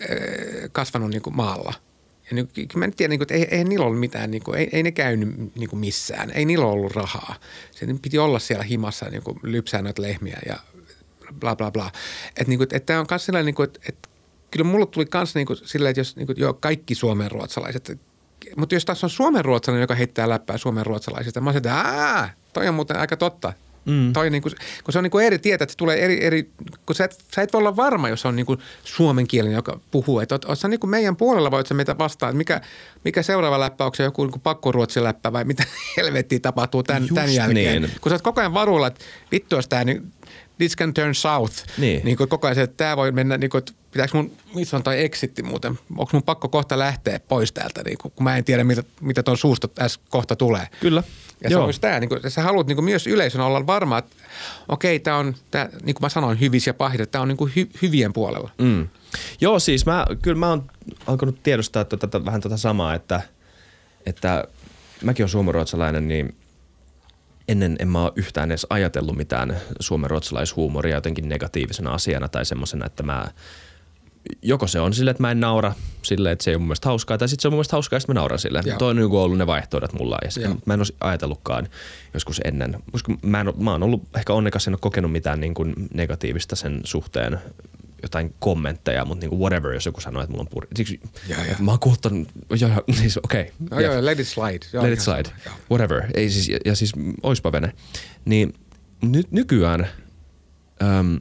kasvanut 0.73 1.11
niin 1.11 1.23
kuin 1.23 1.37
maalla. 1.37 1.75
Ja 2.31 2.35
niin, 2.35 2.49
kyllä 2.49 2.69
mä 2.77 2.87
nyt 2.87 2.97
tiedän, 2.97 3.11
niin 3.11 3.19
kuin, 3.19 3.25
että 3.25 3.35
ei, 3.35 3.59
ei 3.59 3.65
niillä 3.65 3.87
ollut 3.87 4.01
mitään, 4.01 4.31
niin 4.31 4.43
kuin, 4.43 4.59
ei, 4.59 4.69
ei 4.73 4.83
ne 4.83 4.93
käynyt 4.93 5.55
niin 5.55 5.69
kuin 5.71 5.81
missään. 5.81 6.31
Ei 6.31 6.45
niillä 6.45 6.67
ollut 6.67 6.93
rahaa. 6.93 7.35
Se 7.71 7.87
piti 8.03 8.19
olla 8.19 8.39
siellä 8.39 8.65
himassa 8.65 9.07
niin 9.07 9.23
kuin 9.23 9.39
lypsää 9.43 9.83
noita 9.83 10.03
lehmiä 10.03 10.39
ja 10.47 10.57
bla 11.41 11.57
bla 11.57 11.71
bla. 11.71 11.91
Että 12.29 12.45
niinku, 12.47 12.67
et 12.73 12.87
tämä 12.87 13.01
on 13.01 13.07
myös 13.11 13.27
sellainen, 13.27 13.47
niinku, 13.47 13.63
että 13.63 13.81
et, 13.89 14.09
kyllä 14.51 14.65
mulle 14.65 14.87
tuli 14.87 15.07
myös 15.15 15.35
niinku, 15.35 15.57
silleen, 15.57 15.91
että 15.91 16.01
jos 16.01 16.17
niinku, 16.17 16.35
joo, 16.37 16.55
kaikki 16.55 16.95
suomen 16.95 17.31
ruotsalaiset, 17.31 18.01
mutta 18.57 18.75
jos 18.75 18.85
taas 18.85 19.05
on 19.05 19.11
suomen 19.11 19.45
ruotsalainen, 19.45 19.83
joka 19.83 19.95
heittää 19.95 20.29
läppää 20.29 20.59
suomen 20.59 20.87
ruotsalaisista, 20.87 21.41
mä 21.41 21.51
olisin, 21.51 21.59
että 21.59 22.31
toi 22.53 22.69
on 22.69 22.75
muuten 22.75 22.97
aika 22.97 23.17
totta. 23.17 23.53
Mm. 23.89 24.13
Toi 24.13 24.31
niin 24.31 24.43
kuin, 24.43 24.55
kun 24.85 24.93
se 24.93 24.99
on 24.99 25.03
niin 25.03 25.11
kuin 25.11 25.25
eri 25.27 25.39
tietä, 25.39 25.65
että 25.65 25.73
se 25.73 25.77
tulee 25.77 26.05
eri, 26.05 26.25
eri 26.25 26.51
kun 26.87 26.97
sä 26.97 27.05
et, 27.05 27.19
sä 27.35 27.43
et 27.43 27.53
voi 27.53 27.59
olla 27.59 27.77
varma, 27.77 28.09
jos 28.09 28.27
on 28.27 28.37
niin 28.37 28.47
kuin 28.47 28.59
suomenkielinen, 28.85 29.57
joka 29.57 29.81
puhuu. 29.91 30.21
Että 30.21 30.35
oot, 30.35 30.59
sä 30.59 30.69
niin 30.69 30.81
kuin 30.81 30.91
meidän 30.91 31.17
puolella 31.17 31.51
voit 31.51 31.67
sä 31.67 31.75
meitä 31.75 31.99
vastaan, 31.99 32.31
että 32.31 32.39
mikä, 32.39 32.61
mikä 33.05 33.23
seuraava 33.23 33.61
läppä, 33.61 33.85
onko 33.85 33.95
se 33.95 34.03
joku 34.03 34.25
niin 34.25 34.41
pakkoruotsiläppä 34.41 35.33
vai 35.33 35.45
mitä 35.45 35.65
helvettiä 35.97 36.39
tapahtuu 36.41 36.83
tämän, 36.83 37.09
tämän 37.15 37.35
jälkeen. 37.35 37.83
Niin. 37.83 37.93
Kun 38.01 38.11
sä 38.11 38.15
oot 38.15 38.23
koko 38.23 38.41
ajan 38.41 38.55
varulla, 38.55 38.87
että 38.87 39.05
vittu 39.33 39.57
jos 39.57 39.69
tämä 39.69 39.85
niin 39.85 40.13
this 40.59 40.77
can 40.77 40.95
turn 40.95 41.15
south. 41.15 41.55
Niin. 41.79 42.05
niin 42.05 42.17
kuin 42.17 42.29
koko 42.29 42.47
ajan 42.47 42.55
se, 42.55 42.63
että 42.63 42.77
tämä 42.77 42.97
voi 42.97 43.13
mennä, 43.13 43.39
niin 43.39 43.51
kuin, 43.51 43.59
että 43.59 43.73
pitääkö 43.93 44.17
mun, 44.17 44.33
missä 44.55 44.77
on 44.77 44.83
toi 44.83 45.01
exitti 45.01 45.43
muuten, 45.43 45.79
onko 45.91 46.11
mun 46.13 46.23
pakko 46.23 46.49
kohta 46.49 46.79
lähteä 46.79 47.21
pois 47.21 47.53
täältä, 47.53 47.83
niin 47.85 47.99
kuin, 47.99 48.13
kun 48.17 48.25
mä 48.25 48.37
en 48.37 48.45
tiedä, 48.45 48.65
mitä, 48.65 48.83
mitä 49.01 49.23
tuon 49.23 49.37
suusta 49.37 49.69
tässä 49.69 50.01
kohta 50.09 50.37
tulee. 50.37 50.67
Kyllä. 50.81 51.03
Ja 51.43 51.51
Joo. 51.51 51.61
se 51.61 51.65
olisi 51.65 51.81
tämä, 51.81 52.01
niin 52.01 52.09
kuin, 52.09 52.21
sä 52.29 52.43
haluat 52.43 52.67
niin 52.67 52.77
kuin 52.77 52.85
myös 52.85 53.07
yleisönä 53.07 53.45
olla 53.45 53.67
varma, 53.67 53.99
että 53.99 54.17
okei, 54.69 54.99
tämä 54.99 55.17
on, 55.17 55.35
tää, 55.51 55.69
niin 55.83 55.95
kuin 55.95 56.03
mä 56.03 56.09
sanoin, 56.09 56.41
hyvis 56.41 56.67
ja 56.67 56.75
pahit, 56.75 57.01
että 57.01 57.13
tämä 57.13 57.23
on 57.23 57.29
niin 57.29 57.37
kuin 57.37 57.53
hy, 57.57 57.69
hyvien 57.83 58.13
puolella. 58.13 58.51
Mm. 58.59 58.89
Joo, 59.41 59.59
siis 59.59 59.87
mä, 59.87 60.07
kyllä 60.23 60.39
mä 60.39 60.49
oon 60.49 60.71
alkanut 61.07 61.43
tiedostaa 61.43 61.85
tuota, 61.85 62.25
vähän 62.25 62.41
tuota 62.41 62.57
samaa, 62.57 62.95
että, 62.95 63.21
että 64.07 64.45
mäkin 65.03 65.23
olen 65.23 65.31
suomenruotsalainen, 65.31 66.09
niin– 66.09 66.35
ennen 67.49 67.77
en 67.79 67.89
mä 67.89 68.03
ole 68.03 68.13
yhtään 68.17 68.51
edes 68.51 68.67
ajatellut 68.71 69.17
mitään 69.17 69.57
suomen-ruotsalaishuumoria 69.81 70.97
jotenkin 70.97 71.29
negatiivisena 71.29 71.91
asiana 71.91 72.29
tai 72.29 72.45
semmoisena, 72.45 72.87
että 72.87 73.03
mä 73.03 73.29
joko 74.43 74.67
se 74.67 74.81
on 74.81 74.95
silleen, 74.95 75.11
että 75.11 75.23
mä 75.23 75.31
en 75.31 75.41
naura 75.41 75.73
silleen, 76.03 76.33
että 76.33 76.45
se 76.45 76.51
ei 76.51 76.55
ole 76.55 76.61
mun 76.61 76.67
mielestä 76.69 76.89
hauskaa, 76.89 77.19
tai 77.19 77.29
sitten 77.29 77.43
se 77.43 77.49
on 77.49 77.53
mun 77.53 77.57
mielestä 77.57 77.77
hauskaa, 77.77 77.97
että 77.97 78.13
mä 78.13 78.21
nauran 78.21 78.39
silleen. 78.39 78.65
Joo. 78.67 78.79
Toi 78.79 78.91
on 78.91 78.97
niin 78.97 79.11
ollut 79.11 79.39
ne 79.39 79.47
vaihtoehdot 79.47 79.93
mulla, 79.93 80.19
ja 80.25 80.31
sit, 80.31 80.67
mä 80.67 80.75
en 80.75 80.81
olisi 80.81 80.97
ajatellutkaan 81.01 81.69
joskus 82.15 82.41
ennen. 82.45 82.83
Koska 82.93 83.15
mä, 83.23 83.41
en, 83.41 83.53
mä 83.59 83.73
oon 83.73 83.83
ollut 83.83 84.03
ehkä 84.17 84.33
onnekas, 84.33 84.67
en 84.67 84.75
ole 84.75 84.79
kokenut 84.81 85.13
mitään 85.13 85.41
niin 85.41 85.55
kuin 85.55 85.75
negatiivista 85.95 86.57
sen 86.57 86.81
suhteen 86.85 87.39
jotain 88.03 88.35
kommentteja, 88.39 89.05
mutta 89.05 89.21
niinku 89.21 89.41
whatever, 89.41 89.73
jos 89.73 89.87
joku 89.87 90.01
sanoo, 90.01 90.23
että 90.23 90.31
mulla 90.31 90.43
on 90.43 90.49
puri. 90.49 90.69
Siksi 90.77 91.01
ja, 91.29 91.45
ja. 91.45 91.57
mä 91.59 91.71
oon 91.71 91.81
kuultanut, 91.81 92.29
joo, 92.61 92.71
joo, 92.71 92.85
siis 93.01 93.19
okei. 93.23 93.43
Okay, 93.43 93.53
no, 93.71 93.81
joo, 93.81 94.05
let 94.05 94.21
it 94.21 94.29
slide. 94.29 94.67
Joo, 94.73 94.85
let 94.85 94.93
it 94.93 95.01
slide, 95.01 95.31
joo. 95.47 95.55
whatever. 95.71 96.03
Ei 96.15 96.31
siis, 96.31 96.49
ja, 96.49 96.59
ja 96.65 96.77
siis 96.77 96.93
oispa 97.23 97.53
vene. 97.53 97.73
Niin 98.25 98.55
nyt 99.03 99.33
nykyään, 99.33 99.89
äm, 100.83 101.19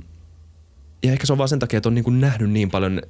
ja 1.03 1.11
ehkä 1.11 1.25
se 1.25 1.33
on 1.33 1.37
vaan 1.37 1.49
sen 1.49 1.59
takia, 1.59 1.77
että 1.77 1.89
on 1.89 1.95
niinku 1.95 2.09
nähnyt 2.09 2.51
niin 2.51 2.71
paljon 2.71 3.01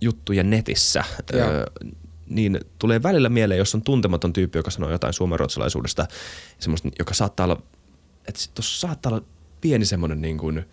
juttuja 0.00 0.42
netissä, 0.42 1.04
öö, 1.34 1.64
niin 2.26 2.60
tulee 2.78 3.02
välillä 3.02 3.28
mieleen, 3.28 3.58
jos 3.58 3.74
on 3.74 3.82
tuntematon 3.82 4.32
tyyppi, 4.32 4.58
joka 4.58 4.70
sanoo 4.70 4.90
jotain 4.90 5.14
suomenruotsalaisuudesta, 5.14 6.06
semmoista, 6.58 6.88
joka 6.98 7.14
saattaa 7.14 7.44
olla, 7.44 7.62
että 8.28 8.40
tuossa 8.54 8.80
saattaa 8.80 9.12
olla 9.12 9.24
pieni 9.60 9.84
semmoinen 9.84 10.20
niin 10.20 10.38
kuin– 10.38 10.64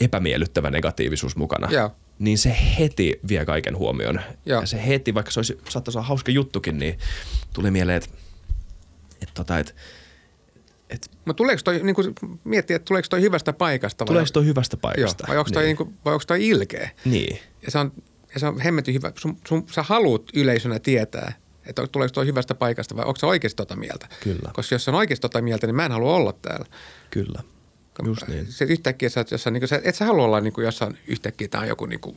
epämiellyttävä 0.00 0.70
negatiivisuus 0.70 1.36
mukana, 1.36 1.68
Joo. 1.70 1.90
niin 2.18 2.38
se 2.38 2.56
heti 2.78 3.20
vie 3.28 3.44
kaiken 3.44 3.76
huomioon. 3.76 4.20
Joo. 4.46 4.60
Ja 4.60 4.66
se 4.66 4.86
heti, 4.86 5.14
vaikka 5.14 5.32
se 5.32 5.38
olisi, 5.38 5.58
saattaisi 5.68 5.98
olla 5.98 6.08
hauska 6.08 6.32
juttukin, 6.32 6.78
niin 6.78 6.98
tuli 7.52 7.70
mieleen, 7.70 7.96
että 7.96 8.10
et, 9.22 9.30
tota, 9.34 9.58
et, 9.58 9.74
et, 10.90 11.10
no 11.26 11.32
tuleeko 11.32 11.62
toi, 11.64 11.80
niin 11.82 11.94
kuin 11.94 12.14
miettiä, 12.44 12.76
että 12.76 12.86
tuleeko 12.86 13.08
toi 13.10 13.20
hyvästä 13.20 13.52
paikasta? 13.52 14.04
Vai 14.04 14.06
tuleeko 14.06 14.30
toi 14.32 14.44
hyvästä 14.44 14.76
paikasta? 14.76 15.24
Joo, 15.24 15.28
vai 15.28 15.38
onko 15.38 15.50
toi, 15.50 15.62
niin. 15.62 15.66
niin 15.66 15.76
kuin, 15.76 15.94
vai 16.04 16.14
onko 16.14 16.24
toi 16.26 16.48
ilkeä? 16.48 16.90
Niin. 17.04 17.38
Ja 17.62 17.70
se 17.70 17.78
on, 17.78 17.92
ja 18.34 18.40
se 18.40 18.46
on 18.46 18.60
hemmetin 18.60 18.94
hyvä. 18.94 19.12
Sun, 19.18 19.38
sun, 19.48 19.66
sä 19.70 19.82
haluat 19.82 20.22
yleisönä 20.34 20.78
tietää, 20.78 21.32
että 21.66 21.86
tuleeko 21.86 22.12
toi 22.12 22.26
hyvästä 22.26 22.54
paikasta 22.54 22.96
vai 22.96 23.04
onko 23.04 23.16
se 23.16 23.26
oikeasti 23.26 23.56
tota 23.56 23.76
mieltä? 23.76 24.08
Kyllä. 24.22 24.50
Koska 24.52 24.74
jos 24.74 24.84
se 24.84 24.90
on 24.90 24.94
oikeasti 24.94 25.20
tota 25.20 25.42
mieltä, 25.42 25.66
niin 25.66 25.74
mä 25.74 25.84
en 25.84 25.92
halua 25.92 26.14
olla 26.14 26.32
täällä. 26.32 26.66
Kyllä. 27.10 27.42
Just 28.04 28.28
niin. 28.28 28.46
Se 28.52 28.64
yhtäkkiä 28.64 29.08
sä, 29.08 29.24
jossain, 29.30 29.52
niin 29.52 29.60
kuin, 29.60 29.68
sä, 29.68 29.80
et 29.84 29.94
sä 29.94 30.04
halua 30.04 30.24
olla 30.24 30.40
niin 30.40 30.52
kuin 30.52 30.64
jossain 30.64 30.98
yhtäkkiä, 31.06 31.48
on 31.54 31.68
joku 31.68 31.86
niin 31.86 32.00
kuin, 32.00 32.16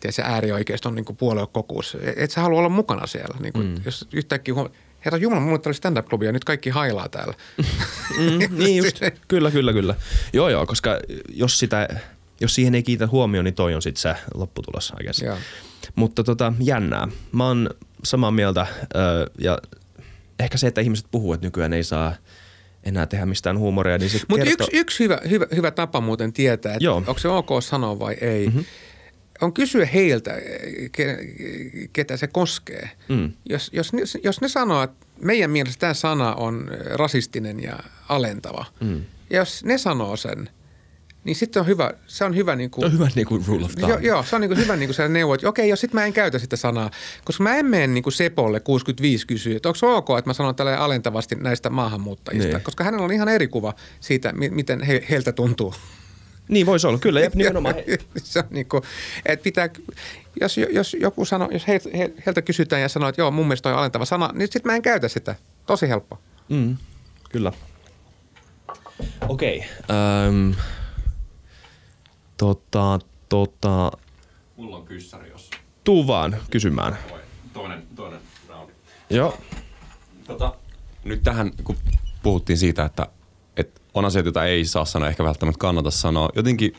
tiedä, 0.00 0.12
se 0.12 0.22
äärioikeiston 0.22 0.94
niin 0.94 1.16
puoluekokuus. 1.18 1.96
Et 2.16 2.30
sä 2.30 2.40
halua 2.40 2.58
olla 2.58 2.68
mukana 2.68 3.06
siellä. 3.06 3.36
Niin 3.40 3.52
kuin, 3.52 3.66
mm. 3.66 3.80
Jos 3.84 4.08
yhtäkkiä 4.12 4.54
huom- 4.54 4.70
herra 5.04 5.18
Jumala, 5.18 5.40
mulla 5.40 5.58
oli 5.66 5.74
stand-up-klubi 5.74 6.26
ja 6.26 6.32
nyt 6.32 6.44
kaikki 6.44 6.70
hailaa 6.70 7.08
täällä. 7.08 7.34
Mm, 8.18 8.38
niin 8.64 8.76
just, 8.76 9.00
kyllä, 9.28 9.50
kyllä, 9.50 9.72
kyllä. 9.72 9.94
Joo, 10.32 10.48
joo, 10.48 10.66
koska 10.66 11.00
jos, 11.28 11.58
sitä, 11.58 11.88
jos 12.40 12.54
siihen 12.54 12.74
ei 12.74 12.82
kiitä 12.82 13.06
huomioon, 13.06 13.44
niin 13.44 13.54
toi 13.54 13.74
on 13.74 13.82
sitten 13.82 14.02
se 14.02 14.14
lopputulos 14.34 14.92
oikeasti. 14.96 15.24
Mutta 15.94 16.24
tota, 16.24 16.52
jännää. 16.60 17.08
Mä 17.32 17.46
oon 17.46 17.70
samaa 18.04 18.30
mieltä 18.30 18.66
öö, 18.96 19.26
ja 19.38 19.58
ehkä 20.40 20.58
se, 20.58 20.66
että 20.66 20.80
ihmiset 20.80 21.06
puhuu, 21.10 21.32
että 21.32 21.46
nykyään 21.46 21.72
ei 21.72 21.84
saa 21.84 22.14
enää 22.82 23.06
tehdä 23.06 23.26
mistään 23.26 23.58
huumoria, 23.58 23.98
niin 23.98 24.10
se 24.10 24.20
Mutta 24.28 24.44
kertoo... 24.44 24.66
yksi, 24.66 24.78
yksi 24.78 25.04
hyvä, 25.04 25.18
hyvä, 25.30 25.46
hyvä 25.56 25.70
tapa 25.70 26.00
muuten 26.00 26.32
tietää, 26.32 26.72
että 26.72 26.84
Joo. 26.84 26.96
onko 26.96 27.18
se 27.18 27.28
ok 27.28 27.48
sanoa 27.60 27.98
vai 27.98 28.14
ei, 28.20 28.46
mm-hmm. 28.46 28.64
on 29.40 29.52
kysyä 29.52 29.86
heiltä, 29.86 30.34
ke, 30.92 31.18
ketä 31.92 32.16
se 32.16 32.26
koskee. 32.26 32.90
Mm. 33.08 33.32
Jos, 33.48 33.70
jos, 33.72 33.92
ne, 33.92 34.02
jos 34.22 34.40
ne 34.40 34.48
sanoo, 34.48 34.82
että 34.82 35.06
meidän 35.20 35.50
mielestä 35.50 35.80
tämä 35.80 35.94
sana 35.94 36.34
on 36.34 36.70
rasistinen 36.94 37.62
ja 37.62 37.78
alentava, 38.08 38.64
mm. 38.80 39.04
ja 39.30 39.38
jos 39.38 39.64
ne 39.64 39.78
sanoo 39.78 40.16
sen, 40.16 40.50
niin 41.24 41.36
sitten 41.36 41.60
on 41.60 41.66
hyvä, 41.66 41.90
se 42.06 42.24
on 42.24 42.36
hyvä 42.36 42.56
niin 42.56 42.70
kuin, 42.70 42.82
Se 42.82 42.86
on 42.86 42.92
hyvä 42.92 43.08
niin 43.14 43.26
kuin 43.26 43.44
rule 43.46 43.64
of 43.64 43.74
thumb. 43.74 43.88
Joo, 43.90 43.98
joo, 43.98 44.22
se 44.22 44.34
on 44.36 44.40
niin 44.40 44.48
kuin 44.48 44.58
hyvä 44.58 44.76
niin 44.76 44.88
kuin 44.88 44.94
se 44.94 45.08
neuvo, 45.08 45.34
että 45.34 45.48
okei, 45.48 45.68
jos 45.68 45.80
sitten 45.80 46.00
mä 46.00 46.04
en 46.06 46.12
käytä 46.12 46.38
sitä 46.38 46.56
sanaa, 46.56 46.90
koska 47.24 47.42
mä 47.42 47.56
en 47.56 47.66
mene 47.66 47.86
niin 47.86 48.02
kuin 48.02 48.12
Sepolle 48.12 48.60
65 48.60 49.26
kysyä, 49.26 49.56
että 49.56 49.68
onko 49.68 49.96
ok, 49.96 50.18
että 50.18 50.28
mä 50.30 50.34
sanon 50.34 50.54
tälle 50.54 50.76
alentavasti 50.76 51.34
näistä 51.34 51.70
maahanmuuttajista, 51.70 52.52
Niin. 52.52 52.62
koska 52.64 52.84
hänellä 52.84 53.04
on 53.04 53.12
ihan 53.12 53.28
eri 53.28 53.48
kuva 53.48 53.74
siitä, 54.00 54.32
mi- 54.32 54.50
miten 54.50 54.82
he, 54.82 55.06
heiltä 55.10 55.32
tuntuu. 55.32 55.74
Niin 56.48 56.66
voisi 56.66 56.86
olla, 56.86 56.98
kyllä. 56.98 57.20
Ja 57.20 57.30
nimenomaan, 57.34 57.74
se 58.16 58.38
on 58.38 58.44
niin 58.50 58.66
kuin, 58.68 58.82
että 59.26 59.42
pitää, 59.44 59.68
jos, 60.40 60.56
jos 60.58 60.96
joku 61.00 61.24
sanoo, 61.24 61.48
jos 61.52 61.68
he, 61.68 61.80
he, 61.98 62.10
heiltä 62.26 62.42
kysytään 62.42 62.82
ja 62.82 62.88
sanoo, 62.88 63.08
että 63.08 63.20
joo, 63.20 63.30
mun 63.30 63.46
mielestä 63.46 63.62
toi 63.62 63.72
on 63.72 63.78
alentava 63.78 64.04
sana, 64.04 64.30
niin 64.34 64.48
sitten 64.52 64.72
mä 64.72 64.76
en 64.76 64.82
käytä 64.82 65.08
sitä. 65.08 65.34
Tosi 65.66 65.88
helppo. 65.88 66.18
Mm, 66.48 66.76
kyllä. 67.30 67.52
Okei. 69.28 69.56
Okay. 69.58 70.54
Tota, 72.38 72.98
tota, 73.28 73.92
Mulla 74.56 74.76
on 74.76 74.84
kyssäri, 74.84 75.30
jos 75.30 75.50
tuu 75.84 76.06
vaan 76.06 76.36
kysymään. 76.50 76.98
toinen, 77.52 77.82
toinen 77.96 78.20
roundi. 78.48 78.72
Joo. 79.10 79.38
Tota, 80.26 80.54
nyt 81.04 81.22
tähän, 81.22 81.52
kun 81.64 81.76
puhuttiin 82.22 82.58
siitä, 82.58 82.84
että, 82.84 83.06
että 83.56 83.80
on 83.94 84.04
asioita, 84.04 84.26
joita 84.28 84.44
ei 84.44 84.64
saa 84.64 84.84
sanoa, 84.84 85.08
ehkä 85.08 85.24
välttämättä 85.24 85.58
kannata 85.58 85.90
sanoa. 85.90 86.28
Jotenkin 86.34 86.72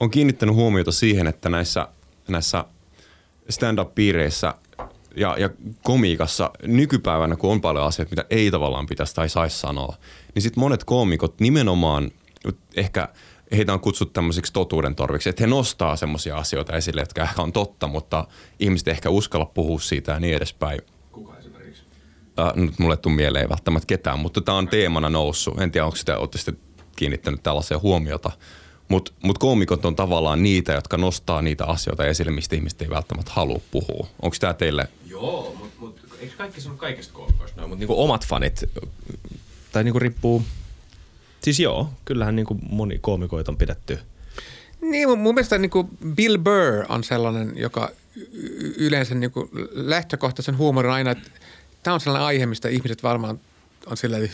on 0.00 0.10
kiinnittänyt 0.10 0.54
huomiota 0.54 0.92
siihen, 0.92 1.26
että 1.26 1.48
näissä, 1.48 1.88
näissä 2.28 2.64
stand-up-piireissä 3.48 4.54
ja, 5.16 5.36
ja 5.38 5.50
komiikassa 5.82 6.50
nykypäivänä, 6.62 7.36
kun 7.36 7.52
on 7.52 7.60
paljon 7.60 7.86
asioita, 7.86 8.10
mitä 8.10 8.24
ei 8.30 8.50
tavallaan 8.50 8.86
pitäisi 8.86 9.14
tai 9.14 9.28
saisi 9.28 9.58
sanoa, 9.58 9.96
niin 10.34 10.42
sitten 10.42 10.60
monet 10.60 10.84
koomikot 10.84 11.40
nimenomaan 11.40 12.10
ehkä 12.76 13.08
heitä 13.56 13.72
on 13.72 13.80
kutsuttu 13.80 14.12
tämmöisiksi 14.12 14.52
totuuden 14.52 14.94
torviksi, 14.94 15.28
että 15.28 15.42
he 15.42 15.46
nostaa 15.46 15.96
semmoisia 15.96 16.36
asioita 16.36 16.76
esille, 16.76 17.00
jotka 17.00 17.22
ehkä 17.22 17.42
on 17.42 17.52
totta, 17.52 17.86
mutta 17.86 18.24
ihmiset 18.58 18.88
ehkä 18.88 19.10
uskalla 19.10 19.46
puhua 19.46 19.80
siitä 19.80 20.12
ja 20.12 20.20
niin 20.20 20.36
edespäin. 20.36 20.80
Kuka 21.12 21.38
esimerkiksi? 21.38 21.82
Äh, 22.40 22.52
nyt 22.54 22.78
mulle 22.78 22.94
ei 22.94 22.98
tule 22.98 23.14
mieleen 23.14 23.48
välttämättä 23.48 23.86
ketään, 23.86 24.18
mutta 24.18 24.40
tämä 24.40 24.58
on 24.58 24.68
teemana 24.68 25.10
noussut. 25.10 25.60
En 25.60 25.70
tiedä, 25.70 25.84
onko 25.84 25.96
sitä, 25.96 26.18
olette 26.18 26.38
sitten 26.38 26.58
kiinnittänyt 26.96 27.42
tällaiseen 27.42 27.82
huomiota. 27.82 28.30
Mutta 28.88 29.12
mut 29.22 29.38
koomikot 29.38 29.84
on 29.84 29.96
tavallaan 29.96 30.42
niitä, 30.42 30.72
jotka 30.72 30.96
nostaa 30.96 31.42
niitä 31.42 31.64
asioita 31.64 32.06
esille, 32.06 32.32
mistä 32.32 32.56
ihmiset 32.56 32.82
ei 32.82 32.90
välttämättä 32.90 33.32
halua 33.34 33.60
puhua. 33.70 34.06
Onko 34.22 34.36
tämä 34.40 34.54
teille 34.54 34.88
Joo, 35.06 35.54
mutta 35.58 35.76
mut, 35.80 36.00
eikö 36.20 36.36
kaikki 36.36 36.60
sano 36.60 36.76
kaikista 36.76 37.12
koomikoista 37.12 37.60
noin? 37.60 37.70
Mutta 37.70 37.80
niinku 37.80 38.02
omat 38.02 38.26
fanit, 38.26 38.64
tai 39.72 39.84
niinku 39.84 39.98
riippuu, 39.98 40.42
siis 41.42 41.60
joo, 41.60 41.90
kyllähän 42.04 42.36
niinku 42.36 42.58
moni 42.70 42.98
koomikoita 42.98 43.52
on 43.52 43.56
pidetty. 43.56 43.98
Niin, 44.80 45.08
mun, 45.08 45.18
mun 45.18 45.34
mielestä 45.34 45.58
niin 45.58 45.70
kuin 45.70 45.88
Bill 46.14 46.38
Burr 46.38 46.84
on 46.88 47.04
sellainen, 47.04 47.52
joka 47.56 47.90
yleensä 48.76 49.14
niin 49.14 49.30
kuin 49.30 49.50
lähtökohtaisen 49.70 50.58
huumorin 50.58 50.92
aina, 50.92 51.10
että 51.10 51.30
tämä 51.82 51.94
on 51.94 52.00
sellainen 52.00 52.26
aihe, 52.26 52.46
mistä 52.46 52.68
ihmiset 52.68 53.02
varmaan 53.02 53.40
on 53.86 53.96
silleen. 53.96 54.30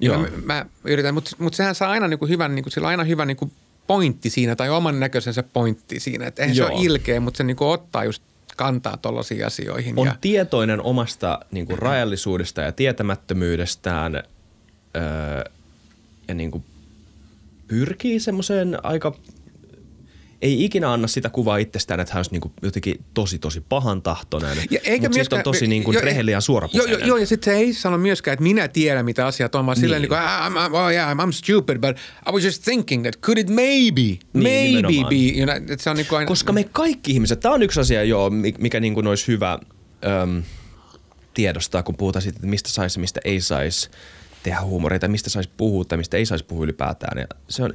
Joo. 0.00 0.18
mä, 0.18 0.28
mä 0.44 0.66
yritän, 0.84 1.14
mutta, 1.14 1.30
mutta 1.38 1.56
sehän 1.56 1.74
saa 1.74 1.90
aina 1.90 2.08
niin 2.08 2.18
kuin 2.18 2.28
hyvän, 2.28 2.54
niin 2.54 2.62
kuin, 2.62 2.72
sillä 2.72 2.86
on 2.86 2.90
aina 2.90 3.04
hyvä 3.04 3.24
niin 3.24 3.36
kuin 3.36 3.52
pointti 3.86 4.30
siinä 4.30 4.56
tai 4.56 4.70
oman 4.70 5.00
näköisensä 5.00 5.42
pointti 5.42 6.00
siinä. 6.00 6.26
Että 6.26 6.42
eihän 6.42 6.56
se 6.56 6.62
Joo. 6.62 6.70
ole 6.70 6.84
ilkeä, 6.84 7.20
mutta 7.20 7.38
se 7.38 7.44
niin 7.44 7.56
kuin 7.56 7.68
ottaa 7.68 8.04
just 8.04 8.22
kantaa 8.56 8.96
tuollaisiin 8.96 9.46
asioihin. 9.46 9.98
On 9.98 10.06
ja, 10.06 10.14
tietoinen 10.20 10.80
omasta 10.80 11.40
niinku 11.50 11.76
rajallisuudesta 11.76 12.60
ja 12.60 12.72
tietämättömyydestään 12.72 14.14
öö, 14.14 14.22
ja 16.28 16.34
niinku 16.34 16.64
pyrkii 17.68 18.20
semmoiseen 18.20 18.84
aika 18.84 19.14
ei 20.42 20.64
ikinä 20.64 20.92
anna 20.92 21.08
sitä 21.08 21.30
kuvaa 21.30 21.56
itsestään, 21.56 22.00
että 22.00 22.14
hän 22.14 22.18
olisi 22.18 22.30
niinku 22.30 22.52
jotenkin 22.62 23.04
tosi 23.14 23.38
tosi 23.38 23.60
pahan 23.68 24.02
tahtoinen, 24.02 24.56
mutta 24.56 25.14
sitten 25.14 25.36
on 25.38 25.42
tosi 25.44 25.66
niinku 25.66 25.92
jo- 25.92 26.00
rehellinen 26.00 26.32
ja 26.32 26.36
Joo, 26.36 26.40
suorapuheinen. 26.40 26.98
joo, 26.98 27.06
joo, 27.08 27.16
ja 27.16 27.26
sitten 27.26 27.54
se 27.54 27.58
ei 27.60 27.72
sano 27.72 27.98
myöskään, 27.98 28.32
että 28.32 28.42
minä 28.42 28.68
tiedän, 28.68 29.04
mitä 29.04 29.26
asiat 29.26 29.54
on, 29.54 29.66
vaan 29.66 29.76
silleen 29.76 30.02
Niin. 30.02 30.10
niin 30.10 30.20
kuin, 30.52 30.62
I'm, 30.68 30.70
I'm, 30.72 30.74
oh 30.76 30.90
yeah, 30.90 31.16
I'm 31.16 31.32
stupid, 31.32 31.78
but 31.78 31.96
I 32.28 32.32
was 32.32 32.44
just 32.44 32.62
thinking 32.62 33.02
that 33.02 33.16
could 33.20 33.38
it 33.38 33.48
maybe, 33.48 34.18
maybe 34.32 34.48
Niin, 34.48 34.74
nimenomaan. 34.76 35.08
be, 35.08 35.14
you 35.16 35.46
know, 35.46 35.76
se 35.78 35.90
on 35.90 35.96
niin 35.96 36.06
kuin 36.06 36.18
aina, 36.18 36.28
Koska 36.28 36.52
me 36.52 36.64
kaikki 36.72 37.10
ihmiset, 37.12 37.40
tämä 37.40 37.54
on 37.54 37.62
yksi 37.62 37.80
asia 37.80 38.02
joo, 38.04 38.30
mi- 38.30 38.54
mikä 38.58 38.80
niin 38.80 38.94
kuin 38.94 39.06
olisi 39.06 39.28
hyvä 39.28 39.58
äm, 40.22 40.42
tiedostaa, 41.34 41.82
kun 41.82 41.96
puhutaan 41.96 42.22
siitä, 42.22 42.36
että 42.36 42.46
mistä 42.46 42.68
saisi 42.68 42.98
ja 42.98 43.00
mistä 43.00 43.20
ei 43.24 43.40
saisi 43.40 43.90
tehdä 44.44 44.60
huumoria 44.62 44.98
tai 44.98 45.08
mistä 45.08 45.30
saisi 45.30 45.50
puhua 45.56 45.84
tai 45.84 45.98
mistä 45.98 46.16
ei 46.16 46.26
saisi 46.26 46.44
puhua 46.44 46.64
ylipäätään. 46.64 47.18
Ja 47.18 47.26
se 47.48 47.62
on, 47.62 47.74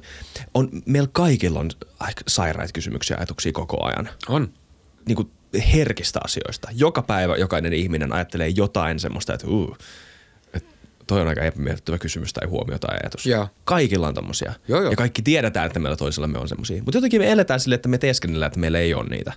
on, 0.53 0.69
meillä 0.85 1.09
kaikilla 1.11 1.59
on 1.59 1.69
sairaita 2.27 2.73
kysymyksiä 2.73 3.15
ja 3.15 3.19
ajatuksia 3.19 3.51
koko 3.51 3.83
ajan. 3.83 4.09
on. 4.29 4.53
Niin 5.07 5.15
kuin 5.15 5.31
herkistä 5.73 6.19
asioista. 6.23 6.67
Joka 6.71 7.01
päivä 7.01 7.35
jokainen 7.35 7.73
ihminen 7.73 8.13
ajattelee 8.13 8.47
jotain 8.47 8.99
semmoista, 8.99 9.33
että 9.33 9.47
että 10.53 10.69
toi 11.07 11.21
on 11.21 11.27
aika 11.27 11.41
epämiellyttävä 11.41 11.97
kysymys 11.97 12.33
tai 12.33 12.47
huomio 12.47 12.79
tai 12.79 12.97
ajatus. 13.03 13.25
Joo. 13.25 13.47
Kaikilla 13.65 14.07
on 14.07 14.13
tommosia. 14.13 14.53
Joo, 14.67 14.81
joo. 14.81 14.91
Ja 14.91 14.97
kaikki 14.97 15.21
tiedetään, 15.21 15.67
että 15.67 15.79
meillä 15.79 15.97
toisillamme 15.97 16.37
on 16.37 16.49
semmosia. 16.49 16.83
Mutta 16.83 16.97
jotenkin 16.97 17.21
me 17.21 17.31
eletään 17.31 17.59
silleen, 17.59 17.75
että 17.75 17.89
me 17.89 17.97
teeskennellään, 17.97 18.47
että 18.47 18.59
meillä 18.59 18.79
ei 18.79 18.93
ole 18.93 19.09
niitä. 19.09 19.33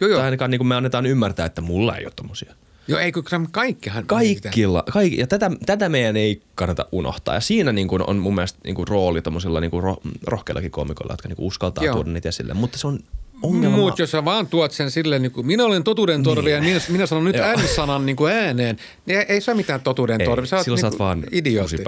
Joo, 0.00 0.10
joo. 0.10 0.18
Tai 0.18 0.24
ainakaan 0.24 0.50
niin 0.50 0.58
kuin 0.58 0.68
me 0.68 0.76
annetaan 0.76 1.06
ymmärtää, 1.06 1.46
että 1.46 1.60
mulla 1.60 1.96
ei 1.96 2.04
ole 2.04 2.12
tommosia. 2.16 2.54
Joo, 2.88 3.00
ei 3.00 3.12
kun 3.12 3.24
kaikkihan. 3.50 4.06
Kaikilla, 4.06 4.84
kaikki, 4.92 5.18
ja 5.18 5.26
tätä, 5.26 5.50
tätä 5.66 5.88
meidän 5.88 6.16
ei 6.16 6.42
kannata 6.54 6.86
unohtaa. 6.92 7.34
Ja 7.34 7.40
siinä 7.40 7.72
niin 7.72 7.88
kuin 7.88 8.02
on 8.06 8.16
mun 8.16 8.34
mielestä 8.34 8.58
niin 8.64 8.74
kuin 8.74 8.88
rooli 8.88 9.22
tommosilla 9.22 9.60
niin 9.60 9.70
kuin 9.70 9.82
roh, 9.82 10.00
rohkeillakin 10.26 10.70
koomikoilla, 10.70 11.12
jotka 11.12 11.28
niin 11.28 11.36
kuin 11.36 11.46
uskaltaa 11.46 11.84
Joo. 11.84 11.94
tuoda 11.94 12.10
niitä 12.10 12.28
esille. 12.28 12.54
Mutta 12.54 12.78
se 12.78 12.86
on 12.86 12.98
ongelma. 13.42 13.76
Mutta 13.76 14.02
jos 14.02 14.10
sä 14.10 14.24
vaan 14.24 14.46
tuot 14.46 14.72
sen 14.72 14.90
silleen, 14.90 15.22
niin 15.22 15.32
kuin, 15.32 15.46
minä 15.46 15.64
olen 15.64 15.84
totuuden 15.84 16.22
torvi 16.22 16.50
ja 16.50 16.60
minä, 16.60 16.80
minä 16.88 17.06
sanon 17.06 17.24
nyt. 17.24 17.36
N-sanan 17.56 18.06
niin 18.06 18.16
kuin 18.16 18.32
ääneen, 18.32 18.76
niin 19.06 19.18
ei, 19.18 19.26
ei 19.28 19.40
se 19.40 19.50
ole 19.50 19.56
mitään 19.56 19.80
totuuden 19.80 20.20
Ei, 20.20 20.26
torvi. 20.26 20.46
Sä 20.46 20.56
oot 20.56 20.64
silloin 20.64 20.80
sä 20.80 20.86
niin 20.86 20.92
oot 20.92 20.98
vaan 20.98 21.24
idiootti. 21.32 21.76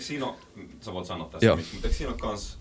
siinä 0.00 0.26
ole, 0.26 0.34
sä 0.80 0.92
voit 0.92 1.06
sanoa 1.06 1.28
tässä, 1.28 1.56
mutta 1.56 1.88
eikö 1.88 1.96
siinä 1.96 2.12
ole 2.12 2.18
kans 2.18 2.58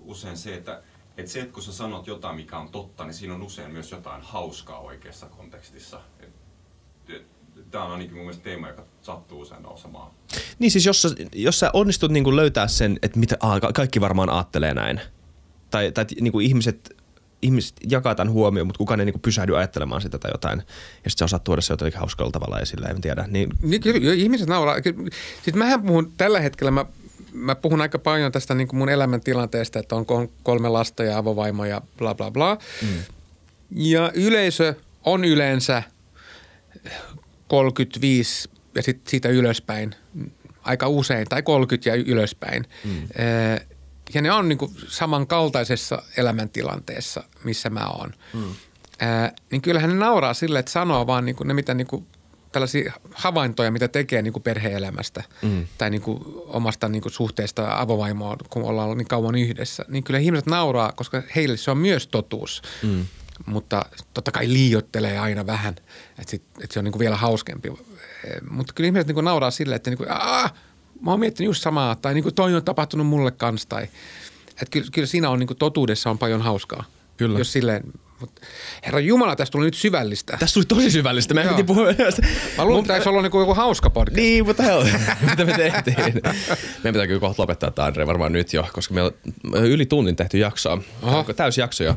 usein 0.00 0.36
se, 0.36 0.54
että, 0.54 0.82
että 1.22 1.32
se, 1.32 1.40
että 1.40 1.54
kun 1.54 1.62
sä 1.62 1.72
sanot 1.72 2.06
jotain, 2.06 2.36
mikä 2.36 2.58
on 2.58 2.68
totta, 2.68 3.04
niin 3.04 3.14
siinä 3.14 3.34
on 3.34 3.42
usein 3.42 3.70
myös 3.70 3.90
jotain 3.90 4.22
hauskaa 4.22 4.78
oikeassa 4.78 5.26
kontekstissa. 5.26 6.00
Tämä 7.70 7.84
on 7.84 7.92
ainakin 7.92 8.14
mun 8.14 8.24
mielestä 8.24 8.44
teema, 8.44 8.68
joka 8.68 8.84
sattuu 9.02 9.40
usein 9.40 9.62
nousemaan. 9.62 10.10
Niin 10.58 10.70
siis 10.70 10.86
jos 10.86 11.02
sä, 11.02 11.08
jos 11.34 11.58
sä 11.58 11.70
onnistut 11.72 12.10
niin 12.10 12.24
kuin 12.24 12.36
löytää 12.36 12.68
sen, 12.68 12.98
että 13.02 13.18
mitä, 13.18 13.36
aa, 13.40 13.60
ka- 13.60 13.72
kaikki 13.72 14.00
varmaan 14.00 14.30
ajattelee 14.30 14.74
näin. 14.74 15.00
Tai, 15.70 15.92
tai 15.92 16.06
niin 16.20 16.32
kuin 16.32 16.46
ihmiset, 16.46 16.96
ihmiset 17.42 17.76
jakaa 17.90 18.14
tämän 18.14 18.32
huomioon, 18.32 18.66
mutta 18.66 18.78
kukaan 18.78 19.00
ei 19.00 19.06
niin 19.06 19.14
kuin 19.14 19.22
pysähdy 19.22 19.56
ajattelemaan 19.56 20.02
sitä 20.02 20.18
tai 20.18 20.30
jotain. 20.34 20.58
Ja 21.04 21.10
sitten 21.10 21.18
sä 21.18 21.24
osaat 21.24 21.44
tuoda 21.44 21.60
se 21.60 21.72
jotenkin 21.72 22.00
hauskalla 22.00 22.32
tavalla 22.32 22.60
esille, 22.60 22.86
en 22.86 23.00
tiedä. 23.00 23.24
Niin, 23.28 23.50
Niin 23.62 23.80
kyllä, 23.80 24.14
ihmiset 24.14 24.48
nauraa. 24.48 24.76
Sitten 25.34 25.58
mähän 25.58 25.82
puhun 25.82 26.12
tällä 26.16 26.40
hetkellä, 26.40 26.70
mä, 26.70 26.86
mä 27.32 27.54
puhun 27.54 27.80
aika 27.80 27.98
paljon 27.98 28.32
tästä 28.32 28.54
niin 28.54 28.68
kuin 28.68 28.78
mun 28.78 28.88
elämäntilanteesta, 28.88 29.78
että 29.78 29.96
on 29.96 30.06
kol- 30.06 30.26
kolme 30.42 30.68
lasta 30.68 31.04
ja 31.04 31.18
avovaimo 31.18 31.64
ja 31.64 31.80
bla 31.98 32.14
bla 32.14 32.30
bla. 32.30 32.58
Mm. 32.82 32.88
Ja 33.70 34.10
yleisö 34.14 34.74
on 35.04 35.24
yleensä 35.24 35.82
35 37.48 38.50
ja 38.74 38.82
sitten 38.82 39.10
siitä 39.10 39.28
ylöspäin, 39.28 39.94
aika 40.62 40.88
usein, 40.88 41.26
tai 41.28 41.42
30 41.42 41.90
ja 41.90 41.94
ylöspäin. 41.94 42.66
Mm. 42.84 43.08
Ja 44.14 44.22
ne 44.22 44.32
on 44.32 44.48
niin 44.48 44.58
kuin 44.58 44.74
samankaltaisessa 44.88 46.02
elämäntilanteessa, 46.16 47.24
missä 47.44 47.70
mä 47.70 47.86
oon. 47.86 48.12
Mm. 48.34 48.54
Niin 49.50 49.62
kyllähän 49.62 49.90
ne 49.90 49.96
nauraa 49.96 50.34
sille, 50.34 50.58
että 50.58 50.72
sanoo 50.72 51.06
vaan 51.06 51.24
niin 51.24 51.36
kuin 51.36 51.48
ne, 51.48 51.54
mitä 51.54 51.74
niin 51.74 51.86
kuin 51.86 52.06
tällaisia 52.52 52.92
havaintoja, 53.14 53.70
mitä 53.70 53.88
tekee 53.88 54.22
niin 54.22 54.32
kuin 54.32 54.42
perhe-elämästä 54.42 55.22
mm. 55.42 55.66
tai 55.78 55.90
niin 55.90 56.02
kuin 56.02 56.22
omasta 56.46 56.88
niin 56.88 57.02
kuin 57.02 57.12
suhteesta 57.12 57.80
avovaimoon, 57.80 58.36
kun 58.50 58.62
ollaan 58.62 58.84
ollut 58.84 58.98
niin 58.98 59.08
kauan 59.08 59.34
yhdessä. 59.34 59.84
Niin 59.88 60.04
kyllä 60.04 60.18
ihmiset 60.18 60.46
nauraa, 60.46 60.92
koska 60.92 61.22
heille 61.36 61.56
se 61.56 61.70
on 61.70 61.78
myös 61.78 62.06
totuus. 62.06 62.62
Mm. 62.82 63.06
mutta 63.46 63.84
totta 64.14 64.30
kai 64.30 64.48
liiottelee 64.52 65.18
aina 65.18 65.46
vähän, 65.46 65.74
että, 66.18 66.30
sit, 66.30 66.42
että 66.62 66.72
se 66.74 66.78
on 66.78 66.84
niin 66.84 66.92
kuin 66.92 67.00
vielä 67.00 67.16
hauskempi. 67.16 67.68
Eh, 67.68 68.40
Mutta 68.50 68.72
kyllä 68.72 68.86
ihmiset 68.86 69.06
niin 69.06 69.14
kuin 69.14 69.24
nauraa 69.24 69.50
silleen, 69.50 69.76
että 69.76 69.90
niin 69.90 69.98
kuin, 69.98 70.10
Aa, 70.10 70.50
mä 71.00 71.10
oon 71.10 71.20
miettinyt 71.20 71.46
just 71.46 71.62
samaa, 71.62 71.96
tai 71.96 72.14
niin 72.14 72.22
kuin 72.22 72.34
toi 72.34 72.54
on 72.54 72.64
tapahtunut 72.64 73.06
mulle 73.06 73.30
kanssa, 73.30 73.68
tai 73.68 73.82
että 74.50 74.66
kyllä, 74.70 74.86
kyllä 74.92 75.06
siinä 75.06 75.30
on 75.30 75.38
niin 75.38 75.46
kuin 75.46 75.58
totuudessa 75.58 76.10
on 76.10 76.18
paljon 76.18 76.42
hauskaa. 76.42 76.84
Kyllä. 77.16 77.38
Jos 77.38 77.52
silleen, 77.52 77.84
mutta 78.22 78.42
herra 78.86 79.00
Jumala, 79.00 79.36
tästä 79.36 79.52
tuli 79.52 79.64
nyt 79.64 79.74
syvällistä. 79.74 80.36
Tässä 80.36 80.54
tuli 80.54 80.64
tosi 80.64 80.90
syvällistä. 80.90 81.34
Mä 81.34 81.44
piti 81.44 81.64
puhua. 81.64 81.86
Mä 82.58 82.64
luulen, 82.64 82.80
että 82.80 82.98
tämä 82.98 83.10
olla 83.10 83.22
niin 83.22 83.30
kuin 83.30 83.42
joku 83.42 83.54
hauska 83.54 83.90
podcast. 83.90 84.16
Niin, 84.16 84.46
mutta 84.46 84.62
hell, 84.62 84.84
mitä 85.30 85.44
me 85.44 85.52
tehtiin? 85.52 85.96
Meidän 85.96 86.92
pitää 86.92 87.06
kyllä 87.06 87.20
kohta 87.20 87.42
lopettaa 87.42 87.70
tämä 87.70 87.86
Andre 87.86 88.06
varmaan 88.06 88.32
nyt 88.32 88.52
jo, 88.52 88.66
koska 88.72 88.94
meillä 88.94 89.10
on 89.52 89.64
yli 89.66 89.86
tunnin 89.86 90.16
tehty 90.16 90.38
jaksoa. 90.38 90.82
Oho. 91.02 91.18
Onko 91.18 91.32
täys 91.32 91.58
jakso 91.58 91.84
jo? 91.84 91.96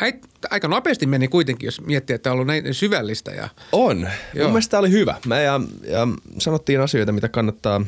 Ai, 0.00 0.12
aika 0.50 0.68
nopeasti 0.68 1.06
meni 1.06 1.28
kuitenkin, 1.28 1.66
jos 1.66 1.80
miettii, 1.80 2.14
että 2.14 2.30
on 2.30 2.34
ollut 2.34 2.46
näin 2.46 2.74
syvällistä. 2.74 3.30
Ja, 3.30 3.48
On. 3.72 4.08
Joo. 4.34 4.44
Mun 4.44 4.52
mielestä 4.52 4.70
tämä 4.70 4.78
oli 4.78 4.90
hyvä. 4.90 5.14
Me 5.26 5.42
ja, 5.42 5.60
ja 5.84 6.08
sanottiin 6.38 6.80
asioita, 6.80 7.12
mitä 7.12 7.28
kannattaa 7.28 7.80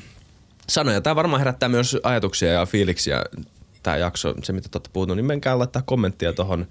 sanoa. 0.68 0.94
Ja 0.94 1.00
tämä 1.00 1.16
varmaan 1.16 1.40
herättää 1.40 1.68
myös 1.68 1.96
ajatuksia 2.02 2.52
ja 2.52 2.66
fiiliksiä. 2.66 3.24
Tämä 3.82 3.96
jakso, 3.96 4.34
se 4.42 4.52
mitä 4.52 4.68
te 4.68 4.76
olette 4.76 4.90
puhunut, 4.92 5.16
niin 5.16 5.26
menkää 5.26 5.58
laittaa 5.58 5.82
kommenttia 5.82 6.32
tohon, 6.32 6.66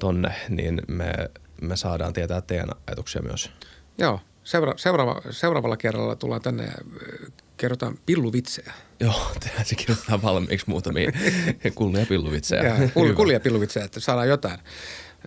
tonne, 0.00 0.34
niin 0.48 0.82
me, 0.88 1.12
me 1.60 1.76
saadaan 1.76 2.12
tietää 2.12 2.40
teidän 2.40 2.68
ajatuksia 2.86 3.22
myös. 3.22 3.50
joo, 3.98 4.20
seura- 4.44 4.74
seuraava, 4.76 5.20
seuraavalla 5.30 5.76
kerralla 5.76 6.16
tullaan 6.16 6.42
tänne 6.42 6.64
ja 6.64 6.72
ö, 7.02 7.30
kerrotaan 7.56 7.98
pilluvitsejä. 8.06 8.72
Joo, 9.00 9.22
tehdään 9.40 9.64
se 9.64 9.74
kirjoitetaan 9.74 10.22
valmiiksi 10.22 10.66
muutamia 10.68 11.12
kullia 11.74 12.06
pilluvitsejä. 12.06 12.62
Ja, 12.62 12.88
kul, 12.94 13.12
kulia 13.12 13.40
pilluvitsejä, 13.40 13.84
että 13.84 14.00
saadaan 14.00 14.28
jotain. 14.28 14.58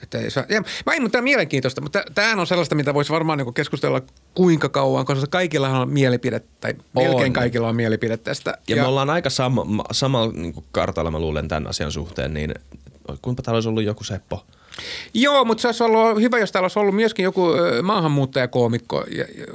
Että 0.02 0.18
ei 0.18 0.32
saa, 0.32 0.46
ja, 0.50 0.62
mä 0.86 0.94
en, 0.94 1.02
mutta 1.02 1.12
tämä 1.12 1.20
on 1.20 1.24
mielenkiintoista, 1.24 1.82
mutta 1.82 2.04
tämähän 2.16 2.40
on 2.40 2.48
sellaista, 2.48 2.76
mitä 2.76 2.94
voisi 2.94 3.12
varmaan 3.14 3.38
niin 3.38 3.54
keskustella 3.54 4.02
kuinka 4.34 4.70
kauan, 4.70 5.06
koska 5.06 5.28
kaikilla 5.30 5.70
on 5.70 5.90
mielipide, 5.94 6.40
tai 6.62 6.74
melkein 6.96 7.24
On. 7.26 7.34
kaikilla 7.34 7.70
on 7.70 7.76
mielipide 7.76 8.18
tästä. 8.18 8.58
Ja, 8.68 8.76
ja 8.76 8.82
me 8.82 8.88
ollaan 8.88 9.10
aika 9.10 9.30
sama, 9.30 9.64
ma- 9.64 9.86
samalla 9.92 10.34
niin 10.34 10.54
kartalla, 10.72 11.12
mä 11.12 11.20
luulen, 11.20 11.48
tämän 11.48 11.68
asian 11.68 11.92
suhteen, 11.92 12.34
niin 12.34 12.54
kuinka 13.22 13.44
täällä 13.44 13.58
olisi 13.58 13.70
ollut 13.70 13.84
joku 13.84 14.04
Seppo? 14.04 14.46
Joo, 15.14 15.46
mutta 15.46 15.62
se 15.62 15.68
olisi 15.68 15.84
ollut 15.84 16.22
hyvä, 16.22 16.40
jos 16.40 16.52
täällä 16.52 16.66
olisi 16.66 16.80
ollut 16.80 16.96
myöskin 16.96 17.24
joku 17.24 17.48
maahanmuuttajakoomikko. 17.84 19.04
Ja, 19.12 19.26
ja, 19.38 19.46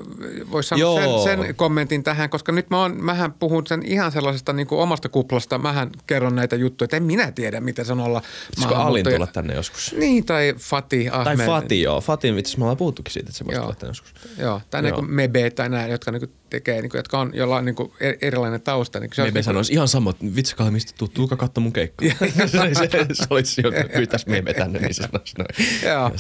voisi 0.50 0.68
sanoa 0.68 0.80
Joo. 0.80 1.24
sen, 1.24 1.38
sen, 1.38 1.54
kommentin 1.54 2.04
tähän, 2.04 2.30
koska 2.30 2.52
nyt 2.52 2.70
mä 2.70 2.80
oon, 2.80 3.04
mähän 3.04 3.32
puhun 3.32 3.66
sen 3.66 3.82
ihan 3.86 4.12
sellaisesta 4.12 4.52
niin 4.52 4.66
kuin 4.66 4.80
omasta 4.80 5.08
kuplasta. 5.08 5.58
Mähän 5.58 5.90
kerron 6.06 6.36
näitä 6.36 6.56
juttuja, 6.56 6.84
että 6.84 6.96
en 6.96 7.02
minä 7.02 7.32
tiedä, 7.32 7.60
mitä 7.60 7.84
se 7.84 7.92
on 7.92 8.00
olla 8.00 8.22
Pitäisikö 8.50 8.76
Alin 8.76 9.04
tulla 9.04 9.26
tänne 9.26 9.54
joskus? 9.54 9.94
Niin, 9.98 10.24
tai 10.24 10.54
Fatih 10.58 11.10
Tai 11.10 11.20
Ahmed. 11.20 11.46
Fati, 11.46 11.82
joo. 11.82 12.00
Fatin 12.00 12.36
vitsi, 12.36 12.58
me 12.58 12.64
ollaan 12.64 12.76
puhuttukin 12.76 13.12
siitä, 13.12 13.28
että 13.28 13.38
se 13.38 13.46
voisi 13.46 13.60
tulla 13.60 13.74
tänne 13.74 13.90
joskus. 13.90 14.14
Joo, 14.38 14.60
tai 14.70 14.88
Joo. 14.88 15.00
niin 15.00 15.10
Mebe 15.10 15.50
tai 15.50 15.68
nämä, 15.68 15.86
jotka 15.86 16.12
niin 16.12 16.30
tekee, 16.51 16.82
niin 16.82 16.90
kuin, 16.90 16.99
jotka 16.99 17.18
on, 17.18 17.30
jolla 17.34 17.57
on 17.57 17.64
niin 17.64 17.74
kuin 17.74 17.92
erilainen 18.20 18.61
tausta. 18.61 19.01
Niin 19.01 19.11
se 19.14 19.22
olisi 19.22 19.30
Mebe 19.30 19.38
niin 19.38 19.44
kuin- 19.44 19.44
sanoisi 19.44 19.72
ihan 19.72 19.88
sama, 19.88 20.11
että 20.11 20.24
vitsi 20.36 20.57
kai 20.57 20.70
mistä 20.70 20.92
tuu, 20.99 21.09
tuuka 21.09 21.36
katso 21.36 21.61
mun 21.61 21.72
keikkaa. 21.72 22.09
se, 22.46 22.74
se, 22.74 22.88
se, 23.12 23.24
olisi 23.30 23.62
jo, 23.64 23.72
pyytäis 23.94 24.26
Mebe 24.26 24.55
tänne, 24.55 24.78
niin 24.78 24.94
se 24.94 25.03
sanoisi 25.03 25.34
noin. 25.38 25.92
Joo, 25.94 26.11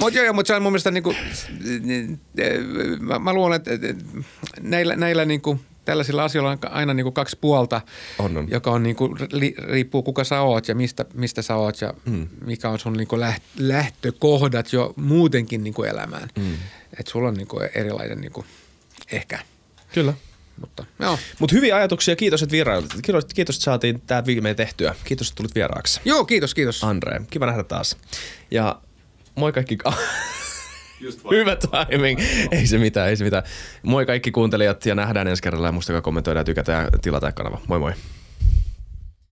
mutta 0.00 0.18
joo, 0.18 0.32
mutta 0.32 0.48
se 0.48 0.54
on 0.54 0.62
mun 0.62 0.72
mielestä 0.72 0.90
niinku, 0.90 1.14
mä, 3.00 3.18
mä 3.18 3.32
luulen, 3.32 3.56
että 3.56 3.70
näillä, 4.60 4.96
näillä 4.96 5.24
niinku, 5.24 5.60
tällaisilla 5.84 6.24
asioilla 6.24 6.50
on 6.50 6.58
aina 6.70 6.94
niinku 6.94 7.12
kaksi 7.12 7.38
puolta, 7.40 7.80
On, 8.18 8.36
on. 8.36 8.50
joka 8.50 8.70
on 8.70 8.82
niinku, 8.82 9.16
li, 9.32 9.54
riippuu 9.58 10.02
kuka 10.02 10.24
sä 10.24 10.40
oot 10.40 10.68
ja 10.68 10.74
mistä, 10.74 11.04
mistä 11.14 11.42
sä 11.42 11.56
oot 11.56 11.80
ja 11.80 11.94
mm. 12.04 12.28
mikä 12.44 12.68
on 12.68 12.78
sun 12.78 12.92
niinku 12.92 13.20
läht, 13.20 13.42
lähtökohdat 13.58 14.72
jo 14.72 14.92
muutenkin 14.96 15.64
niinku 15.64 15.82
elämään. 15.82 16.28
Mm. 16.38 16.54
Että 17.00 17.12
sulla 17.12 17.28
on 17.28 17.34
niinku 17.34 17.60
erilainen 17.74 18.20
niinku, 18.20 18.44
ehkä, 19.12 19.38
Kyllä. 19.94 20.14
mutta 20.60 20.84
joo. 20.98 21.18
Mutta 21.38 21.56
hyviä 21.56 21.76
ajatuksia, 21.76 22.16
kiitos, 22.16 22.42
että 22.42 22.52
vierailut. 22.52 22.94
Kiitos, 23.02 23.24
kiitos, 23.24 23.56
että 23.56 23.64
saatiin 23.64 24.02
tämä 24.06 24.26
viimein 24.26 24.56
tehtyä. 24.56 24.94
Kiitos, 25.04 25.28
että 25.28 25.36
tulit 25.36 25.54
vieraaksi. 25.54 26.00
Joo, 26.04 26.24
kiitos, 26.24 26.54
kiitos. 26.54 26.84
Andre, 26.84 27.20
kiva 27.30 27.46
nähdä 27.46 27.62
taas. 27.62 27.96
Ja 28.50 28.80
moi 29.34 29.52
kaikki... 29.52 29.78
Just. 31.00 31.20
Hyvä 31.30 31.56
timing. 31.56 32.20
Ei 32.50 32.66
se 32.66 32.78
mitään, 32.78 33.08
ei 33.08 33.16
se 33.16 33.24
mitään. 33.24 33.42
Moi 33.82 34.06
kaikki 34.06 34.30
kuuntelijat 34.30 34.86
ja 34.86 34.94
nähdään 34.94 35.28
ensi 35.28 35.42
kerralla 35.42 35.68
ja 35.68 35.72
muistakaa 35.72 36.00
kommentoida 36.00 36.40
ja 36.40 36.44
tykätä 36.44 36.72
ja 36.72 36.98
tilata 37.02 37.32
kanava. 37.32 37.60
Moi 37.66 37.78
moi. 37.78 37.92